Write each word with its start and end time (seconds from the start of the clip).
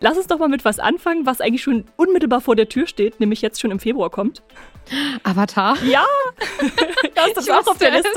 Lass 0.00 0.16
uns 0.16 0.28
doch 0.28 0.38
mal 0.38 0.48
mit 0.48 0.64
was 0.64 0.78
anfangen, 0.78 1.26
was 1.26 1.40
eigentlich 1.40 1.62
schon 1.62 1.84
unmittelbar 1.96 2.40
vor 2.40 2.54
der 2.54 2.68
Tür 2.68 2.86
steht, 2.86 3.18
nämlich 3.18 3.42
jetzt 3.42 3.60
schon 3.60 3.72
im 3.72 3.80
Februar 3.80 4.10
kommt. 4.10 4.44
Avatar? 5.24 5.76
Ja! 5.82 6.04
das 7.16 7.32
ist 7.32 7.50
auch 7.50 7.66
auf 7.66 7.78
der 7.78 7.90
Liste. 7.90 8.08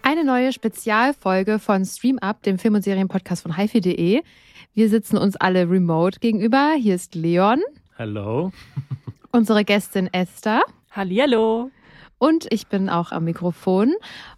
Eine 0.00 0.24
neue 0.24 0.54
Spezialfolge 0.54 1.58
von 1.58 1.84
Stream 1.84 2.18
Up, 2.20 2.42
dem 2.42 2.58
Film- 2.58 2.76
und 2.76 2.84
Serienpodcast 2.84 3.42
von 3.42 3.54
hifi.de. 3.54 4.22
Wir 4.72 4.88
sitzen 4.88 5.18
uns 5.18 5.36
alle 5.36 5.68
remote 5.68 6.20
gegenüber. 6.20 6.72
Hier 6.78 6.94
ist 6.94 7.14
Leon. 7.14 7.60
Hallo. 7.98 8.52
Unsere 9.32 9.64
Gästin 9.64 10.08
Esther. 10.12 10.62
Hallihallo. 10.92 11.72
Und 12.18 12.46
ich 12.52 12.68
bin 12.68 12.88
auch 12.88 13.10
am 13.10 13.24
Mikrofon. 13.24 13.92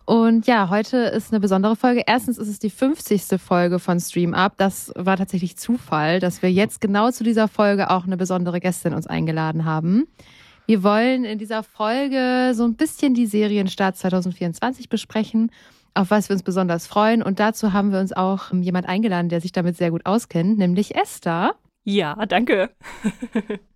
Und 0.07 0.47
ja, 0.47 0.71
heute 0.71 0.97
ist 0.97 1.31
eine 1.31 1.41
besondere 1.41 1.77
Folge. 1.77 2.05
Erstens 2.07 2.39
ist 2.39 2.49
es 2.49 2.59
die 2.59 2.71
50. 2.71 3.39
Folge 3.39 3.79
von 3.79 4.01
Stream 4.01 4.33
Up. 4.33 4.55
Das 4.57 4.91
war 4.97 5.19
tatsächlich 5.19 5.59
Zufall, 5.59 6.21
dass 6.21 6.41
wir 6.41 6.51
jetzt 6.51 6.81
genau 6.81 7.11
zu 7.11 7.23
dieser 7.23 7.49
Folge 7.49 7.91
auch 7.91 8.05
eine 8.05 8.17
besondere 8.17 8.61
Gästin 8.61 8.95
uns 8.95 9.07
eingeladen 9.07 9.67
haben. 9.67 10.09
Wir 10.65 10.83
wollen 10.83 11.27
in 11.27 11.37
dieser 11.37 11.63
Folge 11.63 12.53
so 12.55 12.65
ein 12.65 12.77
bisschen 12.77 13.13
die 13.13 13.27
Serienstart 13.27 13.95
2024 13.95 14.89
besprechen, 14.89 15.51
auf 15.93 16.11
was 16.11 16.31
wir 16.31 16.35
uns 16.35 16.43
besonders 16.43 16.87
freuen. 16.87 17.23
Und 17.23 17.41
dazu 17.41 17.75
haben 17.75 17.93
wir 17.93 18.01
uns 18.01 18.15
auch 18.15 18.55
jemand 18.55 18.89
eingeladen, 18.89 19.29
der 19.29 19.43
sich 19.43 19.53
damit 19.53 19.77
sehr 19.77 19.91
gut 19.91 20.07
auskennt, 20.07 20.57
nämlich 20.57 20.95
Esther. 20.95 21.57
Ja, 21.85 22.15
danke. 22.27 22.71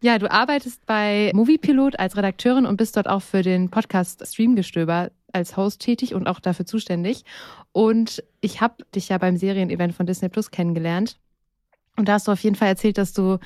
ja, 0.00 0.18
du 0.18 0.30
arbeitest 0.30 0.84
bei 0.86 1.30
Moviepilot 1.34 1.98
als 1.98 2.16
Redakteurin 2.16 2.66
und 2.66 2.76
bist 2.76 2.96
dort 2.96 3.08
auch 3.08 3.22
für 3.22 3.42
den 3.42 3.70
Podcast 3.70 4.26
Streamgestöber 4.26 5.10
als 5.32 5.56
Host 5.56 5.80
tätig 5.80 6.14
und 6.14 6.26
auch 6.26 6.40
dafür 6.40 6.66
zuständig. 6.66 7.24
Und 7.72 8.22
ich 8.40 8.60
habe 8.60 8.84
dich 8.94 9.08
ja 9.08 9.18
beim 9.18 9.36
Serienevent 9.36 9.94
von 9.94 10.06
Disney 10.06 10.28
Plus 10.28 10.50
kennengelernt. 10.50 11.18
Und 11.96 12.08
da 12.08 12.14
hast 12.14 12.28
du 12.28 12.32
auf 12.32 12.40
jeden 12.40 12.56
Fall 12.56 12.68
erzählt, 12.68 12.98
dass 12.98 13.12
du 13.12 13.38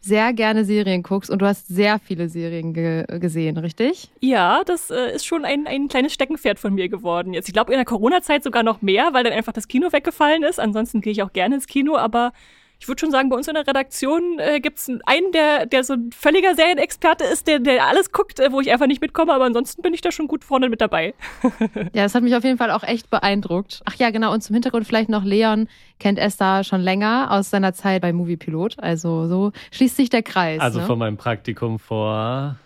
sehr 0.00 0.32
gerne 0.32 0.64
Serien 0.64 1.02
guckst 1.02 1.30
und 1.30 1.40
du 1.40 1.46
hast 1.46 1.66
sehr 1.68 1.98
viele 1.98 2.28
Serien 2.28 2.72
ge 2.72 3.04
gesehen, 3.18 3.56
richtig? 3.56 4.10
Ja, 4.20 4.62
das 4.64 4.90
äh, 4.90 5.14
ist 5.14 5.26
schon 5.26 5.44
ein, 5.44 5.66
ein 5.66 5.88
kleines 5.88 6.12
Steckenpferd 6.12 6.58
von 6.58 6.74
mir 6.74 6.88
geworden. 6.88 7.34
Jetzt, 7.34 7.48
ich 7.48 7.54
glaube, 7.54 7.72
in 7.72 7.78
der 7.78 7.84
Corona-Zeit 7.84 8.44
sogar 8.44 8.62
noch 8.62 8.82
mehr, 8.82 9.08
weil 9.12 9.24
dann 9.24 9.32
einfach 9.32 9.52
das 9.52 9.68
Kino 9.68 9.92
weggefallen 9.92 10.42
ist. 10.42 10.60
Ansonsten 10.60 11.00
gehe 11.00 11.12
ich 11.12 11.22
auch 11.22 11.32
gerne 11.32 11.56
ins 11.56 11.66
Kino, 11.66 11.96
aber 11.96 12.32
ich 12.78 12.88
würde 12.88 13.00
schon 13.00 13.10
sagen, 13.10 13.28
bei 13.28 13.36
uns 13.36 13.48
in 13.48 13.54
der 13.54 13.66
Redaktion 13.66 14.38
äh, 14.38 14.60
gibt 14.60 14.78
es 14.78 14.88
einen, 15.06 15.32
der, 15.32 15.66
der 15.66 15.82
so 15.84 15.94
ein 15.94 16.10
völliger 16.12 16.54
Serienexperte 16.54 17.24
ist, 17.24 17.46
der, 17.46 17.58
der 17.58 17.86
alles 17.86 18.12
guckt, 18.12 18.38
äh, 18.38 18.52
wo 18.52 18.60
ich 18.60 18.70
einfach 18.70 18.86
nicht 18.86 19.00
mitkomme, 19.00 19.32
aber 19.32 19.44
ansonsten 19.44 19.82
bin 19.82 19.94
ich 19.94 20.02
da 20.02 20.12
schon 20.12 20.28
gut 20.28 20.44
vorne 20.44 20.68
mit 20.68 20.80
dabei. 20.80 21.14
ja, 21.92 22.02
das 22.02 22.14
hat 22.14 22.22
mich 22.22 22.34
auf 22.34 22.44
jeden 22.44 22.58
Fall 22.58 22.70
auch 22.70 22.82
echt 22.82 23.08
beeindruckt. 23.10 23.82
Ach 23.86 23.94
ja, 23.94 24.10
genau, 24.10 24.32
und 24.32 24.42
zum 24.42 24.54
Hintergrund 24.54 24.86
vielleicht 24.86 25.08
noch 25.08 25.24
Leon 25.24 25.68
kennt 25.98 26.18
Esther 26.18 26.64
schon 26.64 26.80
länger 26.80 27.28
aus 27.30 27.50
seiner 27.50 27.72
Zeit 27.72 28.02
bei 28.02 28.12
Moviepilot. 28.12 28.78
Also 28.78 29.26
so 29.26 29.52
schließt 29.70 29.96
sich 29.96 30.10
der 30.10 30.22
Kreis. 30.22 30.60
Also 30.60 30.80
ne? 30.80 30.86
von 30.86 30.98
meinem 30.98 31.16
Praktikum 31.16 31.78
vor 31.78 32.56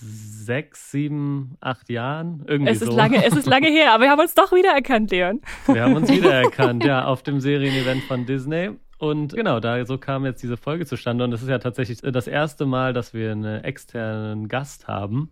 sechs, 0.00 0.92
sieben, 0.92 1.56
acht 1.60 1.90
Jahren. 1.90 2.44
Irgendwie 2.46 2.70
es 2.70 2.80
ist 2.80 2.90
so. 2.90 2.96
Lange, 2.96 3.24
es 3.24 3.36
ist 3.36 3.46
lange 3.46 3.68
her, 3.68 3.92
aber 3.92 4.04
wir 4.04 4.10
haben 4.10 4.20
uns 4.20 4.34
doch 4.34 4.52
wiedererkannt, 4.52 5.10
Leon. 5.10 5.40
Wir 5.66 5.82
haben 5.82 5.96
uns 5.96 6.08
wiedererkannt, 6.10 6.84
ja, 6.84 7.04
auf 7.04 7.22
dem 7.22 7.40
Serienevent 7.40 8.04
von 8.04 8.24
Disney. 8.24 8.70
Und 8.98 9.34
genau, 9.34 9.60
da 9.60 9.84
so 9.86 9.96
kam 9.96 10.24
jetzt 10.24 10.42
diese 10.42 10.56
Folge 10.56 10.84
zustande. 10.84 11.24
Und 11.24 11.32
es 11.32 11.42
ist 11.42 11.48
ja 11.48 11.58
tatsächlich 11.58 12.00
das 12.00 12.26
erste 12.26 12.66
Mal, 12.66 12.92
dass 12.92 13.14
wir 13.14 13.32
einen 13.32 13.64
externen 13.64 14.48
Gast 14.48 14.88
haben. 14.88 15.30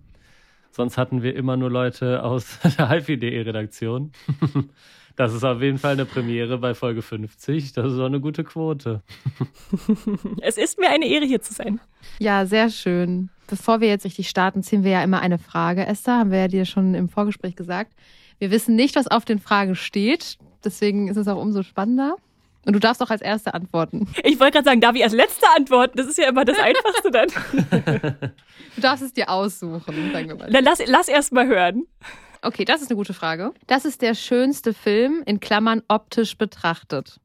Sonst 0.71 0.99
hatten 0.99 1.23
wir 1.23 1.35
immer 1.35 1.57
nur 1.57 1.71
Leute 1.71 2.23
aus 2.23 2.59
der 2.79 2.89
HiFi.de 2.89 3.41
Redaktion. 3.43 4.13
Das 5.17 5.33
ist 5.33 5.45
auf 5.45 5.63
jeden 5.63 5.79
Fall 5.79 5.93
eine 5.93 6.05
Premiere 6.05 6.59
bei 6.59 6.75
Folge 6.75 7.01
50. 7.01 7.73
Das 7.73 7.91
ist 7.91 7.99
auch 7.99 8.05
eine 8.05 8.21
gute 8.21 8.45
Quote. 8.45 9.01
Es 10.43 10.59
ist 10.59 10.79
mir 10.79 10.91
eine 10.91 11.07
Ehre, 11.07 11.25
hier 11.25 11.41
zu 11.41 11.55
sein. 11.55 11.81
Ja, 12.19 12.45
sehr 12.45 12.69
schön. 12.69 13.31
Bevor 13.47 13.81
wir 13.81 13.89
jetzt 13.89 14.05
richtig 14.05 14.29
starten, 14.29 14.63
ziehen 14.63 14.85
wir 14.85 14.91
ja 14.91 15.03
immer 15.03 15.21
eine 15.21 15.39
Frage. 15.39 15.87
Esther, 15.87 16.19
haben 16.19 16.31
wir 16.31 16.41
ja 16.41 16.49
dir 16.49 16.67
schon 16.67 16.95
im 16.95 17.09
Vorgespräch 17.09 17.57
gesagt. 17.57 17.95
Wir 18.39 18.51
wissen 18.51 18.77
nicht, 18.77 18.95
was 18.95 19.09
auf 19.09 19.25
den 19.25 19.39
Fragen 19.39 19.75
steht. 19.75 20.37
Deswegen 20.63 21.09
ist 21.09 21.17
es 21.17 21.29
auch 21.29 21.41
umso 21.41 21.63
spannender. 21.63 22.17
Und 22.67 22.73
du 22.73 22.81
darfst 22.81 23.01
auch 23.01 23.11
als 23.11 23.23
Erste 23.23 23.55
antworten. 23.55 24.09
Ich 24.25 24.41
wollte 24.41 24.55
gerade 24.55 24.65
sagen, 24.65 24.81
darf 24.81 24.97
ich 24.97 25.05
als 25.05 25.13
Letzte 25.13 25.47
antworten? 25.57 25.97
Das 25.97 26.07
ist 26.07 26.19
ja 26.19 26.29
immer 26.29 26.45
das 26.45 26.59
Einfachste 26.59 27.11
dann. 27.13 27.29
du 28.75 28.81
darfst 28.81 29.05
es 29.05 29.13
dir 29.13 29.31
aussuchen, 29.31 30.13
sagen 30.13 30.29
wir 30.29 30.35
mal. 30.35 30.51
Dann 30.51 30.65
lass, 30.65 30.85
lass 30.85 31.07
erst 31.07 31.33
mal 31.33 31.47
hören. 31.47 31.87
Okay, 32.43 32.65
das 32.65 32.83
ist 32.83 32.91
eine 32.91 32.97
gute 32.97 33.15
Frage. 33.15 33.53
Das 33.69 33.85
ist 33.85 34.03
der 34.03 34.15
schönste 34.15 34.75
Film, 34.75 35.23
in 35.27 35.39
Klammern 35.39 35.83
optisch 35.89 36.37
betrachtet. 36.37 37.21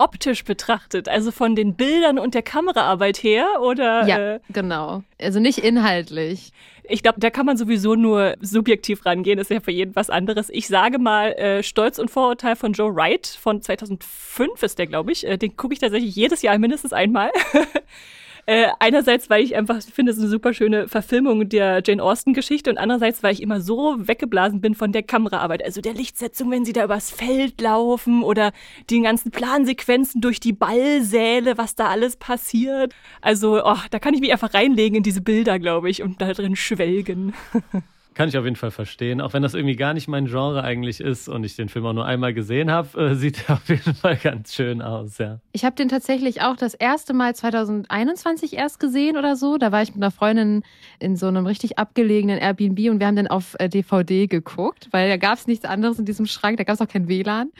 Optisch 0.00 0.44
betrachtet, 0.44 1.10
also 1.10 1.30
von 1.30 1.54
den 1.54 1.74
Bildern 1.74 2.18
und 2.18 2.32
der 2.34 2.40
Kameraarbeit 2.40 3.22
her, 3.22 3.46
oder? 3.60 4.06
Ja, 4.06 4.34
äh, 4.36 4.40
genau. 4.48 5.02
Also 5.20 5.40
nicht 5.40 5.58
inhaltlich. 5.58 6.52
Ich 6.84 7.02
glaube, 7.02 7.20
da 7.20 7.28
kann 7.28 7.44
man 7.44 7.58
sowieso 7.58 7.96
nur 7.96 8.34
subjektiv 8.40 9.04
rangehen. 9.04 9.36
Das 9.36 9.50
ist 9.50 9.54
ja 9.54 9.60
für 9.60 9.70
jeden 9.70 9.94
was 9.94 10.08
anderes. 10.08 10.48
Ich 10.48 10.68
sage 10.68 10.98
mal, 10.98 11.32
äh, 11.32 11.62
Stolz 11.62 11.98
und 11.98 12.10
Vorurteil 12.10 12.56
von 12.56 12.72
Joe 12.72 12.94
Wright 12.94 13.26
von 13.26 13.60
2005 13.60 14.62
ist 14.62 14.78
der, 14.78 14.86
glaube 14.86 15.12
ich. 15.12 15.26
Äh, 15.26 15.36
den 15.36 15.54
gucke 15.54 15.74
ich 15.74 15.80
tatsächlich 15.80 16.16
jedes 16.16 16.40
Jahr 16.40 16.56
mindestens 16.56 16.94
einmal. 16.94 17.30
Äh, 18.46 18.68
einerseits, 18.78 19.30
weil 19.30 19.44
ich 19.44 19.56
einfach 19.56 19.82
finde, 19.82 20.12
es 20.12 20.18
ist 20.18 20.22
eine 20.22 20.30
super 20.30 20.54
schöne 20.54 20.88
Verfilmung 20.88 21.48
der 21.48 21.82
Jane 21.84 22.02
Austen-Geschichte 22.02 22.70
und 22.70 22.78
andererseits, 22.78 23.22
weil 23.22 23.32
ich 23.32 23.42
immer 23.42 23.60
so 23.60 23.96
weggeblasen 23.98 24.60
bin 24.60 24.74
von 24.74 24.92
der 24.92 25.02
Kameraarbeit. 25.02 25.64
Also 25.64 25.80
der 25.80 25.94
Lichtsetzung, 25.94 26.50
wenn 26.50 26.64
sie 26.64 26.72
da 26.72 26.84
übers 26.84 27.10
Feld 27.10 27.60
laufen 27.60 28.22
oder 28.22 28.52
die 28.88 29.00
ganzen 29.00 29.30
Plansequenzen 29.30 30.20
durch 30.20 30.40
die 30.40 30.52
Ballsäle, 30.52 31.58
was 31.58 31.74
da 31.74 31.88
alles 31.88 32.16
passiert. 32.16 32.94
Also, 33.20 33.64
oh, 33.64 33.78
da 33.90 33.98
kann 33.98 34.14
ich 34.14 34.20
mich 34.20 34.32
einfach 34.32 34.54
reinlegen 34.54 34.96
in 34.96 35.02
diese 35.02 35.20
Bilder, 35.20 35.58
glaube 35.58 35.90
ich, 35.90 36.02
und 36.02 36.20
da 36.20 36.32
drin 36.32 36.56
schwelgen. 36.56 37.34
Kann 38.20 38.28
ich 38.28 38.36
auf 38.36 38.44
jeden 38.44 38.56
Fall 38.56 38.70
verstehen. 38.70 39.22
Auch 39.22 39.32
wenn 39.32 39.42
das 39.42 39.54
irgendwie 39.54 39.76
gar 39.76 39.94
nicht 39.94 40.06
mein 40.06 40.26
Genre 40.26 40.62
eigentlich 40.62 41.00
ist 41.00 41.26
und 41.26 41.42
ich 41.42 41.56
den 41.56 41.70
Film 41.70 41.86
auch 41.86 41.94
nur 41.94 42.04
einmal 42.04 42.34
gesehen 42.34 42.70
habe, 42.70 43.00
äh, 43.00 43.14
sieht 43.14 43.48
er 43.48 43.54
auf 43.54 43.66
jeden 43.66 43.94
Fall 43.94 44.16
ganz 44.16 44.52
schön 44.54 44.82
aus, 44.82 45.16
ja. 45.16 45.40
Ich 45.52 45.64
habe 45.64 45.74
den 45.74 45.88
tatsächlich 45.88 46.42
auch 46.42 46.54
das 46.56 46.74
erste 46.74 47.14
Mal 47.14 47.34
2021 47.34 48.58
erst 48.58 48.78
gesehen 48.78 49.16
oder 49.16 49.36
so. 49.36 49.56
Da 49.56 49.72
war 49.72 49.80
ich 49.80 49.94
mit 49.94 50.02
einer 50.02 50.10
Freundin 50.10 50.64
in 50.98 51.16
so 51.16 51.28
einem 51.28 51.46
richtig 51.46 51.78
abgelegenen 51.78 52.36
Airbnb 52.36 52.90
und 52.90 53.00
wir 53.00 53.06
haben 53.06 53.16
den 53.16 53.26
auf 53.26 53.56
DVD 53.58 54.24
äh, 54.24 54.26
geguckt, 54.26 54.88
weil 54.90 55.08
da 55.08 55.16
gab 55.16 55.38
es 55.38 55.46
nichts 55.46 55.64
anderes 55.64 55.98
in 55.98 56.04
diesem 56.04 56.26
Schrank, 56.26 56.58
da 56.58 56.64
gab 56.64 56.74
es 56.74 56.82
auch 56.82 56.88
kein 56.88 57.08
WLAN. 57.08 57.50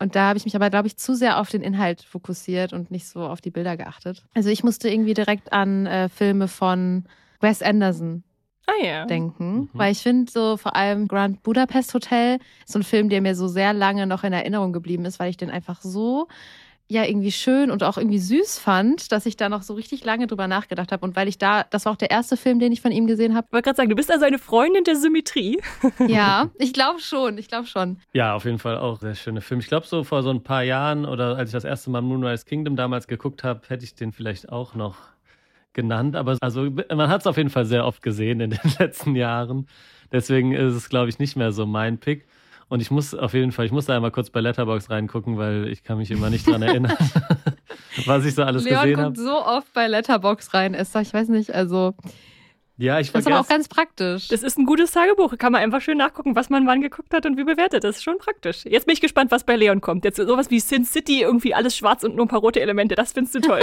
Und 0.00 0.16
da 0.16 0.30
habe 0.30 0.36
ich 0.36 0.44
mich 0.44 0.56
aber, 0.56 0.68
glaube 0.68 0.88
ich, 0.88 0.96
zu 0.96 1.14
sehr 1.14 1.38
auf 1.38 1.48
den 1.48 1.62
Inhalt 1.62 2.02
fokussiert 2.02 2.72
und 2.72 2.90
nicht 2.90 3.06
so 3.06 3.20
auf 3.20 3.40
die 3.40 3.50
Bilder 3.50 3.76
geachtet. 3.76 4.24
Also 4.34 4.50
ich 4.50 4.64
musste 4.64 4.88
irgendwie 4.88 5.14
direkt 5.14 5.52
an 5.52 5.86
äh, 5.86 6.08
Filme 6.08 6.48
von 6.48 7.04
Wes 7.40 7.62
Anderson 7.62 8.24
ah, 8.68 8.84
ja. 8.84 9.06
denken. 9.06 9.60
Mhm. 9.60 9.70
Weil 9.72 9.92
ich 9.92 10.02
finde 10.02 10.30
so 10.30 10.56
vor 10.56 10.76
allem 10.76 11.08
Grand 11.08 11.42
Budapest 11.42 11.94
Hotel 11.94 12.38
so 12.66 12.78
ein 12.78 12.82
Film, 12.82 13.08
der 13.08 13.20
mir 13.20 13.34
so 13.34 13.48
sehr 13.48 13.72
lange 13.72 14.06
noch 14.06 14.24
in 14.24 14.32
Erinnerung 14.32 14.72
geblieben 14.72 15.04
ist, 15.04 15.18
weil 15.18 15.30
ich 15.30 15.36
den 15.36 15.50
einfach 15.50 15.80
so 15.82 16.28
ja 16.90 17.04
irgendwie 17.04 17.32
schön 17.32 17.70
und 17.70 17.82
auch 17.82 17.98
irgendwie 17.98 18.18
süß 18.18 18.58
fand, 18.58 19.12
dass 19.12 19.26
ich 19.26 19.36
da 19.36 19.48
noch 19.48 19.62
so 19.62 19.74
richtig 19.74 20.04
lange 20.04 20.26
drüber 20.26 20.48
nachgedacht 20.48 20.90
habe 20.90 21.04
und 21.04 21.16
weil 21.16 21.28
ich 21.28 21.36
da, 21.36 21.64
das 21.64 21.84
war 21.84 21.92
auch 21.92 21.96
der 21.96 22.10
erste 22.10 22.36
Film, 22.36 22.58
den 22.58 22.72
ich 22.72 22.80
von 22.80 22.92
ihm 22.92 23.06
gesehen 23.06 23.34
habe. 23.34 23.46
Ich 23.46 23.52
wollte 23.52 23.66
gerade 23.66 23.76
sagen, 23.76 23.90
du 23.90 23.96
bist 23.96 24.10
also 24.10 24.24
eine 24.24 24.38
Freundin 24.38 24.84
der 24.84 24.96
Symmetrie. 24.96 25.60
ja, 26.08 26.50
ich 26.58 26.72
glaube 26.72 27.00
schon, 27.00 27.36
ich 27.36 27.48
glaube 27.48 27.66
schon. 27.66 27.98
Ja, 28.14 28.34
auf 28.34 28.46
jeden 28.46 28.58
Fall 28.58 28.78
auch 28.78 28.98
sehr 29.00 29.14
schöner 29.14 29.42
Film. 29.42 29.60
Ich 29.60 29.68
glaube 29.68 29.86
so 29.86 30.02
vor 30.02 30.22
so 30.22 30.30
ein 30.30 30.42
paar 30.42 30.62
Jahren 30.62 31.04
oder 31.04 31.36
als 31.36 31.50
ich 31.50 31.52
das 31.52 31.64
erste 31.64 31.90
Mal 31.90 32.00
Moonrise 32.00 32.46
Kingdom 32.46 32.74
damals 32.74 33.06
geguckt 33.06 33.44
habe, 33.44 33.60
hätte 33.68 33.84
ich 33.84 33.94
den 33.94 34.12
vielleicht 34.12 34.48
auch 34.50 34.74
noch 34.74 34.96
genannt, 35.72 36.16
aber 36.16 36.36
also 36.40 36.68
man 36.94 37.08
hat 37.08 37.20
es 37.20 37.26
auf 37.26 37.36
jeden 37.36 37.50
Fall 37.50 37.64
sehr 37.64 37.84
oft 37.84 38.02
gesehen 38.02 38.40
in 38.40 38.50
den 38.50 38.72
letzten 38.78 39.14
Jahren. 39.14 39.66
Deswegen 40.12 40.52
ist 40.52 40.74
es, 40.74 40.88
glaube 40.88 41.08
ich, 41.08 41.18
nicht 41.18 41.36
mehr 41.36 41.52
so 41.52 41.66
mein 41.66 41.98
Pick. 41.98 42.26
Und 42.68 42.80
ich 42.80 42.90
muss 42.90 43.14
auf 43.14 43.32
jeden 43.32 43.50
Fall, 43.50 43.64
ich 43.64 43.72
muss 43.72 43.86
da 43.86 43.96
einmal 43.96 44.10
kurz 44.10 44.28
bei 44.28 44.40
Letterbox 44.40 44.90
reingucken, 44.90 45.38
weil 45.38 45.68
ich 45.68 45.82
kann 45.84 45.96
mich 45.98 46.10
immer 46.10 46.28
nicht 46.28 46.46
dran 46.46 46.60
erinnern, 46.60 46.96
was 48.04 48.26
ich 48.26 48.34
so 48.34 48.42
alles 48.42 48.64
Leon 48.64 48.82
gesehen 48.82 49.00
habe. 49.00 49.14
Leon 49.14 49.26
so 49.26 49.44
oft 49.44 49.72
bei 49.72 49.86
Letterbox 49.86 50.52
rein, 50.52 50.74
Esther. 50.74 51.00
Ich 51.00 51.14
weiß 51.14 51.28
nicht, 51.28 51.54
also. 51.54 51.94
Ja, 52.76 53.00
ich 53.00 53.10
Das 53.10 53.22
ist 53.22 53.26
aber 53.26 53.40
auch 53.40 53.48
ganz 53.48 53.66
praktisch. 53.66 54.28
Das 54.28 54.44
ist 54.44 54.56
ein 54.56 54.64
gutes 54.64 54.92
Tagebuch. 54.92 55.36
Kann 55.36 55.50
man 55.50 55.62
einfach 55.62 55.80
schön 55.80 55.98
nachgucken, 55.98 56.36
was 56.36 56.48
man 56.48 56.64
wann 56.68 56.80
geguckt 56.80 57.12
hat 57.12 57.26
und 57.26 57.36
wie 57.36 57.42
bewertet. 57.42 57.82
Das 57.82 57.96
ist 57.96 58.04
schon 58.04 58.18
praktisch. 58.18 58.64
Jetzt 58.66 58.86
bin 58.86 58.92
ich 58.92 59.00
gespannt, 59.00 59.32
was 59.32 59.42
bei 59.42 59.56
Leon 59.56 59.80
kommt. 59.80 60.04
Jetzt 60.04 60.18
sowas 60.18 60.48
wie 60.50 60.60
Sin 60.60 60.84
City, 60.84 61.22
irgendwie 61.22 61.54
alles 61.54 61.76
schwarz 61.76 62.04
und 62.04 62.14
nur 62.14 62.26
ein 62.26 62.28
paar 62.28 62.38
rote 62.38 62.60
Elemente. 62.60 62.94
Das 62.94 63.12
findest 63.12 63.34
du 63.34 63.40
toll. 63.40 63.62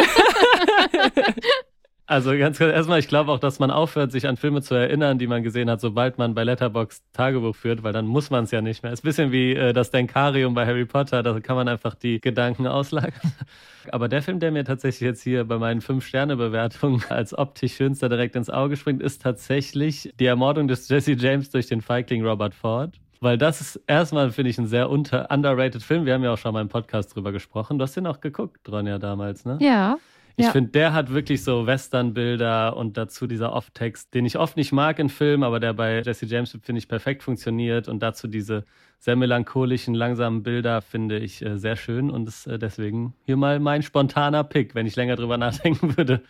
Also 2.07 2.37
ganz 2.37 2.59
kurz, 2.59 2.71
erstmal, 2.71 2.99
ich 2.99 3.07
glaube 3.07 3.31
auch, 3.31 3.39
dass 3.39 3.57
man 3.57 3.71
aufhört, 3.71 4.11
sich 4.11 4.27
an 4.27 4.37
Filme 4.37 4.61
zu 4.61 4.75
erinnern, 4.75 5.17
die 5.17 5.25
man 5.25 5.41
gesehen 5.41 5.71
hat, 5.71 5.81
sobald 5.81 6.19
man 6.19 6.35
bei 6.35 6.43
Letterbox 6.43 7.03
Tagebuch 7.13 7.55
führt, 7.55 7.81
weil 7.81 7.93
dann 7.93 8.05
muss 8.05 8.29
man 8.29 8.43
es 8.43 8.51
ja 8.51 8.61
nicht 8.61 8.83
mehr. 8.83 8.93
Ist 8.93 9.03
ein 9.03 9.07
bisschen 9.07 9.31
wie 9.31 9.53
äh, 9.53 9.73
das 9.73 9.89
Denkarium 9.89 10.53
bei 10.53 10.67
Harry 10.67 10.85
Potter, 10.85 11.23
da 11.23 11.39
kann 11.39 11.55
man 11.55 11.67
einfach 11.67 11.95
die 11.95 12.21
Gedanken 12.21 12.67
auslagern. 12.67 13.33
Aber 13.91 14.07
der 14.07 14.21
Film, 14.21 14.39
der 14.39 14.51
mir 14.51 14.63
tatsächlich 14.63 15.01
jetzt 15.01 15.23
hier 15.23 15.45
bei 15.45 15.57
meinen 15.57 15.81
Fünf-Sterne-Bewertungen 15.81 17.03
als 17.09 17.35
optisch 17.35 17.75
schönster 17.75 18.07
direkt 18.07 18.35
ins 18.35 18.51
Auge 18.51 18.77
springt, 18.77 19.01
ist 19.01 19.23
tatsächlich 19.23 20.13
die 20.19 20.25
Ermordung 20.25 20.67
des 20.67 20.87
Jesse 20.87 21.13
James 21.13 21.49
durch 21.49 21.65
den 21.67 21.81
Feigling 21.81 22.23
Robert 22.23 22.53
Ford. 22.53 22.93
Weil 23.19 23.39
das 23.39 23.61
ist 23.61 23.81
erstmal, 23.87 24.29
finde 24.29 24.51
ich, 24.51 24.59
ein 24.59 24.67
sehr 24.67 24.91
unter 24.91 25.31
underrated 25.31 25.81
Film. 25.81 26.05
Wir 26.05 26.13
haben 26.13 26.23
ja 26.23 26.33
auch 26.33 26.37
schon 26.37 26.53
mal 26.53 26.61
im 26.61 26.69
Podcast 26.69 27.15
drüber 27.15 27.31
gesprochen. 27.31 27.79
Du 27.79 27.83
hast 27.83 27.95
den 27.95 28.05
auch 28.05 28.19
geguckt, 28.19 28.69
Ronja, 28.69 28.99
damals, 28.99 29.45
ne? 29.45 29.57
Ja. 29.61 29.97
Ich 30.37 30.45
Ja. 30.45 30.51
finde, 30.51 30.71
der 30.71 30.93
hat 30.93 31.13
wirklich 31.13 31.43
so 31.43 31.65
Western-Bilder 31.65 32.75
und 32.75 32.97
dazu 32.97 33.25
dieser 33.27 33.53
Off-Text, 33.53 34.13
den 34.13 34.25
ich 34.25 34.37
oft 34.37 34.57
nicht 34.57 34.71
mag 34.73 34.99
in 34.99 35.09
Filmen, 35.09 35.43
aber 35.43 35.59
der 35.59 35.73
bei 35.73 36.01
Jesse 36.01 36.25
James, 36.25 36.57
finde 36.61 36.79
ich, 36.79 36.87
perfekt 36.87 37.23
funktioniert. 37.23 37.87
Und 37.87 38.01
dazu 38.03 38.27
diese 38.27 38.65
sehr 38.99 39.15
melancholischen, 39.15 39.93
langsamen 39.95 40.43
Bilder 40.43 40.81
finde 40.81 41.19
ich 41.19 41.41
äh, 41.45 41.57
sehr 41.57 41.75
schön. 41.77 42.09
Und 42.09 42.27
ist 42.27 42.47
äh, 42.47 42.59
deswegen 42.59 43.13
hier 43.25 43.37
mal 43.37 43.59
mein 43.59 43.81
spontaner 43.81 44.43
Pick. 44.43 44.75
Wenn 44.75 44.85
ich 44.85 44.95
länger 44.95 45.15
drüber 45.15 45.37
nachdenken 45.37 45.95
würde, 45.97 46.21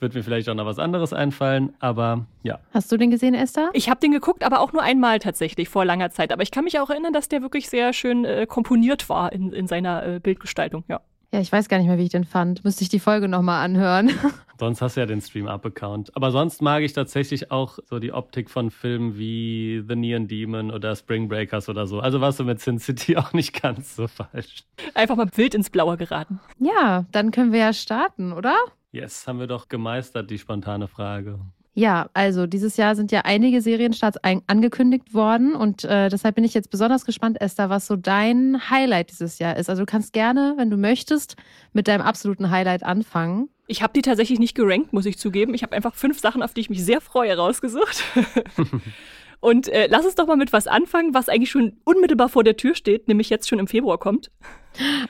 würde 0.00 0.18
mir 0.18 0.22
vielleicht 0.24 0.48
auch 0.50 0.54
noch 0.54 0.66
was 0.66 0.78
anderes 0.78 1.14
einfallen. 1.14 1.72
Aber 1.78 2.26
ja, 2.42 2.58
Hast 2.74 2.92
du 2.92 2.98
den 2.98 3.10
gesehen, 3.10 3.32
Esther? 3.34 3.70
Ich 3.72 3.88
habe 3.88 4.00
den 4.00 4.12
geguckt, 4.12 4.44
aber 4.44 4.60
auch 4.60 4.74
nur 4.74 4.82
einmal 4.82 5.18
tatsächlich 5.18 5.70
vor 5.70 5.86
langer 5.86 6.10
Zeit. 6.10 6.30
Aber 6.32 6.42
ich 6.42 6.50
kann 6.50 6.64
mich 6.64 6.78
auch 6.78 6.90
erinnern, 6.90 7.14
dass 7.14 7.28
der 7.28 7.40
wirklich 7.40 7.70
sehr 7.70 7.94
schön 7.94 8.26
äh, 8.26 8.46
komponiert 8.46 9.08
war 9.08 9.32
in, 9.32 9.52
in 9.54 9.66
seiner 9.66 10.04
äh, 10.06 10.20
Bildgestaltung. 10.20 10.84
Ja. 10.88 11.00
Ja, 11.36 11.42
ich 11.42 11.52
weiß 11.52 11.68
gar 11.68 11.76
nicht 11.76 11.86
mehr, 11.86 11.98
wie 11.98 12.04
ich 12.04 12.08
den 12.08 12.24
fand. 12.24 12.64
Müsste 12.64 12.82
ich 12.82 12.88
die 12.88 12.98
Folge 12.98 13.28
nochmal 13.28 13.62
anhören. 13.62 14.10
sonst 14.58 14.80
hast 14.80 14.96
du 14.96 15.00
ja 15.00 15.06
den 15.06 15.20
Stream-Up-Account. 15.20 16.16
Aber 16.16 16.30
sonst 16.30 16.62
mag 16.62 16.82
ich 16.82 16.94
tatsächlich 16.94 17.50
auch 17.50 17.78
so 17.84 17.98
die 17.98 18.10
Optik 18.10 18.48
von 18.48 18.70
Filmen 18.70 19.18
wie 19.18 19.84
The 19.86 19.96
Neon 19.96 20.28
Demon 20.28 20.70
oder 20.70 20.96
Spring 20.96 21.28
Breakers 21.28 21.68
oder 21.68 21.86
so. 21.86 22.00
Also 22.00 22.22
warst 22.22 22.40
du 22.40 22.44
mit 22.44 22.60
Sin 22.60 22.78
City 22.78 23.16
auch 23.18 23.34
nicht 23.34 23.60
ganz 23.60 23.96
so 23.96 24.08
falsch. 24.08 24.64
Einfach 24.94 25.16
mal 25.16 25.28
wild 25.34 25.54
ins 25.54 25.68
Blaue 25.68 25.98
geraten. 25.98 26.40
Ja, 26.58 27.04
dann 27.12 27.32
können 27.32 27.52
wir 27.52 27.60
ja 27.60 27.74
starten, 27.74 28.32
oder? 28.32 28.56
Yes, 28.90 29.26
haben 29.26 29.38
wir 29.38 29.46
doch 29.46 29.68
gemeistert, 29.68 30.30
die 30.30 30.38
spontane 30.38 30.88
Frage. 30.88 31.38
Ja, 31.78 32.08
also 32.14 32.46
dieses 32.46 32.78
Jahr 32.78 32.96
sind 32.96 33.12
ja 33.12 33.20
einige 33.26 33.60
Serienstarts 33.60 34.16
ein 34.24 34.40
angekündigt 34.46 35.12
worden 35.12 35.54
und 35.54 35.84
äh, 35.84 36.08
deshalb 36.08 36.36
bin 36.36 36.44
ich 36.44 36.54
jetzt 36.54 36.70
besonders 36.70 37.04
gespannt, 37.04 37.38
Esther, 37.38 37.68
was 37.68 37.86
so 37.86 37.96
dein 37.96 38.70
Highlight 38.70 39.10
dieses 39.10 39.38
Jahr 39.38 39.58
ist. 39.58 39.68
Also 39.68 39.82
du 39.82 39.86
kannst 39.86 40.14
gerne, 40.14 40.54
wenn 40.56 40.70
du 40.70 40.78
möchtest, 40.78 41.36
mit 41.74 41.86
deinem 41.86 42.00
absoluten 42.00 42.50
Highlight 42.50 42.82
anfangen. 42.82 43.50
Ich 43.66 43.82
habe 43.82 43.92
die 43.92 44.00
tatsächlich 44.00 44.38
nicht 44.38 44.54
gerankt, 44.54 44.94
muss 44.94 45.04
ich 45.04 45.18
zugeben. 45.18 45.52
Ich 45.52 45.62
habe 45.62 45.76
einfach 45.76 45.94
fünf 45.94 46.18
Sachen, 46.18 46.42
auf 46.42 46.54
die 46.54 46.62
ich 46.62 46.70
mich 46.70 46.82
sehr 46.82 47.02
freue, 47.02 47.36
rausgesucht. 47.36 48.02
Und 49.40 49.68
äh, 49.68 49.86
lass 49.90 50.06
uns 50.06 50.14
doch 50.14 50.26
mal 50.26 50.38
mit 50.38 50.54
was 50.54 50.66
anfangen, 50.66 51.12
was 51.12 51.28
eigentlich 51.28 51.50
schon 51.50 51.76
unmittelbar 51.84 52.30
vor 52.30 52.42
der 52.42 52.56
Tür 52.56 52.74
steht, 52.74 53.06
nämlich 53.06 53.28
jetzt 53.28 53.50
schon 53.50 53.58
im 53.58 53.66
Februar 53.66 53.98
kommt. 53.98 54.30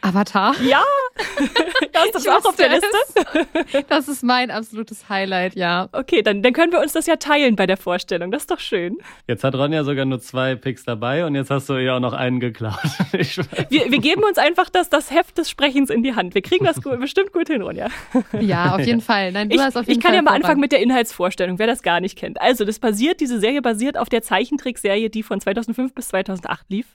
Avatar. 0.01 0.55
Ja, 0.63 0.83
das 1.93 2.07
ist 2.15 2.27
Ich 2.27 2.31
auch 2.31 2.45
auf 2.45 2.57
der 2.57 2.71
Liste. 2.71 3.85
Das 3.89 4.09
ist 4.09 4.23
mein 4.23 4.51
absolutes 4.51 5.09
Highlight, 5.09 5.55
ja. 5.57 5.89
Okay, 5.93 6.23
dann, 6.23 6.43
dann 6.43 6.53
können 6.53 6.73
wir 6.73 6.81
uns 6.81 6.93
das 6.93 7.07
ja 7.07 7.17
teilen 7.17 7.57
bei 7.57 7.67
der 7.67 7.77
Vorstellung. 7.77 8.31
Das 8.31 8.43
ist 8.43 8.51
doch 8.51 8.61
schön. 8.61 8.99
Jetzt 9.27 9.45
hat 9.45 9.55
Ronja 9.55 9.85
sogar 9.85 10.05
nur 10.05 10.21
zwei 10.21 10.55
Picks 10.55 10.85
dabei 10.85 11.25
und 11.25 11.35
jetzt 11.35 11.51
hast 11.51 11.69
du 11.69 11.77
ihr 11.77 11.95
auch 11.95 12.01
noch 12.01 12.13
einen 12.13 12.41
geklaut. 12.41 12.75
Wir, 13.71 13.91
wir 13.91 13.99
geben 13.99 14.23
uns 14.23 14.39
einfach 14.39 14.69
das, 14.69 14.89
das 14.91 15.11
Heft 15.11 15.39
des 15.39 15.51
Sprechens 15.51 15.91
in 15.91 16.03
die 16.03 16.15
Hand. 16.15 16.35
Wir 16.35 16.43
kriegen 16.43 16.65
das 16.65 16.83
gut, 16.83 16.99
bestimmt 17.01 17.33
gut 17.33 17.49
hin, 17.49 17.63
Ronja. 17.63 17.89
Ja, 18.41 18.75
auf 18.75 18.81
jeden 18.81 19.01
Fall. 19.01 19.33
Nein, 19.33 19.49
du 19.49 19.57
Ich, 19.57 19.63
hast 19.63 19.77
auf 19.77 19.87
jeden 19.87 19.99
ich 19.99 20.03
kann 20.03 20.11
Fall 20.11 20.17
ja 20.17 20.23
mal 20.23 20.35
anfangen 20.35 20.61
mit 20.61 20.73
der 20.73 20.81
Inhaltsvorstellung, 20.81 21.59
wer 21.59 21.67
das 21.67 21.83
gar 21.83 22.01
nicht 22.01 22.17
kennt. 22.17 22.41
Also, 22.41 22.65
das 22.65 22.79
basiert, 22.79 23.21
diese 23.21 23.41
Serie 23.41 23.63
basiert 23.63 23.97
auf 23.99 24.09
der 24.09 24.23
Zeichentrickserie, 24.23 25.11
die 25.11 25.23
von 25.23 25.41
2005 25.41 25.95
bis 25.95 26.09
2008 26.09 26.67
lief. 26.69 26.87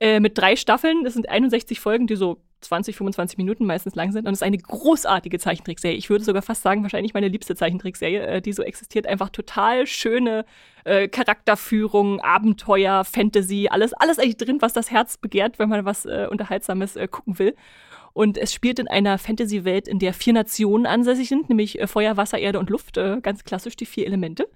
Äh, 0.00 0.20
mit 0.20 0.36
drei 0.36 0.56
Staffeln. 0.56 1.04
Das 1.04 1.14
sind 1.14 1.28
61 1.28 1.80
Folgen, 1.80 2.06
die 2.06 2.16
so 2.16 2.42
20, 2.60 2.96
25 2.96 3.38
Minuten 3.38 3.66
meistens 3.66 3.94
lang 3.94 4.12
sind. 4.12 4.26
Und 4.26 4.32
es 4.32 4.40
ist 4.40 4.46
eine 4.46 4.58
großartige 4.58 5.38
Zeichentrickserie. 5.38 5.96
Ich 5.96 6.10
würde 6.10 6.24
sogar 6.24 6.42
fast 6.42 6.62
sagen, 6.62 6.82
wahrscheinlich 6.82 7.14
meine 7.14 7.28
liebste 7.28 7.54
Zeichentrickserie, 7.54 8.26
äh, 8.26 8.42
die 8.42 8.52
so 8.52 8.62
existiert. 8.62 9.06
Einfach 9.06 9.30
total 9.30 9.86
schöne 9.86 10.44
äh, 10.84 11.08
Charakterführung, 11.08 12.20
Abenteuer, 12.20 13.04
Fantasy, 13.04 13.68
alles, 13.70 13.92
alles 13.94 14.18
eigentlich 14.18 14.36
drin, 14.36 14.60
was 14.60 14.72
das 14.72 14.90
Herz 14.90 15.16
begehrt, 15.16 15.58
wenn 15.58 15.68
man 15.68 15.84
was 15.84 16.06
äh, 16.06 16.26
Unterhaltsames 16.30 16.96
äh, 16.96 17.08
gucken 17.08 17.38
will. 17.38 17.54
Und 18.16 18.38
es 18.38 18.54
spielt 18.54 18.78
in 18.78 18.88
einer 18.88 19.18
Fantasy-Welt, 19.18 19.86
in 19.86 19.98
der 19.98 20.14
vier 20.14 20.32
Nationen 20.32 20.86
ansässig 20.86 21.28
sind, 21.28 21.50
nämlich 21.50 21.78
äh, 21.78 21.86
Feuer, 21.86 22.16
Wasser, 22.16 22.38
Erde 22.38 22.58
und 22.58 22.70
Luft. 22.70 22.96
Äh, 22.96 23.20
ganz 23.20 23.44
klassisch 23.44 23.76
die 23.76 23.84
vier 23.84 24.06
Elemente. 24.06 24.48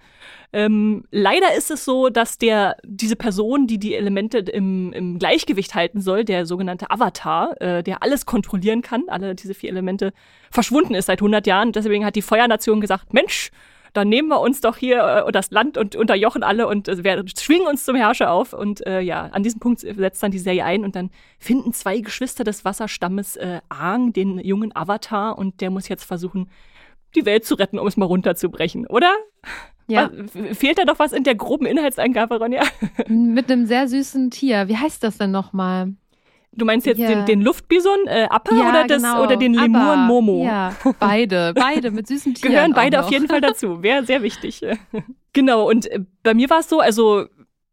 Ähm, 0.51 1.05
leider 1.11 1.55
ist 1.55 1.71
es 1.71 1.85
so, 1.85 2.09
dass 2.09 2.39
der, 2.39 2.79
diese 2.85 3.17
Person, 3.17 3.67
die 3.67 3.77
die 3.77 3.95
Elemente 3.95 4.39
im, 4.39 4.95
im 4.95 5.19
Gleichgewicht 5.19 5.75
halten 5.75 6.01
soll, 6.01 6.25
der 6.25 6.47
sogenannte 6.47 6.91
Avatar, 6.91 7.61
äh, 7.61 7.83
der 7.83 8.03
alles 8.03 8.25
kontrollieren 8.25 8.81
kann, 8.81 9.03
alle 9.09 9.35
diese 9.35 9.53
vier 9.53 9.69
Elemente, 9.69 10.15
verschwunden 10.51 10.95
ist 10.95 11.05
seit 11.05 11.19
100 11.21 11.47
Jahren. 11.47 11.73
Deswegen 11.73 12.07
hat 12.07 12.17
die 12.17 12.23
Feuernation 12.23 12.81
gesagt, 12.81 13.12
Mensch, 13.12 13.51
dann 13.93 14.09
nehmen 14.09 14.29
wir 14.29 14.41
uns 14.41 14.61
doch 14.61 14.77
hier 14.77 15.25
äh, 15.27 15.33
das 15.33 15.51
Land 15.51 15.77
und 15.77 15.97
unterjochen 15.97 16.43
alle 16.43 16.67
und 16.67 16.89
äh, 16.89 17.03
wir 17.05 17.25
schwingen 17.39 17.67
uns 17.67 17.85
zum 17.85 17.97
Herrscher 17.97 18.31
auf. 18.31 18.53
Und 18.53 18.87
äh, 18.87 19.01
ja, 19.01 19.27
an 19.27 19.43
diesem 19.43 19.61
Punkt 19.61 19.81
setzt 19.81 20.23
dann 20.23 20.31
die 20.31 20.39
Serie 20.39 20.65
ein 20.65 20.85
und 20.85 20.97
dann 20.97 21.11
finden 21.39 21.73
zwei 21.73 22.01
Geschwister 22.01 22.45
des 22.45 22.65
Wasserstammes 22.65 23.37
äh, 23.37 23.61
Aang, 23.69 24.13
den 24.13 24.39
jungen 24.39 24.75
Avatar, 24.75 25.39
und 25.39 25.61
der 25.61 25.71
muss 25.71 25.89
jetzt 25.89 26.05
versuchen, 26.05 26.51
die 27.15 27.27
Welt 27.27 27.45
zu 27.45 27.55
retten, 27.55 27.79
um 27.79 27.87
es 27.87 27.97
mal 27.97 28.07
runterzubrechen, 28.07 28.87
oder? 28.87 29.13
Ja, 29.89 30.11
Was, 30.13 30.59
fehlt 30.59 30.79
da 30.79 30.85
doch 30.85 31.01
was 31.01 31.13
in 31.13 31.25
der 31.25 31.35
groben 31.35 31.67
Inhaltsangabe, 31.67 32.39
Ronja? 32.39 32.63
mit 33.09 33.51
einem 33.51 33.67
sehr 33.67 33.89
süßen 33.89 34.31
Tier. 34.31 34.69
Wie 34.69 34.77
heißt 34.77 35.03
das 35.03 35.19
denn 35.19 35.33
nochmal? 35.33 35.95
Du 36.52 36.64
meinst 36.64 36.87
jetzt 36.87 36.99
Ja. 36.99 37.08
den, 37.08 37.26
den 37.26 37.43
Luftbison, 37.43 38.06
äh, 38.06 38.26
Appa, 38.29 38.55
oder, 38.55 38.87
das, 38.87 39.02
oder 39.02 39.37
den 39.37 39.55
Lemuren 39.55 40.06
Momo? 40.06 40.44
Ja, 40.44 40.75
beide. 40.99 41.55
Beide 41.55 41.91
mit 41.93 42.08
süßen 42.08 42.35
Tieren. 42.35 42.52
Gehören 42.52 42.73
beide 42.75 43.00
auf 43.00 43.11
jeden 43.11 43.29
Fall 43.29 43.41
dazu. 43.41 43.82
Wäre 43.82 44.05
sehr 44.05 44.23
wichtig. 44.23 44.62
genau, 45.32 45.69
und 45.69 45.87
äh, 45.87 46.00
bei 46.23 46.35
mir 46.35 46.50
war 46.50 46.58
es 46.61 46.69
so, 46.69 46.81
also 46.81 47.26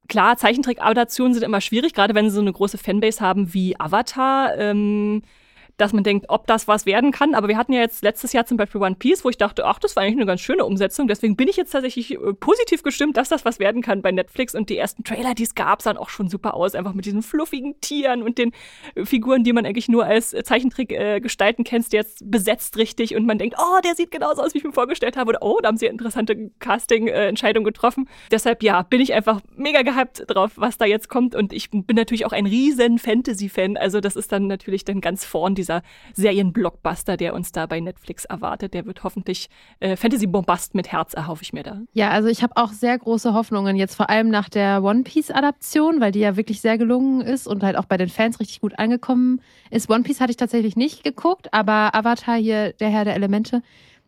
klar, 0.07 0.37
Zeichentrick-Adaptionen 0.37 1.33
sind 1.33 1.43
immer 1.43 1.59
schwierig, 1.59 1.93
gerade 1.93 2.13
wenn 2.13 2.29
sie 2.29 2.35
so 2.35 2.41
eine 2.41 2.53
große 2.53 2.77
Fanbase 2.77 3.19
haben 3.19 3.53
wie 3.53 3.79
Avatar. 3.79 4.55
Ähm, 4.57 5.23
dass 5.77 5.93
man 5.93 6.03
denkt, 6.03 6.25
ob 6.29 6.47
das 6.47 6.67
was 6.67 6.85
werden 6.85 7.11
kann. 7.11 7.35
Aber 7.35 7.47
wir 7.47 7.57
hatten 7.57 7.71
ja 7.71 7.81
jetzt 7.81 8.03
letztes 8.03 8.33
Jahr 8.33 8.45
zum 8.45 8.57
Beispiel 8.57 8.81
One 8.81 8.95
Piece, 8.95 9.23
wo 9.23 9.29
ich 9.29 9.37
dachte, 9.37 9.65
ach, 9.65 9.79
das 9.79 9.95
war 9.95 10.03
eigentlich 10.03 10.17
eine 10.17 10.25
ganz 10.25 10.41
schöne 10.41 10.65
Umsetzung. 10.65 11.07
Deswegen 11.07 11.35
bin 11.35 11.47
ich 11.47 11.55
jetzt 11.55 11.71
tatsächlich 11.71 12.11
äh, 12.11 12.33
positiv 12.33 12.81
gestimmt, 12.83 13.15
dass 13.17 13.29
das 13.29 13.45
was 13.45 13.59
werden 13.59 13.81
kann 13.81 14.01
bei 14.01 14.11
Netflix. 14.11 14.55
Und 14.55 14.69
die 14.69 14.77
ersten 14.77 15.03
Trailer, 15.03 15.35
die 15.35 15.43
es 15.43 15.55
gab, 15.55 15.81
sahen 15.81 15.97
auch 15.97 16.09
schon 16.09 16.29
super 16.29 16.55
aus. 16.55 16.73
Einfach 16.73 16.93
mit 16.93 17.05
diesen 17.05 17.21
fluffigen 17.21 17.79
Tieren 17.79 18.23
und 18.23 18.39
den 18.39 18.51
äh, 18.95 19.05
Figuren, 19.05 19.43
die 19.43 19.53
man 19.53 19.65
eigentlich 19.65 19.87
nur 19.87 20.05
als 20.05 20.33
äh, 20.33 20.43
Zeichentrick 20.43 20.91
äh, 20.91 21.19
gestalten 21.19 21.63
kennst, 21.63 21.93
jetzt 21.93 22.29
besetzt 22.29 22.77
richtig. 22.77 23.15
Und 23.15 23.25
man 23.27 23.37
denkt, 23.37 23.55
oh, 23.59 23.79
der 23.83 23.93
sieht 23.93 24.09
genauso 24.09 24.41
aus, 24.41 24.55
wie 24.55 24.59
ich 24.59 24.63
mir 24.63 24.71
vorgestellt 24.71 25.15
habe. 25.15 25.29
Oder 25.29 25.43
oh, 25.43 25.59
da 25.61 25.67
haben 25.67 25.77
sie 25.77 25.85
interessante 25.85 26.49
Casting-Entscheidungen 26.59 27.65
getroffen. 27.65 28.09
Deshalb, 28.31 28.63
ja, 28.63 28.81
bin 28.81 28.99
ich 28.99 29.13
einfach 29.13 29.41
mega 29.55 29.83
gehypt 29.83 30.23
drauf, 30.27 30.53
was 30.55 30.79
da 30.79 30.85
jetzt 30.85 31.07
kommt. 31.07 31.35
Und 31.35 31.53
ich 31.53 31.69
bin 31.69 31.95
natürlich 31.95 32.25
auch 32.25 32.31
ein 32.31 32.47
riesen 32.47 32.97
Fantasy-Fan. 32.97 33.77
Also 33.77 33.99
das 33.99 34.15
ist 34.15 34.31
dann 34.31 34.47
natürlich 34.47 34.83
dann 34.83 35.01
ganz 35.01 35.23
vorn 35.23 35.53
dieser 35.67 35.81
Serienblockbuster, 36.13 37.17
der 37.17 37.33
uns 37.33 37.51
da 37.51 37.65
bei 37.65 37.79
Netflix 37.79 38.25
erwartet. 38.25 38.73
Der 38.73 38.85
wird 38.85 39.03
hoffentlich 39.03 39.49
äh, 39.79 39.95
Fantasy-Bombast 39.95 40.75
mit 40.75 40.91
Herz, 40.91 41.13
erhoffe 41.13 41.43
ich 41.43 41.53
mir 41.53 41.63
da. 41.63 41.81
Ja, 41.93 42.09
also 42.09 42.29
ich 42.29 42.43
habe 42.43 42.53
auch 42.55 42.71
sehr 42.71 42.97
große 42.97 43.33
Hoffnungen 43.33 43.75
jetzt 43.75 43.95
vor 43.95 44.09
allem 44.09 44.29
nach 44.29 44.49
der 44.49 44.83
One 44.83 45.03
Piece 45.03 45.31
Adaption, 45.31 45.99
weil 45.99 46.11
die 46.11 46.19
ja 46.19 46.37
wirklich 46.37 46.61
sehr 46.61 46.77
gelungen 46.77 47.21
ist 47.21 47.47
und 47.47 47.63
halt 47.63 47.77
auch 47.77 47.85
bei 47.85 47.97
den 47.97 48.09
Fans 48.09 48.39
richtig 48.39 48.61
gut 48.61 48.79
angekommen 48.79 49.41
ist. 49.69 49.89
One 49.89 50.03
Piece 50.03 50.21
hatte 50.21 50.31
ich 50.31 50.37
tatsächlich 50.37 50.75
nicht 50.75 51.03
geguckt, 51.03 51.53
aber 51.53 51.93
Avatar 51.93 52.37
hier, 52.37 52.73
der 52.73 52.89
Herr 52.89 53.05
der 53.05 53.15
Elemente, 53.15 53.61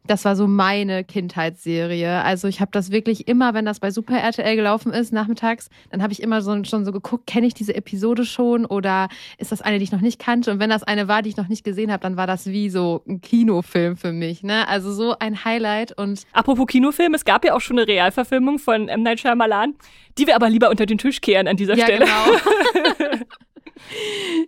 das 0.08 0.26
war 0.26 0.36
so 0.36 0.48
meine 0.48 1.04
Kindheitsserie. 1.04 2.24
Also 2.24 2.48
ich 2.48 2.62
habe 2.62 2.72
das 2.72 2.92
wirklich 2.92 3.28
immer, 3.28 3.54
wenn 3.54 3.66
das 3.66 3.80
bei 3.80 3.92
Super 3.92 4.18
RTL 4.18 4.56
gelaufen 4.56 4.92
ist, 4.92 5.14
nachmittags, 5.14 5.70
dann 5.92 6.02
habe 6.02 6.14
ich 6.14 6.22
immer 6.22 6.42
so, 6.42 6.64
schon 6.64 6.86
so 6.86 6.92
geguckt, 6.92 7.28
kenne 7.28 7.48
ich 7.48 7.54
diese 7.54 7.76
Episode 7.76 8.26
schon 8.26 8.66
oder 8.66 9.08
ist 9.38 9.52
das 9.52 9.62
eine, 9.62 9.78
die 9.78 9.84
ich 9.84 9.92
noch 9.92 10.02
nicht 10.02 10.20
kannte? 10.20 10.52
Und 10.52 10.60
wenn 10.60 10.70
das 10.70 10.84
eine 10.84 11.08
war, 11.08 11.22
die 11.22 11.30
ich 11.30 11.38
noch 11.38 11.48
nicht 11.48 11.64
gesehen 11.64 11.92
habe, 11.92 12.02
dann 12.02 12.18
war 12.18 12.28
das 12.28 12.48
wie 12.48 12.70
so 12.70 13.04
ein 13.08 13.22
Kinofilm 13.22 13.98
für 13.98 14.12
mich. 14.12 14.44
Ne? 14.44 14.68
Also 14.68 14.92
so 14.92 15.16
ein 15.20 15.46
Highlight 15.46 15.98
und 15.98 16.24
Apropos 16.34 16.68
Kinofilm, 16.68 17.14
es 17.14 17.26
gab 17.26 17.46
ja 17.46 17.54
auch 17.54 17.62
schon 17.62 17.78
eine 17.78 17.88
Realverfilmung 17.88 18.60
von 18.60 18.90
M. 18.90 19.04
Night 19.04 19.20
Shyamalan, 19.20 19.76
die 20.18 20.28
wir 20.28 20.36
aber 20.36 20.50
lieber 20.50 20.70
unter 20.70 20.86
den 20.86 20.98
Tisch 20.98 21.22
kehren 21.22 21.48
an 21.48 21.58
dieser 21.58 21.76
ja, 21.76 21.86
Stelle. 21.86 22.06
genau. 22.06 23.20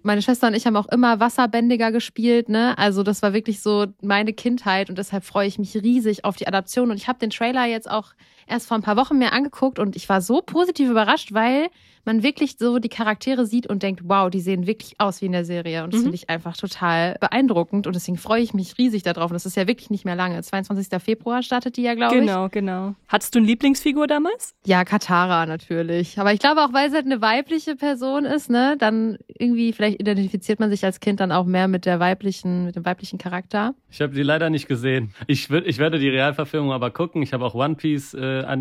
Meine 0.04 0.22
Schwester 0.22 0.48
und 0.48 0.54
ich 0.56 0.66
haben 0.66 0.76
auch 0.76 0.88
immer 0.88 1.20
Wasserbändiger 1.20 1.92
gespielt, 1.92 2.50
ne? 2.50 2.78
Also 2.78 3.04
das 3.04 3.22
war 3.22 3.34
wirklich 3.34 3.62
so 3.62 3.88
meine 4.02 4.34
Kindheit 4.34 4.90
und 4.90 4.98
deshalb 4.98 5.24
freue 5.24 5.48
ich 5.48 5.60
mich 5.60 5.76
riesig 5.76 6.26
auf 6.26 6.36
die 6.36 6.48
Adaption 6.48 6.92
und 6.92 6.98
ich 6.98 7.08
habe 7.08 7.20
den 7.20 7.30
Trailer 7.30 7.66
jetzt 7.66 7.90
auch 7.90 8.14
erst 8.48 8.68
vor 8.68 8.78
ein 8.78 8.84
paar 8.84 8.98
Wochen 8.98 9.18
mir 9.18 9.34
angeguckt 9.34 9.80
und 9.80 9.96
ich 9.96 10.10
war 10.10 10.22
so 10.22 10.42
positiv 10.42 10.90
überrascht, 10.90 11.34
weil 11.34 11.70
man 12.06 12.24
wirklich 12.24 12.56
so 12.58 12.80
die 12.80 12.90
Charaktere 12.90 13.46
sieht 13.46 13.68
und 13.68 13.84
denkt, 13.84 14.02
wow, 14.06 14.30
die 14.30 14.40
sehen 14.40 14.68
wirklich 14.68 14.96
aus 15.00 15.22
wie 15.22 15.28
in 15.28 15.32
der 15.32 15.46
Serie. 15.46 15.84
Und 15.84 15.94
das 15.94 16.00
mhm. 16.00 16.06
finde 16.06 16.16
ich 16.16 16.30
einfach 16.30 16.58
total 16.58 17.18
beeindruckend. 17.20 17.88
Und 17.88 17.96
deswegen 17.96 18.18
freue 18.18 18.42
ich 18.42 18.54
mich 18.54 18.78
riesig 18.78 19.04
darauf. 19.04 19.30
Und 19.32 19.36
das 19.36 19.46
ist 19.46 19.56
ja 19.56 19.68
wirklich 19.68 19.90
nicht 19.90 20.06
mehr 20.06 20.16
lange. 20.16 20.42
22. 20.42 21.02
Februar 21.02 21.44
startet 21.44 21.78
die 21.78 21.84
ja, 21.84 21.94
glaube 21.94 22.16
ich. 22.16 22.22
Genau, 22.22 22.50
genau. 22.50 22.96
Hattest 23.08 23.36
du 23.36 23.40
eine 23.40 23.48
Lieblingsfigur 23.48 24.08
damals? 24.08 24.56
Ja, 24.66 24.84
Katara 24.84 25.46
natürlich. 25.46 26.20
Aber 26.20 26.34
ich 26.34 26.40
glaube 26.40 26.62
auch, 26.62 26.74
weil 26.74 26.90
sie 26.90 26.96
halt 26.96 27.06
eine 27.06 27.22
weibliche 27.22 27.76
Person 27.76 28.26
ist, 28.26 28.50
ne, 28.50 28.76
dann 28.80 29.18
irgendwie, 29.28 29.74
vielleicht 29.74 30.00
identifiziert 30.00 30.60
man 30.60 30.70
sich 30.70 30.84
als 30.84 31.00
Kind 31.00 31.20
dann 31.20 31.32
auch 31.32 31.46
mehr 31.46 31.68
mit 31.68 31.86
der 31.86 32.00
weiblichen, 32.00 32.66
mit 32.66 32.76
dem 32.76 32.86
weiblichen 32.86 33.20
Charakter. 33.20 33.76
Ich 33.90 34.02
habe 34.02 34.14
die 34.14 34.24
leider 34.24 34.50
nicht 34.50 34.68
gesehen. 34.68 35.14
Ich, 35.28 35.50
ich 35.50 35.78
werde 35.78 36.00
die 36.00 36.10
Realverfilmung 36.10 36.72
aber 36.72 36.92
gucken. 36.92 37.22
Ich 37.22 37.34
habe 37.34 37.46
auch 37.46 37.54
One 37.54 37.76
Piece, 37.76 38.14
äh, 38.14 38.20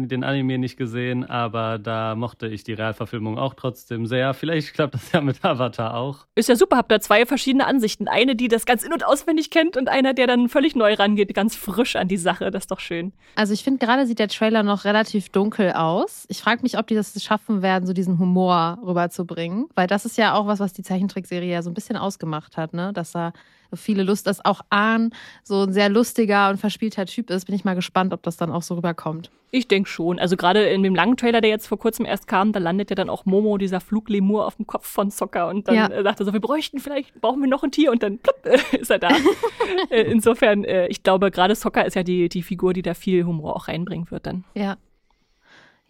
den 0.09 0.25
Anime 0.25 0.59
nicht 0.59 0.77
gesehen, 0.77 1.25
aber 1.29 1.79
da 1.79 2.15
mochte 2.15 2.47
ich 2.49 2.65
die 2.65 2.73
Realverfilmung 2.73 3.39
auch 3.39 3.55
trotzdem 3.55 4.07
sehr. 4.07 4.35
Vielleicht 4.35 4.75
klappt 4.75 4.95
das 4.95 5.13
ja 5.13 5.21
mit 5.21 5.45
Avatar 5.45 5.95
auch. 5.95 6.27
Ist 6.35 6.49
ja 6.49 6.57
super, 6.57 6.77
habt 6.77 6.91
da 6.91 7.01
zwei 7.01 7.27
verschiedene 7.27 7.67
Ansichten. 7.67 8.09
Eine, 8.09 8.37
die 8.37 8.49
das 8.49 8.67
ganz 8.67 8.83
in- 8.83 8.93
und 8.93 9.07
auswendig 9.07 9.51
kennt 9.51 9.77
und 9.77 9.89
einer, 9.89 10.15
der 10.15 10.27
dann 10.27 10.49
völlig 10.49 10.75
neu 10.75 10.95
rangeht, 10.95 11.35
ganz 11.35 11.57
frisch 11.57 11.97
an 11.97 12.09
die 12.09 12.17
Sache. 12.17 12.51
Das 12.51 12.65
ist 12.65 12.71
doch 12.71 12.81
schön. 12.81 13.13
Also 13.35 13.53
ich 13.53 13.65
finde, 13.65 13.85
gerade 13.85 14.07
sieht 14.07 14.19
der 14.19 14.29
Trailer 14.29 14.63
noch 14.63 14.85
relativ 14.85 15.29
dunkel 15.31 15.73
aus. 15.73 16.27
Ich 16.29 16.41
frage 16.41 16.63
mich, 16.63 16.79
ob 16.79 16.87
die 16.87 16.95
das 16.95 17.23
schaffen 17.23 17.63
werden, 17.63 17.87
so 17.87 17.93
diesen 17.93 18.19
Humor 18.19 18.79
rüberzubringen. 18.85 19.69
Weil 19.75 19.87
das 19.87 20.05
ist 20.05 20.19
ja 20.19 20.35
auch 20.35 20.47
was, 20.47 20.61
was 20.61 20.73
die 20.73 20.83
Zeichentrickserie 20.83 21.51
ja 21.51 21.63
so 21.63 21.71
ein 21.71 21.75
bisschen 21.75 21.97
ausgemacht 21.97 22.57
hat, 22.57 22.75
ne? 22.75 22.93
Dass 22.93 23.13
da 23.13 23.33
viele 23.75 24.03
Lust, 24.03 24.27
dass 24.27 24.45
auch 24.45 24.63
Ahn 24.71 25.11
so 25.43 25.63
ein 25.63 25.73
sehr 25.73 25.89
lustiger 25.89 26.51
und 26.51 26.59
verspielter 26.59 27.07
Typ 27.07 27.31
ist. 27.31 27.47
Bin 27.47 27.55
ich 27.55 27.65
mal 27.65 27.75
gespannt, 27.75 28.13
ob 28.13 28.23
das 28.23 28.37
dann 28.37 28.51
auch 28.51 28.63
so 28.63 28.75
rüberkommt. 28.75 29.31
Ich 29.53 29.67
denke 29.67 29.89
schon. 29.89 30.19
Also 30.19 30.37
gerade 30.37 30.63
in 30.65 30.83
dem 30.83 30.95
langen 30.95 31.17
Trailer, 31.17 31.41
der 31.41 31.51
jetzt 31.51 31.67
vor 31.67 31.79
kurzem 31.79 32.07
erst 32.07 32.29
kam, 32.29 32.53
da 32.53 32.61
landet 32.61 32.91
ja 32.91 32.97
dann 32.97 33.11
auch 33.11 33.27
Momo, 33.27 33.59
dieser 33.59 33.81
Fluglemur, 33.81 34.47
auf 34.47 34.57
dem 34.57 34.67
Kopf 34.67 34.87
von 34.87 35.11
Zocker 35.11 35.49
und 35.49 35.67
dann 35.67 35.75
ja. 35.75 35.87
äh, 35.89 36.03
sagt 36.03 36.21
er 36.21 36.27
so, 36.27 36.33
wir 36.33 36.41
bräuchten 36.41 36.79
vielleicht, 36.79 37.21
brauchen 37.21 37.41
wir 37.41 37.49
noch 37.49 37.65
ein 37.65 37.73
Tier 37.73 37.91
und 37.91 38.03
dann 38.03 38.19
plupp, 38.19 38.45
äh, 38.45 38.59
ist 38.79 38.91
er 38.91 39.01
da. 39.01 39.09
äh, 39.91 40.03
insofern, 40.03 40.65
äh, 40.65 40.87
ich 40.87 41.03
glaube, 41.03 41.31
gerade 41.31 41.57
Zocker 41.57 41.85
ist 41.85 41.95
ja 41.95 42.05
die, 42.05 42.29
die 42.29 42.43
Figur, 42.43 42.73
die 42.73 42.83
da 42.83 42.95
viel 42.95 43.25
Humor 43.25 43.57
auch 43.57 43.67
reinbringen 43.67 44.11
wird 44.11 44.27
dann. 44.27 44.45
Ja. 44.55 44.77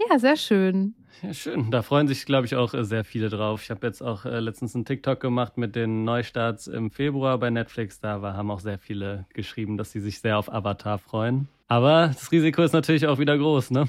Ja, 0.08 0.18
sehr 0.18 0.37
schön. 0.37 0.94
Ja, 1.22 1.34
schön. 1.34 1.70
Da 1.70 1.82
freuen 1.82 2.08
sich, 2.08 2.24
glaube 2.24 2.46
ich, 2.46 2.56
auch 2.56 2.72
äh, 2.72 2.84
sehr 2.84 3.04
viele 3.04 3.28
drauf. 3.28 3.62
Ich 3.62 3.70
habe 3.70 3.86
jetzt 3.86 4.02
auch 4.02 4.24
äh, 4.24 4.40
letztens 4.40 4.74
einen 4.74 4.84
TikTok 4.84 5.20
gemacht 5.20 5.58
mit 5.58 5.76
den 5.76 6.04
Neustarts 6.04 6.66
im 6.66 6.90
Februar 6.90 7.38
bei 7.38 7.50
Netflix. 7.50 8.00
Da 8.00 8.22
war, 8.22 8.36
haben 8.36 8.50
auch 8.50 8.60
sehr 8.60 8.78
viele 8.78 9.26
geschrieben, 9.34 9.76
dass 9.76 9.92
sie 9.92 10.00
sich 10.00 10.20
sehr 10.20 10.38
auf 10.38 10.52
Avatar 10.52 10.98
freuen. 10.98 11.48
Aber 11.68 12.08
das 12.08 12.32
Risiko 12.32 12.62
ist 12.62 12.72
natürlich 12.72 13.06
auch 13.06 13.18
wieder 13.18 13.36
groß, 13.36 13.70
ne? 13.70 13.86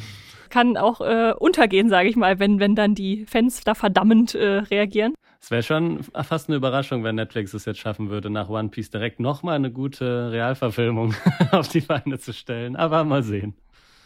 Kann 0.49 0.75
auch 0.75 0.99
äh, 1.01 1.33
untergehen, 1.39 1.89
sage 1.89 2.09
ich 2.09 2.15
mal, 2.15 2.39
wenn, 2.39 2.59
wenn 2.59 2.75
dann 2.75 2.93
die 2.95 3.25
Fans 3.25 3.61
da 3.61 3.73
verdammend 3.73 4.35
äh, 4.35 4.57
reagieren. 4.59 5.13
Es 5.41 5.49
wäre 5.49 5.63
schon 5.63 6.03
fast 6.03 6.49
eine 6.49 6.57
Überraschung, 6.57 7.03
wenn 7.03 7.15
Netflix 7.15 7.53
es 7.53 7.65
jetzt 7.65 7.79
schaffen 7.79 8.09
würde, 8.09 8.29
nach 8.29 8.49
One 8.49 8.69
Piece 8.69 8.91
direkt 8.91 9.19
nochmal 9.19 9.55
eine 9.55 9.71
gute 9.71 10.31
Realverfilmung 10.31 11.15
auf 11.51 11.69
die 11.69 11.81
Beine 11.81 12.19
zu 12.19 12.33
stellen. 12.33 12.75
Aber 12.75 13.03
mal 13.03 13.23
sehen. 13.23 13.55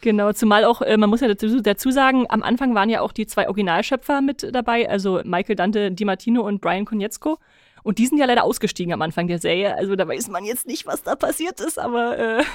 Genau, 0.02 0.32
zumal 0.34 0.66
auch, 0.66 0.82
äh, 0.82 0.98
man 0.98 1.10
muss 1.10 1.22
ja 1.22 1.28
dazu, 1.28 1.62
dazu, 1.62 1.90
sagen, 1.90 2.26
am 2.30 2.44
Anfang 2.44 2.76
waren 2.76 2.90
ja 2.90 3.02
auch 3.02 3.12
die 3.12 3.26
zwei 3.26 3.48
Originalschöpfer 3.48 4.22
mit 4.22 4.48
dabei, 4.54 4.88
also 4.90 5.22
Michael 5.24 5.56
Dante 5.56 5.92
Di 5.92 6.06
Martino 6.06 6.42
und 6.42 6.62
Brian 6.62 6.86
Konietzko. 6.86 7.40
Und 7.86 8.00
die 8.00 8.08
sind 8.08 8.18
ja 8.18 8.26
leider 8.26 8.44
ausgestiegen 8.44 8.92
am 8.94 9.02
Anfang 9.04 9.28
der 9.28 9.38
Serie. 9.38 9.78
Also 9.78 9.96
da 9.96 10.08
weiß 10.08 10.30
man 10.30 10.44
jetzt 10.44 10.66
nicht, 10.66 10.88
was 10.88 11.04
da 11.04 11.16
passiert 11.16 11.62
ist, 11.62 11.78
aber 11.78 12.18
äh, 12.18 12.38
das 12.38 12.46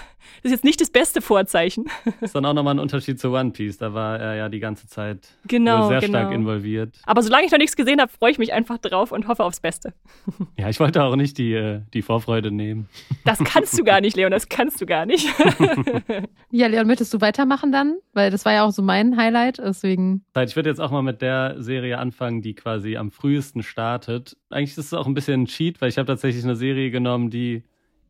ist 0.42 0.50
jetzt 0.50 0.64
nicht 0.64 0.80
das 0.80 0.90
beste 0.90 1.22
Vorzeichen. 1.22 1.84
Das 2.04 2.14
ist 2.20 2.34
dann 2.34 2.44
auch 2.44 2.52
nochmal 2.52 2.74
ein 2.74 2.80
Unterschied 2.80 3.20
zu 3.20 3.30
One 3.30 3.52
Piece. 3.52 3.78
Da 3.78 3.94
war 3.94 4.18
er 4.18 4.34
ja 4.34 4.48
die 4.48 4.58
ganze 4.58 4.88
Zeit 4.88 5.28
genau, 5.46 5.86
sehr 5.86 6.00
genau. 6.00 6.18
stark 6.18 6.34
involviert. 6.34 6.98
Aber 7.04 7.22
solange 7.22 7.46
ich 7.46 7.52
noch 7.52 7.58
nichts 7.58 7.76
gesehen 7.76 8.00
habe, 8.00 8.10
freue 8.10 8.32
ich 8.32 8.38
mich 8.38 8.52
einfach 8.52 8.78
drauf 8.78 9.12
und 9.12 9.28
hoffe 9.28 9.44
aufs 9.44 9.60
Beste. 9.60 9.94
Ja, 10.58 10.68
ich 10.68 10.80
wollte 10.80 11.02
auch 11.02 11.16
nicht 11.16 11.38
die, 11.38 11.54
äh, 11.54 11.80
die 11.94 12.02
Vorfreude 12.02 12.50
nehmen. 12.50 12.88
Das 13.24 13.38
kannst 13.38 13.78
du 13.78 13.84
gar 13.84 14.00
nicht, 14.00 14.16
Leon, 14.16 14.30
das 14.30 14.48
kannst 14.48 14.80
du 14.80 14.86
gar 14.86 15.06
nicht. 15.06 15.26
Ja, 16.52 16.66
Leon, 16.66 16.88
möchtest 16.88 17.14
du 17.14 17.20
weitermachen 17.20 17.70
dann? 17.70 17.98
Weil 18.12 18.32
das 18.32 18.44
war 18.44 18.52
ja 18.52 18.64
auch 18.64 18.72
so 18.72 18.82
mein 18.82 19.16
Highlight, 19.16 19.58
deswegen. 19.58 20.24
Ich 20.44 20.56
würde 20.56 20.68
jetzt 20.68 20.80
auch 20.80 20.90
mal 20.90 21.02
mit 21.02 21.22
der 21.22 21.62
Serie 21.62 21.98
anfangen, 21.98 22.42
die 22.42 22.54
quasi 22.54 22.96
am 22.96 23.12
frühesten 23.12 23.62
startet. 23.62 24.36
Eigentlich 24.50 24.70
ist 24.70 24.78
es 24.78 24.94
auch 24.94 25.06
ein 25.06 25.14
bisschen 25.14 25.19
ein 25.28 25.46
Cheat, 25.46 25.80
weil 25.80 25.88
ich 25.88 25.98
habe 25.98 26.06
tatsächlich 26.06 26.44
eine 26.44 26.56
Serie 26.56 26.90
genommen, 26.90 27.30
die 27.30 27.62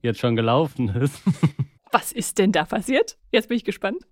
jetzt 0.03 0.21
schon 0.21 0.37
gelaufen 0.37 0.89
ist. 0.89 1.23
Was 1.93 2.13
ist 2.13 2.39
denn 2.39 2.53
da 2.53 2.65
passiert? 2.65 3.17
Jetzt 3.33 3.49
bin 3.49 3.57
ich 3.57 3.65
gespannt. 3.65 4.07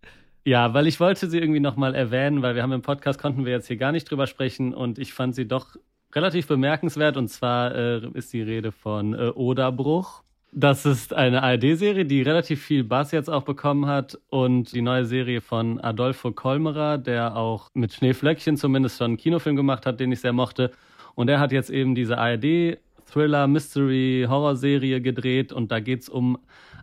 Ja, 0.45 0.73
weil 0.75 0.87
ich 0.87 0.99
wollte 1.01 1.29
sie 1.29 1.39
irgendwie 1.39 1.61
nochmal 1.61 1.95
erwähnen, 1.95 2.43
weil 2.43 2.55
wir 2.55 2.63
haben 2.63 2.73
im 2.73 2.83
Podcast, 2.83 3.21
konnten 3.21 3.45
wir 3.45 3.53
jetzt 3.53 3.67
hier 3.67 3.77
gar 3.77 3.93
nicht 3.93 4.11
drüber 4.11 4.27
sprechen 4.27 4.75
und 4.75 4.99
ich 4.99 5.13
fand 5.13 5.35
sie 5.35 5.47
doch 5.47 5.77
relativ 6.15 6.47
bemerkenswert 6.47 7.17
und 7.17 7.29
zwar 7.29 7.75
äh, 7.75 8.09
ist 8.15 8.33
die 8.33 8.43
Rede 8.43 8.73
von 8.73 9.15
äh, 9.15 9.29
Oderbruch. 9.29 10.23
Das 10.51 10.87
ist 10.87 11.13
eine 11.13 11.43
ARD-Serie, 11.43 12.07
die 12.07 12.23
relativ 12.23 12.65
viel 12.65 12.83
Bass 12.83 13.13
jetzt 13.13 13.29
auch 13.29 13.43
bekommen 13.43 13.87
hat 13.87 14.19
und 14.31 14.73
die 14.73 14.81
neue 14.81 15.05
Serie 15.05 15.43
von 15.43 15.79
Adolfo 15.81 16.33
Kolmerer, 16.33 16.97
der 16.97 17.37
auch 17.37 17.69
mit 17.75 17.93
Schneeflöckchen 17.93 18.57
zumindest 18.57 18.97
schon 18.97 19.09
einen 19.09 19.17
Kinofilm 19.19 19.57
gemacht 19.57 19.85
hat, 19.85 20.01
den 20.01 20.11
ich 20.11 20.21
sehr 20.21 20.33
mochte. 20.33 20.73
Und 21.15 21.29
er 21.29 21.41
hat 21.41 21.53
jetzt 21.53 21.69
eben 21.69 21.95
diese 21.95 22.17
ARD 22.17 22.79
Thriller, 23.13 23.47
Mystery, 23.47 24.27
Horrorserie 24.29 25.01
gedreht 25.01 25.53
und 25.53 25.73
da 25.73 25.81
geht 25.81 26.03
es 26.03 26.09
um 26.09 26.39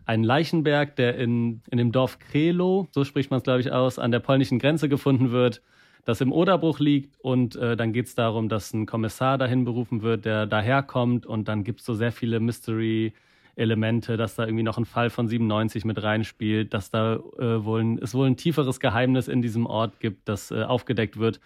einen 0.06 0.24
Leichenberg, 0.24 0.96
der 0.96 1.18
in, 1.18 1.62
in 1.70 1.78
dem 1.78 1.92
Dorf 1.92 2.20
Krelo, 2.20 2.88
so 2.92 3.04
spricht 3.04 3.32
man 3.32 3.40
es 3.40 3.44
glaube 3.44 3.62
ich 3.62 3.72
aus, 3.72 4.00
an 4.00 4.12
der 4.12 4.20
polnischen 4.20 4.60
Grenze 4.60 4.90
gefunden 4.90 5.32
wird, 5.32 5.62
das 6.06 6.22
im 6.22 6.32
Oderbruch 6.32 6.80
liegt 6.80 7.20
und 7.20 7.56
äh, 7.56 7.76
dann 7.76 7.92
geht 7.92 8.08
es 8.08 8.16
darum, 8.16 8.50
dass 8.50 8.74
ein 8.74 8.86
Kommissar 8.86 9.38
dahin 9.38 9.66
berufen 9.66 10.02
wird, 10.02 10.26
der 10.26 10.46
daherkommt 10.46 11.26
und 11.26 11.48
dann 11.48 11.64
gibt 11.64 11.80
es 11.80 11.86
so 11.86 11.94
sehr 11.94 12.12
viele 12.12 12.40
Mystery 12.40 13.14
Elemente, 13.56 14.18
dass 14.18 14.36
da 14.36 14.46
irgendwie 14.46 14.64
noch 14.64 14.78
ein 14.78 14.86
Fall 14.86 15.10
von 15.10 15.28
97 15.28 15.86
mit 15.86 16.02
reinspielt, 16.02 16.74
dass 16.74 16.92
da 16.92 17.16
äh, 17.16 17.64
wohl 17.64 17.98
es 18.02 18.14
wohl 18.14 18.28
ein 18.28 18.38
tieferes 18.38 18.80
Geheimnis 18.80 19.28
in 19.28 19.42
diesem 19.42 19.66
Ort 19.66 20.00
gibt, 20.00 20.28
das 20.28 20.52
äh, 20.52 20.64
aufgedeckt 20.64 21.18
wird. 21.18 21.40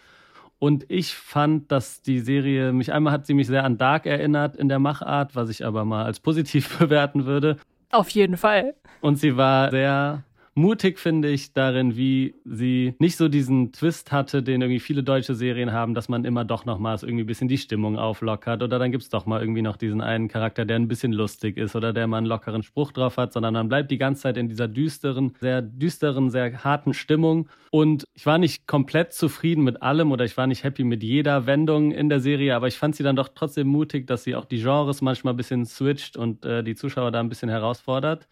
Und 0.59 0.85
ich 0.89 1.15
fand, 1.15 1.71
dass 1.71 2.01
die 2.01 2.19
Serie 2.19 2.73
mich 2.73 2.91
einmal 2.91 3.13
hat 3.13 3.25
sie 3.25 3.33
mich 3.33 3.47
sehr 3.47 3.63
an 3.63 3.77
Dark 3.77 4.05
erinnert 4.05 4.57
in 4.57 4.67
der 4.67 4.79
Machart, 4.79 5.35
was 5.35 5.49
ich 5.49 5.65
aber 5.65 5.85
mal 5.85 6.05
als 6.05 6.19
positiv 6.19 6.77
bewerten 6.79 7.25
würde. 7.25 7.57
Auf 7.91 8.09
jeden 8.09 8.37
Fall. 8.37 8.75
Und 9.01 9.15
sie 9.15 9.37
war 9.37 9.71
sehr 9.71 10.23
mutig, 10.59 10.99
finde 10.99 11.29
ich, 11.29 11.53
darin, 11.53 11.95
wie 11.95 12.35
sie 12.43 12.93
nicht 12.99 13.15
so 13.15 13.29
diesen 13.29 13.71
Twist 13.71 14.11
hatte, 14.11 14.43
den 14.43 14.61
irgendwie 14.61 14.79
viele 14.79 15.03
deutsche 15.03 15.33
Serien 15.33 15.71
haben, 15.71 15.93
dass 15.93 16.09
man 16.09 16.25
immer 16.25 16.43
doch 16.45 16.65
nochmals 16.65 17.03
irgendwie 17.03 17.23
ein 17.23 17.27
bisschen 17.27 17.47
die 17.47 17.57
Stimmung 17.57 17.97
auflockert 17.97 18.61
oder 18.61 18.77
dann 18.77 18.91
gibt 18.91 19.03
es 19.03 19.09
doch 19.09 19.25
mal 19.25 19.41
irgendwie 19.41 19.61
noch 19.61 19.77
diesen 19.77 20.01
einen 20.01 20.27
Charakter, 20.27 20.65
der 20.65 20.75
ein 20.75 20.87
bisschen 20.87 21.13
lustig 21.13 21.57
ist 21.57 21.75
oder 21.75 21.93
der 21.93 22.07
mal 22.07 22.17
einen 22.17 22.27
lockeren 22.27 22.61
Spruch 22.61 22.91
drauf 22.91 23.17
hat, 23.17 23.33
sondern 23.33 23.53
man 23.53 23.69
bleibt 23.69 23.89
die 23.89 23.97
ganze 23.97 24.23
Zeit 24.23 24.37
in 24.37 24.49
dieser 24.49 24.67
düsteren, 24.67 25.33
sehr 25.39 25.61
düsteren, 25.61 26.29
sehr 26.29 26.63
harten 26.63 26.93
Stimmung. 26.93 27.49
Und 27.71 28.03
ich 28.13 28.25
war 28.25 28.37
nicht 28.37 28.67
komplett 28.67 29.13
zufrieden 29.13 29.63
mit 29.63 29.81
allem 29.81 30.11
oder 30.11 30.25
ich 30.25 30.35
war 30.35 30.47
nicht 30.47 30.63
happy 30.63 30.83
mit 30.83 31.03
jeder 31.03 31.45
Wendung 31.45 31.91
in 31.91 32.09
der 32.09 32.19
Serie, 32.19 32.55
aber 32.55 32.67
ich 32.67 32.77
fand 32.77 32.95
sie 32.95 33.03
dann 33.03 33.15
doch 33.15 33.29
trotzdem 33.33 33.67
mutig, 33.67 34.07
dass 34.07 34.23
sie 34.23 34.35
auch 34.35 34.45
die 34.45 34.61
Genres 34.61 35.01
manchmal 35.01 35.33
ein 35.33 35.37
bisschen 35.37 35.65
switcht 35.65 36.17
und 36.17 36.45
äh, 36.45 36.63
die 36.63 36.75
Zuschauer 36.75 37.11
da 37.11 37.19
ein 37.21 37.29
bisschen 37.29 37.49
herausfordert 37.49 38.27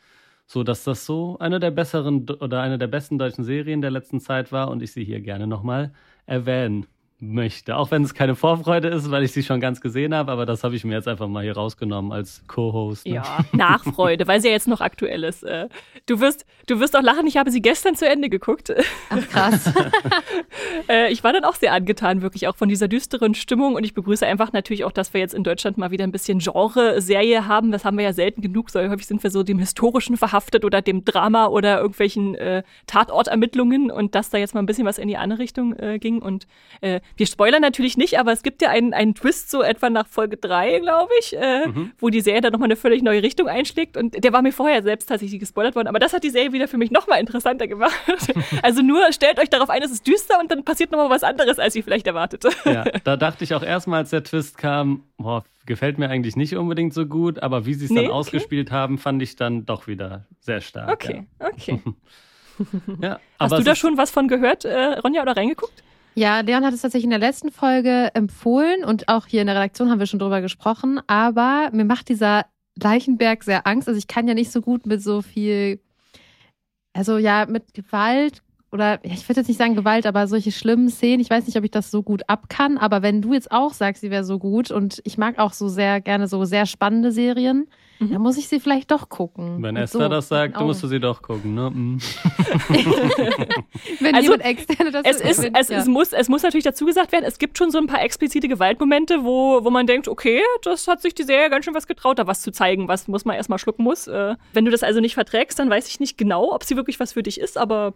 so 0.48 0.63
dass 0.63 0.84
das 0.84 1.06
so 1.06 1.38
eine 1.39 1.60
der 1.60 1.72
besseren 1.72 2.30
oder 2.30 2.62
eine 2.62 2.77
der 2.77 2.88
besten 2.88 3.18
deutschen 3.20 3.44
Serien 3.44 3.82
der 3.82 3.92
letzten 3.92 4.20
Zeit 4.22 4.51
war. 4.51 4.70
Und 4.70 4.82
ich 4.82 4.92
sie 4.94 5.04
hier 5.06 5.22
gerne 5.22 5.48
nochmal 5.48 5.94
erwähnen 6.25 6.88
möchte. 7.20 7.76
Auch 7.76 7.90
wenn 7.90 8.04
es 8.04 8.14
keine 8.14 8.36
Vorfreude 8.36 8.90
ist, 8.90 9.10
weil 9.10 9.24
ich 9.24 9.32
sie 9.32 9.42
schon 9.42 9.60
ganz 9.60 9.82
gesehen 9.82 10.14
habe, 10.14 10.32
aber 10.32 10.46
das 10.46 10.64
habe 10.64 10.76
ich 10.76 10.84
mir 10.84 10.94
jetzt 10.94 11.08
einfach 11.08 11.28
mal 11.28 11.44
hier 11.44 11.56
rausgenommen 11.56 12.12
als 12.12 12.44
Co-Host. 12.48 13.08
Ne? 13.08 13.16
Ja, 13.16 13.40
Nachfreude, 13.54 14.28
weil 14.28 14.40
sie 14.40 14.48
ja 14.48 14.54
jetzt 14.54 14.68
noch 14.68 14.82
aktuell 14.82 15.24
ist. 15.24 15.44
Äh, 15.44 15.68
du 16.06 16.20
wirst, 16.20 16.46
du 16.68 16.80
wirst 16.80 16.96
auch 16.96 17.02
lachen, 17.02 17.26
ich 17.26 17.38
habe 17.38 17.50
sie 17.50 17.62
gestern 17.62 17.96
zu 17.96 18.08
Ende 18.08 18.30
geguckt. 18.30 18.74
Ach 19.10 19.28
krass. 19.30 19.72
Äh, 20.90 21.12
ich 21.12 21.24
war 21.24 21.34
dann 21.34 21.44
auch 21.44 21.56
sehr 21.56 21.74
angetan, 21.74 22.22
wirklich 22.22 22.48
auch 22.48 22.56
von 22.56 22.70
dieser 22.70 22.88
düsteren 22.88 23.36
Stimmung 23.36 23.76
und 23.76 23.84
ich 23.84 23.94
begrüße 23.94 24.26
einfach 24.26 24.54
natürlich 24.54 24.86
auch, 24.86 24.92
dass 24.92 25.14
wir 25.14 25.20
jetzt 25.20 25.34
in 25.34 25.44
Deutschland 25.44 25.78
mal 25.78 25.92
wieder 25.92 26.04
ein 26.04 26.12
bisschen 26.12 26.40
Genre-Serie 26.40 27.48
haben. 27.48 27.72
Das 27.72 27.84
haben 27.84 27.98
wir 27.98 28.06
ja 28.06 28.14
selten 28.14 28.42
genug. 28.42 28.70
So 28.70 28.80
häufig 28.80 29.06
sind 29.06 29.24
wir 29.24 29.32
so 29.32 29.44
dem 29.44 29.60
Historischen 29.60 30.18
verhaftet 30.18 30.64
oder 30.64 30.82
dem 30.82 31.04
Drama 31.04 31.48
oder 31.48 31.80
irgendwelchen 31.80 32.36
äh, 32.36 32.64
Tatortermittlungen 32.86 33.92
und 33.92 34.16
dass 34.16 34.30
da 34.30 34.38
jetzt 34.38 34.54
mal 34.54 34.62
ein 34.62 34.66
bisschen 34.66 34.86
was 34.86 34.98
in 34.98 35.08
die 35.08 35.18
andere 35.18 35.40
Richtung 35.40 35.76
äh, 35.78 36.00
ging 36.00 36.22
und 36.22 36.48
äh, 36.82 37.02
wir 37.16 37.26
spoilern 37.26 37.62
natürlich 37.62 37.98
nicht, 37.98 38.20
aber 38.20 38.32
es 38.32 38.44
gibt 38.44 38.62
ja 38.62 38.70
einen, 38.70 38.94
einen 38.94 39.16
Twist 39.16 39.50
so 39.50 39.62
etwa 39.62 39.90
nach 39.90 40.08
Folge 40.08 40.38
3, 40.38 40.80
glaube 40.80 41.12
ich, 41.20 41.36
äh, 41.36 41.68
mhm. 41.68 41.92
wo 42.00 42.10
die 42.10 42.22
Serie 42.22 42.42
dann 42.42 42.52
nochmal 42.52 42.68
eine 42.68 42.76
völlig 42.76 43.02
neue 43.02 43.24
Richtung 43.24 43.48
einschlägt. 43.48 43.98
Und 43.98 44.24
der 44.24 44.34
war 44.34 44.42
mir 44.42 44.52
vorher 44.52 44.84
selbst 44.84 45.08
tatsächlich 45.08 45.40
gespoilert 45.40 45.76
worden. 45.76 45.88
Aber 45.88 46.00
das 46.00 46.14
hat 46.14 46.24
die 46.24 46.30
Serie 46.30 46.54
wieder 46.54 46.68
für 46.68 46.78
mich 46.78 46.92
nochmal 46.92 47.20
interessanter 47.20 47.68
gemacht. 47.68 47.94
also 48.62 48.82
nur 48.82 49.12
stellt 49.12 49.40
euch 49.40 49.50
darauf 49.50 49.70
ein, 49.70 49.82
es 49.82 49.92
ist 49.92 50.06
düster 50.08 50.40
und 50.40 50.52
dann 50.52 50.64
passiert 50.64 50.92
nochmal 50.92 51.10
was 51.10 51.24
anderes, 51.24 51.60
als 51.60 51.76
ihr 51.76 51.84
vielleicht 51.84 52.08
erwartet. 52.08 52.46
ja, 52.66 52.84
da 53.04 53.18
dachte 53.18 53.44
ich 53.44 53.54
auch 53.54 53.64
erstmal, 53.64 54.00
als 54.00 54.12
der 54.12 54.24
Twist 54.24 54.58
kam, 54.58 55.04
boah, 55.18 55.44
gefällt 55.66 55.98
mir 55.98 56.10
eigentlich 56.10 56.36
nicht 56.36 56.56
unbedingt 56.56 56.94
so 56.94 57.06
gut, 57.06 57.40
aber 57.40 57.66
wie 57.66 57.74
sie 57.74 57.86
es 57.86 57.92
nee, 57.92 57.98
dann 57.98 58.06
okay. 58.06 58.14
ausgespielt 58.14 58.72
haben, 58.72 58.98
fand 58.98 59.22
ich 59.22 59.36
dann 59.36 59.66
doch 59.66 59.88
wieder 59.88 60.26
sehr 60.40 60.62
stark. 60.62 60.90
Okay, 60.90 61.28
ja. 61.40 61.48
okay. 61.48 61.82
ja, 63.02 63.20
Hast 63.40 63.58
du 63.58 63.64
da 63.64 63.76
schon 63.76 63.98
was 63.98 64.10
von 64.10 64.28
gehört, 64.28 64.66
äh, 64.66 65.00
Ronja, 65.00 65.22
oder 65.22 65.38
reingeguckt? 65.38 65.84
Ja, 66.18 66.40
Leon 66.40 66.66
hat 66.66 66.74
es 66.74 66.82
tatsächlich 66.82 67.04
in 67.04 67.12
der 67.12 67.20
letzten 67.20 67.52
Folge 67.52 68.10
empfohlen 68.16 68.84
und 68.84 69.08
auch 69.08 69.28
hier 69.28 69.42
in 69.42 69.46
der 69.46 69.56
Redaktion 69.56 69.92
haben 69.92 70.00
wir 70.00 70.08
schon 70.08 70.18
drüber 70.18 70.42
gesprochen. 70.42 71.00
Aber 71.06 71.70
mir 71.74 71.86
macht 71.86 72.10
dieser 72.10 72.48
Leichenberg 72.76 73.44
sehr 73.44 73.68
Angst. 73.68 73.88
Also 73.88 74.00
ich 74.00 74.08
kann 74.08 74.28
ja 74.28 74.34
nicht 74.34 74.52
so 74.52 74.62
gut 74.62 74.88
mit 74.88 75.04
so 75.04 75.22
viel, 75.22 75.80
also 76.92 77.20
ja, 77.20 77.46
mit 77.46 77.76
Gewalt 77.76 78.42
oder 78.77 79.00
ich 79.03 79.27
würde 79.27 79.41
jetzt 79.41 79.48
nicht 79.48 79.57
sagen 79.57 79.74
Gewalt, 79.74 80.05
aber 80.05 80.27
solche 80.27 80.51
schlimmen 80.51 80.89
Szenen, 80.89 81.19
ich 81.19 81.31
weiß 81.31 81.48
nicht, 81.48 81.57
ob 81.57 81.63
ich 81.63 81.72
das 81.72 81.89
so 81.89 82.03
gut 82.03 82.22
ab 82.27 82.48
kann, 82.48 82.77
aber 82.77 83.01
wenn 83.01 83.24
du 83.24 83.34
jetzt 83.34 83.51
auch 83.51 83.74
sagst, 83.74 84.01
sie 84.01 84.12
wäre 84.12 84.24
so 84.24 84.38
gut 84.38 84.69
und 84.69 85.01
ich 85.03 85.17
mag 85.17 85.39
auch 85.39 85.53
so 85.53 85.67
sehr 85.67 86.00
gerne 86.00 86.27
so 86.27 86.46
sehr 86.46 86.67
spannende 86.67 87.12
Serien, 87.12 87.67
mhm. 87.98 88.12
dann 88.12 88.22
muss 88.22 88.38
ich 88.38 88.48
sie 88.48 88.60
vielleicht 88.60 88.91
doch 88.91 89.10
gucken. 89.10 89.63
Wenn 89.63 89.75
Esther 89.77 90.03
so, 90.03 90.10
das 90.10 90.27
sagt, 90.27 90.57
dann 90.57 90.65
musst 90.67 90.84
du 90.84 90.88
sie 90.88 91.00
doch 91.00 91.24
gucken, 91.24 91.55
ne? 91.55 91.72
Mhm. 91.74 92.00
wenn 94.00 94.13
also, 94.13 94.31
jemand 94.31 94.46
externe 94.46 94.91
das 94.91 95.05
es 95.05 95.22
ist, 95.22 95.50
es, 95.51 95.69
ja. 95.69 95.79
es, 95.79 95.88
muss, 95.88 96.13
es 96.13 96.29
muss 96.29 96.43
natürlich 96.43 96.65
dazu 96.65 96.86
gesagt 96.86 97.12
werden, 97.12 97.25
es 97.25 97.39
gibt 97.39 97.57
schon 97.57 97.72
so 97.72 97.79
ein 97.79 97.88
paar 97.88 98.03
explizite 98.03 98.48
Gewaltmomente, 98.48 99.24
wo, 99.24 99.63
wo 99.63 99.72
man 99.72 99.88
denkt, 99.88 100.07
okay, 100.07 100.41
das 100.62 100.88
hat 100.88 101.01
sich 101.01 101.15
die 101.15 101.24
Serie 101.24 101.50
ganz 101.50 101.65
schön 101.65 101.74
was 101.74 101.88
getraut, 101.88 102.19
da 102.19 102.27
was 102.27 102.43
zu 102.43 102.51
zeigen, 102.51 102.88
was 102.88 103.07
muss 103.07 103.25
man 103.25 103.36
erstmal 103.36 103.57
schlucken 103.57 103.84
muss. 103.84 104.07
Äh, 104.07 104.36
wenn 104.53 104.65
du 104.65 104.72
das 104.72 104.84
also 104.84 105.00
nicht 105.00 105.15
verträgst, 105.15 105.57
dann 105.57 105.67
weiß 105.67 105.88
ich 105.88 106.00
nicht 106.00 106.15
genau, 106.15 106.53
ob 106.53 106.63
sie 106.63 106.75
wirklich 106.75 107.00
was 107.00 107.13
für 107.13 107.24
dich 107.24 107.39
ist, 107.39 107.57
aber 107.57 107.96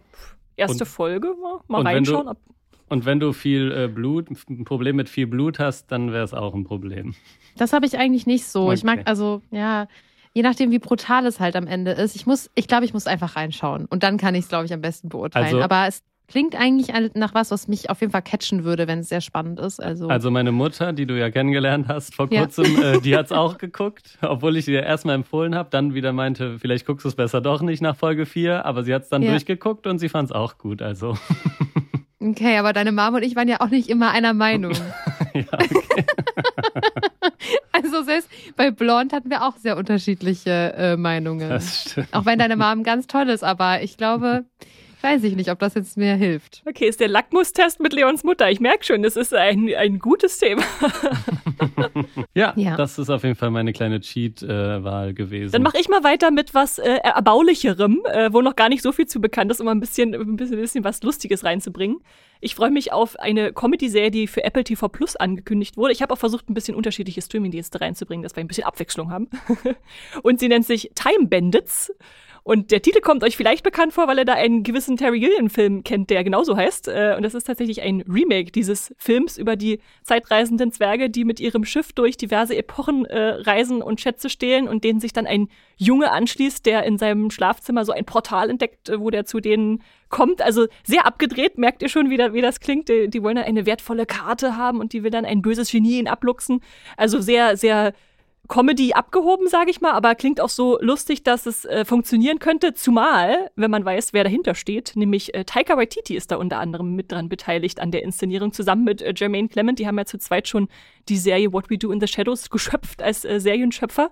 erste 0.56 0.84
und, 0.84 0.88
Folge 0.88 1.34
mal, 1.40 1.60
mal 1.68 1.82
reinschauen. 1.82 2.26
Du, 2.26 2.52
und 2.88 3.06
wenn 3.06 3.20
du 3.20 3.32
viel 3.32 3.72
äh, 3.72 3.88
Blut, 3.88 4.28
ein 4.30 4.64
Problem 4.64 4.96
mit 4.96 5.08
viel 5.08 5.26
Blut 5.26 5.58
hast, 5.58 5.90
dann 5.90 6.12
wäre 6.12 6.24
es 6.24 6.34
auch 6.34 6.54
ein 6.54 6.64
Problem. 6.64 7.14
Das 7.56 7.72
habe 7.72 7.86
ich 7.86 7.98
eigentlich 7.98 8.26
nicht 8.26 8.44
so. 8.44 8.66
Okay. 8.66 8.74
Ich 8.74 8.84
mag, 8.84 9.02
also, 9.06 9.42
ja, 9.50 9.86
je 10.34 10.42
nachdem, 10.42 10.70
wie 10.70 10.78
brutal 10.78 11.26
es 11.26 11.40
halt 11.40 11.56
am 11.56 11.66
Ende 11.66 11.92
ist. 11.92 12.16
Ich 12.16 12.26
muss, 12.26 12.50
ich 12.54 12.68
glaube, 12.68 12.84
ich 12.84 12.92
muss 12.92 13.06
einfach 13.06 13.36
reinschauen. 13.36 13.86
Und 13.86 14.02
dann 14.02 14.18
kann 14.18 14.34
ich 14.34 14.44
es, 14.44 14.48
glaube 14.48 14.66
ich, 14.66 14.72
am 14.72 14.80
besten 14.80 15.08
beurteilen. 15.08 15.46
Also, 15.46 15.62
Aber 15.62 15.86
es 15.86 16.02
klingt 16.32 16.56
eigentlich 16.56 16.88
nach 17.14 17.34
was, 17.34 17.50
was 17.50 17.68
mich 17.68 17.90
auf 17.90 18.00
jeden 18.00 18.10
Fall 18.10 18.22
catchen 18.22 18.64
würde, 18.64 18.88
wenn 18.88 19.00
es 19.00 19.10
sehr 19.10 19.20
spannend 19.20 19.60
ist. 19.60 19.82
Also, 19.82 20.08
also 20.08 20.30
meine 20.30 20.50
Mutter, 20.50 20.94
die 20.94 21.04
du 21.04 21.18
ja 21.18 21.30
kennengelernt 21.30 21.88
hast 21.88 22.14
vor 22.14 22.26
kurzem, 22.26 22.80
ja. 22.80 22.94
äh, 22.94 23.00
die 23.02 23.14
hat 23.18 23.26
es 23.26 23.32
auch 23.32 23.58
geguckt, 23.58 24.18
obwohl 24.22 24.56
ich 24.56 24.66
ihr 24.66 24.82
erstmal 24.82 25.14
empfohlen 25.14 25.54
habe, 25.54 25.68
dann 25.70 25.92
wieder 25.92 26.14
meinte, 26.14 26.58
vielleicht 26.58 26.86
guckst 26.86 27.04
du 27.04 27.10
es 27.10 27.16
besser 27.16 27.42
doch 27.42 27.60
nicht 27.60 27.82
nach 27.82 27.96
Folge 27.96 28.24
4, 28.24 28.64
aber 28.64 28.82
sie 28.82 28.94
hat 28.94 29.02
es 29.02 29.08
dann 29.10 29.20
ja. 29.20 29.30
durchgeguckt 29.30 29.86
und 29.86 29.98
sie 29.98 30.08
fand 30.08 30.30
es 30.30 30.34
auch 30.34 30.56
gut. 30.56 30.80
Also. 30.80 31.18
Okay, 32.24 32.56
aber 32.56 32.72
deine 32.72 32.92
Mom 32.92 33.16
und 33.16 33.24
ich 33.24 33.34
waren 33.34 33.48
ja 33.48 33.60
auch 33.60 33.70
nicht 33.70 33.88
immer 33.88 34.12
einer 34.12 34.32
Meinung. 34.32 34.70
ja, 35.34 35.42
okay. 35.52 36.04
also 37.72 38.04
selbst 38.04 38.30
bei 38.54 38.70
Blond 38.70 39.12
hatten 39.12 39.28
wir 39.28 39.42
auch 39.42 39.56
sehr 39.56 39.76
unterschiedliche 39.76 40.72
äh, 40.76 40.96
Meinungen. 40.96 41.48
Das 41.48 41.90
stimmt. 41.90 42.06
Auch 42.12 42.24
wenn 42.24 42.38
deine 42.38 42.56
Mom 42.56 42.84
ganz 42.84 43.08
toll 43.08 43.28
ist, 43.28 43.42
aber 43.42 43.82
ich 43.82 43.96
glaube, 43.96 44.44
Weiß 45.02 45.24
ich 45.24 45.34
nicht, 45.34 45.50
ob 45.50 45.58
das 45.58 45.74
jetzt 45.74 45.96
mehr 45.96 46.14
hilft. 46.14 46.62
Okay, 46.64 46.86
ist 46.86 47.00
der 47.00 47.08
Lackmustest 47.08 47.80
mit 47.80 47.92
Leons 47.92 48.22
Mutter. 48.22 48.50
Ich 48.50 48.60
merke 48.60 48.84
schon, 48.84 49.02
das 49.02 49.16
ist 49.16 49.34
ein, 49.34 49.68
ein 49.74 49.98
gutes 49.98 50.38
Thema. 50.38 50.62
ja, 52.34 52.52
ja, 52.56 52.76
das 52.76 52.98
ist 52.98 53.10
auf 53.10 53.24
jeden 53.24 53.34
Fall 53.34 53.50
meine 53.50 53.72
kleine 53.72 54.00
Cheat-Wahl 54.00 55.12
gewesen. 55.12 55.52
Dann 55.52 55.62
mache 55.62 55.78
ich 55.78 55.88
mal 55.88 56.04
weiter 56.04 56.30
mit 56.30 56.54
was 56.54 56.78
äh, 56.78 56.98
Erbaulicherem, 57.02 58.02
äh, 58.12 58.32
wo 58.32 58.42
noch 58.42 58.54
gar 58.54 58.68
nicht 58.68 58.82
so 58.82 58.92
viel 58.92 59.06
zu 59.06 59.20
bekannt 59.20 59.50
ist, 59.50 59.60
um 59.60 59.68
ein 59.68 59.80
bisschen, 59.80 60.14
ein 60.14 60.36
bisschen, 60.36 60.56
ein 60.56 60.62
bisschen 60.62 60.84
was 60.84 61.02
Lustiges 61.02 61.44
reinzubringen. 61.44 61.98
Ich 62.40 62.54
freue 62.54 62.70
mich 62.70 62.92
auf 62.92 63.18
eine 63.18 63.52
Comedy-Serie, 63.52 64.10
die 64.10 64.26
für 64.26 64.44
Apple 64.44 64.64
TV 64.64 64.88
Plus 64.88 65.16
angekündigt 65.16 65.76
wurde. 65.76 65.92
Ich 65.92 66.02
habe 66.02 66.12
auch 66.12 66.18
versucht, 66.18 66.48
ein 66.48 66.54
bisschen 66.54 66.74
unterschiedliche 66.76 67.22
Streaming-Dienste 67.22 67.80
reinzubringen, 67.80 68.22
dass 68.22 68.36
wir 68.36 68.40
ein 68.40 68.48
bisschen 68.48 68.64
Abwechslung 68.64 69.10
haben. 69.10 69.28
Und 70.22 70.40
sie 70.40 70.48
nennt 70.48 70.66
sich 70.66 70.90
Time 70.94 71.28
Bandits. 71.28 71.92
Und 72.44 72.72
der 72.72 72.82
Titel 72.82 73.00
kommt 73.00 73.22
euch 73.22 73.36
vielleicht 73.36 73.62
bekannt 73.62 73.92
vor, 73.92 74.08
weil 74.08 74.18
ihr 74.18 74.24
da 74.24 74.34
einen 74.34 74.64
gewissen 74.64 74.96
Terry 74.96 75.20
Gilliam-Film 75.20 75.84
kennt, 75.84 76.10
der 76.10 76.24
genauso 76.24 76.56
heißt. 76.56 76.88
Äh, 76.88 77.14
und 77.16 77.22
das 77.22 77.34
ist 77.34 77.44
tatsächlich 77.44 77.82
ein 77.82 78.02
Remake 78.08 78.50
dieses 78.50 78.92
Films 78.98 79.38
über 79.38 79.54
die 79.54 79.78
zeitreisenden 80.02 80.72
Zwerge, 80.72 81.08
die 81.08 81.24
mit 81.24 81.38
ihrem 81.38 81.64
Schiff 81.64 81.92
durch 81.92 82.16
diverse 82.16 82.56
Epochen 82.56 83.04
äh, 83.04 83.34
reisen 83.42 83.80
und 83.80 84.00
Schätze 84.00 84.28
stehlen 84.28 84.66
und 84.66 84.82
denen 84.82 84.98
sich 84.98 85.12
dann 85.12 85.26
ein 85.26 85.48
Junge 85.76 86.10
anschließt, 86.10 86.66
der 86.66 86.82
in 86.82 86.98
seinem 86.98 87.30
Schlafzimmer 87.30 87.84
so 87.84 87.92
ein 87.92 88.04
Portal 88.04 88.50
entdeckt, 88.50 88.88
äh, 88.88 88.98
wo 88.98 89.10
der 89.10 89.24
zu 89.24 89.38
denen 89.38 89.82
kommt. 90.08 90.42
Also 90.42 90.66
sehr 90.84 91.06
abgedreht, 91.06 91.58
merkt 91.58 91.80
ihr 91.82 91.88
schon, 91.88 92.10
wie, 92.10 92.16
da, 92.16 92.32
wie 92.32 92.42
das 92.42 92.58
klingt. 92.58 92.88
Die, 92.88 93.08
die 93.08 93.22
wollen 93.22 93.36
dann 93.36 93.44
eine 93.44 93.66
wertvolle 93.66 94.04
Karte 94.04 94.56
haben 94.56 94.80
und 94.80 94.92
die 94.92 95.04
will 95.04 95.10
dann 95.12 95.24
ein 95.24 95.42
böses 95.42 95.70
Genie 95.70 96.00
ihn 96.00 96.08
abluchsen. 96.08 96.60
Also 96.96 97.20
sehr, 97.20 97.56
sehr 97.56 97.92
Comedy 98.48 98.92
abgehoben, 98.92 99.48
sage 99.48 99.70
ich 99.70 99.80
mal, 99.80 99.92
aber 99.92 100.14
klingt 100.14 100.40
auch 100.40 100.48
so 100.48 100.78
lustig, 100.80 101.22
dass 101.22 101.46
es 101.46 101.64
äh, 101.64 101.84
funktionieren 101.84 102.38
könnte, 102.38 102.74
zumal, 102.74 103.50
wenn 103.56 103.70
man 103.70 103.84
weiß, 103.84 104.12
wer 104.12 104.24
dahinter 104.24 104.54
steht, 104.54 104.92
nämlich 104.94 105.34
äh, 105.34 105.44
Taika 105.44 105.76
Waititi 105.76 106.16
ist 106.16 106.30
da 106.30 106.36
unter 106.36 106.58
anderem 106.58 106.94
mit 106.94 107.12
dran 107.12 107.28
beteiligt 107.28 107.80
an 107.80 107.90
der 107.92 108.02
Inszenierung, 108.02 108.52
zusammen 108.52 108.84
mit 108.84 109.00
äh, 109.00 109.14
Jermaine 109.16 109.48
Clement, 109.48 109.78
die 109.78 109.86
haben 109.86 109.96
ja 109.96 110.04
zu 110.04 110.18
zweit 110.18 110.48
schon 110.48 110.68
die 111.08 111.16
Serie 111.16 111.52
What 111.52 111.70
We 111.70 111.78
Do 111.78 111.92
in 111.92 112.00
the 112.00 112.08
Shadows 112.08 112.50
geschöpft 112.50 113.00
als 113.02 113.24
äh, 113.24 113.40
Serienschöpfer. 113.40 114.10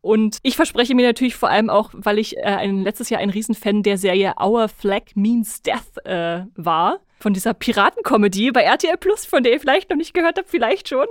Und 0.00 0.36
ich 0.42 0.56
verspreche 0.56 0.94
mir 0.94 1.06
natürlich 1.06 1.34
vor 1.34 1.48
allem 1.48 1.70
auch, 1.70 1.90
weil 1.94 2.18
ich 2.18 2.36
äh, 2.36 2.42
ein, 2.42 2.82
letztes 2.82 3.08
Jahr 3.08 3.22
ein 3.22 3.30
Riesenfan 3.30 3.82
der 3.82 3.96
Serie 3.96 4.34
Our 4.38 4.68
Flag 4.68 5.14
Means 5.14 5.62
Death 5.62 6.04
äh, 6.04 6.44
war, 6.56 7.00
von 7.18 7.32
dieser 7.32 7.54
Piratencomedy 7.54 8.50
bei 8.52 8.62
RTL 8.62 8.98
Plus, 8.98 9.24
von 9.24 9.42
der 9.42 9.54
ihr 9.54 9.60
vielleicht 9.60 9.88
noch 9.88 9.96
nicht 9.96 10.12
gehört 10.12 10.36
habt, 10.36 10.50
vielleicht 10.50 10.90
schon. 10.90 11.06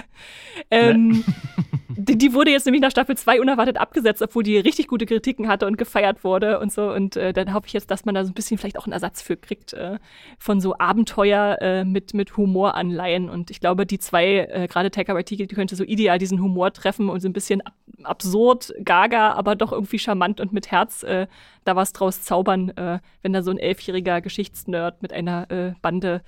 ähm, 0.70 1.24
die, 2.04 2.18
die, 2.18 2.34
wurde 2.34 2.50
jetzt 2.50 2.66
nämlich 2.66 2.82
nach 2.82 2.90
Staffel 2.90 3.16
2 3.16 3.40
unerwartet 3.40 3.78
abgesetzt, 3.78 4.22
obwohl 4.22 4.42
die 4.42 4.58
richtig 4.58 4.88
gute 4.88 5.06
Kritiken 5.06 5.48
hatte 5.48 5.66
und 5.66 5.78
gefeiert 5.78 6.24
wurde 6.24 6.60
und 6.60 6.72
so. 6.72 6.90
Und 6.90 7.16
äh, 7.16 7.32
dann 7.32 7.54
hoffe 7.54 7.66
ich 7.66 7.72
jetzt, 7.72 7.90
dass 7.90 8.04
man 8.04 8.14
da 8.14 8.24
so 8.24 8.30
ein 8.30 8.34
bisschen 8.34 8.58
vielleicht 8.58 8.78
auch 8.78 8.86
einen 8.86 8.92
Ersatz 8.92 9.22
für 9.22 9.36
kriegt 9.36 9.72
äh, 9.72 9.98
von 10.38 10.60
so 10.60 10.76
Abenteuer 10.78 11.58
äh, 11.60 11.84
mit, 11.84 12.14
mit 12.14 12.36
Humor 12.36 12.74
anleihen. 12.74 13.30
Und 13.30 13.50
ich 13.50 13.60
glaube, 13.60 13.86
die 13.86 13.98
zwei, 13.98 14.48
äh, 14.50 14.68
gerade 14.68 14.90
die 14.90 15.46
könnte 15.48 15.76
so 15.76 15.84
ideal 15.84 16.18
diesen 16.18 16.42
Humor 16.42 16.72
treffen 16.72 17.08
und 17.08 17.20
so 17.20 17.28
ein 17.28 17.32
bisschen 17.32 17.60
ab 17.60 17.74
absurd, 18.04 18.74
gaga, 18.84 19.32
aber 19.32 19.54
doch 19.54 19.70
irgendwie 19.70 19.98
charmant 19.98 20.40
und 20.40 20.52
mit 20.52 20.70
Herz 20.70 21.04
äh, 21.04 21.26
da 21.64 21.76
was 21.76 21.92
draus 21.92 22.22
zaubern, 22.22 22.70
äh, 22.70 22.98
wenn 23.22 23.32
da 23.32 23.42
so 23.42 23.50
ein 23.50 23.58
elfjähriger 23.58 24.20
Geschichtsnerd 24.20 25.02
mit 25.02 25.12
einer 25.12 25.50
äh, 25.50 25.74
Bande 25.82 26.22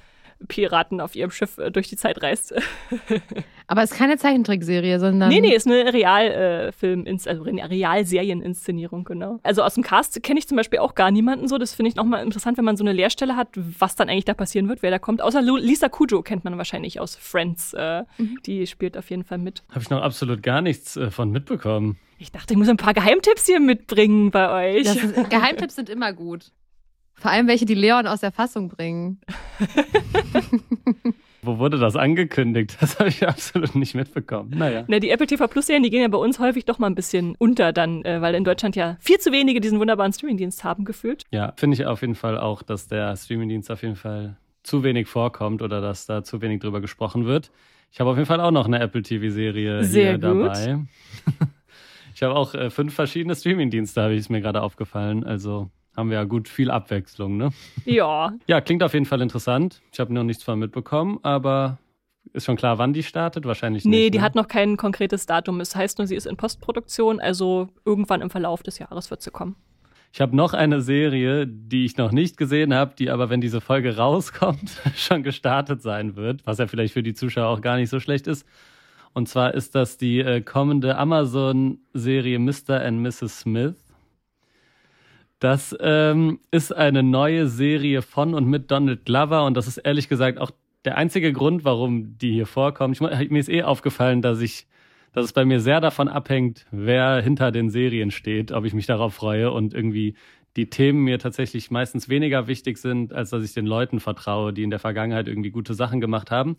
Piraten 0.46 1.00
auf 1.00 1.14
ihrem 1.14 1.30
Schiff 1.30 1.59
äh, 1.59 1.70
durch 1.70 1.88
die 1.88 1.96
Zeit 1.96 2.22
reist. 2.22 2.54
Aber 3.66 3.83
es 3.83 3.92
ist 3.92 3.98
keine 3.98 4.18
Zeichentrickserie, 4.18 4.98
sondern. 5.00 5.30
Nee, 5.30 5.40
nee, 5.40 5.54
ist 5.54 5.66
eine 5.66 5.92
Realfilm, 5.92 7.07
äh, 7.07 7.11
also 7.11 7.44
eine 7.44 7.70
Realserieninszenierung, 7.70 9.04
genau. 9.04 9.40
Also 9.42 9.62
aus 9.62 9.74
dem 9.74 9.83
Cast 9.83 10.22
kenne 10.22 10.38
ich 10.38 10.46
zum 10.46 10.57
Beispiel 10.57 10.80
auch 10.80 10.94
gar 10.94 11.11
niemanden 11.11 11.48
so. 11.48 11.57
Das 11.57 11.74
finde 11.74 11.88
ich 11.88 11.96
nochmal 11.96 12.22
interessant, 12.22 12.59
wenn 12.59 12.64
man 12.64 12.76
so 12.76 12.85
eine 12.85 12.92
Lehrstelle 12.92 13.37
hat, 13.37 13.48
was 13.54 13.96
dann 13.96 14.09
eigentlich 14.09 14.26
da 14.26 14.35
passieren 14.35 14.68
wird, 14.68 14.83
wer 14.83 14.90
da 14.90 14.98
kommt. 14.98 15.22
Außer 15.22 15.40
Lisa 15.40 15.88
Kujo 15.88 16.22
kennt 16.22 16.44
man 16.44 16.59
wahrscheinlich 16.59 17.00
aus 17.00 17.16
Friends. 17.16 17.72
Äh, 17.72 18.04
mhm. 18.18 18.38
Die 18.44 18.66
spielt 18.66 18.98
auf 18.98 19.09
jeden 19.11 19.24
Fall 19.24 19.38
mit. 19.38 19.62
Habe 19.70 19.80
ich 19.80 19.90
noch 19.90 20.02
absolut 20.02 20.42
gar 20.42 20.61
nichts 20.61 20.96
äh, 20.96 21.11
von 21.11 21.30
mitbekommen. 21.30 21.96
Ich 22.18 22.33
dachte, 22.33 22.54
ich 22.54 22.59
muss 22.59 22.68
ein 22.68 22.76
paar 22.76 22.94
Geheimtipps 22.94 23.46
hier 23.46 23.61
mitbringen 23.61 24.30
bei 24.30 24.76
euch. 24.76 24.87
Ist, 24.87 25.30
Geheimtipps 25.30 25.76
sind 25.76 25.88
immer 25.88 26.12
gut. 26.12 26.52
Vor 27.14 27.31
allem 27.31 27.46
welche, 27.48 27.64
die 27.64 27.74
Leon 27.74 28.07
aus 28.07 28.20
der 28.20 28.33
Fassung 28.33 28.68
bringen. 28.68 29.20
Wo 31.42 31.59
wurde 31.59 31.79
das 31.79 31.94
angekündigt? 31.94 32.77
Das 32.81 32.98
habe 32.98 33.11
ich 33.11 33.27
absolut 33.27 33.74
nicht 33.74 33.94
mitbekommen. 33.94 34.50
Naja. 34.57 34.85
Na, 34.88 34.98
die 34.98 35.11
Apple 35.11 35.27
TV 35.27 35.46
Plus-Serien, 35.46 35.83
die 35.83 35.90
gehen 35.90 36.00
ja 36.00 36.09
bei 36.09 36.18
uns 36.18 36.38
häufig 36.38 36.64
doch 36.64 36.79
mal 36.79 36.87
ein 36.87 36.94
bisschen 36.94 37.35
unter 37.38 37.72
dann, 37.72 38.03
äh, 38.05 38.20
weil 38.22 38.35
in 38.35 38.44
Deutschland 38.44 38.77
ja 38.77 38.96
viel 39.00 39.18
zu 39.18 39.31
wenige 39.31 39.61
diesen 39.61 39.79
wunderbaren 39.79 40.12
Streamingdienst 40.12 40.64
haben 40.64 40.85
gefühlt. 40.85 41.24
Ja, 41.31 41.53
finde 41.57 41.74
ich 41.74 41.87
auf 41.87 42.00
jeden 42.00 42.14
Fall 42.14 42.38
auch, 42.38 42.62
dass 42.62 42.88
der 42.88 43.14
Streamingdienst 43.16 43.70
auf 43.70 43.83
jeden 43.83 43.96
Fall 43.96 44.37
zu 44.62 44.83
wenig 44.83 45.07
vorkommt 45.07 45.61
oder 45.61 45.81
dass 45.83 46.07
da 46.07 46.24
zu 46.24 46.40
wenig 46.40 46.61
drüber 46.61 46.81
gesprochen 46.81 47.27
wird. 47.27 47.50
Ich 47.92 48.00
habe 48.00 48.11
auf 48.11 48.16
jeden 48.16 48.27
Fall 48.27 48.40
auch 48.40 48.50
noch 48.50 48.66
eine 48.66 48.81
Apple 48.81 49.03
TV-Serie 49.03 49.85
hier 49.85 50.14
gut. 50.14 50.22
dabei. 50.22 50.79
ich 52.14 52.22
habe 52.22 52.35
auch 52.35 52.55
äh, 52.55 52.70
fünf 52.70 52.94
verschiedene 52.94 53.37
Streamingdienste, 53.37 54.03
habe 54.03 54.14
ich 54.14 54.20
es 54.20 54.29
mir 54.31 54.40
gerade 54.40 54.62
aufgefallen. 54.62 55.24
Also 55.24 55.70
haben 55.96 56.11
wir 56.11 56.18
ja 56.18 56.24
gut 56.24 56.48
viel 56.48 56.70
Abwechslung, 56.70 57.37
ne? 57.37 57.50
Ja. 57.85 58.33
Ja, 58.46 58.61
klingt 58.61 58.83
auf 58.83 58.94
jeden 58.94 59.07
Fall 59.07 59.20
interessant. 59.20 59.80
Ich 59.92 60.00
habe 60.00 60.12
noch 60.12 60.24
nichts 60.24 60.42
von 60.42 60.59
mitbekommen, 60.59 61.18
aber 61.22 61.78
ist 62.33 62.46
schon 62.46 62.57
klar, 62.57 62.78
wann 62.78 62.92
die 62.92 63.02
startet? 63.02 63.44
Wahrscheinlich 63.44 63.85
nicht. 63.85 63.90
Nee, 63.90 64.11
die 64.11 64.18
ne? 64.18 64.24
hat 64.24 64.35
noch 64.35 64.48
kein 64.48 64.76
konkretes 64.76 65.26
Datum. 65.26 65.61
Es 65.61 65.76
heißt 65.76 65.98
nur, 65.98 66.07
sie 66.07 66.16
ist 66.16 66.26
in 66.26 66.37
Postproduktion, 66.37 67.20
also 67.20 67.68
irgendwann 67.85 68.20
im 68.22 68.30
Verlauf 68.30 68.62
des 68.62 68.78
Jahres 68.78 69.11
wird 69.11 69.22
sie 69.22 69.30
kommen. 69.30 69.57
Ich 70.12 70.20
habe 70.20 70.37
noch 70.37 70.54
eine 70.54 70.80
Serie, 70.80 71.44
die 71.46 71.85
ich 71.85 71.96
noch 71.96 72.12
nicht 72.12 72.37
gesehen 72.37 72.72
habe, 72.72 72.94
die 72.96 73.11
aber, 73.11 73.30
wenn 73.30 73.40
diese 73.40 73.61
Folge 73.61 73.96
rauskommt, 73.98 74.80
schon 74.96 75.22
gestartet 75.22 75.83
sein 75.83 76.16
wird, 76.16 76.46
was 76.46 76.59
ja 76.59 76.66
vielleicht 76.66 76.94
für 76.94 77.02
die 77.02 77.14
Zuschauer 77.14 77.48
auch 77.48 77.61
gar 77.61 77.76
nicht 77.76 77.90
so 77.90 78.00
schlecht 78.00 78.26
ist. 78.26 78.46
Und 79.12 79.28
zwar 79.28 79.54
ist 79.54 79.74
das 79.74 79.96
die 79.96 80.20
äh, 80.20 80.40
kommende 80.40 80.98
Amazon-Serie 80.98 82.38
Mr. 82.38 82.80
and 82.80 83.00
Mrs. 83.00 83.40
Smith. 83.40 83.74
Das 85.38 85.77
ähm, 85.81 86.40
ist 86.51 86.75
eine 86.75 87.03
neue 87.03 87.49
Serie 87.49 88.03
von 88.03 88.35
und 88.35 88.47
mit 88.47 88.70
Donald 88.70 89.05
Glover 89.05 89.44
und 89.44 89.57
das 89.57 89.66
ist 89.66 89.79
ehrlich 89.79 90.09
gesagt 90.09 90.38
auch 90.38 90.51
der 90.85 90.97
einzige 90.97 91.33
Grund, 91.33 91.64
warum 91.64 92.18
die 92.18 92.33
hier 92.33 92.47
vorkommen. 92.47 92.92
Ich, 92.92 93.01
mir 93.01 93.38
ist 93.38 93.49
eh 93.49 93.62
aufgefallen, 93.62 94.23
dass 94.23 94.40
ich, 94.40 94.66
dass 95.12 95.25
es 95.25 95.33
bei 95.33 95.44
mir 95.44 95.61
sehr 95.61 95.81
davon 95.81 96.09
abhängt, 96.09 96.66
wer 96.70 97.20
hinter 97.23 97.51
den 97.51 97.70
Serien 97.70 98.11
steht, 98.11 98.53
ob 98.53 98.64
ich 98.64 98.75
mich 98.75 98.87
darauf 98.87 99.14
freue 99.14 99.51
und 99.51 99.75
irgendwie 99.75 100.14
die 100.57 100.70
Themen 100.70 101.03
mir 101.03 101.18
tatsächlich 101.18 101.70
meistens 101.70 102.09
weniger 102.09 102.47
wichtig 102.47 102.79
sind, 102.79 103.12
als 103.12 103.31
dass 103.31 103.42
ich 103.42 103.55
den 103.55 103.66
Leuten 103.66 103.99
vertraue, 103.99 104.53
die 104.53 104.62
in 104.62 104.70
der 104.70 104.79
Vergangenheit 104.79 105.27
irgendwie 105.27 105.51
gute 105.51 105.75
Sachen 105.75 106.01
gemacht 106.01 106.31
haben. 106.31 106.57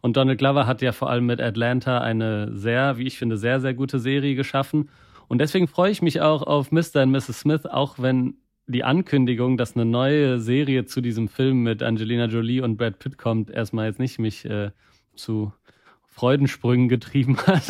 Und 0.00 0.16
Donald 0.16 0.38
Glover 0.38 0.66
hat 0.66 0.82
ja 0.82 0.92
vor 0.92 1.10
allem 1.10 1.26
mit 1.26 1.40
Atlanta 1.40 1.98
eine 1.98 2.54
sehr, 2.56 2.98
wie 2.98 3.06
ich 3.06 3.18
finde, 3.18 3.36
sehr, 3.36 3.60
sehr 3.60 3.74
gute 3.74 3.98
Serie 3.98 4.34
geschaffen. 4.34 4.90
Und 5.28 5.38
deswegen 5.38 5.68
freue 5.68 5.90
ich 5.90 6.02
mich 6.02 6.20
auch 6.20 6.42
auf 6.42 6.72
Mr. 6.72 7.02
und 7.02 7.10
Mrs. 7.10 7.40
Smith, 7.40 7.66
auch 7.66 7.98
wenn 7.98 8.34
die 8.66 8.84
Ankündigung, 8.84 9.56
dass 9.56 9.76
eine 9.76 9.84
neue 9.84 10.40
Serie 10.40 10.84
zu 10.84 11.00
diesem 11.00 11.28
Film 11.28 11.62
mit 11.62 11.82
Angelina 11.82 12.26
Jolie 12.26 12.60
und 12.60 12.76
Brad 12.76 12.98
Pitt 12.98 13.16
kommt, 13.16 13.50
erstmal 13.50 13.86
jetzt 13.86 13.98
nicht 13.98 14.18
mich 14.18 14.44
äh, 14.44 14.70
zu 15.14 15.52
Freudensprüngen 16.06 16.88
getrieben 16.88 17.38
hat. 17.46 17.64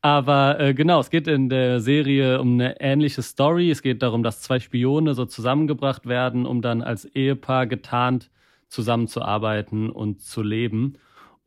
Aber 0.00 0.60
äh, 0.60 0.74
genau, 0.74 1.00
es 1.00 1.10
geht 1.10 1.26
in 1.26 1.48
der 1.48 1.80
Serie 1.80 2.40
um 2.40 2.54
eine 2.54 2.80
ähnliche 2.80 3.22
Story. 3.22 3.70
Es 3.70 3.82
geht 3.82 4.02
darum, 4.02 4.22
dass 4.22 4.42
zwei 4.42 4.60
Spione 4.60 5.14
so 5.14 5.24
zusammengebracht 5.24 6.06
werden, 6.06 6.46
um 6.46 6.62
dann 6.62 6.82
als 6.82 7.04
Ehepaar 7.04 7.66
getarnt 7.66 8.30
zusammenzuarbeiten 8.68 9.90
und 9.90 10.20
zu 10.20 10.42
leben. 10.42 10.98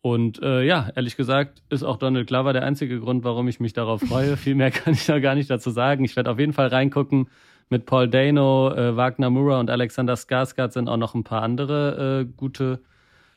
Und 0.02 0.42
äh, 0.42 0.64
ja, 0.64 0.90
ehrlich 0.96 1.16
gesagt 1.16 1.62
ist 1.70 1.84
auch 1.84 1.98
Donald 1.98 2.28
Glover 2.28 2.54
der 2.54 2.64
einzige 2.64 3.00
Grund, 3.00 3.24
warum 3.24 3.48
ich 3.48 3.60
mich 3.60 3.74
darauf 3.74 4.02
freue. 4.02 4.36
Viel 4.36 4.56
mehr 4.56 4.72
kann 4.72 4.94
ich 4.94 5.08
noch 5.08 5.20
gar 5.20 5.36
nicht 5.36 5.50
dazu 5.50 5.70
sagen. 5.70 6.04
Ich 6.04 6.16
werde 6.16 6.32
auf 6.32 6.40
jeden 6.40 6.54
Fall 6.54 6.68
reingucken. 6.68 7.30
Mit 7.70 7.86
Paul 7.86 8.10
Dano, 8.10 8.74
äh, 8.74 8.98
Wagner 8.98 9.30
Mura 9.30 9.60
und 9.60 9.70
Alexander 9.70 10.16
Skarsgård 10.16 10.72
sind 10.72 10.90
auch 10.90 10.98
noch 10.98 11.14
ein 11.14 11.24
paar 11.24 11.42
andere 11.44 12.22
äh, 12.22 12.34
gute 12.36 12.82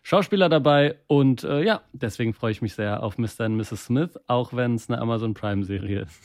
Schauspieler 0.03 0.49
dabei. 0.49 0.97
Und 1.07 1.45
äh, 1.45 1.63
ja, 1.63 1.83
deswegen 1.93 2.35
freue 2.35 2.51
ich 2.51 2.63
mich 2.63 2.75
sehr 2.75 3.03
auf 3.03 3.19
Mr. 3.19 3.47
und 3.47 3.57
Mrs. 3.57 3.85
Smith, 3.85 4.19
auch 4.27 4.53
wenn 4.53 4.75
es 4.75 4.89
eine 4.89 5.01
Amazon 5.01 5.35
Prime-Serie 5.35 6.01
ist. 6.03 6.21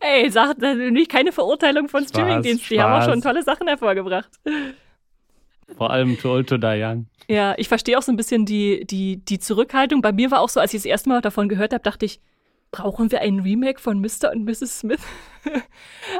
Ey, 0.00 0.30
sagt 0.30 0.60
natürlich 0.60 1.08
keine 1.08 1.32
Verurteilung 1.32 1.88
von 1.88 2.06
Streamingdiensten. 2.06 2.68
Die 2.76 2.80
haben 2.82 3.02
auch 3.02 3.04
schon 3.04 3.20
tolle 3.20 3.42
Sachen 3.42 3.66
hervorgebracht. 3.66 4.30
Vor 5.76 5.90
allem 5.90 6.18
Too 6.18 6.30
Old 6.30 6.48
to 6.48 6.56
Die 6.58 6.82
Young. 6.82 7.06
Ja, 7.28 7.54
ich 7.56 7.68
verstehe 7.68 7.98
auch 7.98 8.02
so 8.02 8.12
ein 8.12 8.16
bisschen 8.16 8.44
die, 8.44 8.84
die, 8.86 9.16
die 9.16 9.38
Zurückhaltung. 9.38 10.02
Bei 10.02 10.12
mir 10.12 10.30
war 10.30 10.40
auch 10.40 10.48
so, 10.48 10.60
als 10.60 10.74
ich 10.74 10.80
das 10.82 10.86
erste 10.86 11.08
Mal 11.08 11.20
davon 11.20 11.48
gehört 11.48 11.72
habe, 11.72 11.82
dachte 11.82 12.04
ich, 12.04 12.20
brauchen 12.74 13.12
wir 13.12 13.20
ein 13.20 13.38
Remake 13.38 13.80
von 13.80 14.00
Mr. 14.00 14.32
und 14.32 14.44
Mrs. 14.44 14.80
Smith? 14.80 15.00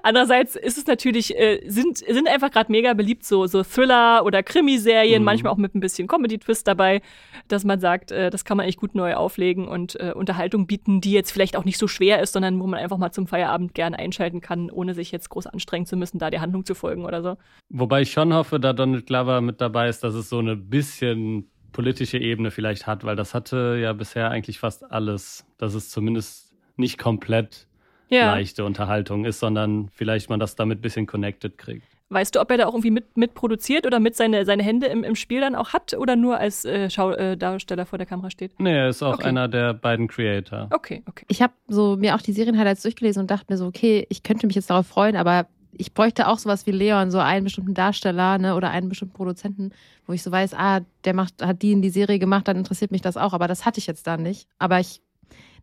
Andererseits 0.05 0.55
ist 0.55 0.79
es 0.79 0.87
natürlich, 0.87 1.37
äh, 1.37 1.61
sind, 1.67 1.99
sind 1.99 2.29
einfach 2.29 2.53
gerade 2.53 2.71
mega 2.71 2.95
beliebt, 2.95 3.25
so, 3.25 3.49
so 3.49 3.65
Thriller- 3.65 4.25
oder 4.25 4.45
Krimiserien, 4.45 5.23
mhm. 5.23 5.25
manchmal 5.25 5.53
auch 5.53 5.57
mit 5.57 5.75
ein 5.75 5.81
bisschen 5.81 6.07
Comedy-Twist 6.07 6.69
dabei, 6.69 7.03
dass 7.49 7.65
man 7.65 7.81
sagt, 7.81 8.13
äh, 8.13 8.31
das 8.31 8.45
kann 8.45 8.57
man 8.57 8.65
eigentlich 8.65 8.77
gut 8.77 8.95
neu 8.95 9.15
auflegen 9.15 9.67
und 9.67 9.99
äh, 9.99 10.13
Unterhaltung 10.15 10.69
bieten, 10.69 11.01
die 11.01 11.11
jetzt 11.11 11.33
vielleicht 11.33 11.57
auch 11.57 11.65
nicht 11.65 11.79
so 11.79 11.89
schwer 11.89 12.23
ist, 12.23 12.35
sondern 12.35 12.61
wo 12.61 12.69
man 12.69 12.79
einfach 12.79 12.99
mal 12.99 13.11
zum 13.11 13.27
Feierabend 13.27 13.75
gerne 13.75 13.99
einschalten 13.99 14.41
kann, 14.41 14.71
ohne 14.71 14.95
sich 14.95 15.11
jetzt 15.11 15.31
groß 15.31 15.49
anstrengen 15.49 15.87
zu 15.87 15.97
müssen, 15.97 16.21
da 16.21 16.31
der 16.31 16.41
Handlung 16.41 16.65
zu 16.65 16.77
folgen 16.77 17.05
oder 17.05 17.21
so. 17.21 17.37
Wobei 17.69 18.03
ich 18.03 18.13
schon 18.13 18.33
hoffe, 18.33 18.61
da 18.61 18.73
Donald 18.73 19.07
Glover 19.07 19.41
mit 19.41 19.61
dabei 19.61 19.89
ist, 19.89 20.05
dass 20.05 20.15
es 20.15 20.29
so 20.29 20.39
eine 20.39 20.55
bisschen 20.55 21.51
politische 21.75 22.19
Ebene 22.19 22.51
vielleicht 22.51 22.87
hat, 22.87 23.05
weil 23.05 23.17
das 23.17 23.35
hatte 23.35 23.77
ja 23.83 23.93
bisher 23.93 24.31
eigentlich 24.31 24.61
fast 24.61 24.91
alles, 24.91 25.45
dass 25.59 25.75
es 25.75 25.91
zumindest 25.91 26.44
nicht 26.77 26.99
komplett 26.99 27.67
ja. 28.09 28.27
leichte 28.27 28.65
Unterhaltung 28.65 29.25
ist, 29.25 29.41
sondern 29.41 29.89
vielleicht 29.95 30.31
man 30.31 30.41
das 30.41 30.57
damit 30.57 30.79
ein 30.79 30.83
bisschen 30.83 31.07
connected 31.07 31.59
kriegt. 31.59 31.87
Weißt 32.11 32.35
du, 32.35 32.41
ob 32.41 32.51
er 32.51 32.59
da 32.59 32.67
auch 32.67 32.75
irgendwie 32.75 32.91
mit, 32.91 33.17
mit 33.17 33.35
produziert 33.35 33.87
oder 33.87 33.99
mit 33.99 34.15
seine, 34.15 34.45
seine 34.45 34.63
Hände 34.63 34.87
im, 34.87 35.05
im 35.05 35.17
Spiel 35.17 35.41
dann 35.41 35.55
auch 35.55 35.73
hat 35.73 35.95
oder 35.95 36.17
nur 36.17 36.39
als 36.39 36.65
äh, 36.65 36.91
Schau 36.91 37.13
äh, 37.13 37.37
Darsteller 37.37 37.87
vor 37.87 37.99
der 37.99 38.07
Kamera 38.07 38.31
steht? 38.31 38.53
Nee, 38.61 38.77
er 38.77 38.91
ist 38.91 39.03
auch 39.03 39.15
okay. 39.15 39.29
einer 39.29 39.49
der 39.49 39.73
beiden 39.73 40.07
Creator. 40.07 40.69
Okay, 40.71 41.03
okay. 41.09 41.25
Ich 41.29 41.41
habe 41.41 41.55
so 41.67 41.97
mir 41.97 42.15
auch 42.15 42.21
die 42.21 42.33
Serienhighlights 42.33 42.83
durchgelesen 42.83 43.23
und 43.23 43.31
dachte 43.31 43.47
mir 43.49 43.57
so, 43.57 43.67
okay, 43.67 44.07
ich 44.11 44.23
könnte 44.23 44.47
mich 44.47 44.55
jetzt 44.55 44.71
darauf 44.71 44.87
freuen, 44.87 45.17
aber 45.17 45.47
ich 45.73 45.93
bräuchte 45.95 46.29
auch 46.29 46.39
sowas 46.39 46.67
wie 46.67 46.71
Leon, 46.71 47.11
so 47.11 47.19
einen 47.19 47.45
bestimmten 47.45 47.75
Darsteller 47.75 48.39
ne, 48.39 48.55
oder 48.55 48.71
einen 48.71 48.89
bestimmten 48.89 49.15
Produzenten, 49.15 49.73
wo 50.07 50.13
ich 50.13 50.23
so 50.23 50.31
weiß, 50.31 50.55
ah, 50.55 50.81
der 51.05 51.15
macht, 51.15 51.43
hat 51.43 51.63
die 51.63 51.73
in 51.73 51.83
die 51.83 51.91
Serie 51.91 52.19
gemacht, 52.19 52.47
dann 52.47 52.57
interessiert 52.57 52.93
mich 52.93 53.03
das 53.03 53.17
auch. 53.17 53.33
Aber 53.33 53.49
das 53.49 53.65
hatte 53.65 53.79
ich 53.79 53.87
jetzt 53.87 54.07
da 54.07 54.17
nicht. 54.17 54.47
Aber 54.59 54.79
ich 54.79 55.01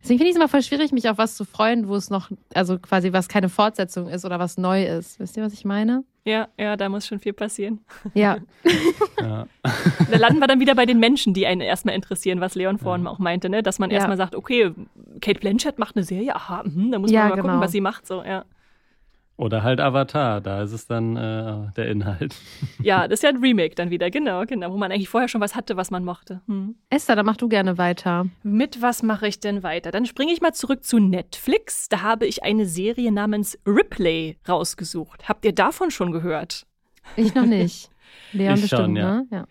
Deswegen 0.02 0.18
finde 0.18 0.30
ich 0.30 0.30
es 0.30 0.36
immer 0.36 0.48
voll 0.48 0.62
schwierig, 0.62 0.90
mich 0.90 1.08
auf 1.08 1.16
was 1.16 1.36
zu 1.36 1.44
freuen, 1.44 1.86
wo 1.86 1.94
es 1.94 2.10
noch, 2.10 2.28
also 2.54 2.78
quasi 2.78 3.12
was 3.12 3.28
keine 3.28 3.48
Fortsetzung 3.48 4.08
ist 4.08 4.24
oder 4.24 4.40
was 4.40 4.58
neu 4.58 4.84
ist. 4.84 5.20
Wisst 5.20 5.36
ihr, 5.36 5.44
was 5.44 5.52
ich 5.52 5.64
meine? 5.64 6.02
Ja, 6.24 6.48
ja, 6.58 6.76
da 6.76 6.88
muss 6.88 7.06
schon 7.06 7.20
viel 7.20 7.32
passieren. 7.32 7.80
Ja. 8.14 8.38
ja. 9.20 9.46
Da 10.10 10.18
landen 10.18 10.40
wir 10.40 10.46
dann 10.46 10.60
wieder 10.60 10.74
bei 10.74 10.84
den 10.84 10.98
Menschen, 10.98 11.32
die 11.34 11.46
einen 11.46 11.62
erstmal 11.62 11.94
interessieren, 11.94 12.40
was 12.40 12.54
Leon 12.54 12.78
vorhin 12.78 13.06
ja. 13.06 13.10
auch 13.10 13.18
meinte, 13.18 13.48
ne? 13.48 13.62
Dass 13.62 13.78
man 13.78 13.90
ja. 13.90 13.96
erstmal 13.96 14.16
sagt, 14.16 14.34
okay, 14.34 14.72
Kate 15.20 15.40
Blanchett 15.40 15.78
macht 15.78 15.96
eine 15.96 16.04
Serie, 16.04 16.34
aha, 16.34 16.64
mh, 16.64 16.90
da 16.90 16.98
muss 16.98 17.10
man 17.10 17.14
ja, 17.14 17.28
mal 17.28 17.30
genau. 17.30 17.42
gucken, 17.42 17.60
was 17.60 17.72
sie 17.72 17.80
macht, 17.80 18.06
so, 18.06 18.22
ja. 18.22 18.44
Oder 19.42 19.64
halt 19.64 19.80
Avatar, 19.80 20.40
da 20.40 20.62
ist 20.62 20.70
es 20.70 20.86
dann 20.86 21.16
äh, 21.16 21.72
der 21.76 21.88
Inhalt. 21.88 22.36
Ja, 22.80 23.08
das 23.08 23.18
ist 23.18 23.22
ja 23.22 23.28
ein 23.28 23.38
Remake 23.38 23.74
dann 23.74 23.90
wieder, 23.90 24.10
genau, 24.10 24.44
genau, 24.44 24.72
wo 24.72 24.76
man 24.76 24.92
eigentlich 24.92 25.08
vorher 25.08 25.28
schon 25.28 25.40
was 25.40 25.56
hatte, 25.56 25.76
was 25.76 25.90
man 25.90 26.04
mochte. 26.04 26.40
Hm. 26.46 26.76
Esther, 26.90 27.16
dann 27.16 27.26
mach 27.26 27.36
du 27.36 27.48
gerne 27.48 27.76
weiter. 27.76 28.26
Mit 28.42 28.82
was 28.82 29.02
mache 29.02 29.26
ich 29.26 29.40
denn 29.40 29.62
weiter? 29.62 29.90
Dann 29.90 30.06
springe 30.06 30.32
ich 30.32 30.40
mal 30.40 30.52
zurück 30.52 30.84
zu 30.84 30.98
Netflix. 30.98 31.88
Da 31.88 32.02
habe 32.02 32.26
ich 32.26 32.44
eine 32.44 32.66
Serie 32.66 33.10
namens 33.10 33.58
Ripley 33.66 34.38
rausgesucht. 34.48 35.28
Habt 35.28 35.44
ihr 35.44 35.52
davon 35.52 35.90
schon 35.90 36.12
gehört? 36.12 36.66
Ich 37.16 37.34
noch 37.34 37.46
nicht. 37.46 37.90
Leon 38.32 38.54
ich 38.54 38.62
bestimmt, 38.62 38.80
schon, 38.80 38.96
ja. 38.96 39.14
ne? 39.14 39.26
Ja. 39.30 39.46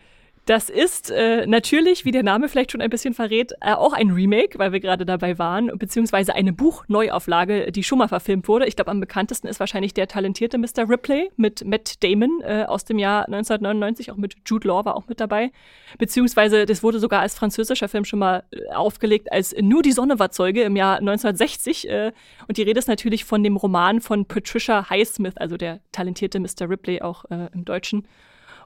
Das 0.46 0.72
ist 0.72 1.12
äh, 1.12 1.46
natürlich, 1.46 2.04
wie 2.04 2.12
der 2.12 2.24
Name 2.24 2.50
vielleicht 2.50 2.72
schon 2.72 2.82
ein 2.82 2.90
bisschen 2.90 3.14
verrät, 3.14 3.54
äh, 3.62 3.74
auch 3.74 3.94
ein 3.94 4.10
Remake, 4.10 4.58
weil 4.58 4.72
wir 4.72 4.80
gerade 4.80 5.06
dabei 5.06 5.38
waren, 5.38 5.78
beziehungsweise 5.78 6.34
eine 6.34 6.52
Buchneuauflage, 6.52 7.72
die 7.72 7.84
schon 7.84 8.00
mal 8.00 8.08
verfilmt 8.08 8.48
wurde. 8.48 8.66
Ich 8.66 8.76
glaube, 8.76 8.90
am 8.90 9.00
bekanntesten 9.00 9.48
ist 9.48 9.60
wahrscheinlich 9.60 9.94
der 9.94 10.08
talentierte 10.08 10.58
Mr. 10.58 10.90
Ripley 10.90 11.30
mit 11.38 11.64
Matt 11.64 12.04
Damon 12.04 12.42
äh, 12.42 12.66
aus 12.68 12.86
dem 12.86 12.98
Jahr 12.98 13.26
1999, 13.26 14.12
auch 14.12 14.18
mit 14.18 14.36
Jude 14.48 14.68
Law 14.68 14.84
war 14.84 14.96
auch 14.96 15.08
mit 15.08 15.20
dabei. 15.20 15.52
Beziehungsweise, 16.00 16.66
das 16.66 16.82
wurde 16.82 17.00
sogar 17.00 17.22
als 17.22 17.36
französischer 17.36 17.88
Film 17.88 18.04
schon 18.04 18.20
mal 18.20 18.44
äh, 18.52 18.74
aufgelegt, 18.74 19.32
als 19.32 19.56
Nur 19.62 19.84
die 19.84 19.92
Sonne 19.92 20.18
war 20.18 20.32
Zeuge 20.32 20.64
im 20.64 20.76
Jahr 20.76 20.98
1960. 20.98 21.88
Äh, 21.88 22.12
und 22.48 22.58
die 22.58 22.64
Rede 22.64 22.80
ist 22.80 22.88
natürlich 22.88 23.26
von 23.26 23.44
dem 23.44 23.58
Roman 23.58 24.02
von 24.02 24.26
Patricia 24.26 24.90
Highsmith, 24.90 25.38
also 25.38 25.56
der 25.56 25.82
talentierte 25.92 26.40
Mr. 26.40 26.68
Ripley 26.68 27.04
auch 27.04 27.26
äh, 27.26 27.50
im 27.54 27.64
Deutschen. 27.64 28.08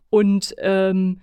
Und 0.09 0.55
ähm, 0.59 1.19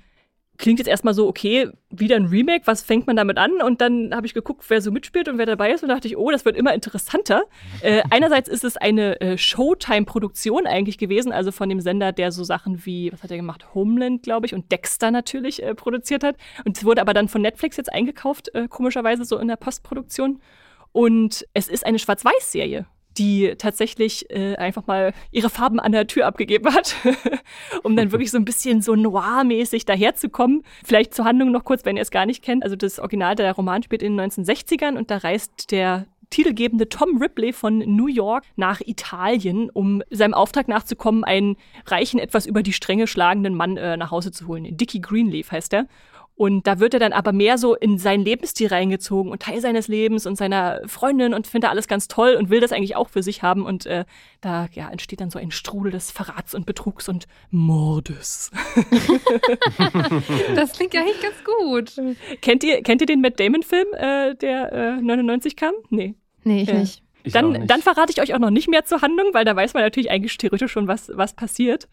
klingt 0.62 0.78
jetzt 0.78 0.88
erstmal 0.88 1.12
so, 1.12 1.26
okay, 1.26 1.68
wieder 1.90 2.14
ein 2.14 2.26
Remake, 2.26 2.66
was 2.66 2.82
fängt 2.82 3.08
man 3.08 3.16
damit 3.16 3.36
an? 3.36 3.60
Und 3.60 3.80
dann 3.80 4.14
habe 4.14 4.26
ich 4.28 4.32
geguckt, 4.32 4.64
wer 4.68 4.80
so 4.80 4.92
mitspielt 4.92 5.28
und 5.28 5.36
wer 5.36 5.44
dabei 5.44 5.72
ist 5.72 5.82
und 5.82 5.88
dachte 5.88 6.06
ich, 6.06 6.16
oh, 6.16 6.30
das 6.30 6.44
wird 6.44 6.56
immer 6.56 6.72
interessanter. 6.72 7.42
Äh, 7.80 8.02
einerseits 8.10 8.48
ist 8.48 8.62
es 8.62 8.76
eine 8.76 9.20
äh, 9.20 9.36
Showtime-Produktion 9.36 10.66
eigentlich 10.68 10.98
gewesen, 10.98 11.32
also 11.32 11.50
von 11.50 11.68
dem 11.68 11.80
Sender, 11.80 12.12
der 12.12 12.30
so 12.30 12.44
Sachen 12.44 12.86
wie, 12.86 13.12
was 13.12 13.24
hat 13.24 13.30
er 13.32 13.38
gemacht, 13.38 13.74
Homeland, 13.74 14.22
glaube 14.22 14.46
ich, 14.46 14.54
und 14.54 14.70
Dexter 14.70 15.10
natürlich 15.10 15.62
äh, 15.62 15.74
produziert 15.74 16.22
hat. 16.22 16.36
Und 16.64 16.76
es 16.76 16.84
wurde 16.84 17.00
aber 17.00 17.12
dann 17.12 17.28
von 17.28 17.42
Netflix 17.42 17.76
jetzt 17.76 17.92
eingekauft, 17.92 18.54
äh, 18.54 18.68
komischerweise 18.68 19.24
so 19.24 19.36
in 19.38 19.48
der 19.48 19.56
Postproduktion. 19.56 20.40
Und 20.92 21.44
es 21.54 21.66
ist 21.66 21.84
eine 21.84 21.98
Schwarz-Weiß-Serie 21.98 22.86
die 23.18 23.54
tatsächlich 23.58 24.30
äh, 24.30 24.56
einfach 24.56 24.86
mal 24.86 25.12
ihre 25.30 25.50
Farben 25.50 25.80
an 25.80 25.92
der 25.92 26.06
Tür 26.06 26.26
abgegeben 26.26 26.72
hat, 26.72 26.96
um 27.82 27.96
dann 27.96 28.12
wirklich 28.12 28.30
so 28.30 28.38
ein 28.38 28.44
bisschen 28.44 28.82
so 28.82 28.94
noir-mäßig 28.94 29.84
daherzukommen. 29.84 30.62
Vielleicht 30.84 31.14
zur 31.14 31.24
Handlung 31.24 31.50
noch 31.50 31.64
kurz, 31.64 31.84
wenn 31.84 31.96
ihr 31.96 32.02
es 32.02 32.10
gar 32.10 32.26
nicht 32.26 32.42
kennt. 32.42 32.62
Also 32.62 32.76
das 32.76 32.98
Original 32.98 33.34
der 33.34 33.52
Roman 33.52 33.82
spielt 33.82 34.02
in 34.02 34.16
den 34.16 34.30
1960ern 34.30 34.96
und 34.96 35.10
da 35.10 35.18
reist 35.18 35.70
der 35.70 36.06
titelgebende 36.32 36.88
Tom 36.88 37.18
Ripley 37.18 37.52
von 37.52 37.78
New 37.78 38.08
York 38.08 38.44
nach 38.56 38.80
Italien, 38.80 39.70
um 39.70 40.02
seinem 40.10 40.34
Auftrag 40.34 40.66
nachzukommen, 40.66 41.24
einen 41.24 41.56
reichen, 41.86 42.18
etwas 42.18 42.46
über 42.46 42.62
die 42.62 42.72
Stränge 42.72 43.06
schlagenden 43.06 43.54
Mann 43.54 43.76
äh, 43.76 43.96
nach 43.96 44.10
Hause 44.10 44.32
zu 44.32 44.46
holen. 44.46 44.76
Dickie 44.76 45.00
Greenleaf 45.00 45.52
heißt 45.52 45.74
er. 45.74 45.86
Und 46.34 46.66
da 46.66 46.80
wird 46.80 46.94
er 46.94 47.00
dann 47.00 47.12
aber 47.12 47.32
mehr 47.32 47.58
so 47.58 47.74
in 47.74 47.98
seinen 47.98 48.24
Lebensstil 48.24 48.68
reingezogen 48.68 49.30
und 49.30 49.42
Teil 49.42 49.60
seines 49.60 49.86
Lebens 49.86 50.26
und 50.26 50.36
seiner 50.36 50.80
Freundin 50.86 51.34
und 51.34 51.46
findet 51.46 51.70
alles 51.70 51.88
ganz 51.88 52.08
toll 52.08 52.34
und 52.34 52.48
will 52.48 52.60
das 52.60 52.72
eigentlich 52.72 52.96
auch 52.96 53.10
für 53.10 53.22
sich 53.22 53.42
haben. 53.42 53.66
Und 53.66 53.86
äh, 53.86 54.04
da 54.40 54.66
ja, 54.72 54.88
entsteht 54.90 55.20
dann 55.20 55.30
so 55.30 55.38
ein 55.38 55.50
Strudel 55.50 55.92
des 55.92 56.10
Verrats 56.10 56.54
und 56.54 56.64
Betrugs 56.64 57.08
und 57.08 57.26
Mordes. 57.50 58.50
das 60.56 60.72
klingt 60.72 60.94
ja 60.94 61.02
echt 61.02 61.22
ganz 61.22 61.36
gut. 61.44 62.16
Kennt 62.40 62.64
ihr, 62.64 62.82
kennt 62.82 63.02
ihr 63.02 63.06
den 63.06 63.20
Matt 63.20 63.38
Damon-Film, 63.38 63.88
äh, 63.92 64.34
der 64.34 64.72
äh, 64.72 65.02
99 65.02 65.54
kam? 65.54 65.74
Nee. 65.90 66.14
Nee, 66.44 66.62
ich 66.62 66.68
äh, 66.68 66.78
nicht. 66.78 67.02
Ich 67.24 67.32
dann, 67.32 67.66
dann 67.66 67.82
verrate 67.82 68.10
ich 68.10 68.20
euch 68.20 68.34
auch 68.34 68.40
noch 68.40 68.50
nicht 68.50 68.68
mehr 68.68 68.84
zur 68.84 69.00
Handlung, 69.00 69.28
weil 69.32 69.44
da 69.44 69.54
weiß 69.54 69.74
man 69.74 69.82
natürlich 69.82 70.10
eigentlich 70.10 70.36
theoretisch 70.38 70.72
schon, 70.72 70.88
was, 70.88 71.10
was 71.14 71.34
passiert. 71.34 71.88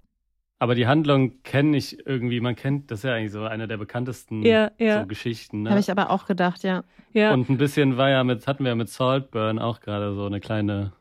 Aber 0.62 0.76
die 0.76 0.88
Handlung 0.88 1.42
kenne 1.44 1.78
ich 1.78 2.06
irgendwie, 2.06 2.42
man 2.42 2.56
kennt, 2.56 2.92
das 2.92 3.00
ist 3.00 3.04
ja 3.04 3.14
eigentlich 3.14 3.32
so 3.32 3.44
eine 3.44 3.68
der 3.68 3.78
bekanntesten 3.78 4.44
ja, 4.44 4.72
ja. 4.78 5.02
So 5.02 5.08
Geschichten. 5.08 5.64
Ne? 5.64 5.70
Habe 5.70 5.80
ich 5.80 5.90
aber 5.90 6.10
auch 6.10 6.26
gedacht, 6.26 6.64
ja. 6.64 6.84
ja. 7.14 7.34
Und 7.34 7.50
ein 7.50 7.58
bisschen 7.58 7.96
war 7.96 8.10
ja 8.10 8.26
mit, 8.26 8.46
hatten 8.46 8.66
wir 8.66 8.76
mit 8.76 8.90
Saltburn 8.90 9.58
auch 9.58 9.80
gerade 9.80 10.14
so 10.14 10.26
eine 10.26 10.42
kleine 10.42 10.92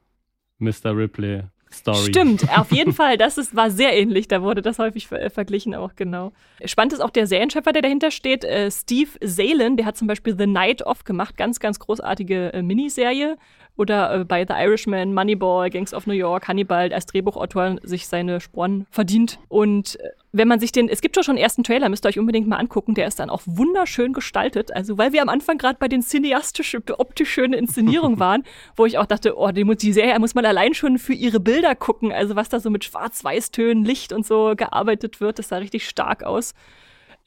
Mr. 0.59 0.97
Ripley 0.97 1.43
Story. 1.73 2.07
Stimmt, 2.07 2.47
auf 2.57 2.71
jeden 2.71 2.93
Fall. 2.93 3.17
Das 3.19 3.37
ist, 3.37 3.57
war 3.57 3.71
sehr 3.71 3.97
ähnlich. 3.97 4.29
Da 4.29 4.43
wurde 4.43 4.63
das 4.63 4.79
häufig 4.79 5.09
ver 5.09 5.29
verglichen 5.31 5.75
auch, 5.75 5.97
genau. 5.97 6.33
Spannend 6.65 6.93
ist 6.93 7.01
auch 7.01 7.11
der 7.11 7.27
Serienschöpfer, 7.27 7.73
der 7.73 7.83
dahinter 7.83 8.11
steht. 8.11 8.45
Äh, 8.45 8.71
Steve 8.71 9.11
Zalen, 9.25 9.77
der 9.77 9.87
hat 9.87 9.97
zum 9.97 10.07
Beispiel 10.07 10.37
The 10.39 10.47
Night 10.47 10.87
Off 10.87 11.05
gemacht. 11.05 11.37
Ganz, 11.37 11.61
ganz 11.61 11.79
großartige 11.79 12.53
äh, 12.53 12.63
Miniserie 12.63 13.37
oder 13.79 14.15
äh, 14.15 14.25
bei 14.25 14.45
The 14.47 14.55
Irishman, 14.55 15.15
Moneyball, 15.15 15.71
Gangs 15.71 15.95
of 15.95 16.07
New 16.07 16.13
York, 16.13 16.49
Hannibal 16.49 16.93
als 16.93 17.07
Drehbuchautor 17.07 17.77
sich 17.83 18.09
seine 18.09 18.41
Sporen 18.41 18.87
verdient. 18.91 19.39
Und 19.49 19.99
äh, 20.01 20.11
wenn 20.33 20.49
man 20.49 20.61
sich 20.61 20.73
den, 20.73 20.89
es 20.89 21.01
gibt 21.01 21.17
schon 21.17 21.37
einen 21.37 21.43
ersten 21.43 21.63
Trailer, 21.63 21.89
müsst 21.89 22.05
ihr 22.05 22.09
euch 22.09 22.19
unbedingt 22.19 22.49
mal 22.49 22.57
angucken, 22.57 22.95
der 22.95 23.07
ist 23.07 23.21
dann 23.21 23.31
auch 23.31 23.43
wunderschön 23.47 24.13
gestaltet. 24.13 24.75
Also, 24.75 24.99
weil 24.99 25.13
wir 25.13 25.23
am 25.23 25.29
Anfang 25.29 25.59
gerade 25.59 25.79
bei 25.79 25.89
den 25.89 26.03
cineastischen, 26.03 26.83
optisch 26.99 27.31
schönen 27.31 27.55
Inszenierungen 27.55 28.19
waren, 28.21 28.43
wo 28.77 28.85
ich 28.85 28.99
auch 28.99 29.07
dachte, 29.07 29.39
oh, 29.39 29.51
die, 29.53 29.65
die 29.65 29.93
Serie 29.93 30.19
muss 30.19 30.35
man 30.35 30.45
allein 30.45 30.75
schon 30.75 30.99
für 30.99 31.15
ihre 31.15 31.41
Bilder 31.41 31.75
gucken. 31.75 32.13
Also, 32.13 32.37
was 32.37 32.49
da 32.49 32.61
so 32.61 32.71
mit 32.71 32.85
Schwarz-Weiß-Tönen, 32.85 33.85
Licht 33.85 34.13
und 34.13 34.27
so 34.27 34.55
gearbeitet 34.57 35.21
wird, 35.21 35.39
das 35.39 35.49
sah 35.49 35.59
richtig 35.59 35.89
stark 35.89 36.25
aus. 36.25 36.55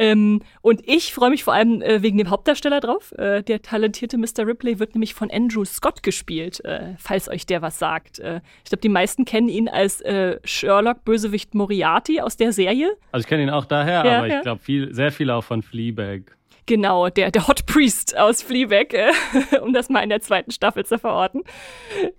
Ähm, 0.01 0.41
und 0.61 0.81
ich 0.87 1.13
freue 1.13 1.29
mich 1.29 1.43
vor 1.43 1.53
allem 1.53 1.83
äh, 1.83 2.01
wegen 2.01 2.17
dem 2.17 2.31
Hauptdarsteller 2.31 2.79
drauf. 2.79 3.11
Äh, 3.19 3.43
der 3.43 3.61
talentierte 3.61 4.17
Mr. 4.17 4.47
Ripley 4.47 4.79
wird 4.79 4.95
nämlich 4.95 5.13
von 5.13 5.29
Andrew 5.29 5.63
Scott 5.63 6.01
gespielt, 6.01 6.65
äh, 6.65 6.95
falls 6.97 7.29
euch 7.29 7.45
der 7.45 7.61
was 7.61 7.77
sagt. 7.77 8.17
Äh, 8.17 8.41
ich 8.63 8.71
glaube, 8.71 8.81
die 8.81 8.89
meisten 8.89 9.25
kennen 9.25 9.47
ihn 9.47 9.69
als 9.69 10.01
äh, 10.01 10.39
Sherlock-Bösewicht 10.43 11.53
Moriarty 11.53 12.19
aus 12.19 12.35
der 12.35 12.51
Serie. 12.51 12.97
Also 13.11 13.25
ich 13.25 13.29
kenne 13.29 13.43
ihn 13.43 13.51
auch 13.51 13.65
daher, 13.65 14.03
ja, 14.03 14.17
aber 14.17 14.27
ja. 14.27 14.37
ich 14.37 14.41
glaube 14.41 14.63
viel, 14.63 14.91
sehr 14.91 15.11
viel 15.11 15.29
auch 15.29 15.43
von 15.43 15.61
Fleabag. 15.61 16.35
Genau, 16.67 17.09
der, 17.09 17.31
der 17.31 17.47
Hot 17.47 17.65
Priest 17.65 18.17
aus 18.17 18.43
Fleabag, 18.43 18.93
äh, 18.93 19.11
um 19.61 19.73
das 19.73 19.89
mal 19.89 20.01
in 20.01 20.09
der 20.09 20.21
zweiten 20.21 20.51
Staffel 20.51 20.85
zu 20.85 20.99
verorten. 20.99 21.43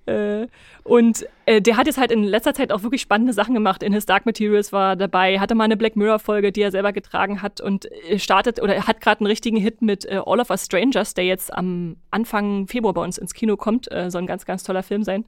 Äh, 0.07 0.47
und 0.85 1.27
äh, 1.47 1.63
der 1.63 1.77
hat 1.77 1.87
jetzt 1.87 1.99
halt 1.99 2.11
in 2.11 2.25
letzter 2.25 2.53
Zeit 2.53 2.73
auch 2.73 2.83
wirklich 2.83 3.03
spannende 3.03 3.33
Sachen 3.33 3.55
gemacht. 3.55 3.83
In 3.85 3.93
His 3.93 4.05
Dark 4.05 4.27
Materials 4.27 4.73
war 4.73 4.97
dabei, 4.97 5.39
hatte 5.39 5.55
mal 5.55 5.65
eine 5.65 5.77
Black 5.77 5.95
Mirror-Folge, 5.95 6.51
die 6.51 6.63
er 6.63 6.73
selber 6.73 6.93
getragen 6.93 7.41
hat 7.41 7.61
und 7.61 7.91
äh, 7.93 8.19
startet 8.19 8.61
oder 8.61 8.87
hat 8.87 9.01
gerade 9.01 9.21
einen 9.21 9.29
richtigen 9.29 9.57
Hit 9.57 9.81
mit 9.81 10.05
äh, 10.07 10.21
All 10.25 10.41
of 10.41 10.51
Us 10.51 10.65
Strangers, 10.65 11.15
der 11.15 11.25
jetzt 11.25 11.53
am 11.53 11.97
Anfang 12.11 12.67
Februar 12.67 12.95
bei 12.95 13.03
uns 13.03 13.19
ins 13.19 13.35
Kino 13.35 13.57
kommt. 13.57 13.91
Äh, 13.93 14.11
soll 14.11 14.23
ein 14.23 14.27
ganz, 14.27 14.45
ganz 14.45 14.65
toller 14.65 14.83
Film 14.83 15.05
sein. 15.05 15.25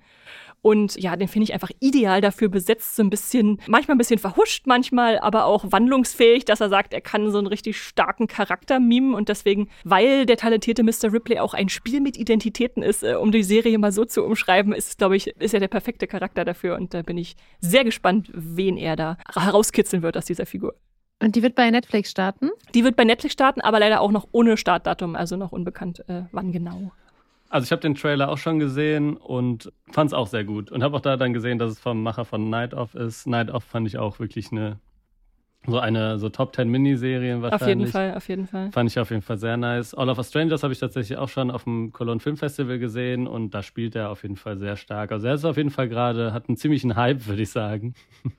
Und 0.65 0.97
ja, 0.99 1.15
den 1.15 1.29
finde 1.29 1.45
ich 1.45 1.53
einfach 1.53 1.71
ideal 1.81 2.23
dafür 2.23 2.49
besetzt, 2.49 2.97
so 2.97 3.03
ein 3.03 3.11
bisschen, 3.11 3.61
manchmal 3.67 3.97
ein 3.97 3.99
bisschen 3.99 4.19
verhuscht, 4.19 4.67
manchmal 4.67 5.19
aber 5.19 5.45
auch 5.45 5.71
wandlungsfähig, 5.71 6.47
dass 6.47 6.63
er 6.63 6.71
sagt, 6.71 6.95
er 6.95 7.03
kann 7.03 7.31
so 7.31 7.37
einen 7.37 7.49
richtig 7.49 7.79
starken 7.79 8.29
Charakter 8.29 8.81
mimen 8.81 9.13
und 9.13 9.29
deswegen, 9.29 9.69
weil 9.85 10.25
der 10.25 10.39
talentierte 10.39 10.83
Mr. 10.83 11.13
Ripley 11.13 11.39
auch 11.39 11.53
ein 11.53 11.69
Spiel 11.69 12.01
mit 12.01 12.17
Identitäten 12.17 12.83
ist, 12.83 13.03
äh, 13.03 13.17
um 13.17 13.31
die 13.31 13.43
Serie 13.43 13.77
mal 13.77 13.93
so 13.93 14.07
zu 14.07 14.25
umschreiben, 14.25 14.73
ist, 14.73 14.97
glaube 14.97 15.17
ich, 15.17 15.27
ist 15.27 15.53
er 15.53 15.61
der 15.61 15.69
perfekte 15.69 16.07
Charakter 16.07 16.47
dafür 16.47 16.77
und 16.77 16.95
da 16.95 17.03
bin 17.03 17.19
ich 17.19 17.37
sehr 17.61 17.85
gespannt, 17.85 18.31
wen 18.33 18.79
er 18.79 18.97
da 18.97 19.19
herauskitzeln 19.35 20.03
wird 20.03 20.17
aus 20.17 20.25
dieser 20.25 20.47
Figur. 20.47 20.77
Und 21.21 21.37
die 21.37 21.43
wird 21.43 21.57
bei 21.57 21.71
Netflix 21.71 22.11
starten? 22.11 22.49
Die 22.75 22.85
wird 22.85 22.97
bei 22.97 23.05
Netflix 23.05 23.35
starten, 23.35 23.61
aber 23.61 23.81
leider 23.81 24.01
auch 24.01 24.11
noch 24.11 24.29
ohne 24.33 24.57
Startdatum, 24.57 25.15
also 25.15 25.37
noch 25.37 25.53
unbekannt, 25.53 26.09
äh, 26.09 26.23
wann 26.33 26.53
genau. 26.53 26.93
Also 27.55 27.67
ich 27.67 27.71
habe 27.71 27.83
den 27.83 27.95
Trailer 27.95 28.31
auch 28.31 28.39
schon 28.39 28.59
gesehen 28.59 29.17
und 29.17 29.71
fand 29.93 30.09
es 30.09 30.13
auch 30.13 30.27
sehr 30.27 30.43
gut. 30.43 30.73
Und 30.73 30.83
habe 30.83 30.97
auch 30.97 31.01
da 31.01 31.17
dann 31.17 31.33
gesehen, 31.33 31.61
dass 31.61 31.71
es 31.71 31.79
vom 31.79 32.03
Macher 32.03 32.25
von 32.25 32.51
Night 32.51 32.75
Off 32.75 32.97
ist. 32.97 33.29
Night 33.29 33.49
Off 33.49 33.63
fand 33.63 33.87
ich 33.87 33.97
auch 33.97 34.19
wirklich 34.19 34.51
eine 34.51 34.81
so 35.65 35.79
eine 35.79 36.19
so 36.19 36.31
Top 36.31 36.53
10 36.53 36.69
Miniserien 36.69 37.43
wahrscheinlich. 37.43 37.63
Auf 37.63 37.69
jeden 37.69 37.87
Fall, 37.87 38.15
auf 38.17 38.29
jeden 38.29 38.47
Fall. 38.49 38.73
Fand 38.73 38.91
ich 38.91 38.99
auf 38.99 39.11
jeden 39.11 39.23
Fall 39.23 39.39
sehr 39.39 39.57
nice. 39.57 39.95
All 39.95 40.09
of 40.09 40.19
Us 40.19 40.31
Strangers 40.31 40.65
habe 40.65 40.73
ich 40.73 40.81
tatsächlich 40.81 41.17
auch 41.17 41.29
schon 41.29 41.53
auf 41.53 41.63
dem 41.63 41.93
Cologne 41.93 42.19
Film 42.19 42.37
Festival 42.37 42.81
gesehen 42.81 43.29
und 43.29 43.55
da 43.55 43.63
spielt 43.63 43.95
er 43.95 44.11
auf 44.11 44.25
jeden 44.25 44.35
Fall 44.35 44.59
sehr 44.59 44.75
stark. 44.75 45.13
Also 45.13 45.29
er 45.29 45.35
ist 45.35 45.45
auf 45.45 45.57
jeden 45.57 45.71
Fall 45.71 45.89
gerade, 45.89 46.33
hat 46.33 46.49
einen 46.49 46.57
ziemlichen 46.57 46.97
Hype, 46.97 47.29
würde 47.29 47.43
ich 47.43 47.51
sagen. 47.51 47.95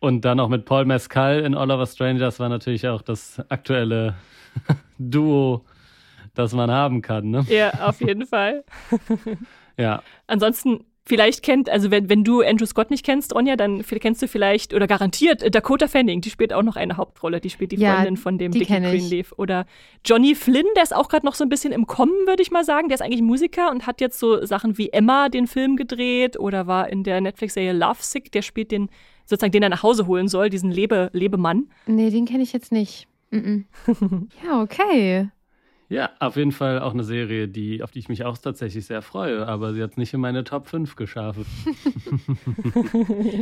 Und 0.00 0.24
dann 0.24 0.40
auch 0.40 0.48
mit 0.48 0.64
Paul 0.64 0.84
Mescal 0.84 1.40
in 1.40 1.54
All 1.54 1.70
of 1.70 1.78
Us 1.78 1.94
Strangers 1.94 2.40
war 2.40 2.48
natürlich 2.48 2.88
auch 2.88 3.02
das 3.02 3.40
aktuelle 3.48 4.16
Duo 4.98 5.64
das 6.34 6.52
man 6.52 6.70
haben 6.70 7.02
kann. 7.02 7.30
Ne? 7.30 7.44
Ja, 7.48 7.70
auf 7.86 8.00
jeden 8.00 8.26
Fall. 8.26 8.64
ja. 9.76 10.02
Ansonsten 10.26 10.84
vielleicht 11.04 11.42
kennt, 11.42 11.68
also 11.68 11.90
wenn, 11.90 12.08
wenn 12.08 12.24
du 12.24 12.42
Andrew 12.42 12.66
Scott 12.66 12.90
nicht 12.90 13.04
kennst, 13.04 13.34
Ronja, 13.34 13.56
dann 13.56 13.82
kennst 13.82 14.22
du 14.22 14.28
vielleicht 14.28 14.72
oder 14.72 14.86
garantiert 14.86 15.42
äh, 15.42 15.50
Dakota 15.50 15.88
Fanning, 15.88 16.20
die 16.20 16.30
spielt 16.30 16.52
auch 16.52 16.62
noch 16.62 16.76
eine 16.76 16.96
Hauptrolle, 16.96 17.40
die 17.40 17.50
spielt 17.50 17.72
die 17.72 17.76
ja, 17.76 17.94
Freundin 17.94 18.16
von 18.16 18.38
dem 18.38 18.52
Dickie 18.52 18.80
Greenleaf. 18.80 19.32
Oder 19.36 19.66
Johnny 20.04 20.34
Flynn, 20.34 20.66
der 20.76 20.84
ist 20.84 20.94
auch 20.94 21.08
gerade 21.08 21.26
noch 21.26 21.34
so 21.34 21.44
ein 21.44 21.48
bisschen 21.48 21.72
im 21.72 21.86
Kommen, 21.86 22.26
würde 22.26 22.42
ich 22.42 22.50
mal 22.50 22.64
sagen. 22.64 22.88
Der 22.88 22.94
ist 22.94 23.02
eigentlich 23.02 23.22
Musiker 23.22 23.70
und 23.70 23.86
hat 23.86 24.00
jetzt 24.00 24.18
so 24.18 24.44
Sachen 24.44 24.78
wie 24.78 24.90
Emma 24.90 25.28
den 25.28 25.46
Film 25.46 25.76
gedreht 25.76 26.38
oder 26.38 26.66
war 26.66 26.88
in 26.88 27.02
der 27.02 27.20
Netflix-Serie 27.20 27.72
Love 27.72 27.98
Sick, 28.00 28.30
der 28.32 28.42
spielt 28.42 28.70
den, 28.70 28.88
sozusagen 29.26 29.52
den 29.52 29.62
er 29.62 29.70
nach 29.70 29.82
Hause 29.82 30.06
holen 30.06 30.28
soll, 30.28 30.50
diesen 30.50 30.70
Lebe, 30.70 31.10
Lebemann. 31.12 31.68
Nee, 31.86 32.10
den 32.10 32.26
kenne 32.26 32.42
ich 32.42 32.52
jetzt 32.52 32.70
nicht. 32.70 33.08
Mm 33.30 33.64
-mm. 33.86 34.28
ja, 34.46 34.62
okay. 34.62 35.30
Ja, 35.92 36.08
auf 36.20 36.36
jeden 36.36 36.52
Fall 36.52 36.80
auch 36.80 36.94
eine 36.94 37.04
Serie, 37.04 37.48
die, 37.48 37.82
auf 37.82 37.90
die 37.90 37.98
ich 37.98 38.08
mich 38.08 38.24
auch 38.24 38.38
tatsächlich 38.38 38.86
sehr 38.86 39.02
freue, 39.02 39.46
aber 39.46 39.74
sie 39.74 39.82
hat 39.82 39.90
es 39.90 39.96
nicht 39.98 40.14
in 40.14 40.20
meine 40.20 40.42
Top 40.42 40.66
5 40.66 40.96
geschafft. 40.96 41.40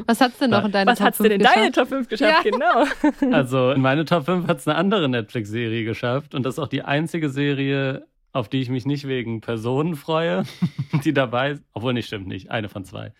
Was 0.06 0.20
hat's 0.20 0.38
denn 0.38 0.50
noch 0.50 0.64
in 0.64 0.72
deine 0.72 0.90
Was 0.90 0.98
Top 0.98 1.06
hat's 1.06 1.18
5 1.18 1.28
denn 1.28 1.32
in 1.36 1.42
geschafft? 1.42 1.56
deine 1.58 1.70
Top 1.70 1.88
5 1.88 2.08
geschafft, 2.08 2.44
ja. 2.44 2.50
genau. 2.50 2.84
Also 3.36 3.70
in 3.70 3.80
meine 3.80 4.04
Top 4.04 4.24
5 4.24 4.48
hat 4.48 4.58
es 4.58 4.66
eine 4.66 4.76
andere 4.76 5.08
Netflix-Serie 5.08 5.84
geschafft 5.84 6.34
und 6.34 6.42
das 6.42 6.54
ist 6.54 6.58
auch 6.58 6.66
die 6.66 6.82
einzige 6.82 7.28
Serie, 7.30 8.08
auf 8.32 8.48
die 8.48 8.60
ich 8.60 8.68
mich 8.68 8.84
nicht 8.84 9.06
wegen 9.06 9.40
Personen 9.40 9.94
freue, 9.94 10.42
die 11.04 11.14
dabei 11.14 11.54
sind, 11.54 11.64
obwohl 11.72 11.92
nicht 11.92 12.08
stimmt 12.08 12.26
nicht, 12.26 12.50
eine 12.50 12.68
von 12.68 12.84
zwei, 12.84 13.12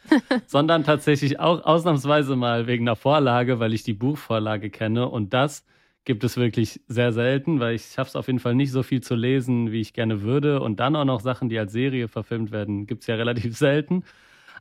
sondern 0.46 0.82
tatsächlich 0.82 1.38
auch 1.38 1.64
ausnahmsweise 1.64 2.34
mal 2.34 2.66
wegen 2.66 2.82
einer 2.88 2.96
Vorlage, 2.96 3.60
weil 3.60 3.74
ich 3.74 3.84
die 3.84 3.94
Buchvorlage 3.94 4.70
kenne 4.70 5.08
und 5.08 5.32
das 5.32 5.64
gibt 6.04 6.24
es 6.24 6.36
wirklich 6.36 6.80
sehr 6.88 7.12
selten, 7.12 7.60
weil 7.60 7.74
ich 7.74 7.84
schaffe 7.86 8.10
es 8.10 8.16
auf 8.16 8.26
jeden 8.26 8.38
Fall 8.38 8.54
nicht 8.54 8.72
so 8.72 8.82
viel 8.82 9.02
zu 9.02 9.14
lesen, 9.14 9.70
wie 9.72 9.80
ich 9.80 9.92
gerne 9.92 10.22
würde. 10.22 10.60
Und 10.60 10.80
dann 10.80 10.96
auch 10.96 11.04
noch 11.04 11.20
Sachen, 11.20 11.48
die 11.48 11.58
als 11.58 11.72
Serie 11.72 12.08
verfilmt 12.08 12.52
werden, 12.52 12.86
gibt 12.86 13.02
es 13.02 13.06
ja 13.06 13.14
relativ 13.16 13.56
selten. 13.56 14.04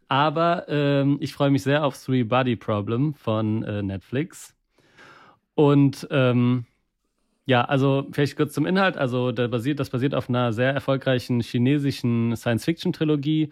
Aber 0.07 0.65
ähm, 0.69 1.17
ich 1.21 1.33
freue 1.33 1.51
mich 1.51 1.63
sehr 1.63 1.85
auf 1.85 1.97
Three 2.03 2.23
Body 2.23 2.55
Problem 2.55 3.13
von 3.13 3.63
äh, 3.63 3.83
Netflix. 3.83 4.55
Und 5.55 6.07
ähm, 6.11 6.65
ja, 7.45 7.63
also 7.65 8.07
vielleicht 8.11 8.37
kurz 8.37 8.53
zum 8.53 8.65
Inhalt. 8.65 8.97
Also 8.97 9.31
das 9.31 9.49
basiert, 9.49 9.79
das 9.79 9.89
basiert 9.89 10.15
auf 10.15 10.29
einer 10.29 10.53
sehr 10.53 10.71
erfolgreichen 10.73 11.41
chinesischen 11.41 12.35
Science-Fiction-Trilogie. 12.35 13.51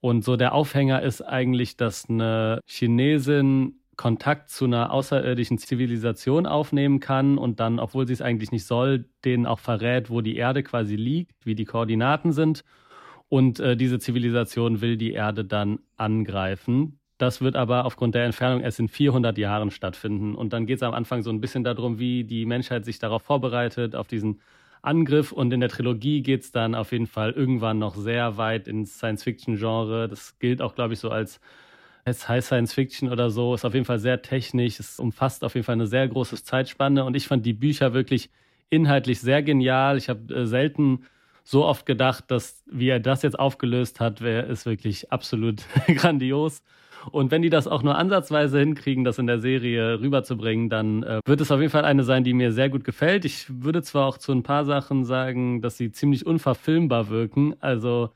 Und 0.00 0.24
so 0.24 0.36
der 0.36 0.54
Aufhänger 0.54 1.02
ist 1.02 1.22
eigentlich, 1.22 1.76
dass 1.76 2.08
eine 2.08 2.60
Chinesin 2.66 3.79
Kontakt 4.00 4.48
zu 4.48 4.64
einer 4.64 4.92
außerirdischen 4.94 5.58
Zivilisation 5.58 6.46
aufnehmen 6.46 7.00
kann 7.00 7.36
und 7.36 7.60
dann, 7.60 7.78
obwohl 7.78 8.06
sie 8.06 8.14
es 8.14 8.22
eigentlich 8.22 8.50
nicht 8.50 8.64
soll, 8.64 9.04
denen 9.26 9.44
auch 9.44 9.58
verrät, 9.58 10.08
wo 10.08 10.22
die 10.22 10.36
Erde 10.36 10.62
quasi 10.62 10.96
liegt, 10.96 11.44
wie 11.44 11.54
die 11.54 11.66
Koordinaten 11.66 12.32
sind. 12.32 12.64
Und 13.28 13.60
äh, 13.60 13.76
diese 13.76 13.98
Zivilisation 13.98 14.80
will 14.80 14.96
die 14.96 15.12
Erde 15.12 15.44
dann 15.44 15.80
angreifen. 15.98 16.98
Das 17.18 17.42
wird 17.42 17.56
aber 17.56 17.84
aufgrund 17.84 18.14
der 18.14 18.24
Entfernung 18.24 18.62
erst 18.62 18.80
in 18.80 18.88
400 18.88 19.36
Jahren 19.36 19.70
stattfinden. 19.70 20.34
Und 20.34 20.54
dann 20.54 20.64
geht 20.64 20.78
es 20.78 20.82
am 20.82 20.94
Anfang 20.94 21.20
so 21.22 21.28
ein 21.28 21.42
bisschen 21.42 21.62
darum, 21.62 21.98
wie 21.98 22.24
die 22.24 22.46
Menschheit 22.46 22.86
sich 22.86 23.00
darauf 23.00 23.20
vorbereitet, 23.20 23.94
auf 23.94 24.06
diesen 24.06 24.40
Angriff. 24.80 25.30
Und 25.30 25.52
in 25.52 25.60
der 25.60 25.68
Trilogie 25.68 26.22
geht 26.22 26.40
es 26.40 26.52
dann 26.52 26.74
auf 26.74 26.92
jeden 26.92 27.06
Fall 27.06 27.32
irgendwann 27.32 27.78
noch 27.78 27.96
sehr 27.96 28.38
weit 28.38 28.66
ins 28.66 28.96
Science-Fiction-Genre. 28.96 30.08
Das 30.08 30.38
gilt 30.38 30.62
auch, 30.62 30.74
glaube 30.74 30.94
ich, 30.94 31.00
so 31.00 31.10
als 31.10 31.38
heißt 32.06 32.28
High 32.28 32.44
Science 32.44 32.74
Fiction 32.74 33.10
oder 33.10 33.30
so, 33.30 33.54
ist 33.54 33.64
auf 33.64 33.74
jeden 33.74 33.86
Fall 33.86 33.98
sehr 33.98 34.22
technisch, 34.22 34.80
es 34.80 34.98
umfasst 34.98 35.44
auf 35.44 35.54
jeden 35.54 35.64
Fall 35.64 35.74
eine 35.74 35.86
sehr 35.86 36.06
große 36.08 36.42
Zeitspanne 36.42 37.04
und 37.04 37.16
ich 37.16 37.26
fand 37.26 37.44
die 37.46 37.52
Bücher 37.52 37.92
wirklich 37.92 38.30
inhaltlich 38.70 39.20
sehr 39.20 39.42
genial. 39.42 39.96
Ich 39.98 40.08
habe 40.08 40.32
äh, 40.34 40.46
selten 40.46 41.04
so 41.44 41.64
oft 41.64 41.86
gedacht, 41.86 42.30
dass 42.30 42.62
wie 42.70 42.88
er 42.88 43.00
das 43.00 43.22
jetzt 43.22 43.38
aufgelöst 43.38 44.00
hat, 44.00 44.20
wäre 44.20 44.46
es 44.46 44.66
wirklich 44.66 45.10
absolut 45.12 45.62
grandios. 45.96 46.62
Und 47.10 47.30
wenn 47.30 47.42
die 47.42 47.50
das 47.50 47.66
auch 47.66 47.82
nur 47.82 47.96
ansatzweise 47.96 48.58
hinkriegen, 48.60 49.04
das 49.04 49.18
in 49.18 49.26
der 49.26 49.38
Serie 49.38 50.00
rüberzubringen, 50.00 50.68
dann 50.68 51.02
äh, 51.02 51.20
wird 51.24 51.40
es 51.40 51.50
auf 51.50 51.60
jeden 51.60 51.72
Fall 51.72 51.84
eine 51.84 52.04
sein, 52.04 52.24
die 52.24 52.34
mir 52.34 52.52
sehr 52.52 52.68
gut 52.68 52.84
gefällt. 52.84 53.24
Ich 53.24 53.46
würde 53.48 53.82
zwar 53.82 54.06
auch 54.06 54.18
zu 54.18 54.32
ein 54.32 54.42
paar 54.42 54.64
Sachen 54.64 55.04
sagen, 55.04 55.62
dass 55.62 55.76
sie 55.78 55.92
ziemlich 55.92 56.26
unverfilmbar 56.26 57.08
wirken. 57.08 57.54
Also 57.60 58.10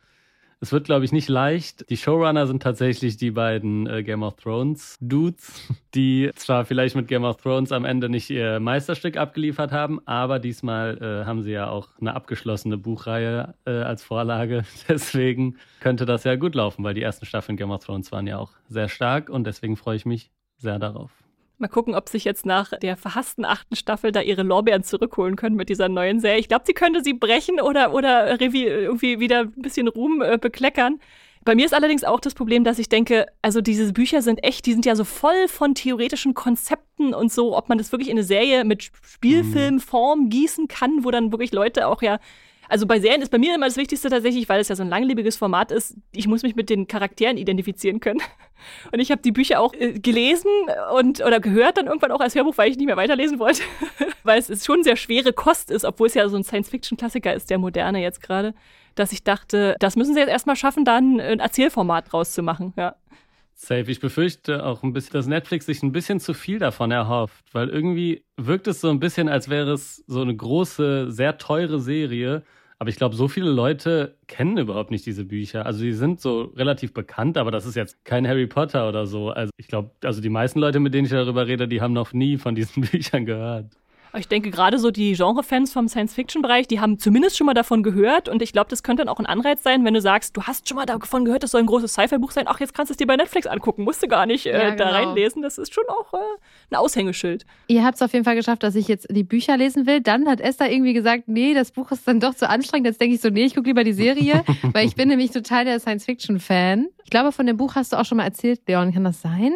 es 0.61 0.73
wird, 0.73 0.85
glaube 0.85 1.05
ich, 1.05 1.13
nicht 1.13 1.29
leicht. 1.29 1.89
Die 1.91 1.97
Showrunner 1.97 2.47
sind 2.47 2.63
tatsächlich 2.63 3.17
die 3.17 3.31
beiden 3.31 3.87
äh, 3.87 4.03
Game 4.03 4.23
of 4.23 4.37
Thrones 4.37 4.97
Dudes, 5.01 5.69
die 5.95 6.31
zwar 6.35 6.65
vielleicht 6.65 6.97
mit 6.97 7.09
Game 7.09 7.25
of 7.25 7.37
Thrones 7.37 7.73
am 7.73 7.85
Ende 7.85 8.09
nicht 8.09 8.31
ihr 8.31 8.61
Meisterstück 8.61 9.17
abgeliefert 9.17 9.73
haben, 9.73 10.01
aber 10.07 10.39
diesmal 10.39 10.99
äh, 10.99 11.27
haben 11.27 11.43
sie 11.43 11.53
ja 11.53 11.69
auch 11.69 11.89
eine 12.01 12.15
abgeschlossene 12.15 12.79
Buchreihe 12.79 13.55
äh, 13.65 13.71
als 13.71 14.03
Vorlage. 14.03 14.65
Deswegen 14.89 15.57
könnte 15.81 16.07
das 16.07 16.25
ja 16.25 16.37
gut 16.37 16.55
laufen, 16.55 16.85
weil 16.85 16.95
die 16.95 17.03
ersten 17.03 17.27
Staffeln 17.27 17.57
Game 17.57 17.71
of 17.71 17.85
Thrones 17.85 18.13
waren 18.13 18.27
ja 18.27 18.39
auch 18.39 18.53
sehr 18.69 18.89
stark 18.89 19.29
und 19.29 19.47
deswegen 19.47 19.77
freue 19.77 19.97
ich 19.97 20.07
mich 20.07 20.31
sehr 20.57 20.79
darauf. 20.79 21.24
Mal 21.59 21.69
gucken, 21.69 21.95
ob 21.95 22.09
sich 22.09 22.25
jetzt 22.25 22.47
nach 22.47 22.73
der 22.79 22.97
verhassten 22.97 23.45
achten 23.45 23.77
Staffel 23.77 24.11
da 24.11 24.21
ihre 24.21 24.43
Lorbeeren 24.43 24.83
zurückholen 24.83 25.37
können 25.37 25.55
mit 25.55 25.69
dieser 25.69 25.89
neuen 25.89 26.19
Serie. 26.21 26.41
Ich 26.41 26.49
glaube, 26.49 26.65
sie 26.67 26.75
könnte 26.75 27.03
sie 27.03 27.15
brechen 27.15 27.61
oder, 27.61 27.95
oder 27.95 28.29
irgendwie 28.29 29.21
wieder 29.21 29.41
ein 29.43 29.63
bisschen 29.63 29.87
Ruhm 29.89 30.21
äh, 30.21 30.37
bekleckern. 30.37 31.01
Bei 31.45 31.55
mir 31.55 31.67
ist 31.67 31.75
allerdings 31.75 32.05
auch 32.05 32.21
das 32.21 32.35
Problem, 32.35 32.65
dass 32.65 32.79
ich 32.79 32.89
denke, 32.89 33.27
also 33.43 33.61
diese 33.61 33.93
Bücher 33.93 34.23
sind 34.23 34.43
echt, 34.43 34.65
die 34.67 34.73
sind 34.73 34.87
ja 34.87 34.97
so 34.97 35.05
voll 35.05 35.47
von 35.47 35.75
theoretischen 35.75 36.35
Konzepten 36.35 37.13
und 37.13 37.31
so, 37.31 37.57
ob 37.57 37.69
man 37.69 37.79
das 37.79 37.93
wirklich 37.93 38.09
in 38.09 38.17
eine 38.17 38.25
Serie 38.25 38.65
mit 38.65 38.91
Spielfilmform 39.03 40.31
gießen 40.31 40.69
kann, 40.69 41.05
wo 41.05 41.11
dann 41.11 41.33
wirklich 41.33 41.53
Leute 41.53 41.87
auch 41.87 42.03
ja 42.03 42.19
Also 42.69 42.87
bei 42.87 42.99
Serien 42.99 43.23
ist 43.23 43.31
bei 43.31 43.39
mir 43.39 43.55
immer 43.55 43.67
das 43.67 43.77
Wichtigste 43.77 44.09
tatsächlich, 44.09 44.49
weil 44.49 44.61
es 44.61 44.69
ja 44.69 44.77
so 44.77 44.83
ein 44.83 44.89
langlebiges 44.89 45.37
Format 45.37 45.71
ist, 45.71 45.97
ich 46.13 46.27
muss 46.27 46.43
mich 46.43 46.57
mit 46.57 46.71
den 46.71 46.87
Charakteren 46.89 47.37
identifizieren 47.37 48.01
können. 48.01 48.23
Und 48.93 49.01
ich 49.01 49.11
habe 49.11 49.23
die 49.23 49.33
Bücher 49.33 49.61
auch 49.61 49.75
äh, 49.75 49.99
gelesen 49.99 50.51
und 50.97 51.21
oder 51.21 51.41
gehört 51.41 51.77
dann 51.77 51.87
irgendwann 51.87 52.13
auch 52.13 52.21
als 52.21 52.35
Hörbuch, 52.35 52.57
weil 52.57 52.71
ich 52.71 52.77
nicht 52.77 52.87
mehr 52.87 52.97
weiterlesen 52.97 53.39
wollte. 53.39 53.63
weil 54.25 54.39
es 54.39 54.51
ist 54.51 54.65
schon 54.65 54.83
sehr 54.83 54.97
schwere 54.97 55.33
Kost 55.33 55.71
ist, 55.71 55.85
obwohl 55.85 56.09
es 56.09 56.15
ja 56.15 56.29
so 56.29 56.37
ein 56.37 56.45
Science-Fiction-Klassiker 56.45 57.35
ist, 57.35 57.51
der 57.51 57.59
moderne 57.59 58.03
jetzt 58.03 58.23
gerade, 58.23 58.55
dass 58.95 59.13
ich 59.13 59.25
dachte, 59.25 59.77
das 59.81 59.97
müssen 59.97 60.15
sie 60.15 60.21
jetzt 60.21 60.31
erstmal 60.31 60.57
schaffen, 60.57 60.85
dann 60.85 61.21
ein 61.21 61.41
Erzählformat 61.41 62.13
draus 62.13 62.33
zu 62.33 62.43
machen. 62.43 62.73
Ja. 62.77 62.97
Safe. 63.57 63.91
Ich 63.91 64.01
befürchte 64.01 64.65
auch 64.65 64.83
ein 64.83 64.93
bisschen, 64.93 65.13
dass 65.13 65.27
Netflix 65.27 65.67
sich 65.67 65.83
ein 65.83 65.93
bisschen 65.93 66.19
zu 66.19 66.35
viel 66.35 66.59
davon 66.59 66.91
erhofft, 66.91 67.45
weil 67.53 67.69
irgendwie 67.69 68.25
wirkt 68.37 68.67
es 68.67 68.81
so 68.81 68.91
ein 68.91 68.99
bisschen, 68.99 69.29
als 69.29 69.49
wäre 69.49 69.73
es 69.73 70.05
so 70.07 70.23
eine 70.23 70.35
große, 70.35 71.11
sehr 71.13 71.39
teure 71.39 71.81
Serie. 71.81 72.43
Aber 72.79 72.91
ich 72.91 72.97
glaube, 72.97 73.15
so 73.15 73.29
viele 73.29 73.51
Leute 73.51 74.17
kennen 74.27 74.59
überhaupt 74.59 74.91
nicht 74.91 75.07
diese 75.07 75.25
Bücher. 75.25 75.65
Also 75.67 75.83
die 75.85 75.93
sind 75.93 76.21
so 76.21 76.53
relativ 76.57 76.93
bekannt, 76.93 77.39
aber 77.39 77.51
das 77.51 77.67
ist 77.67 77.77
jetzt 77.77 78.05
kein 78.05 78.27
Harry 78.27 78.47
Potter 78.47 78.89
oder 78.89 79.07
so. 79.07 79.31
Also 79.31 79.51
ich 79.57 79.69
glaube, 79.69 79.91
also 80.03 80.21
die 80.21 80.29
meisten 80.29 80.59
Leute, 80.59 80.81
mit 80.81 80.93
denen 80.95 81.05
ich 81.07 81.13
darüber 81.13 81.47
rede, 81.47 81.69
die 81.69 81.81
haben 81.81 81.93
noch 81.93 82.13
nie 82.13 82.37
von 82.37 82.55
diesen 82.55 82.83
Büchern 82.91 83.27
gehört. 83.27 83.67
Ich 84.17 84.29
denke, 84.29 84.51
gerade 84.51 84.79
so 84.79 84.91
die 84.91 85.15
Genre-Fans 85.15 85.73
vom 85.73 85.89
Science-Fiction-Bereich, 85.89 86.69
die 86.69 86.81
haben 86.81 86.99
zumindest 86.99 87.37
schon 87.37 87.47
mal 87.47 87.55
davon 87.55 87.83
gehört. 87.83 88.29
Und 88.29 88.43
ich 88.43 88.53
glaube, 88.53 88.71
das 88.71 88.83
könnte 88.83 89.05
dann 89.05 89.09
auch 89.09 89.19
ein 89.19 89.27
Anreiz 89.27 89.63
sein, 89.63 89.85
wenn 89.85 89.95
du 89.95 90.01
sagst, 90.01 90.37
du 90.37 90.43
hast 90.45 90.69
schon 90.69 90.77
mal 90.77 90.87
davon 90.87 91.25
gehört, 91.25 91.43
das 91.43 91.51
soll 91.51 91.61
ein 91.61 91.67
großes 91.67 91.93
Sci-Fi-Buch 91.93 92.31
sein. 92.31 92.45
Ach, 92.47 92.61
jetzt 92.61 92.75
kannst 92.75 92.91
du 92.91 92.93
es 92.95 92.97
dir 92.97 93.07
bei 93.07 93.17
Netflix 93.17 93.47
angucken. 93.47 93.83
Musst 93.83 94.03
du 94.03 94.09
gar 94.09 94.27
nicht 94.27 94.47
äh, 94.47 94.53
ja, 94.53 94.71
genau. 94.71 94.85
da 94.85 94.91
reinlesen. 94.91 95.43
Das 95.43 95.59
ist 95.59 95.75
schon 95.75 95.85
auch 95.89 96.13
äh, 96.15 96.17
ein 96.71 96.77
Aushängeschild. 96.77 97.45
Ihr 97.67 97.85
habt 97.85 97.97
es 97.97 98.03
auf 98.03 98.13
jeden 98.13 98.25
Fall 98.25 98.37
geschafft, 98.37 98.63
dass 98.63 98.75
ich 98.77 98.89
jetzt 98.89 99.09
die 99.11 99.25
Bücher 99.25 99.57
lesen 99.57 99.87
will. 99.87 100.01
Dann 100.01 100.29
hat 100.29 100.41
Esther 100.41 100.71
irgendwie 100.71 100.93
gesagt, 100.93 101.25
nee, 101.27 101.55
das 101.55 101.73
Buch 101.73 101.91
ist 101.91 102.07
dann 102.07 102.21
doch 102.21 102.35
zu 102.35 102.49
anstrengend. 102.49 102.87
Jetzt 102.87 103.01
denke 103.01 103.17
ich 103.17 103.21
so, 103.21 103.31
nee, 103.31 103.45
ich 103.45 103.55
gucke 103.55 103.69
lieber 103.69 103.85
die 103.85 103.93
Serie, 103.93 104.45
weil 104.73 104.87
ich 104.87 104.95
bin 104.95 105.09
nämlich 105.09 105.33
total 105.33 105.65
der 105.65 105.81
Science-Fiction-Fan. 105.81 106.89
Ich 107.03 107.11
glaube, 107.11 107.33
von 107.33 107.47
dem 107.47 107.57
Buch 107.57 107.75
hast 107.75 107.93
du 107.93 107.99
auch 107.99 108.05
schon 108.05 108.19
mal 108.19 108.25
erzählt, 108.25 108.61
Leon. 108.69 108.93
Kann 108.93 109.05
das 109.05 109.21
sein? 109.21 109.55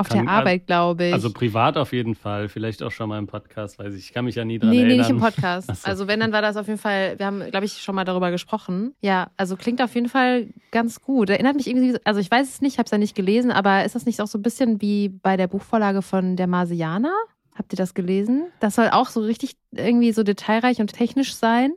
Auf 0.00 0.08
kann, 0.08 0.24
der 0.24 0.34
Arbeit, 0.34 0.66
glaube 0.66 1.06
ich. 1.08 1.12
Also 1.12 1.30
privat 1.30 1.76
auf 1.76 1.92
jeden 1.92 2.14
Fall. 2.14 2.48
Vielleicht 2.48 2.82
auch 2.82 2.90
schon 2.90 3.10
mal 3.10 3.18
im 3.18 3.26
Podcast, 3.26 3.78
weiß 3.78 3.92
ich. 3.94 4.06
Ich 4.06 4.12
kann 4.14 4.24
mich 4.24 4.34
ja 4.34 4.46
nie 4.46 4.58
dran 4.58 4.70
nee, 4.70 4.78
erinnern. 4.78 4.96
Nee, 4.96 5.02
nicht 5.02 5.10
im 5.10 5.20
Podcast. 5.20 5.70
So. 5.80 5.88
Also 5.88 6.08
wenn, 6.08 6.20
dann 6.20 6.32
war 6.32 6.42
das 6.42 6.56
auf 6.56 6.66
jeden 6.66 6.78
Fall, 6.78 7.18
wir 7.18 7.26
haben, 7.26 7.50
glaube 7.50 7.64
ich, 7.64 7.82
schon 7.82 7.94
mal 7.94 8.04
darüber 8.04 8.30
gesprochen. 8.30 8.94
Ja, 9.00 9.30
also 9.36 9.56
klingt 9.56 9.80
auf 9.80 9.94
jeden 9.94 10.08
Fall 10.08 10.48
ganz 10.72 11.00
gut. 11.00 11.30
Erinnert 11.30 11.56
mich 11.56 11.66
irgendwie, 11.66 11.96
also 12.04 12.20
ich 12.20 12.30
weiß 12.30 12.48
es 12.48 12.60
nicht, 12.60 12.78
habe 12.78 12.86
es 12.86 12.90
ja 12.90 12.98
nicht 12.98 13.14
gelesen, 13.14 13.50
aber 13.50 13.84
ist 13.84 13.94
das 13.94 14.06
nicht 14.06 14.20
auch 14.20 14.26
so 14.26 14.38
ein 14.38 14.42
bisschen 14.42 14.80
wie 14.80 15.08
bei 15.08 15.36
der 15.36 15.46
Buchvorlage 15.46 16.02
von 16.02 16.36
der 16.36 16.46
Marsianer? 16.46 17.14
Habt 17.54 17.72
ihr 17.72 17.76
das 17.76 17.94
gelesen? 17.94 18.46
Das 18.60 18.74
soll 18.74 18.88
auch 18.90 19.08
so 19.08 19.20
richtig 19.20 19.56
irgendwie 19.70 20.12
so 20.12 20.22
detailreich 20.22 20.80
und 20.80 20.92
technisch 20.92 21.34
sein. 21.34 21.72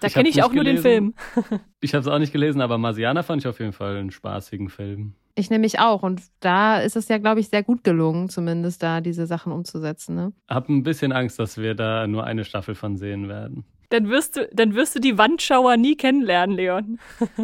Da 0.00 0.08
kenne 0.08 0.28
ich 0.28 0.42
auch 0.42 0.52
gelesen. 0.52 0.54
nur 0.54 0.64
den 0.64 0.82
Film. 0.82 1.60
ich 1.80 1.94
habe 1.94 2.02
es 2.02 2.08
auch 2.08 2.18
nicht 2.18 2.32
gelesen, 2.32 2.60
aber 2.60 2.76
Marsianer 2.78 3.22
fand 3.22 3.42
ich 3.42 3.48
auf 3.48 3.60
jeden 3.60 3.72
Fall 3.72 3.96
einen 3.96 4.10
spaßigen 4.10 4.68
Film. 4.68 5.14
Ich 5.34 5.48
nehme 5.48 5.62
mich 5.62 5.78
auch. 5.78 6.02
Und 6.02 6.22
da 6.40 6.78
ist 6.78 6.96
es 6.96 7.08
ja, 7.08 7.18
glaube 7.18 7.40
ich, 7.40 7.48
sehr 7.48 7.62
gut 7.62 7.84
gelungen, 7.84 8.28
zumindest 8.28 8.82
da 8.82 9.00
diese 9.00 9.26
Sachen 9.26 9.52
umzusetzen. 9.52 10.14
Ne? 10.14 10.32
Hab 10.48 10.68
ein 10.68 10.82
bisschen 10.82 11.12
Angst, 11.12 11.38
dass 11.38 11.56
wir 11.56 11.74
da 11.74 12.06
nur 12.06 12.24
eine 12.24 12.44
Staffel 12.44 12.74
von 12.74 12.96
sehen 12.96 13.28
werden. 13.28 13.64
Dann 13.88 14.08
wirst 14.08 14.36
du, 14.36 14.48
dann 14.52 14.74
wirst 14.74 14.94
du 14.94 15.00
die 15.00 15.18
Wandschauer 15.18 15.76
nie 15.76 15.96
kennenlernen, 15.96 16.56
Leon. 16.56 16.98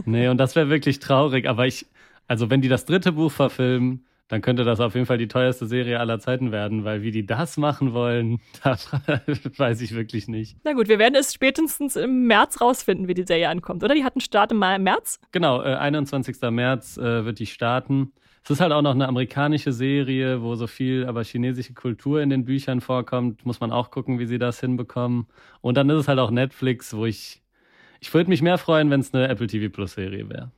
nee, 0.05 0.29
und 0.29 0.38
das 0.38 0.57
wäre 0.57 0.68
wirklich 0.70 0.98
traurig. 0.98 1.48
Aber 1.48 1.66
ich, 1.66 1.87
also 2.27 2.51
wenn 2.51 2.61
die 2.61 2.68
das 2.68 2.85
dritte 2.85 3.12
Buch 3.12 3.33
verfilmen, 3.33 4.05
dann 4.28 4.42
könnte 4.42 4.64
das 4.64 4.78
auf 4.80 4.94
jeden 4.94 5.06
Fall 5.06 5.18
die 5.18 5.28
teuerste 5.28 5.66
Serie 5.66 5.98
aller 5.98 6.20
Zeiten 6.20 6.52
werden, 6.52 6.84
weil 6.84 7.02
wie 7.02 7.10
die 7.10 7.26
das 7.26 7.56
machen 7.56 7.94
wollen, 7.94 8.40
das 8.62 8.90
weiß 8.92 9.80
ich 9.80 9.94
wirklich 9.94 10.28
nicht. 10.28 10.58
Na 10.64 10.74
gut, 10.74 10.88
wir 10.88 10.98
werden 10.98 11.14
es 11.14 11.32
spätestens 11.32 11.96
im 11.96 12.26
März 12.26 12.60
rausfinden, 12.60 13.08
wie 13.08 13.14
die 13.14 13.24
Serie 13.24 13.48
ankommt, 13.48 13.82
oder? 13.82 13.94
Die 13.94 14.04
hatten 14.04 14.20
Start 14.20 14.52
im 14.52 14.58
März? 14.58 15.18
Genau, 15.32 15.62
äh, 15.62 15.74
21. 15.74 16.36
März 16.50 16.98
äh, 16.98 17.24
wird 17.24 17.38
die 17.38 17.46
starten. 17.46 18.12
Es 18.44 18.50
ist 18.50 18.60
halt 18.60 18.72
auch 18.72 18.82
noch 18.82 18.94
eine 18.94 19.08
amerikanische 19.08 19.72
Serie, 19.72 20.42
wo 20.42 20.54
so 20.54 20.66
viel 20.66 21.06
aber 21.06 21.24
chinesische 21.24 21.74
Kultur 21.74 22.22
in 22.22 22.30
den 22.30 22.44
Büchern 22.44 22.80
vorkommt. 22.80 23.44
Muss 23.44 23.60
man 23.60 23.72
auch 23.72 23.90
gucken, 23.90 24.18
wie 24.18 24.26
sie 24.26 24.38
das 24.38 24.60
hinbekommen. 24.60 25.26
Und 25.60 25.76
dann 25.76 25.90
ist 25.90 25.98
es 25.98 26.08
halt 26.08 26.18
auch 26.18 26.30
Netflix, 26.30 26.94
wo 26.94 27.04
ich. 27.04 27.42
Ich 28.00 28.14
würde 28.14 28.30
mich 28.30 28.42
mehr 28.42 28.58
freuen, 28.58 28.90
wenn 28.90 29.00
es 29.00 29.12
eine 29.12 29.28
Apple 29.28 29.48
TV 29.48 29.70
Plus 29.70 29.94
Serie 29.94 30.28
wäre 30.30 30.52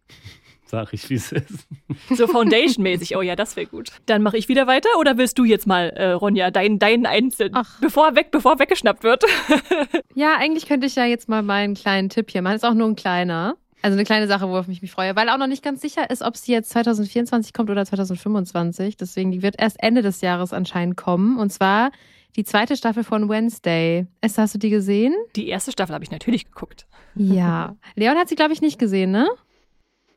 sag 0.71 0.93
ich, 0.93 1.11
wie 1.11 1.15
es 1.15 1.33
ist. 1.33 1.67
So 2.17 2.27
Foundation-mäßig, 2.27 3.17
oh 3.17 3.23
ja, 3.23 3.37
das 3.37 3.57
wäre 3.57 3.67
gut. 3.67 3.91
Dann 4.07 4.23
mache 4.23 4.37
ich 4.37 4.49
wieder 4.49 4.67
weiter 4.67 4.89
oder 4.99 5.17
willst 5.19 5.39
du 5.39 5.45
jetzt 5.45 5.67
mal, 5.67 5.91
äh, 5.91 6.13
Ronja, 6.13 6.51
deinen 6.51 6.79
dein 6.79 7.07
Einzel, 7.07 7.51
Ach. 7.53 7.79
bevor 7.81 8.15
weg, 8.15 8.31
bevor 8.31 8.59
weggeschnappt 8.59 9.03
wird? 9.03 9.25
ja, 10.15 10.37
eigentlich 10.39 10.67
könnte 10.67 10.87
ich 10.87 10.95
ja 10.95 11.05
jetzt 11.05 11.29
mal 11.29 11.43
meinen 11.43 11.75
kleinen 11.75 12.09
Tipp 12.09 12.31
hier 12.31 12.43
machen. 12.43 12.57
Ist 12.57 12.65
auch 12.65 12.75
nur 12.75 12.89
ein 12.89 12.97
kleiner. 12.97 13.57
Also 13.83 13.97
eine 13.97 14.05
kleine 14.05 14.27
Sache, 14.27 14.49
worauf 14.49 14.69
ich 14.69 14.83
mich 14.83 14.91
freue, 14.91 15.17
weil 15.17 15.29
auch 15.31 15.39
noch 15.39 15.47
nicht 15.47 15.63
ganz 15.63 15.81
sicher 15.81 16.11
ist, 16.11 16.23
ob 16.23 16.37
sie 16.37 16.53
jetzt 16.53 16.71
2024 16.71 17.53
kommt 17.53 17.71
oder 17.71 17.85
2025. 17.85 18.97
Deswegen, 18.97 19.31
die 19.33 19.43
wird 19.43 19.57
erst 19.59 19.83
Ende 19.83 20.03
des 20.03 20.21
Jahres 20.21 20.53
anscheinend 20.53 20.97
kommen. 20.97 21.39
Und 21.39 21.51
zwar 21.51 21.91
die 22.37 22.45
zweite 22.45 22.77
Staffel 22.77 23.05
von 23.05 23.29
Wednesday. 23.29 24.07
Esther, 24.21 24.43
hast 24.43 24.55
du 24.55 24.59
die 24.59 24.71
gesehen? 24.71 25.15
Die 25.35 25.49
erste 25.49 25.73
Staffel 25.73 25.95
habe 25.95 26.05
ich 26.05 26.11
natürlich 26.11 26.47
geguckt. 26.47 26.87
Ja. 27.15 27.77
Leon 27.97 28.17
hat 28.17 28.29
sie, 28.29 28.37
glaube 28.37 28.53
ich, 28.53 28.61
nicht 28.61 28.79
gesehen, 28.79 29.11
ne? 29.11 29.29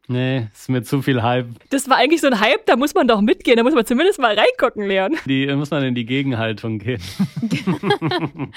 Nee, 0.09 0.47
ist 0.53 0.69
mir 0.69 0.83
zu 0.83 1.01
viel 1.01 1.23
Hype. 1.23 1.47
Das 1.69 1.89
war 1.89 1.95
eigentlich 1.95 2.19
so 2.19 2.27
ein 2.27 2.41
Hype, 2.41 2.65
da 2.65 2.75
muss 2.75 2.93
man 2.93 3.07
doch 3.07 3.21
mitgehen, 3.21 3.55
da 3.55 3.63
muss 3.63 3.73
man 3.73 3.85
zumindest 3.85 4.19
mal 4.19 4.37
reingucken, 4.37 4.85
Leon. 4.85 5.15
Die 5.25 5.47
muss 5.55 5.71
man 5.71 5.81
in 5.83 5.95
die 5.95 6.05
Gegenhaltung 6.05 6.79
gehen. 6.79 7.01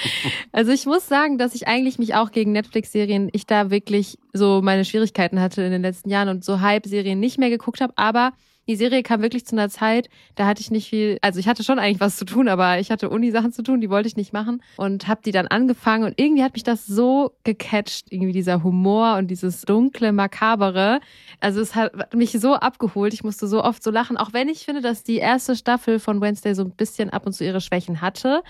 also 0.53 0.73
ich 0.73 0.87
muss 0.87 1.07
sagen, 1.07 1.39
dass 1.39 1.55
ich 1.55 1.69
eigentlich 1.69 1.99
mich 1.99 2.17
auch 2.17 2.33
gegen 2.33 2.51
Netflix-Serien, 2.51 3.29
ich 3.33 3.47
da 3.47 3.71
wirklich 3.71 4.19
so 4.33 4.61
meine 4.61 4.85
Schwierigkeiten 4.85 5.41
hatte 5.41 5.63
in 5.63 5.71
den 5.71 5.83
letzten 5.83 6.11
Jahren 6.11 6.29
und 6.29 6.45
so 6.45 6.61
Hype-Serien 6.61 7.21
nicht 7.21 7.39
mehr 7.39 7.51
geguckt 7.51 7.81
habe, 7.81 7.93
aber 7.95 8.33
die 8.67 8.77
Serie 8.77 9.03
kam 9.03 9.23
wirklich 9.23 9.47
zu 9.47 9.55
einer 9.55 9.69
Zeit, 9.69 10.09
da 10.35 10.47
hatte 10.47 10.61
ich 10.61 10.71
nicht 10.71 10.89
viel, 10.89 11.19
also 11.23 11.39
ich 11.39 11.49
hatte 11.49 11.63
schon 11.63 11.79
eigentlich 11.79 12.01
was 12.01 12.17
zu 12.17 12.25
tun, 12.25 12.49
aber 12.49 12.79
ich 12.79 12.91
hatte 12.91 13.09
Uni-Sachen 13.09 13.53
zu 13.53 13.63
tun, 13.63 13.81
die 13.81 13.91
wollte 13.91 14.09
ich 14.09 14.17
nicht 14.17 14.33
machen 14.33 14.63
und 14.77 15.09
habe 15.09 15.21
die 15.25 15.33
dann 15.33 15.47
angefangen 15.47 16.05
und 16.05 16.15
irgendwie 16.17 16.43
hat 16.43 16.55
mich 16.55 16.65
das 16.65 16.87
so 16.87 17.33
gecatcht, 17.45 18.07
irgendwie 18.11 18.33
dieser 18.33 18.63
Humor 18.63 19.17
und 19.17 19.29
dieses 19.29 19.63
dunkle, 19.63 20.13
makabere. 20.13 21.01
Also 21.41 21.61
es 21.61 21.75
hat 21.75 22.15
mich 22.15 22.33
so 22.33 22.55
abgeholt, 22.55 23.15
ich 23.15 23.25
musste 23.25 23.47
so 23.47 23.63
oft 23.63 23.83
so 23.83 23.91
lachen, 23.91 24.17
auch 24.17 24.33
wenn 24.33 24.49
ich 24.49 24.65
finde, 24.65 24.81
dass 24.81 25.03
die 25.03 25.19
erste 25.19 25.57
Staffel 25.57 25.99
von 25.99 26.21
Wednesday 26.21 26.55
so 26.55 26.63
ein 26.63 26.73
bisschen 26.73 27.11
ab 27.11 27.27
und 27.27 27.33
zu 27.33 27.45
ihre 27.45 27.61
Schwächen 27.61 28.01
hatte 28.01 28.43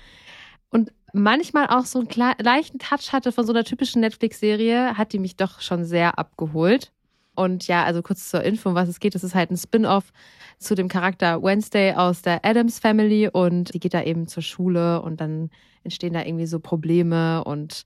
und 0.70 0.92
manchmal 1.12 1.68
auch 1.68 1.85
so 1.85 2.00
einen 2.00 2.35
leichten 2.38 2.79
Touch 2.79 3.12
hatte 3.12 3.33
von 3.33 3.46
so 3.46 3.52
einer 3.52 3.64
typischen 3.64 4.00
Netflix-Serie, 4.00 4.96
hat 4.96 5.12
die 5.12 5.18
mich 5.18 5.37
doch 5.37 5.61
schon 5.61 5.85
sehr 5.85 6.18
abgeholt. 6.18 6.92
Und 7.37 7.66
ja, 7.68 7.85
also 7.85 8.03
kurz 8.03 8.31
zur 8.31 8.42
Info, 8.42 8.70
um 8.70 8.75
was 8.75 8.88
es 8.88 9.01
geht. 9.01 9.14
Es 9.14 9.25
ist 9.25 9.35
halt 9.35 9.51
ein 9.51 9.57
Spin-off 9.57 10.12
zu 10.59 10.75
dem 10.75 10.88
Charakter 10.88 11.42
Wednesday 11.42 11.94
aus 11.94 12.22
der 12.22 12.44
Adams 12.44 12.79
Family 12.79 13.29
und 13.29 13.75
die 13.75 13.81
geht 13.81 13.94
da 13.94 14.03
eben 14.03 14.27
zur 14.27 14.42
Schule 14.42 15.03
und 15.03 15.20
dann 15.20 15.51
entstehen 15.85 16.14
da 16.14 16.25
irgendwie 16.25 16.46
so 16.46 16.59
Probleme 16.59 17.44
und 17.44 17.85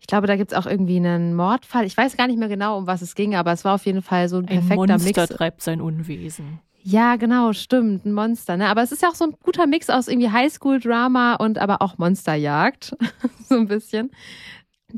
ich 0.00 0.06
glaube, 0.06 0.26
da 0.26 0.36
gibt 0.36 0.52
es 0.52 0.58
auch 0.58 0.66
irgendwie 0.66 0.96
einen 0.96 1.34
Mordfall. 1.34 1.84
Ich 1.84 1.96
weiß 1.96 2.16
gar 2.16 2.26
nicht 2.26 2.38
mehr 2.38 2.48
genau, 2.48 2.78
um 2.78 2.86
was 2.86 3.02
es 3.02 3.14
ging, 3.14 3.34
aber 3.34 3.52
es 3.52 3.64
war 3.64 3.74
auf 3.74 3.86
jeden 3.86 4.02
Fall 4.02 4.28
so 4.28 4.36
ein 4.38 4.46
perfekter 4.46 4.82
ein 4.82 4.90
Monster 4.90 5.22
Mix. 5.22 5.34
treibt 5.34 5.62
sein 5.62 5.80
Unwesen. 5.80 6.60
Ja, 6.82 7.16
genau, 7.16 7.52
stimmt, 7.52 8.06
ein 8.06 8.12
Monster. 8.12 8.56
Ne? 8.56 8.68
Aber 8.68 8.82
es 8.82 8.92
ist 8.92 9.02
ja 9.02 9.08
auch 9.08 9.16
so 9.16 9.24
ein 9.24 9.34
guter 9.42 9.66
Mix 9.66 9.90
aus 9.90 10.06
irgendwie 10.06 10.30
Highschool-Drama 10.30 11.34
und 11.34 11.58
aber 11.58 11.82
auch 11.82 11.98
Monsterjagd, 11.98 12.96
so 13.48 13.56
ein 13.56 13.66
bisschen. 13.66 14.12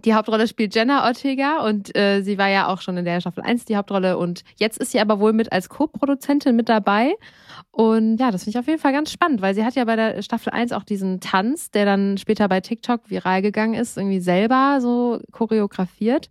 Die 0.04 0.14
Hauptrolle 0.14 0.46
spielt 0.46 0.74
Jenna 0.76 1.06
Ortega 1.06 1.64
und 1.64 1.96
äh, 1.96 2.22
sie 2.22 2.38
war 2.38 2.48
ja 2.48 2.68
auch 2.68 2.80
schon 2.80 2.96
in 2.96 3.04
der 3.04 3.20
Staffel 3.20 3.42
1 3.42 3.64
die 3.64 3.76
Hauptrolle 3.76 4.16
und 4.16 4.44
jetzt 4.56 4.78
ist 4.78 4.92
sie 4.92 5.00
aber 5.00 5.18
wohl 5.18 5.32
mit 5.32 5.50
als 5.50 5.68
Co-Produzentin 5.68 6.54
mit 6.54 6.68
dabei. 6.68 7.14
Und 7.72 8.18
ja, 8.18 8.30
das 8.30 8.44
finde 8.44 8.56
ich 8.56 8.60
auf 8.60 8.68
jeden 8.68 8.80
Fall 8.80 8.92
ganz 8.92 9.10
spannend, 9.10 9.42
weil 9.42 9.54
sie 9.54 9.64
hat 9.64 9.74
ja 9.74 9.84
bei 9.84 9.96
der 9.96 10.22
Staffel 10.22 10.52
1 10.52 10.72
auch 10.72 10.84
diesen 10.84 11.20
Tanz, 11.20 11.72
der 11.72 11.84
dann 11.84 12.16
später 12.16 12.48
bei 12.48 12.60
TikTok 12.60 13.10
viral 13.10 13.42
gegangen 13.42 13.74
ist, 13.74 13.96
irgendwie 13.96 14.20
selber 14.20 14.78
so 14.80 15.20
choreografiert. 15.32 16.28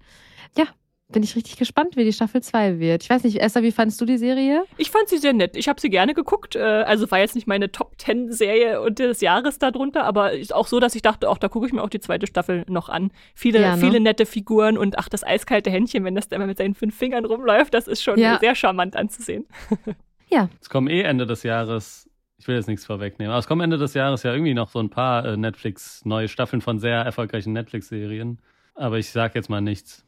Ja, 0.58 0.65
bin 1.10 1.24
ich 1.24 1.36
richtig 1.36 1.56
gespannt, 1.56 1.96
wie 1.96 2.04
die 2.04 2.12
Staffel 2.12 2.41
2 2.41 2.80
wird. 2.80 3.04
Ich 3.04 3.10
weiß 3.10 3.24
nicht, 3.24 3.39
Esther, 3.39 3.63
wie 3.63 3.72
fandest 3.72 4.02
du 4.02 4.06
die 4.06 4.17
Serie? 4.17 4.65
Ich 4.78 4.91
fand 4.91 5.08
sie 5.08 5.17
sehr 5.17 5.32
nett. 5.32 5.56
Ich 5.56 5.70
habe 5.70 5.80
sie 5.80 5.89
gerne 5.89 6.13
geguckt. 6.13 6.56
Äh, 6.56 6.60
also 6.60 7.10
war 7.10 7.20
jetzt 7.20 7.36
nicht 7.36 7.48
meine 7.48 7.72
Top 7.72 7.93
10 7.98 8.34
Serie 8.34 8.91
des 8.91 9.22
Jahres 9.22 9.58
darunter, 9.58 10.04
aber 10.04 10.34
ist 10.34 10.54
auch 10.54 10.67
so, 10.67 10.82
dass 10.82 10.96
ich 10.96 11.02
dachte, 11.02 11.30
auch 11.30 11.38
da 11.38 11.48
gucke 11.48 11.65
ich 11.65 11.72
mir 11.72 11.82
auch 11.82 11.89
die 11.89 12.02
zweite 12.02 12.28
Staffel 12.28 12.65
noch 12.67 12.89
an. 12.89 13.12
Viele, 13.36 13.62
ja, 13.62 13.76
ne? 13.78 13.82
viele 13.82 14.02
nette 14.02 14.26
Figuren 14.26 14.78
und 14.78 14.98
ach, 15.00 15.08
das 15.08 15.24
eiskalte 15.24 15.70
Händchen, 15.70 16.04
wenn 16.04 16.15
das 16.15 16.28
da 16.28 16.36
immer 16.36 16.48
mit 16.48 16.58
seinen 16.58 16.76
fünf 16.76 16.96
Fingern 16.98 17.24
rumläuft, 17.24 17.74
das 17.74 17.88
ist 17.88 18.04
schon 18.04 18.20
ja. 18.20 18.38
sehr 18.39 18.56
charmant 18.56 18.98
anzusehen. 18.98 19.46
ja. 20.30 20.50
Es 20.62 20.70
kommen 20.70 20.89
eh 20.89 21.02
Ende 21.02 21.26
des 21.26 21.43
Jahres 21.43 22.10
ich 22.39 22.48
will 22.48 22.56
jetzt 22.56 22.67
nichts 22.67 22.86
vorwegnehmen. 22.86 23.32
Aber 23.32 23.39
es 23.39 23.48
kommen 23.48 23.62
Ende 23.62 23.80
des 23.80 23.96
Jahres 23.96 24.22
ja 24.22 24.32
irgendwie 24.32 24.54
noch 24.54 24.70
so 24.70 24.78
ein 24.78 24.91
paar 24.91 25.26
äh, 25.26 25.38
Netflix, 25.38 26.06
neue 26.06 26.28
Staffeln 26.28 26.62
von 26.62 26.78
sehr 26.78 27.00
erfolgreichen 27.00 27.52
Netflix-Serien. 27.52 28.39
Aber 28.77 28.99
ich 28.99 29.09
sag 29.09 29.33
jetzt 29.33 29.49
mal 29.49 29.59
nichts. 29.59 30.05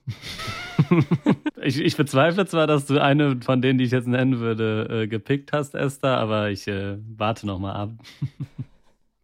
ich, 1.62 1.80
ich, 1.80 1.98
bezweifle 1.98 2.46
zwar, 2.46 2.68
dass 2.68 2.86
du 2.86 3.02
eine 3.02 3.40
von 3.42 3.64
denen, 3.64 3.80
die 3.80 3.86
ich 3.86 3.92
jetzt 3.92 4.08
nennen 4.08 4.40
würde, 4.40 4.88
äh, 5.04 5.08
gepickt 5.08 5.54
hast, 5.54 5.74
Esther, 5.74 6.18
aber 6.20 6.52
ich 6.52 6.68
äh, 6.68 6.98
warte 7.18 7.48
noch 7.48 7.60
mal 7.60 7.74
ab. 7.74 7.92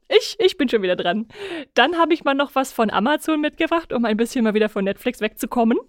Ich 0.07 0.35
ich, 0.37 0.55
bin 0.55 0.69
schon 0.69 0.83
wieder 0.83 0.95
dran. 0.95 1.27
Dann 1.73 1.97
habe 1.97 2.13
ich 2.13 2.23
mal 2.23 2.35
noch 2.35 2.53
was 2.53 2.71
von 2.71 2.91
Amazon 2.91 3.41
mitgebracht, 3.41 3.91
um 3.91 4.05
ein 4.05 4.17
bisschen 4.17 4.43
mal 4.43 4.53
wieder 4.53 4.69
von 4.69 4.85
Netflix 4.85 5.19
wegzukommen. 5.19 5.79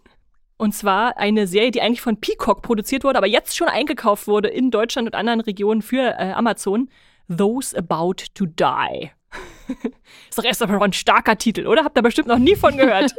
Und 0.56 0.72
zwar 0.72 1.18
eine 1.18 1.46
Serie, 1.46 1.70
die 1.70 1.82
eigentlich 1.82 2.00
von 2.00 2.18
Peacock 2.18 2.62
produziert 2.62 3.04
wurde, 3.04 3.18
aber 3.18 3.26
jetzt 3.26 3.54
schon 3.54 3.68
eingekauft 3.68 4.26
wurde 4.26 4.48
in 4.48 4.70
Deutschland 4.70 5.06
und 5.06 5.14
anderen 5.14 5.40
Regionen 5.40 5.82
für 5.82 6.14
äh, 6.18 6.32
Amazon. 6.32 6.88
Those 7.28 7.76
About 7.76 8.24
to 8.34 8.46
Die. 8.46 9.10
ist 10.28 10.38
doch 10.38 10.44
erst 10.44 10.62
einmal 10.62 10.82
ein 10.82 10.92
starker 10.92 11.36
Titel, 11.36 11.66
oder? 11.66 11.84
Habt 11.84 11.98
ihr 11.98 12.02
bestimmt 12.02 12.28
noch 12.28 12.38
nie 12.38 12.56
von 12.56 12.76
gehört. 12.76 13.14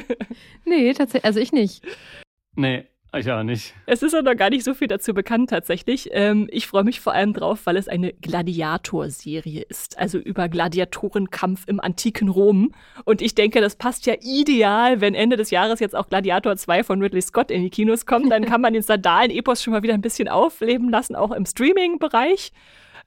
nee, 0.64 0.92
tatsächlich, 0.92 1.24
also 1.24 1.40
ich 1.40 1.52
nicht. 1.52 1.82
Nee, 2.56 2.86
ich 3.16 3.30
auch 3.30 3.42
nicht. 3.42 3.74
Es 3.86 4.02
ist 4.02 4.14
auch 4.14 4.22
noch 4.22 4.36
gar 4.36 4.50
nicht 4.50 4.64
so 4.64 4.74
viel 4.74 4.86
dazu 4.86 5.14
bekannt 5.14 5.48
tatsächlich. 5.48 6.10
Ähm, 6.12 6.46
ich 6.50 6.66
freue 6.66 6.84
mich 6.84 7.00
vor 7.00 7.14
allem 7.14 7.32
drauf, 7.32 7.60
weil 7.64 7.78
es 7.78 7.88
eine 7.88 8.12
Gladiator-Serie 8.12 9.62
ist. 9.62 9.98
Also 9.98 10.18
über 10.18 10.50
Gladiatorenkampf 10.50 11.64
im 11.68 11.80
antiken 11.80 12.28
Rom. 12.28 12.74
Und 13.04 13.22
ich 13.22 13.34
denke, 13.34 13.62
das 13.62 13.76
passt 13.76 14.04
ja 14.04 14.14
ideal, 14.20 15.00
wenn 15.00 15.14
Ende 15.14 15.36
des 15.36 15.50
Jahres 15.50 15.80
jetzt 15.80 15.96
auch 15.96 16.08
Gladiator 16.10 16.54
2 16.56 16.84
von 16.84 17.00
Ridley 17.00 17.22
Scott 17.22 17.50
in 17.50 17.62
die 17.62 17.70
Kinos 17.70 18.04
kommt. 18.04 18.30
Dann 18.30 18.44
kann 18.44 18.60
man 18.60 18.74
den 18.74 18.82
Sandalen-Epos 18.82 19.62
schon 19.62 19.72
mal 19.72 19.82
wieder 19.82 19.94
ein 19.94 20.02
bisschen 20.02 20.28
aufleben 20.28 20.90
lassen, 20.90 21.16
auch 21.16 21.32
im 21.32 21.46
Streaming-Bereich. 21.46 22.52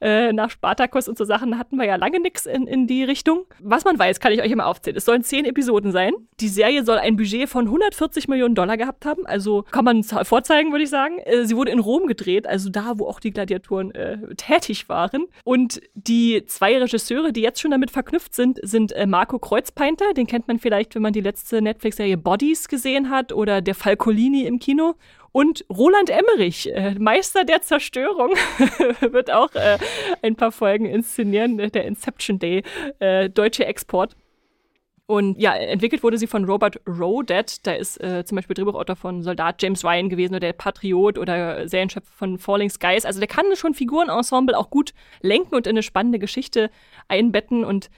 Äh, 0.02 0.34
nach 0.34 0.50
Spartacus 0.50 1.08
und 1.08 1.16
so 1.16 1.26
Sachen 1.26 1.60
hatten 1.60 1.76
wir 1.76 1.86
ja 1.86 1.96
lange 1.96 2.20
nichts 2.20 2.48
in, 2.48 2.66
in 2.66 2.88
die 2.88 3.04
Richtung. 3.04 3.46
Was 3.60 3.86
man 3.86 4.00
weiß, 4.00 4.20
kann 4.20 4.34
ich 4.34 4.42
euch 4.42 4.50
immer 4.50 4.66
aufzählen. 4.66 4.98
Es 4.98 5.06
sollen 5.06 5.24
zehn 5.24 5.46
Episoden 5.46 5.92
sein. 5.92 6.14
Die 6.40 6.48
Serie 6.48 6.84
soll 6.84 6.98
ein 6.98 7.18
Budget 7.18 7.48
von 7.48 7.66
140 7.66 8.28
Millionen 8.28 8.56
Dollar 8.56 8.78
gehabt 8.78 9.06
haben. 9.06 9.28
Also 9.28 9.62
kann 9.70 9.86
man 9.86 10.04
vorzeigen, 10.04 10.72
würde 10.72 10.86
ich 10.86 10.90
sagen. 10.90 11.20
Äh, 11.20 11.46
sie 11.46 11.56
wurde 11.56 11.70
in 11.70 11.78
Rom 11.78 12.08
gedreht, 12.08 12.48
also 12.48 12.72
da, 12.72 12.94
wo 12.98 13.06
auch 13.06 13.20
die 13.20 13.30
Gladiatoren 13.30 13.94
äh, 13.94 14.18
tätig 14.38 14.90
waren. 14.90 15.28
Und 15.44 15.82
die 15.94 16.46
zwei 16.48 16.80
Regisseure, 16.80 17.32
die 17.32 17.42
jetzt 17.42 17.62
schon 17.62 17.70
damit 17.70 17.92
verknüpft 17.92 18.34
sind, 18.34 18.60
sind 18.64 18.94
äh, 18.94 19.06
Marco 19.06 19.38
Kreuzpainter. 19.38 20.14
Den 20.14 20.26
kennt 20.26 20.48
man 20.48 20.58
vielleicht, 20.58 20.96
wenn 20.96 21.04
man 21.04 21.14
die 21.14 21.22
letzte 21.22 21.62
Netflix-Serie 21.62 22.18
Bodies 22.18 22.68
gesehen 22.68 23.12
hat 23.12 23.34
oder 23.34 23.62
der 23.62 23.76
Falcolini 23.76 24.46
im 24.46 24.58
Kino. 24.58 24.96
Und 25.32 25.66
Roland 25.70 26.10
Emmerich, 26.10 26.74
äh, 26.74 26.96
Meister 26.96 27.46
der 27.46 27.62
Zerstörung, 27.62 28.32
wird 29.00 29.32
auch 29.32 29.54
äh, 29.56 29.78
ein 30.22 30.36
paar 30.36 30.52
Folgen 30.52 30.86
inszenieren, 30.86 31.60
äh, 31.60 31.72
der 31.72 31.86
Inception 31.86 32.38
Day, 32.38 32.64
äh, 33.00 33.30
deutsche 33.30 33.66
Export. 33.66 34.16
Und 35.12 35.38
ja, 35.38 35.54
entwickelt 35.56 36.04
wurde 36.04 36.18
sie 36.18 36.28
von 36.28 36.46
Robert 36.46 36.80
Rodet. 36.88 37.68
Da 37.68 37.74
ist 37.74 38.02
äh, 38.02 38.24
zum 38.24 38.38
Beispiel 38.38 38.54
Drehbuchautor 38.54 38.96
von 38.96 39.24
Soldat 39.24 39.62
James 39.62 39.84
Ryan 39.84 40.08
gewesen 40.08 40.36
oder 40.36 40.40
der 40.40 40.54
Patriot 40.54 41.18
oder 41.18 41.68
Serienschöpfer 41.68 42.14
von 42.16 42.38
Falling 42.38 42.70
Skies. 42.70 43.04
Also 43.04 43.20
der 43.20 43.28
kann 43.28 43.46
schon 43.56 43.74
Figurenensemble 43.74 44.58
auch 44.58 44.70
gut 44.70 44.94
lenken 45.22 45.54
und 45.56 45.68
in 45.68 45.72
eine 45.72 45.84
spannende 45.84 46.18
Geschichte 46.18 46.72
einbetten. 47.10 47.66
Und 47.66 47.90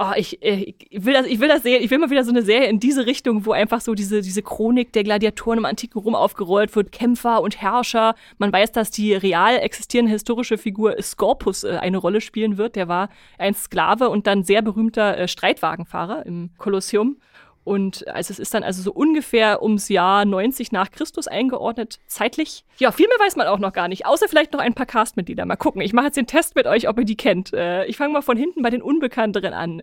oh, 0.00 0.12
ich, 0.16 0.42
äh, 0.42 0.74
ich, 0.88 1.04
will 1.04 1.12
das, 1.12 1.26
ich 1.26 1.38
will 1.40 1.48
das 1.48 1.62
sehen, 1.62 1.82
ich 1.82 1.90
will 1.90 1.98
mal 1.98 2.10
wieder 2.10 2.24
so 2.24 2.30
eine 2.30 2.42
Serie 2.42 2.68
in 2.68 2.80
diese 2.80 3.06
Richtung, 3.06 3.44
wo 3.44 3.52
einfach 3.52 3.80
so 3.80 3.94
diese, 3.94 4.22
diese 4.22 4.42
Chronik 4.42 4.92
der 4.92 5.04
Gladiatoren 5.04 5.58
im 5.58 5.64
antiken 5.66 6.00
Rom 6.00 6.14
aufgerollt 6.14 6.74
wird, 6.74 6.90
Kämpfer 6.90 7.42
und 7.42 7.60
Herrscher. 7.60 8.14
Man 8.38 8.52
weiß, 8.52 8.72
dass 8.72 8.90
die 8.90 9.12
real 9.14 9.58
existierende 9.58 10.10
historische 10.10 10.58
Figur 10.58 10.96
Scorpus 11.00 11.64
äh, 11.64 11.78
eine 11.80 11.98
Rolle 11.98 12.20
spielen 12.20 12.56
wird. 12.56 12.76
Der 12.76 12.88
war 12.88 13.10
ein 13.38 13.54
Sklave 13.54 14.08
und 14.08 14.26
dann 14.26 14.42
sehr 14.42 14.62
berühmter 14.62 15.18
äh, 15.18 15.28
Streitwagenfahrer 15.28 16.24
im 16.24 16.50
Kolosseum. 16.56 17.16
Und 17.62 18.08
also 18.08 18.32
es 18.32 18.38
ist 18.38 18.54
dann 18.54 18.62
also 18.62 18.80
so 18.82 18.92
ungefähr 18.92 19.62
ums 19.62 19.88
Jahr 19.88 20.24
90 20.24 20.72
nach 20.72 20.90
Christus 20.90 21.28
eingeordnet, 21.28 22.00
zeitlich. 22.06 22.64
Ja, 22.78 22.90
viel 22.90 23.06
mehr 23.06 23.18
weiß 23.18 23.36
man 23.36 23.46
auch 23.46 23.58
noch 23.58 23.72
gar 23.72 23.88
nicht, 23.88 24.06
außer 24.06 24.28
vielleicht 24.28 24.52
noch 24.52 24.60
ein 24.60 24.74
paar 24.74 24.86
Castmitglieder. 24.86 25.44
Mal 25.44 25.56
gucken. 25.56 25.82
Ich 25.82 25.92
mache 25.92 26.06
jetzt 26.06 26.16
den 26.16 26.26
Test 26.26 26.56
mit 26.56 26.66
euch, 26.66 26.88
ob 26.88 26.98
ihr 26.98 27.04
die 27.04 27.16
kennt. 27.16 27.52
Äh, 27.52 27.84
ich 27.84 27.98
fange 27.98 28.14
mal 28.14 28.22
von 28.22 28.36
hinten 28.36 28.62
bei 28.62 28.70
den 28.70 28.80
Unbekannteren 28.80 29.52
an. 29.52 29.82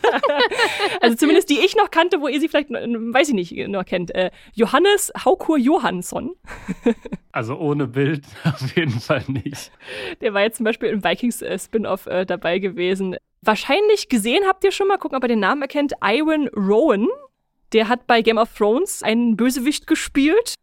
also 1.00 1.16
zumindest 1.16 1.48
die 1.48 1.60
ich 1.60 1.76
noch 1.76 1.90
kannte, 1.90 2.20
wo 2.20 2.28
ihr 2.28 2.40
sie 2.40 2.48
vielleicht, 2.48 2.70
weiß 2.70 3.28
ich 3.28 3.34
nicht, 3.34 3.68
noch 3.68 3.84
kennt. 3.84 4.14
Äh, 4.14 4.30
Johannes 4.54 5.12
Haukur 5.24 5.56
Johansson. 5.56 6.34
also 7.32 7.56
ohne 7.58 7.86
Bild 7.86 8.24
auf 8.44 8.76
jeden 8.76 9.00
Fall 9.00 9.24
nicht. 9.28 9.72
Der 10.20 10.34
war 10.34 10.42
jetzt 10.42 10.58
zum 10.58 10.64
Beispiel 10.64 10.90
im 10.90 11.02
Vikings-Spin-Off 11.02 12.06
äh, 12.06 12.26
dabei 12.26 12.58
gewesen 12.58 13.16
wahrscheinlich 13.46 14.08
gesehen 14.08 14.44
habt 14.46 14.64
ihr 14.64 14.72
schon 14.72 14.88
mal, 14.88 14.98
gucken, 14.98 15.16
ob 15.16 15.24
ihr 15.24 15.28
den 15.28 15.40
Namen 15.40 15.62
erkennt, 15.62 15.94
Iron 16.02 16.48
Rowan. 16.48 17.08
Der 17.72 17.88
hat 17.88 18.06
bei 18.06 18.22
Game 18.22 18.38
of 18.38 18.56
Thrones 18.56 19.02
einen 19.02 19.36
Bösewicht 19.36 19.86
gespielt, 19.86 20.54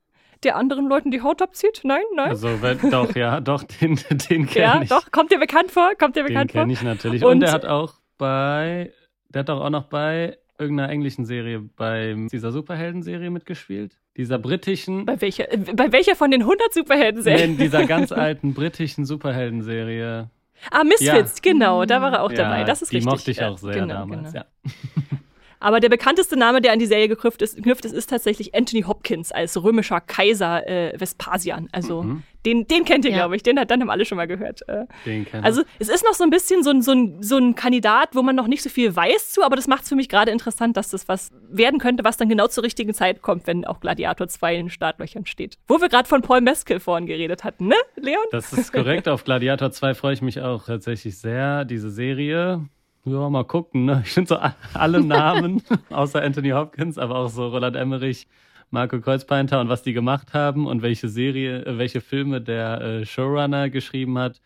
der 0.44 0.56
anderen 0.56 0.88
Leuten 0.88 1.12
die 1.12 1.22
Haut 1.22 1.42
abzieht. 1.42 1.82
Nein, 1.84 2.04
nein. 2.16 2.30
Also 2.30 2.62
wenn, 2.62 2.90
doch, 2.90 3.16
ja, 3.16 3.40
doch, 3.42 3.64
den, 3.64 4.00
den 4.30 4.48
kenne 4.48 4.66
ja, 4.66 4.82
ich. 4.82 4.90
Ja, 4.90 5.00
doch, 5.00 5.12
kommt 5.12 5.32
dir 5.32 5.40
bekannt 5.40 5.72
vor? 5.72 5.92
Kommt 5.98 6.16
dir 6.16 6.24
bekannt 6.24 6.52
den 6.52 6.60
vor? 6.60 6.66
Den 6.66 6.70
kenne 6.70 6.74
ich 6.74 6.82
natürlich. 6.82 7.24
Und, 7.24 7.34
Und 7.34 7.40
der 7.42 7.52
hat 7.52 7.66
auch 7.66 7.96
bei, 8.18 8.92
der 9.30 9.42
hat 9.42 9.50
doch 9.50 9.62
auch 9.62 9.70
noch 9.70 9.86
bei 9.86 10.38
irgendeiner 10.60 10.92
englischen 10.92 11.26
Serie, 11.26 11.60
bei 11.60 12.16
dieser 12.32 12.52
Superhelden-Serie 12.52 13.30
mitgespielt. 13.30 13.98
Dieser 14.16 14.38
britischen. 14.38 15.06
Bei 15.06 15.20
welcher, 15.20 15.46
bei 15.74 15.92
welcher 15.92 16.16
von 16.16 16.32
den 16.32 16.42
100 16.42 16.74
Superhelden-Serien? 16.74 17.52
In 17.52 17.58
dieser 17.58 17.86
ganz 17.86 18.12
alten 18.12 18.54
britischen 18.54 19.06
Superhelden-Serie. 19.06 20.30
Ah, 20.72 20.84
Misfits, 20.84 21.42
ja. 21.44 21.52
genau, 21.52 21.86
da 21.86 22.02
war 22.02 22.14
er 22.14 22.24
auch 22.24 22.32
ja, 22.32 22.38
dabei. 22.38 22.64
Das 22.64 22.82
ist 22.82 22.92
die 22.92 22.98
richtig. 22.98 23.12
Die 23.12 23.18
mochte 23.18 23.32
ich 23.32 23.44
auch 23.44 23.58
sehr 23.58 23.74
genau, 23.74 23.94
damals, 23.94 24.34
genau. 24.34 24.46
ja. 24.46 24.72
Aber 25.60 25.80
der 25.80 25.88
bekannteste 25.88 26.36
Name, 26.36 26.60
der 26.60 26.74
an 26.74 26.80
die 26.80 26.86
Serie 26.86 27.08
geknüpft 27.08 27.42
ist, 27.42 27.56
geknüpft 27.56 27.86
ist, 27.86 27.94
ist 27.94 28.10
tatsächlich 28.10 28.54
Anthony 28.54 28.82
Hopkins 28.84 29.32
als 29.32 29.62
römischer 29.64 30.02
Kaiser 30.02 30.68
äh, 30.68 31.00
Vespasian. 31.00 31.70
Also 31.72 32.04
mhm. 32.04 32.24
Den, 32.46 32.68
den 32.68 32.86
kennt 32.86 33.06
ihr, 33.06 33.12
ja. 33.12 33.18
glaube 33.18 33.36
ich. 33.36 33.44
Den 33.44 33.60
hat 33.60 33.72
dann 33.72 33.82
haben 33.82 33.90
alle 33.90 34.06
schon 34.06 34.18
mal 34.18 34.28
gehört. 34.28 34.68
Äh, 34.68 34.86
den 35.06 35.26
kennt 35.26 35.46
Also 35.46 35.64
es 35.80 35.90
ist 35.90 36.04
noch 36.04 36.14
so 36.14 36.24
ein 36.24 36.30
bisschen 36.30 36.64
so 36.64 36.70
ein, 36.70 36.82
so, 36.82 36.92
ein, 36.92 37.22
so 37.22 37.38
ein 37.38 37.56
Kandidat, 37.56 38.10
wo 38.14 38.22
man 38.22 38.36
noch 38.36 38.48
nicht 38.48 38.64
so 38.64 38.70
viel 38.70 38.96
weiß 38.96 39.32
zu, 39.32 39.44
aber 39.44 39.56
das 39.56 39.68
macht 39.68 39.84
es 39.84 39.90
für 39.90 39.96
mich 39.96 40.10
gerade 40.10 40.32
interessant, 40.32 40.78
dass 40.78 40.90
das 40.90 41.08
was 41.08 41.32
werden 41.50 41.80
könnte, 41.80 42.04
was 42.04 42.18
dann 42.18 42.30
genau 42.30 42.48
zur 42.48 42.64
richtigen 42.64 42.94
Zeit 42.94 43.22
kommt, 43.22 43.48
wenn 43.48 43.66
auch 43.66 43.80
Gladiator 43.80 44.28
2 44.28 44.56
in 44.56 44.66
den 44.66 44.70
Startlöchern 44.70 45.26
steht. 45.26 45.58
Wo 45.68 45.80
wir 45.82 45.90
gerade 45.90 46.08
von 46.08 46.22
Paul 46.22 46.42
Meskel 46.42 46.80
vorhin 46.80 47.06
geredet 47.08 47.44
hatten, 47.44 47.68
ne, 47.68 47.76
Leon? 47.96 48.24
Das 48.32 48.54
ist 48.54 48.74
korrekt. 48.74 49.08
Auf 49.08 49.24
Gladiator 49.24 49.72
2 49.72 49.94
freue 49.94 50.14
ich 50.14 50.22
mich 50.22 50.42
auch 50.42 50.66
tatsächlich 50.66 51.18
sehr. 51.18 51.66
Diese 51.66 51.90
Serie 51.90 52.68
ja, 53.06 53.30
mal 53.30 53.44
gucken. 53.44 53.86
Ne? 53.86 54.02
Ich 54.06 54.12
finde 54.12 54.30
so 54.30 54.40
alle 54.74 55.04
Namen, 55.04 55.62
außer 55.90 56.22
Anthony 56.22 56.52
Hopkins, 56.52 56.98
aber 56.98 57.16
auch 57.16 57.30
so 57.30 57.48
Roland 57.48 57.76
Emmerich, 57.76 58.28
Marco 58.70 59.00
Kreuzpainter 59.00 59.60
und 59.60 59.70
was 59.70 59.84
die 59.84 59.94
gemacht 59.94 60.34
haben 60.34 60.68
und 60.68 60.82
welche 60.82 61.10
Serie, 61.10 61.66
äh, 61.66 61.78
welche 61.78 62.02
Filme 62.02 62.42
der 62.42 62.82
äh, 62.82 63.06
Showrunner 63.06 63.70
geschrieben 63.70 64.18
hat, 64.18 64.42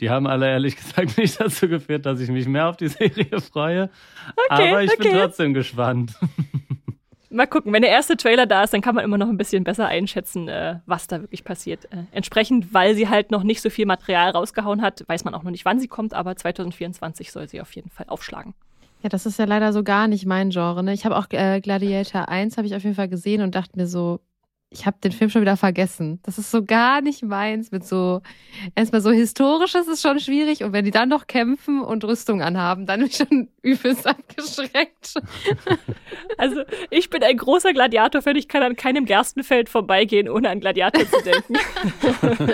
die 0.00 0.10
haben 0.10 0.26
alle 0.26 0.48
ehrlich 0.48 0.76
gesagt 0.84 1.18
nicht 1.18 1.40
dazu 1.40 1.68
geführt, 1.68 2.06
dass 2.06 2.20
ich 2.20 2.30
mich 2.30 2.46
mehr 2.46 2.68
auf 2.68 2.76
die 2.76 2.88
Serie 2.88 3.40
freue. 3.40 3.90
Okay, 4.50 4.70
aber 4.70 4.82
ich 4.82 4.92
okay. 4.92 5.08
bin 5.10 5.18
trotzdem 5.18 5.54
gespannt. 5.54 6.14
mal 7.30 7.46
gucken, 7.46 7.72
wenn 7.72 7.82
der 7.82 7.90
erste 7.90 8.16
Trailer 8.16 8.46
da 8.46 8.62
ist, 8.62 8.72
dann 8.72 8.80
kann 8.80 8.94
man 8.94 9.04
immer 9.04 9.18
noch 9.18 9.28
ein 9.28 9.36
bisschen 9.36 9.64
besser 9.64 9.86
einschätzen, 9.86 10.48
äh, 10.48 10.80
was 10.86 11.06
da 11.06 11.20
wirklich 11.20 11.44
passiert. 11.44 11.88
Entsprechend, 12.12 12.72
weil 12.72 12.94
sie 12.94 13.08
halt 13.08 13.30
noch 13.30 13.42
nicht 13.42 13.60
so 13.60 13.70
viel 13.70 13.86
Material 13.86 14.30
rausgehauen 14.30 14.82
hat, 14.82 15.04
weiß 15.08 15.24
man 15.24 15.34
auch 15.34 15.42
noch 15.42 15.50
nicht, 15.50 15.64
wann 15.64 15.80
sie 15.80 15.88
kommt, 15.88 16.14
aber 16.14 16.36
2024 16.36 17.32
soll 17.32 17.48
sie 17.48 17.60
auf 17.60 17.72
jeden 17.72 17.90
Fall 17.90 18.06
aufschlagen. 18.08 18.54
Ja, 19.04 19.10
das 19.10 19.26
ist 19.26 19.38
ja 19.38 19.44
leider 19.44 19.74
so 19.74 19.82
gar 19.82 20.08
nicht 20.08 20.24
mein 20.24 20.48
Genre. 20.48 20.82
Ne? 20.82 20.94
Ich 20.94 21.04
habe 21.04 21.18
auch 21.18 21.26
äh, 21.28 21.60
Gladiator 21.60 22.30
1 22.30 22.56
habe 22.56 22.66
ich 22.66 22.74
auf 22.74 22.84
jeden 22.84 22.96
Fall 22.96 23.10
gesehen 23.10 23.42
und 23.42 23.54
dachte 23.54 23.76
mir 23.76 23.86
so, 23.86 24.20
ich 24.70 24.86
habe 24.86 24.96
den 25.04 25.12
Film 25.12 25.28
schon 25.28 25.42
wieder 25.42 25.58
vergessen. 25.58 26.20
Das 26.22 26.38
ist 26.38 26.50
so 26.50 26.64
gar 26.64 27.02
nicht 27.02 27.22
meins 27.22 27.70
mit 27.70 27.86
so 27.86 28.22
erstmal 28.74 29.02
so 29.02 29.10
historisches 29.10 29.88
ist 29.88 30.00
schon 30.00 30.20
schwierig 30.20 30.64
und 30.64 30.72
wenn 30.72 30.86
die 30.86 30.90
dann 30.90 31.10
noch 31.10 31.26
kämpfen 31.26 31.82
und 31.82 32.02
Rüstung 32.02 32.40
anhaben, 32.40 32.86
dann 32.86 33.00
bin 33.00 33.10
ich 33.10 33.16
schon 33.16 33.48
übelst 33.62 34.06
abgeschreckt. 34.06 35.14
Also, 36.38 36.62
ich 36.90 37.10
bin 37.10 37.22
ein 37.22 37.36
großer 37.36 37.72
Gladiator-Fan, 37.72 38.36
ich 38.36 38.48
kann 38.48 38.62
an 38.62 38.76
keinem 38.76 39.04
Gerstenfeld 39.04 39.68
vorbeigehen, 39.68 40.28
ohne 40.28 40.48
an 40.48 40.60
Gladiator 40.60 41.04
zu 41.06 41.22
denken. 41.22 41.54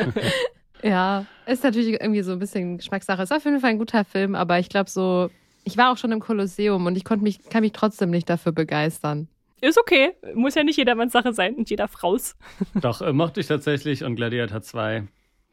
ja, 0.82 1.24
ist 1.46 1.64
natürlich 1.64 2.00
irgendwie 2.00 2.22
so 2.22 2.32
ein 2.32 2.38
bisschen 2.38 2.78
Geschmackssache. 2.78 3.22
Ist 3.22 3.32
auf 3.32 3.44
jeden 3.44 3.60
Fall 3.60 3.70
ein 3.70 3.78
guter 3.78 4.04
Film, 4.04 4.34
aber 4.34 4.58
ich 4.58 4.68
glaube 4.68 4.90
so, 4.90 5.30
ich 5.64 5.76
war 5.76 5.92
auch 5.92 5.96
schon 5.96 6.12
im 6.12 6.20
Kolosseum 6.20 6.86
und 6.86 6.96
ich 6.96 7.04
konnte 7.04 7.22
mich 7.22 7.48
kann 7.48 7.62
mich 7.62 7.72
trotzdem 7.72 8.10
nicht 8.10 8.28
dafür 8.28 8.52
begeistern. 8.52 9.28
Ist 9.60 9.78
okay. 9.78 10.12
Muss 10.34 10.54
ja 10.54 10.64
nicht 10.64 10.78
jedermanns 10.78 11.12
Sache 11.12 11.34
sein 11.34 11.54
und 11.54 11.68
jeder 11.68 11.88
Fraus. 11.88 12.36
Doch, 12.74 13.02
äh, 13.02 13.12
mochte 13.12 13.40
ich 13.40 13.46
tatsächlich 13.46 14.04
und 14.04 14.16
Gladiator 14.16 14.62
2 14.62 15.06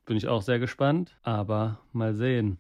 bin 0.06 0.18
ich 0.18 0.28
auch 0.28 0.42
sehr 0.42 0.60
gespannt. 0.60 1.18
Aber 1.24 1.80
mal 1.92 2.14
sehen. 2.14 2.58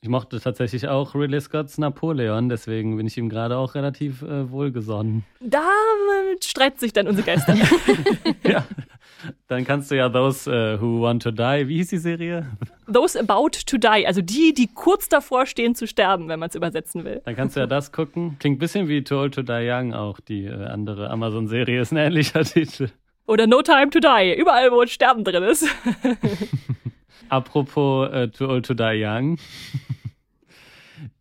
Ich 0.00 0.08
mochte 0.08 0.40
tatsächlich 0.40 0.86
auch 0.86 1.16
Ridley 1.16 1.40
Scotts 1.40 1.76
Napoleon, 1.76 2.48
deswegen 2.48 2.96
bin 2.96 3.08
ich 3.08 3.18
ihm 3.18 3.28
gerade 3.28 3.56
auch 3.56 3.74
relativ 3.74 4.22
äh, 4.22 4.48
wohlgesonnen. 4.48 5.24
Da 5.40 5.58
äh, 5.58 6.36
streiten 6.40 6.78
sich 6.78 6.92
dann 6.92 7.08
unsere 7.08 7.26
Geister. 7.26 7.56
ja, 8.44 8.64
dann 9.48 9.64
kannst 9.64 9.90
du 9.90 9.96
ja 9.96 10.08
Those 10.08 10.50
uh, 10.50 10.80
Who 10.80 11.02
Want 11.02 11.22
to 11.22 11.30
Die, 11.30 11.68
wie 11.68 11.76
hieß 11.76 11.88
die 11.88 11.98
Serie? 11.98 12.46
Those 12.92 13.18
About 13.18 13.50
to 13.66 13.78
Die, 13.78 14.06
also 14.06 14.22
die, 14.22 14.54
die 14.54 14.68
kurz 14.74 15.08
davor 15.08 15.46
stehen 15.46 15.74
zu 15.74 15.86
sterben, 15.86 16.28
wenn 16.28 16.38
man 16.38 16.48
es 16.48 16.54
übersetzen 16.54 17.04
will. 17.04 17.20
Dann 17.24 17.36
kannst 17.36 17.56
du 17.56 17.60
ja 17.60 17.66
das 17.66 17.92
gucken. 17.92 18.36
Klingt 18.38 18.56
ein 18.56 18.58
bisschen 18.58 18.88
wie 18.88 19.02
Too 19.02 19.18
Old 19.18 19.34
to 19.34 19.42
Die 19.42 19.68
Young 19.70 19.92
auch, 19.94 20.20
die 20.20 20.46
äh, 20.46 20.66
andere 20.66 21.10
Amazon-Serie 21.10 21.80
ist 21.80 21.92
ein 21.92 21.98
ähnlicher 21.98 22.44
Titel. 22.44 22.88
Oder 23.26 23.46
No 23.46 23.62
Time 23.62 23.90
to 23.90 24.00
Die, 24.00 24.34
überall 24.38 24.70
wo 24.70 24.86
Sterben 24.86 25.24
drin 25.24 25.42
ist. 25.42 25.66
Apropos 27.28 28.10
äh, 28.10 28.28
Too 28.28 28.48
Old 28.48 28.66
to 28.66 28.74
Die 28.74 29.04
Young. 29.04 29.38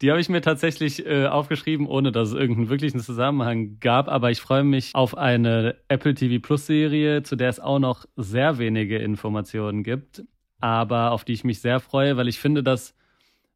Die 0.01 0.09
habe 0.09 0.19
ich 0.19 0.30
mir 0.30 0.41
tatsächlich 0.41 1.05
äh, 1.05 1.25
aufgeschrieben, 1.25 1.88
ohne 1.88 2.11
dass 2.11 2.30
es 2.30 2.36
irgendeinen 2.36 2.69
wirklichen 2.69 2.99
Zusammenhang 2.99 3.80
gab. 3.80 4.07
Aber 4.07 4.32
ich 4.32 4.41
freue 4.41 4.63
mich 4.63 4.91
auf 4.93 5.17
eine 5.17 5.75
Apple 5.88 6.13
TV 6.13 6.41
Plus 6.41 6.65
Serie, 6.65 7.23
zu 7.23 7.36
der 7.36 7.49
es 7.49 7.59
auch 7.59 7.80
noch 7.80 8.05
sehr 8.15 8.57
wenige 8.57 8.97
Informationen 8.97 9.84
gibt, 9.84 10.23
aber 10.59 11.11
auf 11.11 11.23
die 11.23 11.34
ich 11.34 11.43
mich 11.43 11.61
sehr 11.61 11.80
freue, 11.80 12.17
weil 12.17 12.28
ich 12.28 12.39
finde, 12.39 12.63
dass 12.63 12.95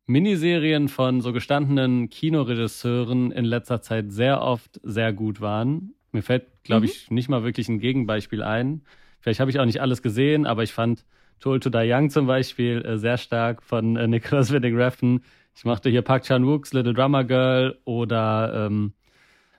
Miniserien 0.08 0.90
von 0.90 1.22
so 1.22 1.32
gestandenen 1.32 2.10
Kinoregisseuren 2.10 3.32
in 3.32 3.46
letzter 3.46 3.82
Zeit 3.82 4.12
sehr 4.12 4.42
oft 4.42 4.80
sehr 4.84 5.14
gut 5.14 5.42
waren. 5.42 5.94
Mir 6.12 6.24
fällt, 6.24 6.64
glaube 6.64 6.86
ich, 6.86 7.10
mhm. 7.10 7.16
nicht 7.16 7.30
mal 7.30 7.44
wirklich 7.44 7.70
ein 7.70 7.80
Gegenbeispiel 7.80 8.44
ein. 8.44 8.82
Vielleicht 9.20 9.40
habe 9.40 9.52
ich 9.52 9.60
auch 9.60 9.66
nicht 9.66 9.82
alles 9.82 10.02
gesehen, 10.02 10.46
aber 10.46 10.64
ich 10.64 10.74
fand 10.74 11.06
Tool 11.40 11.60
to 11.60 11.70
Die 11.70 11.92
Young 11.92 12.10
zum 12.10 12.28
Beispiel 12.28 12.84
äh, 12.86 12.98
sehr 12.98 13.18
stark 13.18 13.64
von 13.64 13.96
äh, 13.96 14.08
Nicholas 14.08 14.52
Winding 14.52 14.76
Refn. 14.76 15.22
Ich 15.56 15.66
mochte 15.66 15.90
hier 15.90 16.02
Park 16.02 16.24
Chan-wook's 16.24 16.74
Little 16.74 16.94
Drummer 16.94 17.24
Girl 17.24 17.78
oder 17.86 18.68
ähm, 18.68 18.94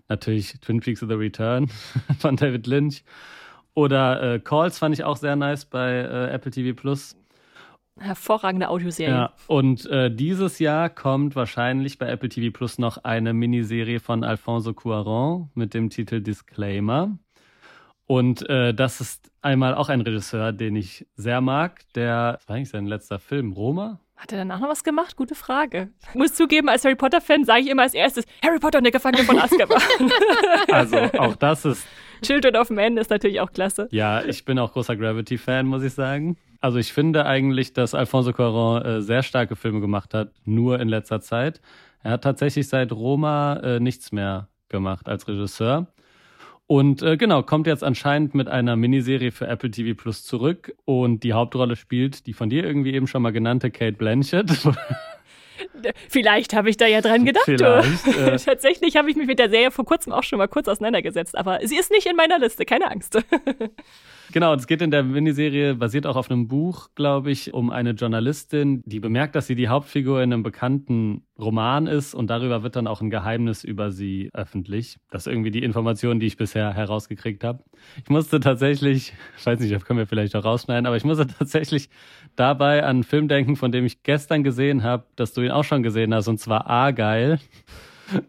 natürlich 0.08 0.58
Twin 0.60 0.80
Peaks 0.80 1.02
of 1.02 1.08
the 1.08 1.14
Return 1.14 1.68
von 2.18 2.36
David 2.36 2.66
Lynch. 2.66 3.04
Oder 3.74 4.34
äh, 4.34 4.38
Calls 4.38 4.78
fand 4.78 4.94
ich 4.94 5.04
auch 5.04 5.16
sehr 5.16 5.36
nice 5.36 5.64
bei 5.64 5.92
äh, 5.92 6.30
Apple 6.30 6.50
TV 6.50 6.78
Plus. 6.78 7.16
Hervorragende 7.98 8.68
Audioserie. 8.68 9.12
Ja, 9.12 9.32
und 9.46 9.86
äh, 9.86 10.14
dieses 10.14 10.58
Jahr 10.58 10.88
kommt 10.88 11.36
wahrscheinlich 11.36 11.98
bei 11.98 12.08
Apple 12.08 12.28
TV 12.28 12.50
Plus 12.50 12.78
noch 12.78 12.98
eine 13.04 13.32
Miniserie 13.32 14.00
von 14.00 14.24
Alfonso 14.24 14.72
Cuaron 14.72 15.50
mit 15.54 15.74
dem 15.74 15.90
Titel 15.90 16.20
Disclaimer. 16.20 17.18
Und 18.06 18.48
äh, 18.48 18.74
das 18.74 19.00
ist 19.00 19.30
einmal 19.40 19.74
auch 19.74 19.88
ein 19.88 20.00
Regisseur, 20.00 20.52
den 20.52 20.76
ich 20.76 21.06
sehr 21.16 21.40
mag. 21.40 21.80
Der, 21.94 22.36
was 22.38 22.48
war 22.48 22.56
eigentlich 22.56 22.70
sein 22.70 22.86
letzter 22.86 23.18
Film? 23.18 23.52
Roma? 23.52 24.00
Hat 24.22 24.30
er 24.30 24.38
danach 24.38 24.60
noch 24.60 24.68
was 24.68 24.84
gemacht? 24.84 25.16
Gute 25.16 25.34
Frage. 25.34 25.88
Ich 26.10 26.14
muss 26.14 26.32
zugeben, 26.34 26.68
als 26.68 26.84
Harry 26.84 26.94
Potter-Fan 26.94 27.44
sage 27.44 27.62
ich 27.62 27.68
immer 27.68 27.82
als 27.82 27.92
erstes: 27.92 28.24
Harry 28.40 28.60
Potter 28.60 28.78
und 28.78 28.84
der 28.84 28.92
Gefangene 28.92 29.24
von 29.24 29.36
Azkaban. 29.36 29.82
also, 30.70 30.96
auch 31.18 31.34
das 31.34 31.64
ist. 31.64 31.84
Children 32.22 32.54
of 32.54 32.70
Men 32.70 32.98
ist 32.98 33.10
natürlich 33.10 33.40
auch 33.40 33.50
klasse. 33.50 33.88
Ja, 33.90 34.22
ich 34.22 34.44
bin 34.44 34.60
auch 34.60 34.74
großer 34.74 34.94
Gravity-Fan, 34.94 35.66
muss 35.66 35.82
ich 35.82 35.92
sagen. 35.94 36.36
Also, 36.60 36.78
ich 36.78 36.92
finde 36.92 37.26
eigentlich, 37.26 37.72
dass 37.72 37.96
Alfonso 37.96 38.30
Cuarón 38.30 38.84
äh, 38.84 39.02
sehr 39.02 39.24
starke 39.24 39.56
Filme 39.56 39.80
gemacht 39.80 40.14
hat, 40.14 40.30
nur 40.44 40.78
in 40.78 40.86
letzter 40.86 41.20
Zeit. 41.20 41.60
Er 42.04 42.12
hat 42.12 42.22
tatsächlich 42.22 42.68
seit 42.68 42.92
Roma 42.92 43.54
äh, 43.56 43.80
nichts 43.80 44.12
mehr 44.12 44.46
gemacht 44.68 45.08
als 45.08 45.26
Regisseur. 45.26 45.88
Und 46.66 47.02
äh, 47.02 47.16
genau, 47.16 47.42
kommt 47.42 47.66
jetzt 47.66 47.84
anscheinend 47.84 48.34
mit 48.34 48.48
einer 48.48 48.76
Miniserie 48.76 49.30
für 49.30 49.46
Apple 49.46 49.70
TV 49.70 49.94
Plus 50.00 50.24
zurück 50.24 50.74
und 50.84 51.22
die 51.22 51.32
Hauptrolle 51.32 51.76
spielt 51.76 52.26
die 52.26 52.32
von 52.32 52.48
dir 52.48 52.64
irgendwie 52.64 52.94
eben 52.94 53.06
schon 53.06 53.22
mal 53.22 53.32
genannte 53.32 53.70
Kate 53.70 53.96
Blanchett. 53.96 54.50
Vielleicht 56.08 56.54
habe 56.54 56.70
ich 56.70 56.76
da 56.76 56.86
ja 56.86 57.00
dran 57.00 57.24
gedacht. 57.24 57.48
Äh 57.48 58.36
Tatsächlich 58.38 58.96
habe 58.96 59.10
ich 59.10 59.16
mich 59.16 59.26
mit 59.26 59.38
der 59.38 59.50
Serie 59.50 59.70
vor 59.70 59.84
kurzem 59.84 60.12
auch 60.12 60.22
schon 60.22 60.38
mal 60.38 60.48
kurz 60.48 60.68
auseinandergesetzt, 60.68 61.36
aber 61.36 61.60
sie 61.64 61.76
ist 61.76 61.90
nicht 61.90 62.06
in 62.06 62.16
meiner 62.16 62.38
Liste, 62.38 62.64
keine 62.64 62.90
Angst. 62.90 63.18
Genau, 64.32 64.54
es 64.54 64.66
geht 64.66 64.80
in 64.80 64.90
der 64.90 65.02
Miniserie, 65.02 65.74
basiert 65.74 66.06
auch 66.06 66.16
auf 66.16 66.30
einem 66.30 66.48
Buch, 66.48 66.88
glaube 66.94 67.30
ich, 67.30 67.52
um 67.52 67.70
eine 67.70 67.90
Journalistin, 67.90 68.82
die 68.86 68.98
bemerkt, 68.98 69.34
dass 69.34 69.46
sie 69.46 69.54
die 69.54 69.68
Hauptfigur 69.68 70.22
in 70.22 70.32
einem 70.32 70.42
bekannten 70.42 71.26
Roman 71.38 71.86
ist 71.86 72.14
und 72.14 72.30
darüber 72.30 72.62
wird 72.62 72.76
dann 72.76 72.86
auch 72.86 73.02
ein 73.02 73.10
Geheimnis 73.10 73.62
über 73.62 73.90
sie 73.90 74.30
öffentlich. 74.32 74.96
Das 75.10 75.26
ist 75.26 75.32
irgendwie 75.32 75.50
die 75.50 75.62
Information, 75.62 76.18
die 76.18 76.26
ich 76.26 76.38
bisher 76.38 76.72
herausgekriegt 76.72 77.44
habe. 77.44 77.62
Ich 78.02 78.08
musste 78.08 78.40
tatsächlich, 78.40 79.12
ich 79.36 79.46
weiß 79.46 79.60
nicht, 79.60 79.74
das 79.74 79.84
können 79.84 79.98
wir 79.98 80.06
vielleicht 80.06 80.34
auch 80.34 80.44
rausschneiden, 80.44 80.86
aber 80.86 80.96
ich 80.96 81.04
musste 81.04 81.26
tatsächlich 81.38 81.90
dabei 82.34 82.84
an 82.84 82.88
einen 82.88 83.04
Film 83.04 83.28
denken, 83.28 83.56
von 83.56 83.70
dem 83.70 83.84
ich 83.84 84.02
gestern 84.02 84.42
gesehen 84.44 84.82
habe, 84.82 85.04
dass 85.14 85.34
du 85.34 85.42
ihn 85.42 85.50
auch 85.50 85.64
schon 85.64 85.82
gesehen 85.82 86.14
hast, 86.14 86.28
und 86.28 86.38
zwar 86.38 86.66
Argyle. 86.68 87.38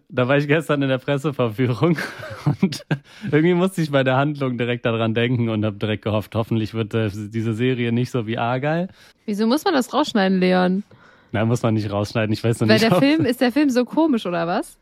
Da 0.09 0.27
war 0.27 0.37
ich 0.37 0.47
gestern 0.47 0.81
in 0.81 0.89
der 0.89 0.97
Presseverführung 0.97 1.97
und 2.61 2.85
irgendwie 3.25 3.53
musste 3.53 3.81
ich 3.81 3.91
bei 3.91 4.03
der 4.03 4.15
Handlung 4.15 4.57
direkt 4.57 4.85
daran 4.85 5.13
denken 5.13 5.49
und 5.49 5.65
habe 5.65 5.77
direkt 5.77 6.03
gehofft, 6.03 6.35
hoffentlich 6.35 6.73
wird 6.73 6.93
äh, 6.93 7.09
diese 7.11 7.53
Serie 7.53 7.91
nicht 7.91 8.11
so 8.11 8.27
wie 8.27 8.37
Argyle. 8.37 8.87
Wieso 9.25 9.47
muss 9.47 9.65
man 9.65 9.73
das 9.73 9.93
rausschneiden, 9.93 10.39
Leon? 10.39 10.83
Na, 11.31 11.45
muss 11.45 11.63
man 11.63 11.73
nicht 11.73 11.91
rausschneiden. 11.91 12.31
Ich 12.31 12.43
weiß 12.43 12.61
noch 12.61 12.67
Weil 12.67 12.75
nicht. 12.75 12.91
Weil 12.91 12.99
der 12.99 13.09
Film, 13.09 13.25
ist 13.25 13.41
der 13.41 13.51
Film 13.51 13.69
so 13.69 13.85
komisch, 13.85 14.25
oder 14.25 14.47
was? 14.47 14.77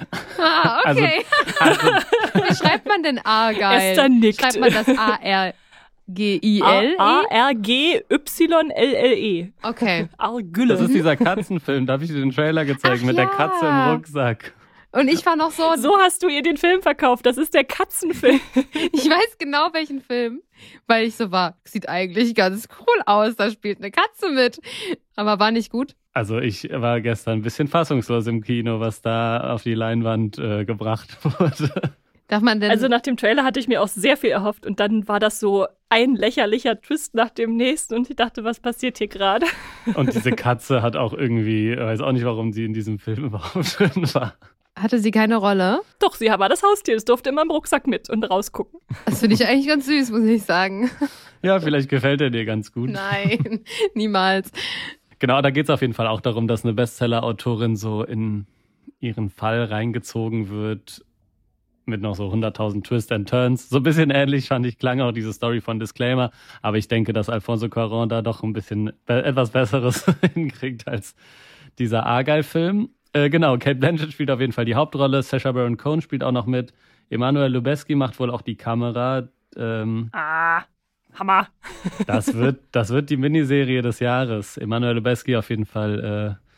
Ah, 0.38 0.80
okay. 0.90 1.22
Also, 1.60 1.90
also, 1.90 2.06
Wie 2.48 2.54
schreibt 2.54 2.86
man 2.86 3.02
denn 3.02 3.18
Argyle? 3.18 3.90
Esther 3.90 4.08
nickt. 4.08 4.40
Schreibt 4.40 4.58
man 4.58 4.72
das 4.72 4.88
A-R? 4.88 5.52
A-R-G-Y-L-L-E. 6.62 8.02
Okay. 9.62 10.08
Argülle. 10.18 10.74
Das 10.74 10.82
ist 10.82 10.94
dieser 10.94 11.16
Katzenfilm. 11.16 11.86
Da 11.86 11.94
habe 11.94 12.04
ich 12.04 12.10
dir 12.10 12.20
den 12.20 12.30
Trailer 12.32 12.64
gezeigt 12.64 13.00
Ach, 13.02 13.06
mit 13.06 13.16
ja. 13.16 13.24
der 13.24 13.32
Katze 13.34 13.66
im 13.66 13.90
Rucksack. 13.90 14.54
Und 14.92 15.08
ich 15.08 15.24
war 15.24 15.36
noch 15.36 15.52
so. 15.52 15.76
So 15.76 15.96
hast 15.98 16.22
du 16.22 16.28
ihr 16.28 16.42
den 16.42 16.56
Film 16.56 16.82
verkauft. 16.82 17.24
Das 17.24 17.36
ist 17.38 17.54
der 17.54 17.64
Katzenfilm. 17.64 18.40
ich 18.92 19.08
weiß 19.08 19.38
genau 19.38 19.68
welchen 19.72 20.00
Film. 20.00 20.42
Weil 20.86 21.06
ich 21.06 21.14
so 21.16 21.30
war, 21.30 21.56
sieht 21.64 21.88
eigentlich 21.88 22.34
ganz 22.34 22.66
cool 22.80 23.02
aus. 23.06 23.36
Da 23.36 23.50
spielt 23.50 23.78
eine 23.78 23.90
Katze 23.90 24.30
mit. 24.30 24.60
Aber 25.16 25.38
war 25.38 25.52
nicht 25.52 25.70
gut. 25.70 25.94
Also 26.12 26.38
ich 26.38 26.68
war 26.72 27.00
gestern 27.00 27.38
ein 27.38 27.42
bisschen 27.42 27.68
fassungslos 27.68 28.26
im 28.26 28.42
Kino, 28.42 28.80
was 28.80 29.00
da 29.00 29.52
auf 29.52 29.62
die 29.62 29.74
Leinwand 29.74 30.38
äh, 30.38 30.64
gebracht 30.64 31.16
wurde. 31.38 31.94
Darf 32.30 32.42
man 32.42 32.60
denn. 32.60 32.70
Also 32.70 32.86
nach 32.86 33.00
dem 33.00 33.16
Trailer 33.16 33.42
hatte 33.42 33.58
ich 33.58 33.66
mir 33.66 33.82
auch 33.82 33.88
sehr 33.88 34.16
viel 34.16 34.30
erhofft 34.30 34.64
und 34.64 34.78
dann 34.78 35.08
war 35.08 35.18
das 35.18 35.40
so 35.40 35.66
ein 35.88 36.14
lächerlicher 36.14 36.80
Twist 36.80 37.12
nach 37.16 37.30
dem 37.30 37.56
nächsten 37.56 37.94
und 37.94 38.08
ich 38.08 38.14
dachte, 38.14 38.44
was 38.44 38.60
passiert 38.60 38.98
hier 38.98 39.08
gerade? 39.08 39.46
Und 39.94 40.14
diese 40.14 40.30
Katze 40.30 40.80
hat 40.80 40.94
auch 40.94 41.12
irgendwie, 41.12 41.76
weiß 41.76 42.00
auch 42.02 42.12
nicht, 42.12 42.24
warum 42.24 42.52
sie 42.52 42.64
in 42.64 42.72
diesem 42.72 43.00
Film 43.00 43.24
überhaupt 43.24 43.80
drin 43.80 44.14
war. 44.14 44.34
Hatte 44.78 45.00
sie 45.00 45.10
keine 45.10 45.38
Rolle? 45.38 45.80
Doch, 45.98 46.14
sie 46.14 46.26
war 46.26 46.48
das 46.48 46.62
Haustier. 46.62 46.94
Es 46.94 47.04
durfte 47.04 47.30
immer 47.30 47.42
im 47.42 47.50
Rucksack 47.50 47.88
mit 47.88 48.08
und 48.08 48.22
rausgucken. 48.22 48.78
Das 49.06 49.18
finde 49.18 49.34
ich 49.34 49.44
eigentlich 49.44 49.66
ganz 49.66 49.86
süß, 49.86 50.12
muss 50.12 50.24
ich 50.24 50.44
sagen. 50.44 50.88
Ja, 51.42 51.58
vielleicht 51.58 51.88
gefällt 51.88 52.20
er 52.20 52.28
dir 52.28 52.44
ganz 52.44 52.70
gut. 52.70 52.90
Nein, 52.90 53.60
niemals. 53.94 54.52
Genau, 55.20 55.40
da 55.40 55.48
geht 55.48 55.64
es 55.64 55.70
auf 55.70 55.80
jeden 55.80 55.94
Fall 55.94 56.06
auch 56.06 56.20
darum, 56.20 56.46
dass 56.46 56.64
eine 56.64 56.74
Bestseller-Autorin 56.74 57.76
so 57.76 58.04
in 58.04 58.46
ihren 59.00 59.30
Fall 59.30 59.64
reingezogen 59.64 60.50
wird 60.50 61.02
mit 61.90 62.00
noch 62.00 62.14
so 62.14 62.32
100.000 62.32 62.84
Twists 62.84 63.12
and 63.12 63.28
Turns. 63.28 63.68
So 63.68 63.76
ein 63.76 63.82
bisschen 63.82 64.10
ähnlich 64.10 64.48
fand 64.48 64.64
ich, 64.64 64.78
klang 64.78 65.00
auch 65.00 65.12
diese 65.12 65.32
Story 65.32 65.60
von 65.60 65.78
Disclaimer. 65.78 66.30
Aber 66.62 66.78
ich 66.78 66.88
denke, 66.88 67.12
dass 67.12 67.28
Alfonso 67.28 67.66
Cuarón 67.66 68.08
da 68.08 68.22
doch 68.22 68.42
ein 68.42 68.52
bisschen 68.52 68.92
etwas 69.06 69.50
Besseres 69.50 70.06
hinkriegt 70.34 70.88
als 70.88 71.14
dieser 71.78 72.06
Argyle-Film. 72.06 72.88
Äh, 73.12 73.28
genau, 73.28 73.58
Kate 73.58 73.76
Blanchett 73.76 74.12
spielt 74.12 74.30
auf 74.30 74.40
jeden 74.40 74.52
Fall 74.52 74.64
die 74.64 74.74
Hauptrolle. 74.74 75.22
Sacha 75.22 75.52
Baron 75.52 75.76
Cohen 75.76 76.00
spielt 76.00 76.22
auch 76.22 76.32
noch 76.32 76.46
mit. 76.46 76.72
Emanuel 77.10 77.52
Lubezki 77.52 77.94
macht 77.94 78.18
wohl 78.20 78.30
auch 78.30 78.42
die 78.42 78.56
Kamera. 78.56 79.28
Ähm, 79.56 80.10
ah, 80.12 80.62
Hammer. 81.14 81.48
das, 82.06 82.34
wird, 82.34 82.60
das 82.70 82.90
wird 82.90 83.10
die 83.10 83.16
Miniserie 83.16 83.82
des 83.82 83.98
Jahres. 83.98 84.56
Emanuel 84.56 84.94
Lubezki 84.94 85.36
auf 85.36 85.50
jeden 85.50 85.66
Fall 85.66 86.38
äh, 86.38 86.49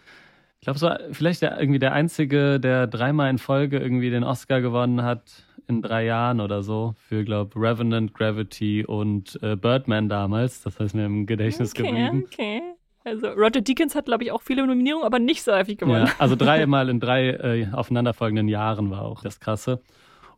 ich 0.62 0.64
glaube, 0.64 0.78
so 0.78 0.90
vielleicht 1.10 1.42
der, 1.42 1.58
irgendwie 1.58 1.80
der 1.80 1.92
Einzige, 1.92 2.60
der 2.60 2.86
dreimal 2.86 3.28
in 3.28 3.38
Folge 3.38 3.80
irgendwie 3.80 4.10
den 4.10 4.22
Oscar 4.22 4.60
gewonnen 4.60 5.02
hat 5.02 5.44
in 5.66 5.82
drei 5.82 6.04
Jahren 6.04 6.40
oder 6.40 6.62
so 6.62 6.94
für, 7.08 7.24
glaube 7.24 7.60
Revenant, 7.60 8.14
Gravity 8.14 8.84
und 8.84 9.40
äh, 9.42 9.56
Birdman 9.56 10.08
damals. 10.08 10.62
Das 10.62 10.78
heißt 10.78 10.94
mir 10.94 11.06
im 11.06 11.26
Gedächtnis 11.26 11.72
okay, 11.72 11.82
geblieben. 11.82 12.24
Okay. 12.32 12.62
Also 13.02 13.30
Roger 13.30 13.60
Deakins 13.60 13.96
hat, 13.96 14.04
glaube 14.04 14.22
ich, 14.22 14.30
auch 14.30 14.40
viele 14.40 14.64
Nominierungen, 14.64 15.04
aber 15.04 15.18
nicht 15.18 15.42
so 15.42 15.52
häufig 15.52 15.78
gewonnen. 15.78 16.06
Ja, 16.06 16.12
also 16.18 16.36
dreimal 16.36 16.88
in 16.90 17.00
drei 17.00 17.30
äh, 17.30 17.66
aufeinanderfolgenden 17.72 18.46
Jahren 18.46 18.88
war 18.92 19.02
auch 19.02 19.20
das 19.24 19.40
Krasse. 19.40 19.82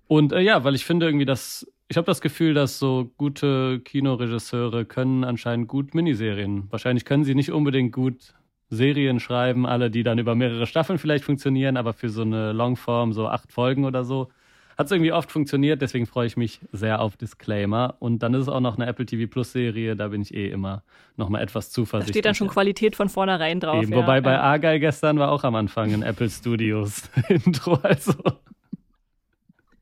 Und 0.07 0.33
äh, 0.33 0.41
ja, 0.41 0.65
weil 0.65 0.75
ich 0.75 0.87
finde 0.87 1.05
irgendwie, 1.05 1.27
dass 1.27 1.71
ich 1.89 1.99
habe 1.99 2.07
das 2.07 2.23
Gefühl, 2.23 2.55
dass 2.55 2.79
so 2.79 3.11
gute 3.19 3.79
Kinoregisseure 3.81 4.87
können 4.87 5.23
anscheinend 5.23 5.69
gut 5.69 5.95
Miniserien. 5.95 6.65
Wahrscheinlich 6.71 7.05
können 7.05 7.25
sie 7.25 7.35
nicht 7.35 7.53
unbedingt 7.53 7.93
gut 7.93 8.33
Serien 8.75 9.21
schreiben, 9.21 9.67
alle, 9.67 9.91
die 9.91 10.03
dann 10.03 10.19
über 10.19 10.35
mehrere 10.35 10.67
Staffeln 10.67 10.99
vielleicht 10.99 11.25
funktionieren, 11.25 11.77
aber 11.77 11.93
für 11.93 12.09
so 12.09 12.23
eine 12.23 12.53
Longform, 12.53 13.13
so 13.13 13.29
acht 13.29 13.53
Folgen 13.53 13.85
oder 13.85 14.05
so, 14.05 14.29
hat 14.77 14.87
es 14.87 14.93
irgendwie 14.93 15.13
oft 15.13 15.31
funktioniert. 15.31 15.83
Deswegen 15.83 16.07
freue 16.07 16.27
ich 16.27 16.37
mich 16.37 16.61
sehr 16.73 17.01
auf 17.01 17.17
Disclaimer. 17.17 17.97
Und 18.01 18.23
dann 18.23 18.35
ist 18.35 18.43
es 18.43 18.49
auch 18.49 18.61
noch 18.61 18.77
eine 18.77 18.87
Apple 18.87 19.07
TV 19.07 19.31
Plus 19.31 19.53
Serie, 19.53 19.97
da 19.97 20.09
bin 20.09 20.23
ich 20.23 20.35
eh 20.35 20.49
immer 20.49 20.83
noch 21.17 21.29
mal 21.29 21.41
etwas 21.41 21.71
zuversichtlich. 21.71 22.13
Da 22.13 22.13
steht 22.13 22.25
dann 22.25 22.35
schon 22.35 22.49
Qualität 22.49 22.97
von 22.97 23.09
vornherein 23.09 23.61
drauf. 23.61 23.83
Eben, 23.83 23.93
ja. 23.93 23.99
Wobei 23.99 24.21
bei 24.21 24.39
Argyle 24.39 24.81
gestern 24.81 25.19
war 25.19 25.31
auch 25.31 25.45
am 25.45 25.55
Anfang 25.55 25.93
ein 25.93 26.03
Apple 26.03 26.29
Studios 26.29 27.09
Intro, 27.29 27.75
also. 27.83 28.15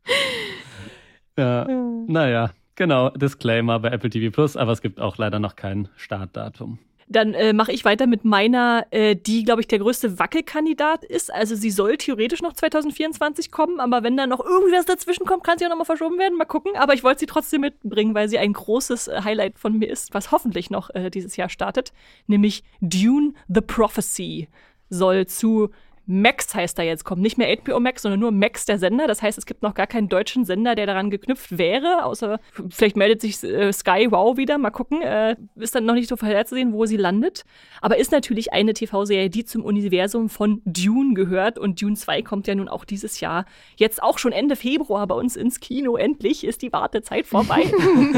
ja, 1.39 1.67
naja, 2.07 2.51
genau, 2.75 3.11
Disclaimer 3.11 3.79
bei 3.79 3.91
Apple 3.91 4.11
TV 4.11 4.31
Plus, 4.31 4.57
aber 4.57 4.73
es 4.73 4.83
gibt 4.83 5.01
auch 5.01 5.17
leider 5.17 5.39
noch 5.39 5.57
kein 5.57 5.89
Startdatum. 5.97 6.79
Dann 7.09 7.35
äh, 7.35 7.53
mache 7.53 7.73
ich 7.73 7.85
weiter 7.85 8.07
mit 8.07 8.25
meiner, 8.25 8.87
äh, 8.91 9.17
die, 9.17 9.45
glaube 9.45 9.61
ich, 9.61 9.69
der 9.69 9.79
größte 9.79 10.19
Wackelkandidat 10.19 11.05
ist. 11.05 11.33
Also 11.33 11.55
sie 11.55 11.71
soll 11.71 11.97
theoretisch 11.97 12.43
noch 12.43 12.53
2024 12.53 13.51
kommen, 13.51 13.81
aber 13.81 14.03
wenn 14.03 14.17
da 14.17 14.27
noch 14.27 14.45
irgendwas 14.45 14.87
dazwischen 14.87 15.27
kommt, 15.27 15.45
kann 15.45 15.59
sie 15.59 15.67
auch 15.67 15.71
nochmal 15.71 15.87
verschoben 15.87 16.19
werden. 16.19 16.39
Mal 16.39 16.45
gucken. 16.45 16.73
Aber 16.77 16.95
ich 16.95 17.05
wollte 17.05 17.21
sie 17.21 17.27
trotzdem 17.27 17.63
mitbringen, 17.63 18.15
weil 18.15 18.29
sie 18.29 18.39
ein 18.39 18.53
großes 18.53 19.09
äh, 19.09 19.21
Highlight 19.25 19.59
von 19.59 19.79
mir 19.79 19.91
ist, 19.91 20.15
was 20.15 20.33
hoffentlich 20.33 20.71
noch 20.71 20.91
äh, 20.95 21.11
dieses 21.11 21.37
Jahr 21.37 21.49
startet. 21.49 21.93
Nämlich 22.27 22.65
Dune 22.81 23.35
The 23.49 23.61
Prophecy 23.61 24.49
soll 24.89 25.27
zu 25.27 25.71
Max 26.07 26.55
heißt 26.55 26.79
da 26.79 26.83
jetzt, 26.83 27.05
kommt 27.05 27.23
nicht 27.23 27.39
mehr 27.39 27.57
HBO 27.57 27.81
Max, 27.81 28.03
sondern 28.03 28.21
nur 28.21 28.33
Max 28.33 28.65
der 28.65 28.79
Sender. 28.79 29.07
Das 29.07 29.23
heißt, 29.23 29.39
es 29.39 29.47
gibt 29.47 29.63
noch 29.63 29.75
gar 29.75 29.87
keinen 29.87 30.09
deutschen 30.09 30.45
Sender, 30.45 30.75
der 30.75 30.87
daran 30.87 31.11
geknüpft 31.11 31.57
wäre, 31.59 32.05
außer 32.05 32.41
vielleicht 32.71 32.97
meldet 32.97 33.21
sich 33.21 33.43
äh, 33.43 33.73
Sky 33.73 34.09
Wow 34.11 34.37
wieder. 34.37 34.59
Mal 34.59 34.71
gucken. 34.71 35.03
Äh, 35.03 35.37
ist 35.57 35.75
dann 35.75 35.85
noch 35.85 35.95
nicht 35.95 36.09
so 36.09 36.17
vorherzusehen, 36.17 36.73
wo 36.73 36.87
sie 36.87 36.97
landet. 36.97 37.45
Aber 37.81 37.97
ist 37.97 38.13
natürlich 38.13 38.53
eine 38.53 38.75
TV-Serie, 38.75 39.31
die 39.31 39.45
zum 39.45 39.65
Universum 39.65 40.29
von 40.29 40.61
Dune 40.65 41.15
gehört. 41.15 41.59
Und 41.59 41.81
Dune 41.81 41.97
2 41.97 42.23
kommt 42.23 42.47
ja 42.47 42.55
nun 42.55 42.69
auch 42.69 42.85
dieses 42.85 43.21
Jahr. 43.21 43.45
Jetzt 43.77 44.03
auch 44.03 44.19
schon 44.19 44.33
Ende 44.33 44.57
Februar 44.57 45.07
bei 45.07 45.15
uns 45.15 45.37
ins 45.37 45.61
Kino. 45.61 45.97
Endlich 45.97 46.45
ist 46.45 46.63
die 46.63 46.73
Wartezeit 46.73 47.27
vorbei. 47.27 47.73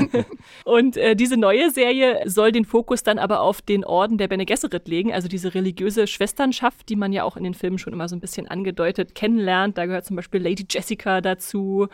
und 0.64 0.97
äh, 0.97 1.14
diese 1.14 1.37
neue 1.37 1.70
Serie 1.70 2.22
soll 2.26 2.53
den 2.53 2.64
Fokus 2.64 3.03
dann 3.03 3.18
aber 3.18 3.41
auf 3.41 3.62
den 3.62 3.85
Orden 3.85 4.18
der 4.18 4.28
Bene 4.28 4.47
Gesserit 4.47 4.89
legen, 4.89 5.12
also 5.12 5.28
diese 5.28 5.55
religiöse 5.55 6.07
Schwesternschaft, 6.07 6.89
die 6.89 6.97
man 6.97 7.12
ja 7.12 7.24
auch 7.24 7.37
in 7.37 7.45
den 7.45 7.55
Filmen 7.55 7.78
schon 7.85 7.93
immer 7.93 8.09
so 8.09 8.16
ein 8.16 8.20
bisschen 8.20 8.49
angedeutet 8.49 9.14
kennenlernt. 9.14 9.78
Da 9.78 9.87
gehört 9.87 10.05
zum 10.05 10.16
Beispiel 10.16 10.43
Lady 10.43 10.66
Jessica 10.68 11.20
dazu 11.20 11.89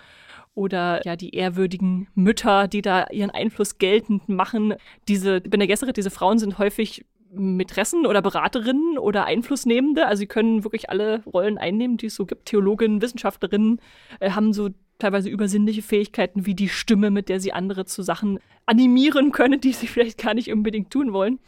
oder 0.55 1.01
ja 1.05 1.17
die 1.17 1.35
ehrwürdigen 1.35 2.09
Mütter, 2.15 2.69
die 2.69 2.83
da 2.83 3.07
ihren 3.11 3.31
Einfluss 3.31 3.79
geltend 3.79 4.29
machen. 4.29 4.75
Diese 5.09 5.41
Bene 5.41 5.67
Gesserit, 5.67 5.97
diese 5.97 6.11
Frauen 6.11 6.39
sind 6.39 6.59
häufig 6.59 7.05
Mätressen 7.33 8.07
oder 8.07 8.23
Beraterinnen 8.23 8.99
oder 8.99 9.25
Einflussnehmende. 9.25 10.07
Also 10.07 10.21
sie 10.21 10.27
können 10.27 10.65
wirklich 10.65 10.91
alle 10.91 11.23
Rollen 11.25 11.59
einnehmen, 11.59 11.97
die 11.97 12.07
es 12.07 12.17
so 12.17 12.27
gibt. 12.27 12.47
Theologinnen, 12.47 13.03
Wissenschaftlerinnen 13.03 13.81
äh, 14.19 14.31
haben 14.31 14.53
so 14.53 14.71
teilweise 14.99 15.29
übersinnliche 15.29 15.83
Fähigkeiten 15.83 16.45
wie 16.47 16.55
die 16.55 16.69
Stimme, 16.69 17.11
mit 17.11 17.29
der 17.29 17.41
sie 17.41 17.53
andere 17.53 17.85
zu 17.87 18.03
Sachen 18.03 18.39
animieren 18.67 19.33
können, 19.33 19.61
die 19.61 19.73
sie 19.73 19.87
vielleicht 19.89 20.19
gar 20.19 20.35
nicht 20.35 20.53
unbedingt 20.53 20.91
tun 20.91 21.13
wollen. 21.13 21.39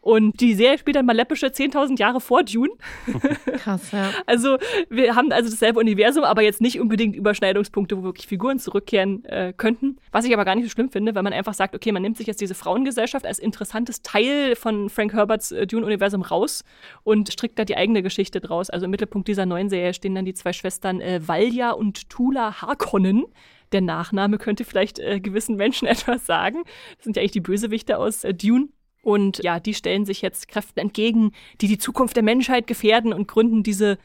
Und 0.00 0.40
die 0.40 0.54
Serie 0.54 0.78
spielt 0.78 0.96
dann 0.96 1.06
mal 1.06 1.14
läppische 1.14 1.46
10.000 1.46 1.98
Jahre 1.98 2.20
vor 2.20 2.42
Dune. 2.44 2.70
Krass, 3.56 3.90
ja. 3.92 4.10
Also 4.26 4.56
wir 4.88 5.14
haben 5.14 5.32
also 5.32 5.50
dasselbe 5.50 5.80
Universum, 5.80 6.24
aber 6.24 6.42
jetzt 6.42 6.60
nicht 6.60 6.80
unbedingt 6.80 7.16
Überschneidungspunkte, 7.16 7.98
wo 7.98 8.04
wirklich 8.04 8.26
Figuren 8.26 8.58
zurückkehren 8.58 9.24
äh, 9.24 9.52
könnten. 9.56 9.98
Was 10.12 10.24
ich 10.24 10.32
aber 10.32 10.44
gar 10.44 10.54
nicht 10.54 10.64
so 10.64 10.70
schlimm 10.70 10.90
finde, 10.90 11.14
weil 11.14 11.22
man 11.22 11.32
einfach 11.32 11.54
sagt, 11.54 11.74
okay, 11.74 11.92
man 11.92 12.02
nimmt 12.02 12.16
sich 12.16 12.26
jetzt 12.26 12.40
diese 12.40 12.54
Frauengesellschaft 12.54 13.26
als 13.26 13.38
interessantes 13.38 14.02
Teil 14.02 14.56
von 14.56 14.88
Frank 14.88 15.12
Herberts 15.12 15.52
äh, 15.52 15.66
Dune-Universum 15.66 16.22
raus 16.22 16.64
und 17.02 17.32
strickt 17.32 17.58
da 17.58 17.64
die 17.64 17.76
eigene 17.76 18.02
Geschichte 18.02 18.40
draus. 18.40 18.70
Also 18.70 18.84
im 18.84 18.90
Mittelpunkt 18.92 19.26
dieser 19.26 19.46
neuen 19.46 19.68
Serie 19.68 19.94
stehen 19.94 20.14
dann 20.14 20.24
die 20.24 20.34
zwei 20.34 20.52
Schwestern 20.52 21.00
äh, 21.00 21.20
Valja 21.26 21.72
und 21.72 22.08
Tula 22.08 22.62
Harkonnen. 22.62 23.24
Der 23.72 23.80
Nachname 23.80 24.38
könnte 24.38 24.64
vielleicht 24.64 24.98
äh, 24.98 25.20
gewissen 25.20 25.56
Menschen 25.56 25.86
etwas 25.88 26.24
sagen. 26.24 26.62
Das 26.96 27.04
sind 27.04 27.16
ja 27.16 27.20
eigentlich 27.20 27.32
die 27.32 27.40
Bösewichte 27.40 27.98
aus 27.98 28.24
äh, 28.24 28.32
Dune. 28.32 28.68
Und 29.02 29.42
ja, 29.42 29.60
die 29.60 29.74
stellen 29.74 30.04
sich 30.04 30.22
jetzt 30.22 30.48
Kräften 30.48 30.80
entgegen, 30.80 31.32
die 31.60 31.68
die 31.68 31.78
Zukunft 31.78 32.16
der 32.16 32.22
Menschheit 32.22 32.66
gefährden 32.66 33.12
und 33.12 33.28
gründen 33.28 33.62
diese 33.62 33.98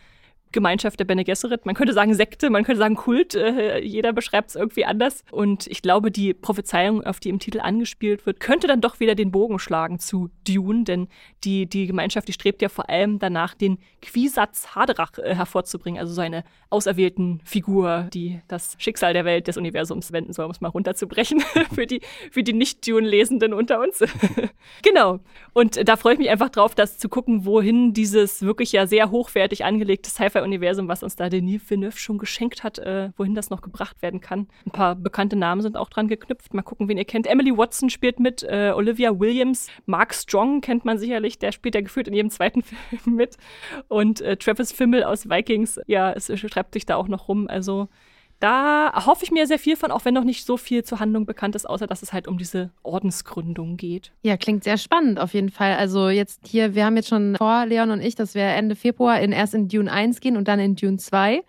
Gemeinschaft 0.54 0.99
der 0.99 1.06
Bene 1.06 1.24
Gesserit. 1.24 1.66
Man 1.66 1.76
könnte 1.76 1.93
sagen 1.93 2.14
Sekte, 2.14 2.49
man 2.49 2.64
könnte 2.64 2.80
sagen 2.80 2.95
Kult. 2.95 3.36
Äh, 3.36 3.80
jeder 3.80 4.14
beschreibt 4.14 4.51
es 4.51 4.56
irgendwie 4.56 4.86
anders. 4.86 5.24
Und 5.32 5.68
ich 5.68 5.82
glaube, 5.82 6.12
die 6.12 6.34
Prophezeiung, 6.34 7.04
auf 7.04 7.20
die 7.20 7.30
im 7.30 7.39
Titel 7.39 7.60
angespielt 7.60 8.26
wird, 8.26 8.39
könnte 8.39 8.68
dann 8.68 8.82
doch 8.82 8.99
wieder 8.99 9.16
den 9.16 9.32
Bogen 9.32 9.60
schlagen 9.60 9.99
zu 9.99 10.30
Dune, 10.47 10.84
denn 10.84 11.08
die, 11.43 11.66
die 11.66 11.88
Gemeinschaft, 11.88 12.28
die 12.28 12.34
strebt 12.34 12.62
ja 12.62 12.70
vor 12.70 12.89
allem 12.89 13.20
danach, 13.20 13.54
den 13.54 13.80
Quisatz 14.01 14.76
Haderach 14.76 15.18
äh, 15.18 15.36
hervorzubringen, 15.36 15.99
also 15.99 16.14
so 16.14 16.22
eine 16.22 16.43
auserwählten 16.70 17.41
Figur, 17.43 18.10
die 18.14 18.41
das 18.47 18.76
Schicksal 18.80 19.14
der 19.14 19.26
Welt, 19.26 19.47
des 19.47 19.58
Universums 19.58 20.12
wenden 20.12 20.34
soll, 20.34 20.45
um 20.45 20.51
es 20.51 20.62
mal 20.62 20.70
runterzubrechen, 20.70 21.41
für 21.74 21.86
die, 21.86 22.01
für 22.32 22.43
die 22.43 22.54
Nicht-Dune-Lesenden 22.54 23.54
unter 23.54 23.82
uns. 23.82 24.04
genau. 24.82 25.20
Und 25.54 25.88
da 25.88 25.97
freue 25.97 26.14
ich 26.14 26.20
mich 26.20 26.30
einfach 26.30 26.49
drauf, 26.49 26.76
das 26.76 26.97
zu 26.97 27.10
gucken, 27.10 27.45
wohin 27.45 27.93
dieses 27.93 28.41
wirklich 28.41 28.72
ja 28.72 28.88
sehr 28.88 29.12
hochwertig 29.12 29.66
angelegte 29.66 30.10
Sci-Fi 30.10 30.43
Universum, 30.44 30.88
was 30.88 31.04
uns 31.04 31.16
da 31.16 31.30
Denis 31.30 31.70
Villeneuve 31.70 31.98
schon 31.98 32.18
geschenkt 32.18 32.64
hat, 32.64 32.80
äh, 32.80 33.12
wohin 33.18 33.36
das 33.36 33.50
noch 33.50 33.62
gebracht 33.62 34.02
werden 34.02 34.22
kann. 34.22 34.48
Ein 34.66 34.72
paar 34.72 34.96
bekannte 34.96 35.36
Namen 35.36 35.62
sind 35.62 35.78
auch 35.78 35.89
dran 35.89 36.08
geknüpft. 36.08 36.54
Mal 36.54 36.62
gucken, 36.62 36.88
wen 36.88 36.98
ihr 36.98 37.06
kennt. 37.06 37.28
Emily 37.28 37.56
Watson 37.58 37.89
spielt 37.89 38.20
mit, 38.20 38.44
äh, 38.44 38.72
Olivia 38.76 39.20
Williams, 39.20 39.68
Mark 39.86 40.14
Strong 40.14 40.62
kennt 40.62 40.86
man 40.86 40.98
sicherlich, 40.98 41.39
der 41.39 41.52
spielt 41.52 41.76
ja 41.76 41.82
gefühlt 41.82 42.08
in 42.08 42.14
jedem 42.14 42.30
zweiten 42.30 42.62
Film 42.64 43.16
mit. 43.16 43.38
Und 43.88 44.22
äh, 44.22 44.38
Travis 44.38 44.72
Fimmel 44.72 45.04
aus 45.04 45.30
Vikings, 45.30 45.80
ja, 45.88 46.12
es 46.12 46.32
schreibt 46.39 46.74
sich 46.74 46.86
da 46.86 46.96
auch 46.96 47.08
noch 47.08 47.28
rum. 47.28 47.48
Also 47.48 47.89
da 48.39 49.05
hoffe 49.05 49.23
ich 49.23 49.31
mir 49.31 49.47
sehr 49.47 49.59
viel 49.59 49.75
von, 49.75 49.91
auch 49.91 50.05
wenn 50.05 50.13
noch 50.13 50.23
nicht 50.23 50.45
so 50.45 50.57
viel 50.57 50.84
zur 50.84 50.99
Handlung 50.99 51.25
bekannt 51.25 51.55
ist, 51.55 51.69
außer 51.69 51.88
dass 51.88 52.01
es 52.01 52.11
halt 52.11 52.27
um 52.27 52.38
diese 52.38 52.71
Ordensgründung 52.84 53.77
geht. 53.77 54.11
Ja, 54.21 54.38
klingt 54.38 54.63
sehr 54.63 54.77
spannend 54.77 55.19
auf 55.19 55.34
jeden 55.34 55.49
Fall. 55.49 55.75
Also 55.75 56.09
jetzt 56.09 56.41
hier, 56.47 56.75
wir 56.75 56.86
haben 56.86 56.95
jetzt 56.97 57.09
schon 57.09 57.36
vor, 57.38 57.65
Leon 57.65 57.91
und 57.91 58.01
ich, 58.01 58.15
dass 58.15 58.36
wir 58.36 58.43
Ende 58.43 58.75
Februar 58.75 59.19
in, 59.19 59.31
erst 59.31 59.53
in 59.53 59.67
Dune 59.67 59.91
1 59.91 60.19
gehen 60.19 60.38
und 60.38 60.47
dann 60.47 60.59
in 60.59 60.75
Dune 60.75 60.97
2. 60.97 61.43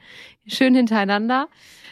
Schön 0.46 0.74
hintereinander. 0.74 1.48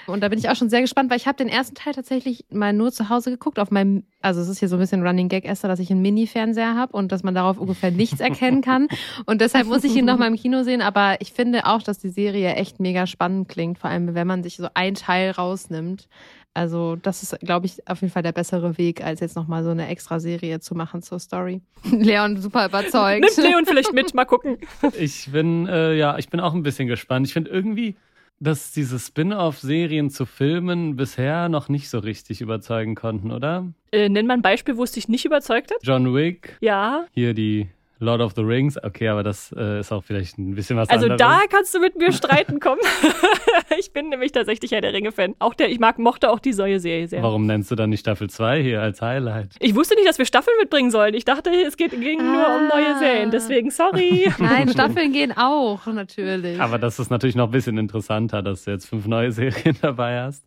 Und 0.07 0.23
da 0.23 0.29
bin 0.29 0.39
ich 0.39 0.49
auch 0.49 0.57
schon 0.57 0.69
sehr 0.69 0.81
gespannt, 0.81 1.11
weil 1.11 1.17
ich 1.17 1.27
habe 1.27 1.37
den 1.37 1.49
ersten 1.49 1.75
Teil 1.75 1.95
tatsächlich 1.95 2.45
mal 2.51 2.73
nur 2.73 2.93
zu 2.93 3.09
Hause 3.09 3.31
geguckt 3.31 3.59
auf 3.59 3.71
meinem, 3.71 4.05
also 4.21 4.41
es 4.41 4.49
ist 4.49 4.59
hier 4.59 4.69
so 4.69 4.77
ein 4.77 4.81
bisschen 4.81 5.07
Running 5.07 5.29
Gag, 5.29 5.45
Esther, 5.45 5.69
dass 5.69 5.79
ich 5.79 5.91
einen 5.91 6.03
Mini-Fernseher 6.03 6.75
habe 6.75 6.97
und 6.97 7.13
dass 7.13 7.23
man 7.23 7.35
darauf 7.35 7.59
ungefähr 7.59 7.91
nichts 7.91 8.21
erkennen 8.21 8.63
kann. 8.63 8.89
Und 9.27 9.41
deshalb 9.41 9.69
muss 9.69 9.85
ich 9.85 9.95
ihn 9.95 10.05
noch 10.05 10.19
mal 10.19 10.27
im 10.27 10.37
Kino 10.37 10.65
sehen. 10.65 10.83
Aber 10.83 11.21
ich 11.21 11.33
finde 11.33 11.67
auch, 11.67 11.83
dass 11.83 11.99
die 11.99 12.09
Serie 12.09 12.55
echt 12.55 12.81
mega 12.81 13.07
spannend 13.07 13.49
klingt, 13.49 13.79
vor 13.79 13.91
allem 13.91 14.15
wenn 14.15 14.27
man 14.27 14.43
sich 14.43 14.57
so 14.57 14.69
ein 14.75 14.95
Teil 14.95 15.31
rausnimmt. 15.31 16.09
Also 16.55 16.97
das 16.97 17.23
ist, 17.23 17.41
glaube 17.41 17.65
ich, 17.65 17.89
auf 17.89 18.03
jeden 18.03 18.13
Fall 18.13 18.23
der 18.23 18.33
bessere 18.33 18.77
Weg, 18.77 19.03
als 19.03 19.21
jetzt 19.21 19.37
nochmal 19.37 19.65
so 19.65 19.71
eine 19.71 19.89
extra 19.89 20.21
Serie 20.21 20.61
zu 20.61 20.75
machen 20.75 21.01
zur 21.01 21.19
Story. 21.19 21.63
Leon, 21.91 22.37
super 22.43 22.67
überzeugt. 22.67 23.25
Nimmt 23.25 23.37
Leon 23.37 23.65
vielleicht 23.65 23.95
mit, 23.95 24.13
mal 24.15 24.27
gucken. 24.27 24.59
Ich 24.99 25.31
bin, 25.33 25.67
äh, 25.67 25.95
ja, 25.95 26.19
ich 26.19 26.29
bin 26.29 26.41
auch 26.41 26.53
ein 26.53 26.63
bisschen 26.63 26.89
gespannt. 26.89 27.27
Ich 27.27 27.33
finde 27.33 27.51
irgendwie, 27.51 27.97
dass 28.43 28.73
diese 28.73 28.99
Spin-off-Serien 28.99 30.11
zu 30.11 30.27
Filmen 30.27 30.97
bisher 30.97 31.49
noch 31.49 31.69
nicht 31.69 31.89
so 31.89 31.99
richtig 32.01 32.41
überzeugen 32.41 32.95
konnten, 32.95 33.31
oder? 33.31 33.73
Äh, 33.93 34.09
nenn 34.09 34.27
mal 34.27 34.35
ein 34.35 34.43
Beispiel, 34.43 34.77
wo 34.77 34.83
es 34.83 34.93
dich 34.93 35.09
nicht 35.09 35.25
überzeugt 35.25 35.71
hat. 35.71 35.79
John 35.83 36.13
Wick. 36.15 36.59
Ja. 36.61 37.07
Hier 37.13 37.35
die 37.35 37.69
Lord 38.03 38.21
of 38.21 38.33
the 38.35 38.43
Rings. 38.43 38.83
Okay, 38.83 39.09
aber 39.09 39.23
das 39.23 39.55
äh, 39.57 39.81
ist 39.81 39.93
auch 39.93 40.03
vielleicht 40.03 40.37
ein 40.37 40.55
bisschen 40.55 40.77
was 40.77 40.91
also 40.91 41.07
anderes. 41.07 41.23
Also 41.23 41.41
da 41.41 41.47
kannst 41.49 41.75
du 41.75 41.79
mit 41.79 41.97
mir 41.97 42.13
streiten 42.13 42.59
kommen. 42.61 42.81
ich 43.79 43.93
bin 43.93 44.09
nämlich 44.09 44.33
tatsächlich 44.33 44.73
Herr 44.73 44.81
der 44.81 44.93
Ringe-Fan. 44.93 45.37
Auch 45.39 45.55
der, 45.55 45.71
ich 45.71 45.79
mag, 45.79 45.99
mochte 45.99 46.29
auch 46.29 46.41
die 46.41 46.53
neue 46.53 46.81
Serie 46.81 47.07
sehr. 47.09 47.23
Warum 47.23 47.47
nennst 47.47 47.71
du 47.71 47.77
dann 47.77 47.91
nicht 47.91 48.01
Staffel 48.01 48.29
2 48.29 48.63
hier 48.63 48.83
als 48.83 49.01
Highlight? 49.01 49.51
Ich 49.61 49.75
wusste 49.75 49.95
nicht, 49.95 50.09
dass 50.09 50.19
wir 50.19 50.27
Staffeln 50.27 50.57
mitbringen 50.61 50.91
sollen. 50.91 51.15
Ich 51.15 51.25
dachte, 51.25 51.51
es 51.51 51.77
geht, 51.77 51.93
ging 51.93 52.21
ah. 52.21 52.25
nur 52.25 52.57
um 52.57 52.69
neue 52.69 52.99
Serien. 52.99 53.31
Deswegen, 53.31 53.71
sorry. 53.71 54.31
Nein, 54.39 54.69
Staffeln 54.73 55.13
gehen 55.13 55.33
auch, 55.37 55.87
natürlich. 55.87 56.61
Aber 56.61 56.79
das 56.79 56.99
ist 56.99 57.11
natürlich 57.11 57.37
noch 57.37 57.47
ein 57.49 57.53
bisschen 57.53 57.79
interessanter, 57.79 58.43
dass 58.43 58.65
du 58.65 58.73
jetzt 58.73 58.87
fünf 58.87 59.07
neue 59.07 59.31
Serien 59.31 59.77
dabei 59.81 60.23
hast. 60.23 60.45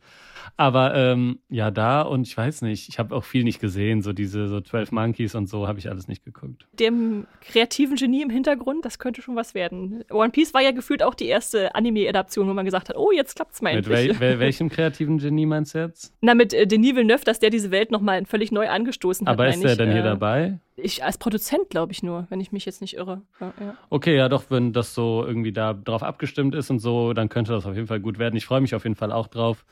Aber 0.58 0.96
ähm, 0.96 1.40
ja, 1.50 1.70
da 1.70 2.02
und 2.02 2.28
ich 2.28 2.38
weiß 2.38 2.62
nicht, 2.62 2.88
ich 2.88 2.98
habe 2.98 3.14
auch 3.16 3.26
viel 3.26 3.44
nicht 3.44 3.60
gesehen, 3.60 4.02
so 4.02 4.14
diese 4.14 4.48
so 4.48 4.62
12 4.62 4.92
Monkeys 4.94 5.36
und 5.36 5.48
so 5.48 5.68
habe 5.68 5.80
ich 5.80 5.90
alles 5.90 6.08
nicht 6.08 6.24
geguckt. 6.24 6.66
Dem 6.74 7.28
kreativen 7.42 7.98
Genie 7.98 8.22
im 8.22 8.30
Hintergrund, 8.30 8.86
das 8.86 8.98
könnte 8.98 9.22
schon 9.22 9.36
was 9.36 9.54
werden. 9.54 10.04
One 10.10 10.30
Piece 10.30 10.54
war 10.54 10.62
ja 10.62 10.72
gefühlt 10.72 11.04
auch 11.04 11.14
die 11.14 11.26
erste 11.26 11.76
Anime-Adaption, 11.76 12.48
wo 12.48 12.54
man 12.54 12.64
gesagt 12.64 12.88
hat, 12.88 12.96
oh, 12.96 13.12
jetzt 13.12 13.36
klappt's 13.36 13.62
mal 13.62 13.76
mit 13.76 13.86
endlich. 13.86 14.08
Mit 14.10 14.20
wel 14.22 14.40
welchem 14.40 14.70
kreativen 14.70 15.18
Genie 15.18 15.46
meinst 15.46 15.76
du 15.76 15.80
jetzt? 15.80 16.14
Na, 16.22 16.34
mit 16.34 16.54
äh, 16.54 16.66
Denis 16.66 16.96
Villeneuve, 16.96 17.26
dass 17.26 17.40
der 17.40 17.50
diese 17.50 17.72
Welt 17.72 17.92
nochmal 17.92 18.26
völlig 18.26 18.52
neu 18.52 18.70
angestoßen 18.70 19.28
hat. 19.28 19.34
Aber 19.34 19.50
ist 19.50 19.64
der 19.64 19.76
denn 19.76 19.92
hier 19.92 20.02
äh, 20.02 20.04
dabei? 20.04 20.60
Ich 20.78 21.04
als 21.04 21.18
Produzent 21.18 21.70
glaube 21.70 21.92
ich 21.92 22.04
nur, 22.04 22.28
wenn 22.30 22.40
ich 22.40 22.52
mich 22.52 22.66
jetzt 22.66 22.82
nicht 22.82 22.96
irre. 22.96 23.22
Ja, 23.40 23.54
ja. 23.60 23.78
Okay, 23.90 24.16
ja 24.16 24.30
doch, 24.30 24.46
wenn 24.50 24.74
das 24.74 24.94
so 24.94 25.26
irgendwie 25.26 25.52
da 25.52 25.74
drauf 25.74 26.04
abgestimmt 26.04 26.56
ist 26.56 26.70
und 26.70 26.80
so, 26.80 27.14
dann 27.14 27.30
könnte 27.30 27.52
das 27.52 27.66
auf 27.66 27.76
jeden 27.76 27.88
Fall 27.88 28.00
gut 28.00 28.20
werden. 28.20 28.36
Ich 28.36 28.46
freue 28.46 28.62
mich 28.62 28.76
auf 28.76 28.84
jeden 28.84 28.96
Fall 28.96 29.12
auch 29.12 29.28
drauf. 29.28 29.66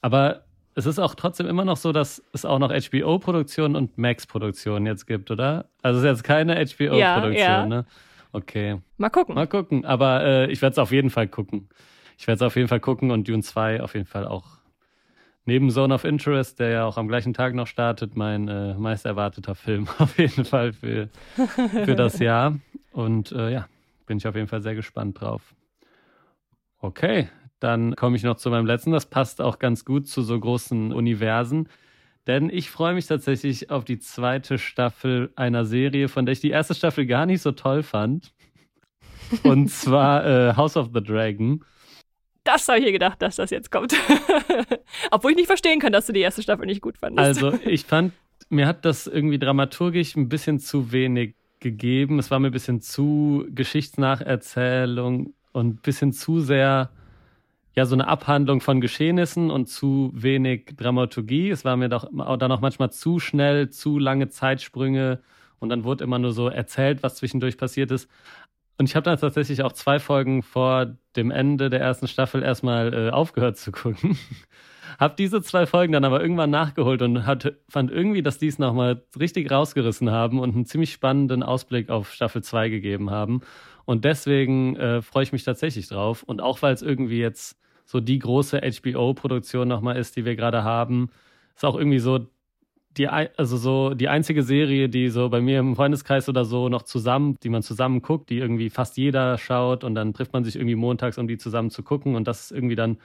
Aber 0.00 0.44
es 0.74 0.86
ist 0.86 0.98
auch 0.98 1.14
trotzdem 1.14 1.46
immer 1.46 1.64
noch 1.64 1.76
so, 1.76 1.92
dass 1.92 2.22
es 2.32 2.44
auch 2.44 2.58
noch 2.58 2.70
HBO-Produktionen 2.70 3.74
und 3.74 3.98
Max-Produktionen 3.98 4.86
jetzt 4.86 5.06
gibt, 5.06 5.30
oder? 5.30 5.68
Also 5.82 5.98
es 5.98 6.04
ist 6.04 6.10
jetzt 6.10 6.24
keine 6.24 6.54
HBO-Produktion, 6.54 7.34
ja, 7.34 7.60
ja. 7.60 7.66
ne? 7.66 7.86
Okay. 8.32 8.80
Mal 8.96 9.08
gucken. 9.08 9.34
Mal 9.34 9.46
gucken. 9.46 9.84
Aber 9.84 10.22
äh, 10.24 10.50
ich 10.52 10.62
werde 10.62 10.72
es 10.72 10.78
auf 10.78 10.92
jeden 10.92 11.10
Fall 11.10 11.28
gucken. 11.28 11.68
Ich 12.16 12.26
werde 12.26 12.36
es 12.36 12.42
auf 12.42 12.56
jeden 12.56 12.68
Fall 12.68 12.80
gucken 12.80 13.10
und 13.10 13.26
Dune 13.26 13.42
2 13.42 13.82
auf 13.82 13.94
jeden 13.94 14.06
Fall 14.06 14.26
auch. 14.26 14.58
Neben 15.44 15.70
Zone 15.70 15.94
of 15.94 16.04
Interest, 16.04 16.60
der 16.60 16.68
ja 16.68 16.84
auch 16.84 16.98
am 16.98 17.08
gleichen 17.08 17.32
Tag 17.32 17.54
noch 17.54 17.66
startet, 17.66 18.16
mein 18.16 18.48
äh, 18.48 18.74
meist 18.74 19.06
erwarteter 19.06 19.54
Film 19.54 19.88
auf 19.98 20.18
jeden 20.18 20.44
Fall 20.44 20.72
für, 20.74 21.08
für 21.84 21.96
das 21.96 22.18
Jahr. 22.20 22.58
Und 22.92 23.32
äh, 23.32 23.50
ja, 23.50 23.68
bin 24.06 24.18
ich 24.18 24.28
auf 24.28 24.34
jeden 24.34 24.48
Fall 24.48 24.62
sehr 24.62 24.74
gespannt 24.74 25.20
drauf. 25.20 25.54
Okay, 26.80 27.28
dann 27.60 27.96
komme 27.96 28.16
ich 28.16 28.22
noch 28.22 28.36
zu 28.36 28.50
meinem 28.50 28.66
letzten. 28.66 28.92
Das 28.92 29.06
passt 29.06 29.40
auch 29.40 29.58
ganz 29.58 29.84
gut 29.84 30.06
zu 30.06 30.22
so 30.22 30.38
großen 30.38 30.92
Universen. 30.92 31.68
Denn 32.26 32.50
ich 32.50 32.70
freue 32.70 32.94
mich 32.94 33.06
tatsächlich 33.06 33.70
auf 33.70 33.84
die 33.84 33.98
zweite 33.98 34.58
Staffel 34.58 35.32
einer 35.34 35.64
Serie, 35.64 36.08
von 36.08 36.26
der 36.26 36.34
ich 36.34 36.40
die 36.40 36.50
erste 36.50 36.74
Staffel 36.74 37.06
gar 37.06 37.26
nicht 37.26 37.40
so 37.40 37.52
toll 37.52 37.82
fand. 37.82 38.32
Und 39.42 39.70
zwar 39.70 40.26
äh, 40.26 40.54
House 40.54 40.76
of 40.76 40.90
the 40.94 41.02
Dragon. 41.02 41.64
Das 42.44 42.68
habe 42.68 42.78
ich 42.78 42.84
hier 42.84 42.92
gedacht, 42.92 43.20
dass 43.20 43.36
das 43.36 43.50
jetzt 43.50 43.70
kommt. 43.70 43.94
Obwohl 45.10 45.32
ich 45.32 45.36
nicht 45.36 45.46
verstehen 45.46 45.80
kann, 45.80 45.92
dass 45.92 46.06
du 46.06 46.12
die 46.12 46.20
erste 46.20 46.42
Staffel 46.42 46.66
nicht 46.66 46.80
gut 46.80 46.96
fandest. 46.96 47.42
Also, 47.42 47.58
ich 47.64 47.84
fand, 47.84 48.12
mir 48.48 48.66
hat 48.66 48.84
das 48.84 49.06
irgendwie 49.06 49.38
dramaturgisch 49.38 50.16
ein 50.16 50.28
bisschen 50.28 50.58
zu 50.58 50.92
wenig 50.92 51.34
gegeben. 51.60 52.18
Es 52.18 52.30
war 52.30 52.38
mir 52.38 52.48
ein 52.48 52.52
bisschen 52.52 52.80
zu 52.80 53.46
Geschichtsnacherzählung 53.50 55.34
und 55.52 55.66
ein 55.66 55.76
bisschen 55.76 56.12
zu 56.12 56.40
sehr 56.40 56.90
ja 57.78 57.86
so 57.86 57.94
eine 57.94 58.08
Abhandlung 58.08 58.60
von 58.60 58.80
Geschehnissen 58.80 59.50
und 59.50 59.68
zu 59.68 60.10
wenig 60.12 60.74
Dramaturgie. 60.76 61.50
Es 61.50 61.64
war 61.64 61.76
mir 61.76 61.88
doch 61.88 62.10
dann 62.38 62.52
auch 62.52 62.60
manchmal 62.60 62.90
zu 62.90 63.20
schnell, 63.20 63.70
zu 63.70 63.98
lange 63.98 64.28
Zeitsprünge 64.28 65.20
und 65.60 65.68
dann 65.68 65.84
wurde 65.84 66.04
immer 66.04 66.18
nur 66.18 66.32
so 66.32 66.48
erzählt, 66.48 67.02
was 67.02 67.16
zwischendurch 67.16 67.56
passiert 67.56 67.90
ist. 67.90 68.10
Und 68.78 68.88
ich 68.88 68.96
habe 68.96 69.04
dann 69.04 69.18
tatsächlich 69.18 69.62
auch 69.62 69.72
zwei 69.72 69.98
Folgen 69.98 70.42
vor 70.42 70.96
dem 71.16 71.30
Ende 71.30 71.70
der 71.70 71.80
ersten 71.80 72.08
Staffel 72.08 72.42
erstmal 72.42 72.94
äh, 72.94 73.10
aufgehört 73.10 73.56
zu 73.56 73.72
gucken. 73.72 74.18
hab 74.98 75.16
diese 75.16 75.40
zwei 75.42 75.66
Folgen 75.66 75.92
dann 75.92 76.04
aber 76.04 76.20
irgendwann 76.20 76.50
nachgeholt 76.50 77.02
und 77.02 77.26
hat, 77.26 77.54
fand 77.68 77.90
irgendwie, 77.90 78.22
dass 78.22 78.38
die 78.38 78.48
es 78.48 78.58
nochmal 78.58 79.04
richtig 79.18 79.50
rausgerissen 79.50 80.10
haben 80.10 80.40
und 80.40 80.54
einen 80.54 80.66
ziemlich 80.66 80.92
spannenden 80.92 81.42
Ausblick 81.42 81.90
auf 81.90 82.12
Staffel 82.12 82.42
2 82.42 82.68
gegeben 82.68 83.10
haben. 83.10 83.40
Und 83.84 84.04
deswegen 84.04 84.76
äh, 84.76 85.00
freue 85.02 85.22
ich 85.22 85.32
mich 85.32 85.44
tatsächlich 85.44 85.88
drauf. 85.88 86.22
Und 86.22 86.40
auch 86.40 86.62
weil 86.62 86.74
es 86.74 86.82
irgendwie 86.82 87.18
jetzt 87.18 87.56
so 87.88 88.00
die 88.00 88.18
große 88.18 88.60
HBO-Produktion 88.60 89.66
nochmal 89.66 89.96
ist, 89.96 90.16
die 90.16 90.26
wir 90.26 90.36
gerade 90.36 90.62
haben, 90.62 91.08
ist 91.56 91.64
auch 91.64 91.74
irgendwie 91.74 92.00
so 92.00 92.26
die, 92.98 93.08
also 93.08 93.56
so 93.56 93.94
die 93.94 94.08
einzige 94.08 94.42
Serie, 94.42 94.90
die 94.90 95.08
so 95.08 95.30
bei 95.30 95.40
mir 95.40 95.58
im 95.60 95.74
Freundeskreis 95.74 96.28
oder 96.28 96.44
so 96.44 96.68
noch 96.68 96.82
zusammen, 96.82 97.38
die 97.42 97.48
man 97.48 97.62
zusammen 97.62 98.02
guckt, 98.02 98.28
die 98.28 98.38
irgendwie 98.38 98.68
fast 98.68 98.98
jeder 98.98 99.38
schaut 99.38 99.84
und 99.84 99.94
dann 99.94 100.12
trifft 100.12 100.34
man 100.34 100.44
sich 100.44 100.56
irgendwie 100.56 100.74
montags, 100.74 101.16
um 101.16 101.28
die 101.28 101.38
zusammen 101.38 101.70
zu 101.70 101.82
gucken 101.82 102.14
und 102.14 102.28
das 102.28 102.42
ist 102.44 102.52
irgendwie 102.52 102.76
dann 102.76 102.98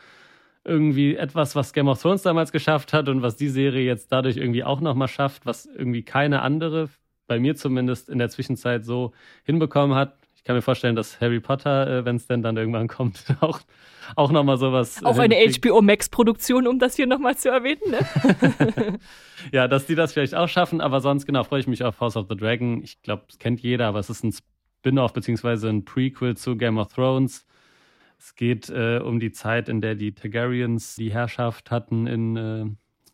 irgendwie 0.66 1.16
etwas, 1.16 1.56
was 1.56 1.72
Game 1.72 1.88
of 1.88 2.02
Thrones 2.02 2.24
damals 2.24 2.52
geschafft 2.52 2.92
hat 2.92 3.08
und 3.08 3.22
was 3.22 3.38
die 3.38 3.50
Serie 3.50 3.86
jetzt 3.86 4.12
dadurch 4.12 4.36
irgendwie 4.36 4.66
auch 4.66 4.82
nochmal 4.82 5.08
schafft, 5.08 5.46
was 5.46 5.66
irgendwie 5.66 6.04
keine 6.04 6.42
andere, 6.42 6.90
bei 7.28 7.40
mir 7.40 7.56
zumindest 7.56 8.10
in 8.10 8.18
der 8.18 8.30
Zwischenzeit 8.30 8.84
so 8.84 9.14
hinbekommen 9.46 9.96
hat. 9.96 10.18
Ich 10.44 10.46
kann 10.46 10.58
mir 10.58 10.62
vorstellen, 10.62 10.98
dass 10.98 11.22
Harry 11.22 11.40
Potter, 11.40 11.88
äh, 11.88 12.06
wenn 12.06 12.18
es 12.18 12.28
denn 12.28 12.42
dann 12.42 12.58
irgendwann 12.58 12.88
kommt, 12.90 13.24
auch, 13.40 13.62
auch 14.18 14.30
nochmal 14.30 14.58
sowas. 14.58 15.02
Auch 15.02 15.18
eine 15.18 15.36
HBO 15.36 15.82
Max-Produktion, 15.82 16.68
um 16.68 16.80
das 16.80 16.98
hier 16.98 17.08
nochmal 17.08 17.38
zu 17.38 17.48
erwähnen, 17.48 17.80
ne? 17.90 19.00
ja, 19.54 19.70
dass 19.70 19.86
die 19.86 19.96
das 19.96 20.12
vielleicht 20.12 20.36
auch 20.36 20.50
schaffen, 20.50 20.82
aber 20.82 21.00
sonst, 21.00 21.26
genau, 21.26 21.46
freue 21.46 21.62
ich 21.62 21.68
mich 21.68 21.86
auf 21.86 22.02
House 22.02 22.18
of 22.18 22.26
the 22.30 22.36
Dragon. 22.36 22.84
Ich 22.84 23.02
glaube, 23.02 23.24
das 23.26 23.40
kennt 23.40 23.62
jeder, 23.62 23.88
aber 23.88 24.00
es 24.00 24.10
ist 24.10 24.26
ein 24.26 24.34
Spin-off 24.34 25.14
beziehungsweise 25.14 25.70
ein 25.70 25.86
Prequel 25.86 26.36
zu 26.36 26.58
Game 26.58 26.78
of 26.78 26.90
Thrones. 26.90 27.46
Es 28.20 28.36
geht 28.36 28.70
äh, 28.70 29.00
um 29.02 29.22
die 29.22 29.32
Zeit, 29.32 29.70
in 29.70 29.80
der 29.80 29.96
die 29.96 30.14
Targaryens 30.14 30.96
die 30.96 31.14
Herrschaft 31.14 31.72
hatten 31.72 32.06
in 32.06 32.36
äh, 32.36 32.66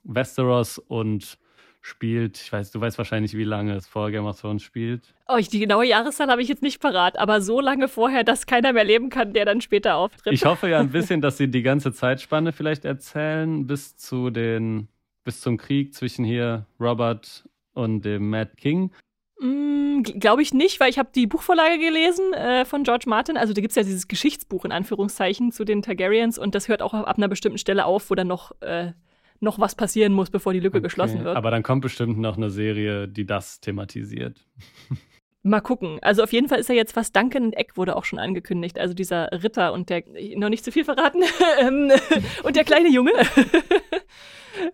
Westeros 0.04 0.80
und 0.80 1.38
spielt. 1.82 2.40
Ich 2.42 2.52
weiß, 2.52 2.72
du 2.72 2.82
weißt 2.82 2.98
wahrscheinlich, 2.98 3.36
wie 3.36 3.44
lange 3.44 3.76
es 3.76 3.88
vor 3.88 4.12
Game 4.12 4.26
of 4.26 4.40
Thrones 4.40 4.64
spielt. 4.64 5.14
Oh, 5.28 5.38
ich, 5.38 5.48
die 5.48 5.60
genaue 5.60 5.86
Jahreszahl 5.86 6.30
habe 6.30 6.42
ich 6.42 6.48
jetzt 6.48 6.62
nicht 6.62 6.82
parat, 6.82 7.18
aber 7.18 7.42
so 7.42 7.60
lange 7.62 7.88
vorher, 7.88 8.24
dass 8.24 8.46
keiner 8.46 8.74
mehr 8.74 8.84
leben 8.84 9.10
kann, 9.10 9.34
der 9.34 9.46
dann 9.46 9.62
später 9.62 9.96
auftritt. 9.96 10.34
Ich 10.34 10.46
hoffe 10.46 10.70
ja 10.70 10.80
ein 10.80 10.90
bisschen, 10.92 11.22
dass 11.22 11.38
sie 11.38 11.50
die 11.50 11.64
ganze 11.64 11.94
Zeitspanne 11.94 12.52
vielleicht 12.52 12.86
erzählen, 12.86 13.66
bis 13.66 13.96
zu 13.96 14.30
den, 14.30 14.88
bis 15.24 15.42
zum 15.42 15.58
Krieg 15.58 15.94
zwischen 15.94 16.26
hier 16.26 16.66
Robert 16.80 17.48
und 17.74 18.04
dem 18.04 18.30
Mad 18.30 18.52
King. 18.58 18.92
Mm, 19.40 20.02
Glaube 20.02 20.42
ich 20.42 20.54
nicht, 20.54 20.80
weil 20.80 20.90
ich 20.90 21.00
habe 21.00 21.10
die 21.14 21.28
Buchvorlage 21.28 21.78
gelesen 21.80 22.34
äh, 22.34 22.66
von 22.66 22.84
George 22.84 23.06
Martin. 23.08 23.38
Also 23.38 23.54
da 23.54 23.62
gibt 23.62 23.72
es 23.72 23.76
ja 23.76 23.84
dieses 23.84 24.08
Geschichtsbuch 24.08 24.66
in 24.66 24.72
Anführungszeichen 24.72 25.52
zu 25.52 25.64
den 25.64 25.82
Targaryens 25.82 26.38
und 26.38 26.56
das 26.56 26.68
hört 26.68 26.82
auch 26.82 26.94
ab 26.94 27.18
einer 27.18 27.28
bestimmten 27.28 27.58
Stelle 27.58 27.86
auf, 27.86 28.10
wo 28.10 28.16
dann 28.16 28.28
noch 28.28 28.52
äh, 28.62 28.92
noch 29.40 29.60
was 29.60 29.76
passieren 29.76 30.14
muss, 30.14 30.30
bevor 30.30 30.54
die 30.54 30.60
Lücke 30.60 30.78
okay. 30.78 30.86
geschlossen 30.86 31.24
wird. 31.24 31.36
Aber 31.36 31.52
dann 31.52 31.64
kommt 31.64 31.82
bestimmt 31.82 32.18
noch 32.18 32.38
eine 32.38 32.50
Serie, 32.50 33.08
die 33.08 33.26
das 33.26 33.60
thematisiert. 33.60 34.46
Mal 35.42 35.62
gucken. 35.62 36.00
Also 36.02 36.22
auf 36.22 36.34
jeden 36.34 36.50
Fall 36.50 36.60
ist 36.60 36.68
ja 36.68 36.76
jetzt 36.76 36.98
was 36.98 37.14
Duncan 37.14 37.54
Eck 37.54 37.78
wurde 37.78 37.96
auch 37.96 38.04
schon 38.04 38.20
angekündigt. 38.20 38.78
Also 38.78 38.94
dieser 38.94 39.30
Ritter 39.32 39.72
und 39.72 39.90
der, 39.90 40.04
noch 40.36 40.50
nicht 40.50 40.66
zu 40.66 40.72
viel 40.72 40.84
verraten, 40.84 41.24
ähm, 41.62 41.92
und 42.44 42.56
der 42.58 42.66
kleine 42.66 42.90
Junge. 42.90 43.14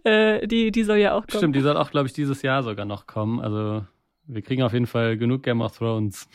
äh, 0.04 0.48
die, 0.48 0.72
die 0.72 0.84
soll 0.84 0.98
ja 0.98 1.14
auch 1.14 1.28
kommen. 1.28 1.40
Stimmt, 1.40 1.56
die 1.56 1.62
soll 1.62 1.78
auch, 1.78 1.92
glaube 1.92 2.08
ich, 2.08 2.14
dieses 2.14 2.42
Jahr 2.42 2.64
sogar 2.64 2.86
noch 2.86 3.06
kommen. 3.06 3.40
Also 3.40 3.86
wir 4.26 4.42
kriegen 4.42 4.64
auf 4.64 4.74
jeden 4.74 4.88
Fall 4.88 5.18
genug 5.18 5.44
Game 5.44 5.62
of 5.62 5.78
Thrones. 5.78 6.28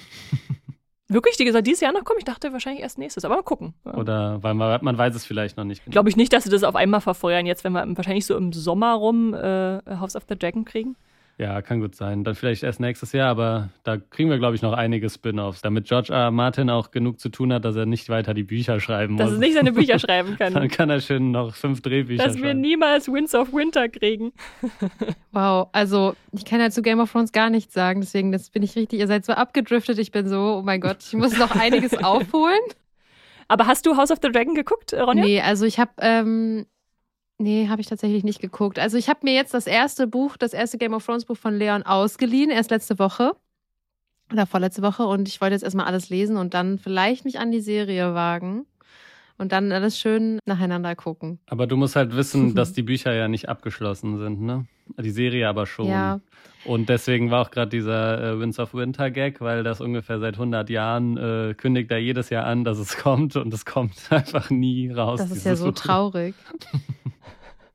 Wirklich? 1.11 1.37
Die 1.37 1.45
gesagt, 1.45 1.67
dieses 1.67 1.81
Jahr 1.81 1.93
noch 1.93 2.05
kommen? 2.05 2.19
Ich 2.19 2.25
dachte 2.25 2.53
wahrscheinlich 2.53 2.83
erst 2.83 2.97
nächstes, 2.97 3.25
aber 3.25 3.35
mal 3.35 3.43
gucken. 3.43 3.75
Ja. 3.85 3.95
Oder 3.95 4.43
weil 4.43 4.55
man, 4.55 4.79
man 4.83 4.97
weiß 4.97 5.15
es 5.15 5.27
vielleicht 5.27 5.57
noch 5.57 5.65
nicht. 5.65 5.85
Genau. 5.85 5.93
Glaube 5.93 6.09
ich 6.09 6.17
nicht, 6.17 6.33
dass 6.33 6.45
sie 6.45 6.51
das 6.51 6.63
auf 6.63 6.77
einmal 6.77 7.01
verfeuern, 7.01 7.47
jetzt, 7.47 7.65
wenn 7.65 7.73
wir 7.73 7.85
wahrscheinlich 7.97 8.27
so 8.27 8.37
im 8.37 8.53
Sommer 8.53 8.95
rum 8.95 9.35
äh, 9.35 9.81
House 9.99 10.15
of 10.15 10.23
the 10.29 10.39
Dragon 10.39 10.65
kriegen. 10.65 10.97
Ja, 11.41 11.62
kann 11.62 11.80
gut 11.80 11.95
sein. 11.95 12.22
Dann 12.22 12.34
vielleicht 12.34 12.62
erst 12.62 12.80
nächstes 12.80 13.12
Jahr, 13.12 13.30
aber 13.30 13.70
da 13.82 13.97
kriegen 13.97 14.28
wir, 14.28 14.36
glaube 14.36 14.57
ich, 14.57 14.61
noch 14.61 14.74
einige 14.74 15.09
Spin-offs, 15.09 15.62
damit 15.62 15.86
George 15.86 16.12
R. 16.12 16.24
R. 16.24 16.30
Martin 16.30 16.68
auch 16.68 16.91
genug 16.91 17.18
zu 17.18 17.30
tun 17.30 17.51
hat, 17.51 17.64
dass 17.64 17.76
er 17.76 17.86
nicht 17.86 18.11
weiter 18.11 18.34
die 18.34 18.43
Bücher 18.43 18.78
schreiben 18.78 19.14
muss. 19.14 19.22
Dass 19.22 19.32
er 19.32 19.38
nicht 19.38 19.55
seine 19.55 19.72
Bücher 19.72 19.99
schreiben 19.99 20.36
kann. 20.36 20.53
Dann 20.53 20.68
kann 20.68 20.91
er 20.91 21.01
schön 21.01 21.30
noch 21.30 21.55
fünf 21.55 21.80
Drehbücher 21.80 22.22
dass 22.22 22.34
schreiben. 22.34 22.43
Dass 22.43 22.47
wir 22.47 22.55
niemals 22.55 23.09
Winds 23.11 23.34
of 23.34 23.55
Winter 23.55 23.88
kriegen. 23.88 24.32
wow, 25.32 25.70
also 25.72 26.14
ich 26.32 26.45
kann 26.45 26.61
ja 26.61 26.68
zu 26.68 26.82
Game 26.82 27.01
of 27.01 27.11
Thrones 27.11 27.32
gar 27.32 27.49
nichts 27.49 27.72
sagen, 27.72 28.03
deswegen 28.03 28.32
das 28.32 28.51
bin 28.51 28.62
ich 28.62 28.76
richtig, 28.76 29.01
ihr 29.01 29.07
seid 29.07 29.24
so 29.24 29.32
abgedriftet, 29.32 29.99
ich 29.99 30.12
bin 30.12 30.28
so, 30.28 30.59
oh 30.59 30.62
mein 30.62 30.82
Gott, 30.82 30.99
ich 31.01 31.14
muss 31.14 31.38
noch 31.38 31.57
einiges 31.57 31.95
aufholen. 32.05 32.61
Aber 33.49 33.66
hast 33.66 33.86
du 33.86 33.97
House 33.97 34.11
of 34.11 34.18
the 34.22 34.30
Dragon 34.30 34.55
geguckt, 34.55 34.93
Ronja? 34.93 35.24
Nee, 35.24 35.41
also 35.41 35.64
ich 35.64 35.78
habe 35.80 35.93
ähm, 36.01 36.66
Nee, 37.41 37.68
habe 37.68 37.80
ich 37.80 37.86
tatsächlich 37.86 38.22
nicht 38.22 38.41
geguckt. 38.41 38.78
Also 38.78 38.99
ich 38.99 39.09
habe 39.09 39.20
mir 39.22 39.32
jetzt 39.32 39.55
das 39.55 39.66
erste 39.66 40.07
Buch, 40.07 40.36
das 40.36 40.53
erste 40.53 40.76
Game 40.76 40.93
of 40.93 41.07
Thrones 41.07 41.24
Buch 41.24 41.38
von 41.38 41.57
Leon 41.57 41.82
ausgeliehen, 41.82 42.51
erst 42.51 42.70
letzte 42.70 42.99
Woche 42.99 43.32
oder 44.30 44.45
vorletzte 44.45 44.82
Woche 44.82 45.07
und 45.07 45.26
ich 45.26 45.41
wollte 45.41 45.55
jetzt 45.55 45.62
erstmal 45.62 45.86
alles 45.86 46.11
lesen 46.11 46.36
und 46.36 46.53
dann 46.53 46.78
vielleicht 46.78 47.24
mich 47.24 47.38
an 47.38 47.51
die 47.51 47.61
Serie 47.61 48.14
wagen 48.14 48.66
und 49.38 49.53
dann 49.53 49.72
alles 49.72 49.99
schön 49.99 50.38
nacheinander 50.45 50.95
gucken. 50.95 51.38
Aber 51.47 51.66
du 51.66 51.78
musst 51.78 51.97
halt 51.97 52.14
wissen, 52.14 52.55
dass 52.55 52.74
die 52.74 52.82
Bücher 52.82 53.14
ja 53.14 53.26
nicht 53.26 53.49
abgeschlossen 53.49 54.18
sind, 54.18 54.43
ne? 54.43 54.66
Die 54.99 55.11
Serie 55.11 55.49
aber 55.49 55.64
schon. 55.64 55.86
Ja. 55.86 56.20
Und 56.66 56.91
deswegen 56.91 57.30
war 57.30 57.41
auch 57.41 57.51
gerade 57.51 57.70
dieser 57.70 58.32
äh, 58.32 58.38
Winds 58.38 58.59
of 58.59 58.74
Winter 58.74 59.11
Gag, 59.11 59.41
weil 59.41 59.62
das 59.62 59.80
ungefähr 59.80 60.18
seit 60.18 60.34
100 60.34 60.68
Jahren 60.68 61.16
äh, 61.16 61.55
kündigt 61.55 61.91
er 61.91 61.99
jedes 61.99 62.28
Jahr 62.28 62.45
an, 62.45 62.64
dass 62.64 62.78
es 62.78 62.97
kommt 63.03 63.36
und 63.36 63.55
es 63.55 63.64
kommt 63.64 63.95
einfach 64.11 64.51
nie 64.51 64.91
raus. 64.91 65.20
Das 65.20 65.30
ist 65.30 65.47
ja 65.47 65.57
so 65.57 65.66
Buch. 65.66 65.74
traurig. 65.74 66.34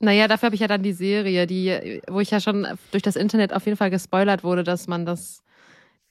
Naja, 0.06 0.28
dafür 0.28 0.48
habe 0.48 0.56
ich 0.56 0.62
ja 0.62 0.68
dann 0.68 0.84
die 0.84 0.94
Serie, 0.94 1.48
die, 1.48 2.02
wo 2.08 2.20
ich 2.20 2.32
ja 2.32 2.40
schon 2.40 2.68
durch 2.92 3.04
das 3.04 3.16
Internet 3.16 3.54
auf 3.54 3.66
jeden 3.66 3.78
Fall 3.78 3.90
gespoilert 3.90 4.44
wurde, 4.44 4.64
dass 4.64 4.88
man 4.88 5.06
das 5.06 5.44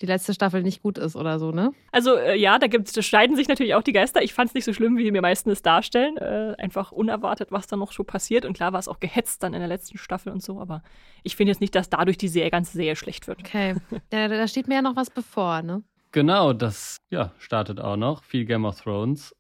die 0.01 0.07
letzte 0.07 0.35
Staffel 0.35 0.63
nicht 0.63 0.83
gut 0.83 0.99
ist 0.99 1.15
oder 1.15 1.39
so, 1.39 1.53
ne? 1.53 1.73
Also 1.93 2.17
äh, 2.17 2.37
ja, 2.37 2.59
da 2.59 2.67
gibt's, 2.67 2.93
da 2.93 3.03
scheiden 3.03 3.37
sich 3.37 3.49
natürlich 3.49 3.75
auch 3.75 3.83
die 3.83 3.93
Geister. 3.93 4.23
Ich 4.23 4.35
fand 4.35 4.49
es 4.49 4.55
nicht 4.55 4.65
so 4.65 4.73
schlimm, 4.73 4.97
wie 4.97 5.05
die 5.05 5.13
mir 5.13 5.23
meisten 5.23 5.51
es 5.51 5.63
darstellen. 5.63 6.17
Äh, 6.17 6.55
einfach 6.59 6.91
unerwartet, 6.91 7.53
was 7.53 7.69
da 7.69 7.77
noch 7.77 7.93
so 7.93 8.03
passiert. 8.03 8.45
Und 8.45 8.55
klar 8.55 8.73
war 8.73 8.81
es 8.81 8.89
auch 8.89 8.99
gehetzt 8.99 9.43
dann 9.43 9.55
in 9.55 9.61
der 9.61 9.69
letzten 9.69 9.97
Staffel 9.97 10.33
und 10.33 10.43
so, 10.43 10.61
aber 10.61 10.83
ich 11.23 11.37
finde 11.37 11.53
jetzt 11.53 11.61
nicht, 11.61 11.75
dass 11.75 11.91
dadurch 11.91 12.19
die 12.19 12.29
Serie, 12.29 12.51
ganze 12.51 12.73
Serie 12.73 12.97
schlecht 12.97 13.29
wird. 13.29 13.41
Okay. 13.41 13.77
Da, 14.11 14.29
da 14.29 14.47
steht 14.47 14.69
mir 14.69 14.77
ja 14.77 14.83
noch 14.83 14.97
was 14.97 15.11
bevor, 15.11 15.63
ne? 15.63 15.83
Genau, 16.13 16.53
das 16.53 16.99
ja, 17.11 17.33
startet 17.39 17.81
auch 17.81 17.97
noch. 17.97 18.23
Viel 18.23 18.45
Game 18.45 18.65
of 18.65 18.81
Thrones. 18.81 19.35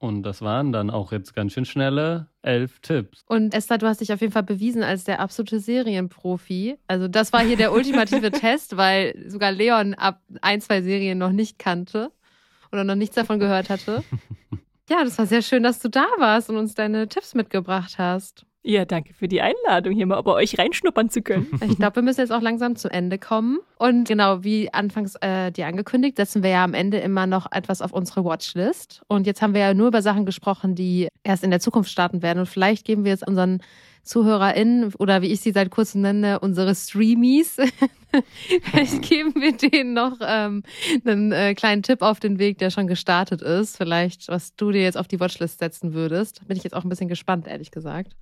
Und 0.00 0.22
das 0.22 0.40
waren 0.40 0.72
dann 0.72 0.88
auch 0.88 1.12
jetzt 1.12 1.34
ganz 1.34 1.52
schön 1.52 1.66
schnelle 1.66 2.28
elf 2.40 2.80
Tipps. 2.80 3.22
Und 3.28 3.52
Esther, 3.52 3.76
du 3.76 3.86
hast 3.86 4.00
dich 4.00 4.14
auf 4.14 4.22
jeden 4.22 4.32
Fall 4.32 4.42
bewiesen 4.42 4.82
als 4.82 5.04
der 5.04 5.20
absolute 5.20 5.60
Serienprofi. 5.60 6.78
Also 6.88 7.06
das 7.06 7.34
war 7.34 7.42
hier 7.42 7.58
der 7.58 7.72
ultimative 7.72 8.30
Test, 8.30 8.78
weil 8.78 9.14
sogar 9.28 9.52
Leon 9.52 9.92
ab 9.92 10.22
ein, 10.40 10.62
zwei 10.62 10.80
Serien 10.80 11.18
noch 11.18 11.32
nicht 11.32 11.58
kannte 11.58 12.10
oder 12.72 12.82
noch 12.82 12.94
nichts 12.94 13.14
davon 13.14 13.38
gehört 13.38 13.68
hatte. 13.68 14.02
Ja, 14.88 15.04
das 15.04 15.16
war 15.18 15.26
sehr 15.26 15.40
schön, 15.42 15.62
dass 15.62 15.78
du 15.78 15.88
da 15.88 16.04
warst 16.18 16.50
und 16.50 16.56
uns 16.56 16.74
deine 16.74 17.06
Tipps 17.06 17.36
mitgebracht 17.36 17.96
hast. 17.96 18.44
Ja, 18.62 18.84
danke 18.84 19.14
für 19.14 19.26
die 19.26 19.40
Einladung, 19.40 19.94
hier 19.94 20.06
mal 20.06 20.20
bei 20.20 20.32
euch 20.32 20.58
reinschnuppern 20.58 21.08
zu 21.08 21.22
können. 21.22 21.46
Ich 21.70 21.76
glaube, 21.78 21.96
wir 21.96 22.02
müssen 22.02 22.20
jetzt 22.20 22.32
auch 22.32 22.42
langsam 22.42 22.76
zu 22.76 22.88
Ende 22.88 23.18
kommen. 23.18 23.58
Und 23.78 24.06
genau, 24.06 24.44
wie 24.44 24.72
anfangs 24.72 25.14
äh, 25.22 25.50
dir 25.50 25.66
angekündigt, 25.66 26.16
setzen 26.16 26.42
wir 26.42 26.50
ja 26.50 26.64
am 26.64 26.74
Ende 26.74 26.98
immer 26.98 27.26
noch 27.26 27.50
etwas 27.52 27.80
auf 27.80 27.92
unsere 27.92 28.24
Watchlist. 28.24 29.02
Und 29.08 29.26
jetzt 29.26 29.40
haben 29.40 29.54
wir 29.54 29.60
ja 29.60 29.74
nur 29.74 29.88
über 29.88 30.02
Sachen 30.02 30.26
gesprochen, 30.26 30.74
die 30.74 31.08
erst 31.22 31.42
in 31.42 31.50
der 31.50 31.60
Zukunft 31.60 31.90
starten 31.90 32.22
werden. 32.22 32.40
Und 32.40 32.46
vielleicht 32.46 32.84
geben 32.84 33.04
wir 33.04 33.12
jetzt 33.12 33.26
unseren 33.26 33.62
ZuhörerInnen 34.02 34.94
oder 34.98 35.22
wie 35.22 35.32
ich 35.32 35.40
sie 35.40 35.52
seit 35.52 35.70
kurzem 35.70 36.02
nenne, 36.02 36.40
unsere 36.40 36.74
Streamies. 36.74 37.56
Vielleicht 38.62 39.02
geben 39.02 39.34
wir 39.36 39.52
denen 39.52 39.92
noch 39.92 40.18
ähm, 40.20 40.62
einen 41.04 41.32
äh, 41.32 41.54
kleinen 41.54 41.82
Tipp 41.82 42.02
auf 42.02 42.20
den 42.20 42.38
Weg, 42.38 42.58
der 42.58 42.70
schon 42.70 42.86
gestartet 42.86 43.42
ist. 43.42 43.76
Vielleicht, 43.76 44.28
was 44.28 44.54
du 44.56 44.70
dir 44.70 44.82
jetzt 44.82 44.96
auf 44.96 45.08
die 45.08 45.20
Watchlist 45.20 45.58
setzen 45.58 45.94
würdest. 45.94 46.46
Bin 46.46 46.56
ich 46.56 46.64
jetzt 46.64 46.74
auch 46.74 46.84
ein 46.84 46.88
bisschen 46.88 47.08
gespannt, 47.08 47.46
ehrlich 47.46 47.70
gesagt. 47.70 48.16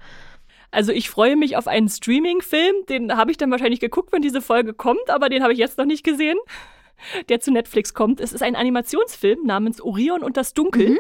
Also 0.71 0.93
ich 0.93 1.09
freue 1.09 1.37
mich 1.37 1.57
auf 1.57 1.67
einen 1.67 1.89
Streaming-Film. 1.89 2.87
Den 2.89 3.17
habe 3.17 3.31
ich 3.31 3.37
dann 3.37 3.51
wahrscheinlich 3.51 3.81
geguckt, 3.81 4.13
wenn 4.13 4.23
diese 4.23 4.43
Folge 4.43 4.75
kommt, 4.75 5.09
aber 5.09 5.29
den 5.29 5.43
habe 5.43 5.53
ich 5.53 5.59
jetzt 5.59 5.79
noch 5.79 5.87
nicht 5.87 6.05
gesehen, 6.05 6.37
der 7.29 7.41
zu 7.41 7.51
Netflix 7.51 7.95
kommt. 7.95 8.21
Es 8.21 8.33
ist 8.33 8.43
ein 8.43 8.57
Animationsfilm 8.57 9.45
namens 9.45 9.81
Orion 9.81 10.23
und 10.23 10.37
das 10.37 10.55
Dunkel. 10.55 10.91
Mhm. 10.91 10.99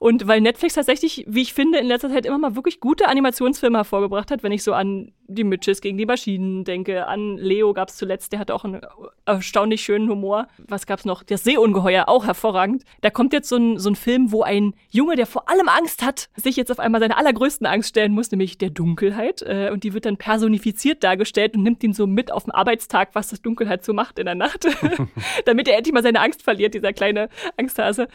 Und 0.00 0.26
weil 0.26 0.40
Netflix 0.40 0.76
tatsächlich, 0.76 1.26
wie 1.28 1.42
ich 1.42 1.52
finde, 1.52 1.78
in 1.78 1.86
letzter 1.86 2.08
Zeit 2.08 2.24
immer 2.24 2.38
mal 2.38 2.56
wirklich 2.56 2.80
gute 2.80 3.06
Animationsfilme 3.06 3.76
hervorgebracht 3.76 4.30
hat, 4.30 4.42
wenn 4.42 4.50
ich 4.50 4.62
so 4.62 4.72
an 4.72 5.12
die 5.28 5.44
Mitches 5.44 5.82
gegen 5.82 5.98
die 5.98 6.06
Maschinen 6.06 6.64
denke, 6.64 7.06
an 7.06 7.36
Leo 7.36 7.74
gab 7.74 7.90
es 7.90 7.98
zuletzt, 7.98 8.32
der 8.32 8.40
hatte 8.40 8.54
auch 8.54 8.64
einen 8.64 8.80
erstaunlich 9.26 9.82
schönen 9.82 10.08
Humor. 10.08 10.48
Was 10.56 10.86
gab 10.86 11.00
es 11.00 11.04
noch? 11.04 11.22
Das 11.22 11.44
Seeungeheuer, 11.44 12.08
auch 12.08 12.24
hervorragend. 12.24 12.84
Da 13.02 13.10
kommt 13.10 13.34
jetzt 13.34 13.50
so 13.50 13.56
ein, 13.56 13.78
so 13.78 13.90
ein 13.90 13.94
Film, 13.94 14.32
wo 14.32 14.42
ein 14.42 14.72
Junge, 14.90 15.16
der 15.16 15.26
vor 15.26 15.50
allem 15.50 15.68
Angst 15.68 16.02
hat, 16.02 16.30
sich 16.34 16.56
jetzt 16.56 16.72
auf 16.72 16.78
einmal 16.78 17.02
seiner 17.02 17.18
allergrößten 17.18 17.66
Angst 17.66 17.90
stellen 17.90 18.12
muss, 18.12 18.30
nämlich 18.30 18.56
der 18.56 18.70
Dunkelheit. 18.70 19.42
Äh, 19.42 19.68
und 19.70 19.84
die 19.84 19.92
wird 19.92 20.06
dann 20.06 20.16
personifiziert 20.16 21.04
dargestellt 21.04 21.56
und 21.56 21.62
nimmt 21.62 21.84
ihn 21.84 21.92
so 21.92 22.06
mit 22.06 22.32
auf 22.32 22.44
den 22.44 22.52
Arbeitstag, 22.52 23.10
was 23.12 23.28
das 23.28 23.42
Dunkelheit 23.42 23.84
so 23.84 23.92
macht 23.92 24.18
in 24.18 24.24
der 24.24 24.34
Nacht, 24.34 24.66
damit 25.44 25.68
er 25.68 25.76
endlich 25.76 25.92
mal 25.92 26.02
seine 26.02 26.20
Angst 26.20 26.42
verliert, 26.42 26.72
dieser 26.72 26.94
kleine 26.94 27.28
Angsthase. 27.58 28.08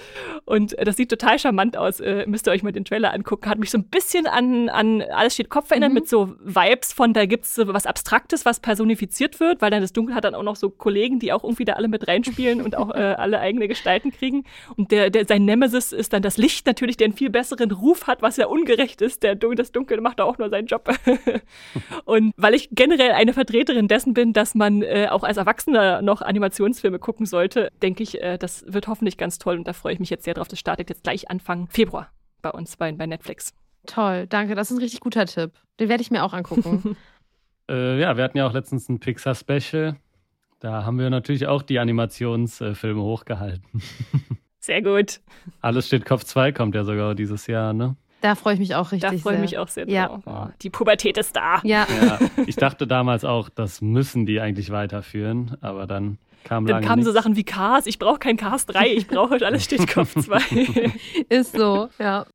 Und 0.46 0.76
das 0.80 0.98
sieht 0.98 1.10
total 1.10 1.38
charmant 1.38 1.75
aus. 1.78 2.00
Äh, 2.00 2.26
müsst 2.28 2.48
ihr 2.48 2.52
euch 2.52 2.64
mal 2.64 2.72
den 2.72 2.86
Trailer 2.86 3.14
angucken. 3.14 3.50
Hat 3.50 3.58
mich 3.58 3.72
so 3.72 3.78
ein 3.78 3.86
bisschen 3.86 4.28
an, 4.28 4.70
an 4.70 5.02
Alles 5.02 5.34
steht 5.34 5.50
Kopf 5.50 5.72
erinnert, 5.72 5.90
mhm. 5.90 5.96
mit 5.96 6.10
so 6.10 6.36
Vibes 6.44 6.94
von, 6.94 7.14
da 7.14 7.26
gibt 7.26 7.46
es 7.46 7.56
so 7.56 7.68
was 7.74 7.86
Abstraktes, 7.86 8.46
was 8.46 8.60
personifiziert 8.60 9.40
wird, 9.40 9.62
weil 9.62 9.72
dann 9.72 9.82
das 9.82 9.94
Dunkel 9.94 10.16
hat 10.16 10.24
dann 10.24 10.36
auch 10.36 10.44
noch 10.44 10.56
so 10.56 10.70
Kollegen, 10.70 11.20
die 11.20 11.34
auch 11.34 11.44
irgendwie 11.44 11.66
da 11.66 11.74
alle 11.74 11.88
mit 11.88 12.08
reinspielen 12.08 12.62
und 12.62 12.78
auch 12.78 12.94
äh, 12.94 13.00
alle 13.18 13.40
eigene 13.40 13.68
Gestalten 13.68 14.12
kriegen. 14.12 14.44
Und 14.76 14.92
der, 14.92 15.10
der, 15.10 15.26
sein 15.26 15.46
Nemesis 15.46 15.92
ist 15.92 16.14
dann 16.14 16.22
das 16.22 16.38
Licht 16.38 16.66
natürlich, 16.66 16.98
der 16.98 17.06
einen 17.06 17.16
viel 17.16 17.30
besseren 17.30 17.72
Ruf 17.72 18.08
hat, 18.08 18.22
was 18.22 18.38
ja 18.38 18.48
ungerecht 18.48 19.02
ist. 19.02 19.24
Der, 19.24 19.36
das 19.36 19.72
Dunkel 19.72 20.02
macht 20.02 20.22
auch 20.22 20.38
nur 20.38 20.50
seinen 20.50 20.68
Job. 20.68 20.90
und 22.06 22.34
weil 22.38 22.54
ich 22.54 22.70
generell 22.72 23.12
eine 23.12 23.34
Vertreterin 23.34 23.88
dessen 23.88 24.14
bin, 24.14 24.34
dass 24.34 24.56
man 24.56 24.82
äh, 24.82 25.08
auch 25.10 25.24
als 25.24 25.38
Erwachsener 25.38 26.02
noch 26.02 26.22
Animationsfilme 26.22 27.00
gucken 27.00 27.26
sollte, 27.26 27.72
denke 27.82 28.04
ich, 28.04 28.22
äh, 28.22 28.38
das 28.38 28.66
wird 28.68 28.88
hoffentlich 28.88 29.18
ganz 29.18 29.40
toll 29.40 29.58
und 29.58 29.68
da 29.68 29.74
freue 29.74 29.94
ich 29.94 30.00
mich 30.00 30.10
jetzt 30.10 30.26
sehr 30.26 30.34
drauf. 30.34 30.48
Das 30.48 30.60
startet 30.60 30.90
jetzt 30.90 31.04
gleich 31.04 31.30
Anfang 31.30 31.65
Februar 31.70 32.10
bei 32.42 32.52
uns 32.52 32.78
bei, 32.78 32.92
bei 32.92 33.06
Netflix. 33.06 33.54
Toll, 33.86 34.28
danke. 34.28 34.56
Das 34.56 34.72
ist 34.72 34.78
ein 34.78 34.82
richtig 34.82 35.00
guter 35.00 35.26
Tipp. 35.26 35.52
Den 35.80 35.90
werde 35.90 36.02
ich 36.02 36.12
mir 36.12 36.24
auch 36.24 36.34
angucken. 36.34 36.98
äh, 37.70 38.00
ja, 38.00 38.18
wir 38.18 38.24
hatten 38.24 38.38
ja 38.38 38.48
auch 38.48 38.54
letztens 38.54 38.90
ein 38.90 39.00
Pixar-Special. 39.00 39.96
Da 40.60 40.86
haben 40.86 40.98
wir 40.98 41.10
natürlich 41.10 41.48
auch 41.48 41.62
die 41.62 41.80
Animationsfilme 41.80 43.02
hochgehalten. 43.02 43.82
Sehr 44.60 44.82
gut. 44.82 45.22
Alles 45.62 45.88
steht 45.88 46.06
Kopf 46.06 46.24
2 46.24 46.52
kommt 46.52 46.74
ja 46.74 46.84
sogar 46.84 47.14
dieses 47.14 47.46
Jahr, 47.46 47.74
ne? 47.74 47.96
Da 48.22 48.34
freue 48.34 48.56
ich 48.56 48.60
mich 48.60 48.74
auch 48.74 48.92
richtig. 48.92 49.12
Da 49.12 49.16
freue 49.18 49.36
ich 49.36 49.42
mich 49.42 49.58
auch 49.60 49.68
sehr 49.68 49.88
ja. 49.88 50.08
drauf. 50.08 50.50
Die 50.64 50.72
Pubertät 50.72 51.16
ist 51.20 51.36
da. 51.36 51.60
Ja. 51.64 51.86
ja. 52.02 52.18
Ich 52.48 52.56
dachte 52.56 52.88
damals 52.88 53.24
auch, 53.24 53.50
das 53.50 53.82
müssen 53.82 54.26
die 54.26 54.42
eigentlich 54.42 54.72
weiterführen, 54.72 55.56
aber 55.62 55.86
dann 55.86 56.18
kam 56.46 56.66
Dann 56.66 56.82
kamen 56.82 57.00
nichts. 57.00 57.08
so 57.08 57.12
Sachen 57.12 57.36
wie 57.36 57.44
Cars. 57.44 57.88
Ich 57.88 58.00
brauche 58.00 58.20
kein 58.20 58.38
Cars 58.38 58.66
3, 58.68 58.88
ich 58.94 59.08
brauche 59.08 59.46
alles 59.46 59.66
steht 59.66 59.88
Kopf 59.88 60.16
2. 60.18 60.92
ist 61.30 61.58
so, 61.58 61.90
ja. 62.00 62.26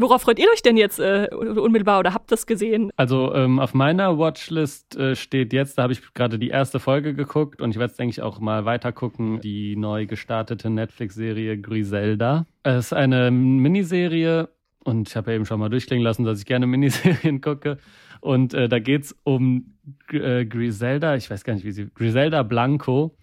Worauf 0.00 0.22
freut 0.22 0.38
ihr 0.38 0.46
euch 0.54 0.62
denn 0.62 0.76
jetzt 0.76 1.00
äh, 1.00 1.26
unmittelbar 1.32 1.98
oder 1.98 2.14
habt 2.14 2.30
das 2.30 2.46
gesehen? 2.46 2.92
Also 2.94 3.34
ähm, 3.34 3.58
auf 3.58 3.74
meiner 3.74 4.16
Watchlist 4.16 4.96
äh, 4.96 5.16
steht 5.16 5.52
jetzt, 5.52 5.76
da 5.76 5.82
habe 5.82 5.92
ich 5.92 6.14
gerade 6.14 6.38
die 6.38 6.50
erste 6.50 6.78
Folge 6.78 7.14
geguckt 7.14 7.60
und 7.60 7.72
ich 7.72 7.78
werde 7.78 7.90
es, 7.90 7.96
denke 7.96 8.12
ich, 8.12 8.22
auch 8.22 8.38
mal 8.38 8.64
weiter 8.64 8.92
gucken, 8.92 9.40
die 9.40 9.74
neu 9.74 10.06
gestartete 10.06 10.70
Netflix-Serie 10.70 11.58
Griselda. 11.58 12.46
Es 12.62 12.86
ist 12.86 12.92
eine 12.92 13.32
Miniserie 13.32 14.48
und 14.84 15.08
ich 15.08 15.16
habe 15.16 15.32
ja 15.32 15.36
eben 15.36 15.46
schon 15.46 15.58
mal 15.58 15.68
durchklingen 15.68 16.04
lassen, 16.04 16.24
dass 16.24 16.38
ich 16.38 16.46
gerne 16.46 16.66
Miniserien 16.68 17.40
gucke. 17.40 17.78
Und 18.20 18.54
äh, 18.54 18.68
da 18.68 18.78
geht 18.78 19.02
es 19.02 19.16
um 19.24 19.74
äh, 20.12 20.44
Griselda, 20.44 21.16
ich 21.16 21.28
weiß 21.28 21.42
gar 21.42 21.54
nicht, 21.54 21.64
wie 21.64 21.72
sie, 21.72 21.88
Griselda 21.92 22.44
Blanco. 22.44 23.16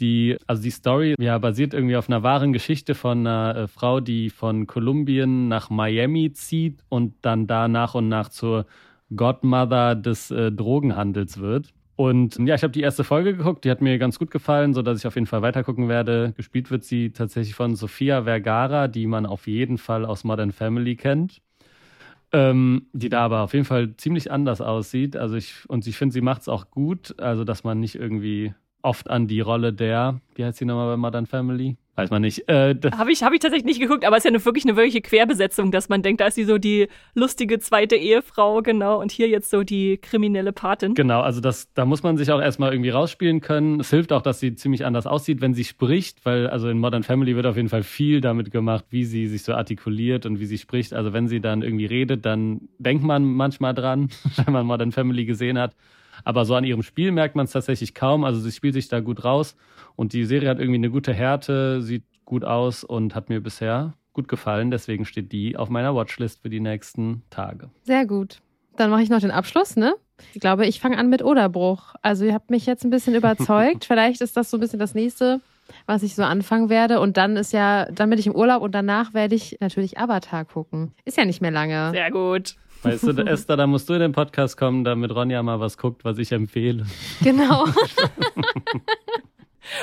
Die, 0.00 0.36
also 0.46 0.62
die 0.62 0.70
Story 0.70 1.14
ja, 1.18 1.38
basiert 1.38 1.72
irgendwie 1.72 1.96
auf 1.96 2.08
einer 2.08 2.22
wahren 2.22 2.52
Geschichte 2.52 2.94
von 2.94 3.26
einer 3.26 3.56
äh, 3.56 3.68
Frau, 3.68 4.00
die 4.00 4.30
von 4.30 4.66
Kolumbien 4.66 5.48
nach 5.48 5.70
Miami 5.70 6.32
zieht 6.32 6.82
und 6.88 7.14
dann 7.22 7.46
da 7.46 7.68
nach 7.68 7.94
und 7.94 8.08
nach 8.08 8.28
zur 8.28 8.66
Godmother 9.14 9.94
des 9.94 10.30
äh, 10.30 10.52
Drogenhandels 10.52 11.40
wird. 11.40 11.72
Und 11.96 12.38
ja, 12.38 12.54
ich 12.54 12.62
habe 12.62 12.72
die 12.72 12.82
erste 12.82 13.04
Folge 13.04 13.34
geguckt, 13.34 13.64
die 13.64 13.70
hat 13.70 13.80
mir 13.80 13.96
ganz 13.98 14.18
gut 14.18 14.30
gefallen, 14.30 14.74
sodass 14.74 14.98
ich 14.98 15.06
auf 15.06 15.14
jeden 15.14 15.26
Fall 15.26 15.40
weitergucken 15.40 15.88
werde. 15.88 16.34
Gespielt 16.36 16.70
wird 16.70 16.84
sie 16.84 17.10
tatsächlich 17.10 17.54
von 17.54 17.74
Sofia 17.74 18.24
Vergara, 18.24 18.86
die 18.86 19.06
man 19.06 19.24
auf 19.24 19.46
jeden 19.46 19.78
Fall 19.78 20.04
aus 20.04 20.22
Modern 20.22 20.52
Family 20.52 20.96
kennt. 20.96 21.40
Ähm, 22.32 22.88
die 22.92 23.08
da 23.08 23.24
aber 23.24 23.42
auf 23.42 23.54
jeden 23.54 23.64
Fall 23.64 23.96
ziemlich 23.96 24.30
anders 24.30 24.60
aussieht. 24.60 25.16
Also 25.16 25.36
ich, 25.36 25.54
und 25.68 25.86
ich 25.86 25.96
finde, 25.96 26.12
sie 26.12 26.20
macht 26.20 26.42
es 26.42 26.48
auch 26.48 26.70
gut, 26.70 27.18
also 27.18 27.44
dass 27.44 27.64
man 27.64 27.80
nicht 27.80 27.94
irgendwie 27.94 28.52
oft 28.86 29.10
an 29.10 29.26
die 29.26 29.40
Rolle 29.40 29.72
der, 29.72 30.20
wie 30.36 30.44
heißt 30.44 30.58
sie 30.58 30.64
nochmal 30.64 30.86
bei 30.86 30.96
Modern 30.96 31.26
Family? 31.26 31.76
Weiß 31.96 32.10
man 32.10 32.20
nicht. 32.20 32.46
Äh, 32.48 32.74
Habe 32.94 33.10
ich, 33.10 33.22
hab 33.22 33.32
ich 33.32 33.40
tatsächlich 33.40 33.64
nicht 33.64 33.80
geguckt, 33.80 34.04
aber 34.04 34.16
es 34.16 34.20
ist 34.20 34.26
ja 34.26 34.36
eine, 34.36 34.44
wirklich 34.44 34.64
eine 34.64 34.76
wirkliche 34.76 35.00
Querbesetzung, 35.00 35.72
dass 35.72 35.88
man 35.88 36.02
denkt, 36.02 36.20
da 36.20 36.26
ist 36.26 36.34
sie 36.34 36.44
so 36.44 36.58
die 36.58 36.88
lustige 37.14 37.58
zweite 37.58 37.96
Ehefrau, 37.96 38.60
genau, 38.60 39.00
und 39.00 39.10
hier 39.10 39.28
jetzt 39.28 39.48
so 39.48 39.62
die 39.62 39.96
kriminelle 39.96 40.52
Patin. 40.52 40.92
Genau, 40.94 41.22
also 41.22 41.40
das, 41.40 41.72
da 41.72 41.86
muss 41.86 42.02
man 42.02 42.18
sich 42.18 42.30
auch 42.30 42.40
erstmal 42.40 42.72
irgendwie 42.72 42.90
rausspielen 42.90 43.40
können. 43.40 43.80
Es 43.80 43.88
hilft 43.88 44.12
auch, 44.12 44.20
dass 44.20 44.40
sie 44.40 44.54
ziemlich 44.54 44.84
anders 44.84 45.06
aussieht, 45.06 45.40
wenn 45.40 45.54
sie 45.54 45.64
spricht, 45.64 46.24
weil 46.26 46.48
also 46.48 46.68
in 46.68 46.78
Modern 46.78 47.02
Family 47.02 47.34
wird 47.34 47.46
auf 47.46 47.56
jeden 47.56 47.70
Fall 47.70 47.82
viel 47.82 48.20
damit 48.20 48.50
gemacht, 48.50 48.84
wie 48.90 49.06
sie 49.06 49.26
sich 49.26 49.42
so 49.42 49.54
artikuliert 49.54 50.26
und 50.26 50.38
wie 50.38 50.46
sie 50.46 50.58
spricht. 50.58 50.92
Also 50.92 51.14
wenn 51.14 51.28
sie 51.28 51.40
dann 51.40 51.62
irgendwie 51.62 51.86
redet, 51.86 52.26
dann 52.26 52.68
denkt 52.78 53.04
man 53.04 53.24
manchmal 53.24 53.72
dran, 53.72 54.10
wenn 54.44 54.52
man 54.52 54.66
Modern 54.66 54.92
Family 54.92 55.24
gesehen 55.24 55.58
hat. 55.58 55.74
Aber 56.24 56.44
so 56.44 56.54
an 56.54 56.64
ihrem 56.64 56.82
Spiel 56.82 57.12
merkt 57.12 57.36
man 57.36 57.44
es 57.44 57.52
tatsächlich 57.52 57.94
kaum. 57.94 58.24
Also 58.24 58.40
sie 58.40 58.52
spielt 58.52 58.74
sich 58.74 58.88
da 58.88 59.00
gut 59.00 59.24
raus. 59.24 59.56
Und 59.96 60.12
die 60.12 60.24
Serie 60.24 60.48
hat 60.48 60.58
irgendwie 60.58 60.78
eine 60.78 60.90
gute 60.90 61.12
Härte, 61.12 61.82
sieht 61.82 62.04
gut 62.24 62.44
aus 62.44 62.84
und 62.84 63.14
hat 63.14 63.28
mir 63.28 63.40
bisher 63.40 63.94
gut 64.12 64.28
gefallen. 64.28 64.70
Deswegen 64.70 65.04
steht 65.04 65.32
die 65.32 65.56
auf 65.56 65.68
meiner 65.68 65.94
Watchlist 65.94 66.42
für 66.42 66.50
die 66.50 66.60
nächsten 66.60 67.22
Tage. 67.30 67.70
Sehr 67.84 68.06
gut. 68.06 68.40
Dann 68.76 68.90
mache 68.90 69.02
ich 69.02 69.10
noch 69.10 69.20
den 69.20 69.30
Abschluss, 69.30 69.76
ne? 69.76 69.94
Ich 70.34 70.40
glaube, 70.40 70.66
ich 70.66 70.80
fange 70.80 70.98
an 70.98 71.08
mit 71.08 71.22
Oderbruch. 71.22 71.94
Also 72.02 72.24
ihr 72.24 72.34
habt 72.34 72.50
mich 72.50 72.66
jetzt 72.66 72.84
ein 72.84 72.90
bisschen 72.90 73.14
überzeugt. 73.14 73.84
Vielleicht 73.86 74.20
ist 74.20 74.36
das 74.36 74.50
so 74.50 74.56
ein 74.56 74.60
bisschen 74.60 74.78
das 74.78 74.94
nächste, 74.94 75.40
was 75.86 76.02
ich 76.02 76.14
so 76.14 76.22
anfangen 76.22 76.68
werde. 76.68 77.00
Und 77.00 77.16
dann 77.16 77.36
ist 77.36 77.52
ja, 77.52 77.86
dann 77.90 78.10
bin 78.10 78.18
ich 78.18 78.26
im 78.26 78.34
Urlaub 78.34 78.62
und 78.62 78.74
danach 78.74 79.14
werde 79.14 79.34
ich 79.34 79.56
natürlich 79.60 79.98
Avatar 79.98 80.44
gucken. 80.44 80.92
Ist 81.04 81.16
ja 81.16 81.24
nicht 81.24 81.40
mehr 81.40 81.50
lange. 81.50 81.90
Sehr 81.92 82.10
gut. 82.10 82.56
Weißt 82.82 83.04
du, 83.04 83.26
Esther, 83.26 83.56
da 83.56 83.66
musst 83.66 83.88
du 83.88 83.94
in 83.94 84.00
den 84.00 84.12
Podcast 84.12 84.56
kommen, 84.56 84.84
damit 84.84 85.14
Ronja 85.14 85.42
mal 85.42 85.58
was 85.60 85.76
guckt, 85.76 86.04
was 86.04 86.18
ich 86.18 86.30
empfehle. 86.32 86.86
Genau. 87.22 87.64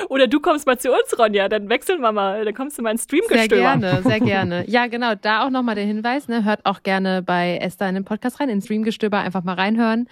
Oder 0.08 0.26
du 0.26 0.40
kommst 0.40 0.66
mal 0.66 0.78
zu 0.78 0.90
uns, 0.90 1.18
Ronja, 1.18 1.48
dann 1.48 1.68
wechseln 1.68 2.00
wir 2.00 2.12
mal, 2.12 2.44
dann 2.44 2.54
kommst 2.54 2.78
du 2.78 2.82
mal 2.82 2.92
ins 2.92 3.04
Streamgestöber. 3.04 3.48
Sehr 3.48 3.58
gerne, 3.58 4.02
sehr 4.02 4.20
gerne. 4.24 4.64
Ja, 4.70 4.86
genau, 4.86 5.14
da 5.14 5.44
auch 5.44 5.50
nochmal 5.50 5.74
der 5.74 5.84
Hinweis, 5.84 6.28
ne, 6.28 6.44
hört 6.44 6.64
auch 6.64 6.82
gerne 6.82 7.22
bei 7.22 7.58
Esther 7.58 7.88
in 7.88 7.94
den 7.96 8.04
Podcast 8.04 8.40
rein, 8.40 8.48
in 8.48 8.62
Streamgestöber 8.62 9.18
einfach 9.18 9.44
mal 9.44 9.54
reinhören. 9.54 10.08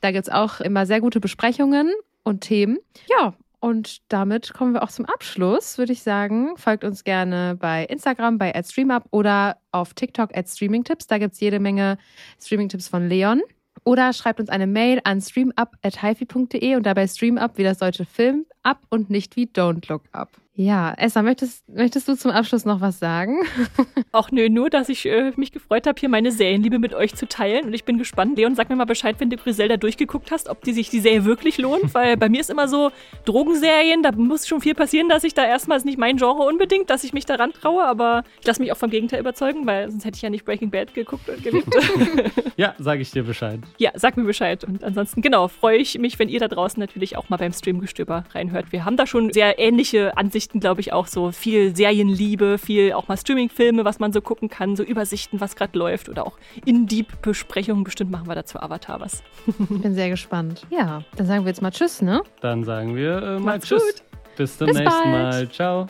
Da 0.00 0.12
gibt 0.12 0.28
es 0.28 0.32
auch 0.32 0.60
immer 0.60 0.86
sehr 0.86 1.00
gute 1.00 1.18
Besprechungen 1.18 1.92
und 2.22 2.42
Themen. 2.42 2.78
Ja, 3.08 3.34
und 3.66 4.12
damit 4.12 4.54
kommen 4.54 4.74
wir 4.74 4.84
auch 4.84 4.92
zum 4.92 5.06
Abschluss, 5.06 5.76
würde 5.76 5.92
ich 5.92 6.04
sagen. 6.04 6.56
Folgt 6.56 6.84
uns 6.84 7.02
gerne 7.02 7.56
bei 7.58 7.84
Instagram, 7.86 8.38
bei 8.38 8.52
@streamup 8.62 9.06
oder 9.10 9.56
auf 9.72 9.92
TikTok 9.92 10.30
@streamingtipps. 10.46 11.08
Da 11.08 11.18
gibt 11.18 11.34
es 11.34 11.40
jede 11.40 11.58
Menge 11.58 11.98
Streamingtipps 12.40 12.86
von 12.86 13.08
Leon. 13.08 13.42
Oder 13.82 14.12
schreibt 14.12 14.38
uns 14.38 14.50
eine 14.50 14.68
Mail 14.68 15.00
an 15.02 15.20
streamup.hifi.de 15.20 16.76
und 16.76 16.86
dabei 16.86 17.08
Streamup 17.08 17.58
wie 17.58 17.64
das 17.64 17.78
deutsche 17.78 18.04
Film 18.04 18.46
ab 18.66 18.82
und 18.90 19.08
nicht 19.08 19.36
wie 19.36 19.46
Don't 19.46 19.88
Look 19.88 20.02
Up. 20.12 20.30
Ja, 20.58 20.94
Esther, 20.96 21.22
möchtest, 21.22 21.68
möchtest 21.68 22.08
du 22.08 22.16
zum 22.16 22.30
Abschluss 22.30 22.64
noch 22.64 22.80
was 22.80 22.98
sagen? 22.98 23.40
Ach 24.12 24.30
nö, 24.30 24.48
nur, 24.48 24.70
dass 24.70 24.88
ich 24.88 25.04
äh, 25.04 25.32
mich 25.36 25.52
gefreut 25.52 25.86
habe, 25.86 26.00
hier 26.00 26.08
meine 26.08 26.32
Serienliebe 26.32 26.78
mit 26.78 26.94
euch 26.94 27.14
zu 27.14 27.28
teilen. 27.28 27.66
Und 27.66 27.74
ich 27.74 27.84
bin 27.84 27.98
gespannt. 27.98 28.38
Leon, 28.38 28.54
sag 28.54 28.70
mir 28.70 28.76
mal 28.76 28.86
Bescheid, 28.86 29.16
wenn 29.18 29.28
du 29.28 29.36
Griselda 29.36 29.76
durchgeguckt 29.76 30.30
hast, 30.30 30.48
ob 30.48 30.64
die 30.64 30.72
sich 30.72 30.88
die 30.88 31.00
Serie 31.00 31.26
wirklich 31.26 31.58
lohnt. 31.58 31.92
Weil 31.94 32.16
bei 32.16 32.30
mir 32.30 32.40
ist 32.40 32.48
immer 32.48 32.68
so, 32.68 32.90
Drogenserien, 33.26 34.02
da 34.02 34.12
muss 34.12 34.48
schon 34.48 34.62
viel 34.62 34.74
passieren, 34.74 35.10
dass 35.10 35.24
ich 35.24 35.34
da 35.34 35.44
erstmal, 35.44 35.76
ist 35.76 35.84
nicht 35.84 35.98
mein 35.98 36.16
Genre 36.16 36.44
unbedingt, 36.44 36.88
dass 36.88 37.04
ich 37.04 37.12
mich 37.12 37.26
daran 37.26 37.52
traue. 37.52 37.84
Aber 37.84 38.24
ich 38.40 38.46
lasse 38.46 38.62
mich 38.62 38.72
auch 38.72 38.78
vom 38.78 38.88
Gegenteil 38.88 39.20
überzeugen, 39.20 39.66
weil 39.66 39.90
sonst 39.90 40.06
hätte 40.06 40.16
ich 40.16 40.22
ja 40.22 40.30
nicht 40.30 40.46
Breaking 40.46 40.70
Bad 40.70 40.94
geguckt 40.94 41.28
und 41.28 41.42
geliebt. 41.44 41.68
ja, 42.56 42.74
sage 42.78 43.02
ich 43.02 43.10
dir 43.10 43.24
Bescheid. 43.24 43.60
Ja, 43.76 43.90
sag 43.94 44.16
mir 44.16 44.24
Bescheid. 44.24 44.64
Und 44.64 44.82
ansonsten, 44.82 45.20
genau, 45.20 45.48
freue 45.48 45.76
ich 45.76 45.98
mich, 45.98 46.18
wenn 46.18 46.30
ihr 46.30 46.40
da 46.40 46.48
draußen 46.48 46.80
natürlich 46.80 47.18
auch 47.18 47.28
mal 47.28 47.36
beim 47.36 47.52
Streamgestöber 47.52 48.24
reinhört. 48.32 48.55
Wir 48.70 48.84
haben 48.84 48.96
da 48.96 49.06
schon 49.06 49.32
sehr 49.32 49.58
ähnliche 49.58 50.16
Ansichten 50.16 50.60
glaube 50.60 50.80
ich, 50.80 50.92
auch 50.92 51.06
so 51.06 51.30
viel 51.32 51.76
Serienliebe, 51.76 52.58
viel 52.58 52.92
auch 52.92 53.08
mal 53.08 53.16
Streamingfilme, 53.16 53.84
was 53.84 53.98
man 53.98 54.12
so 54.12 54.20
gucken 54.20 54.48
kann, 54.48 54.76
so 54.76 54.82
Übersichten, 54.82 55.40
was 55.40 55.56
gerade 55.56 55.78
läuft 55.78 56.08
oder 56.08 56.26
auch 56.26 56.38
In-Deep-Besprechungen. 56.64 57.84
Bestimmt 57.84 58.10
machen 58.10 58.26
wir 58.26 58.34
dazu 58.34 58.58
Avatar 58.58 59.00
was. 59.00 59.22
Bin 59.68 59.94
sehr 59.94 60.10
gespannt. 60.10 60.66
Ja, 60.70 61.02
dann 61.16 61.26
sagen 61.26 61.44
wir 61.44 61.48
jetzt 61.48 61.62
mal 61.62 61.70
Tschüss, 61.70 62.02
ne? 62.02 62.22
Dann 62.40 62.64
sagen 62.64 62.96
wir 62.96 63.16
äh, 63.16 63.20
mal 63.38 63.40
Macht's 63.40 63.68
Tschüss. 63.68 63.82
Gut. 63.82 64.02
Bis 64.36 64.58
zum 64.58 64.66
Bis 64.66 64.78
nächsten 64.78 65.02
bald. 65.02 65.12
Mal. 65.12 65.48
Ciao. 65.50 65.86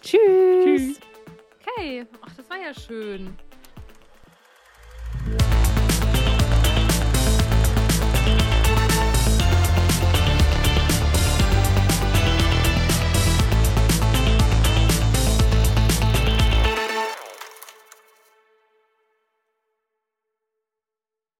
Tschüss. 0.00 0.20
Tschüss. 0.64 1.00
Okay, 1.76 2.06
ach, 2.22 2.32
das 2.36 2.48
war 2.48 2.56
ja 2.56 2.72
schön. 2.72 3.30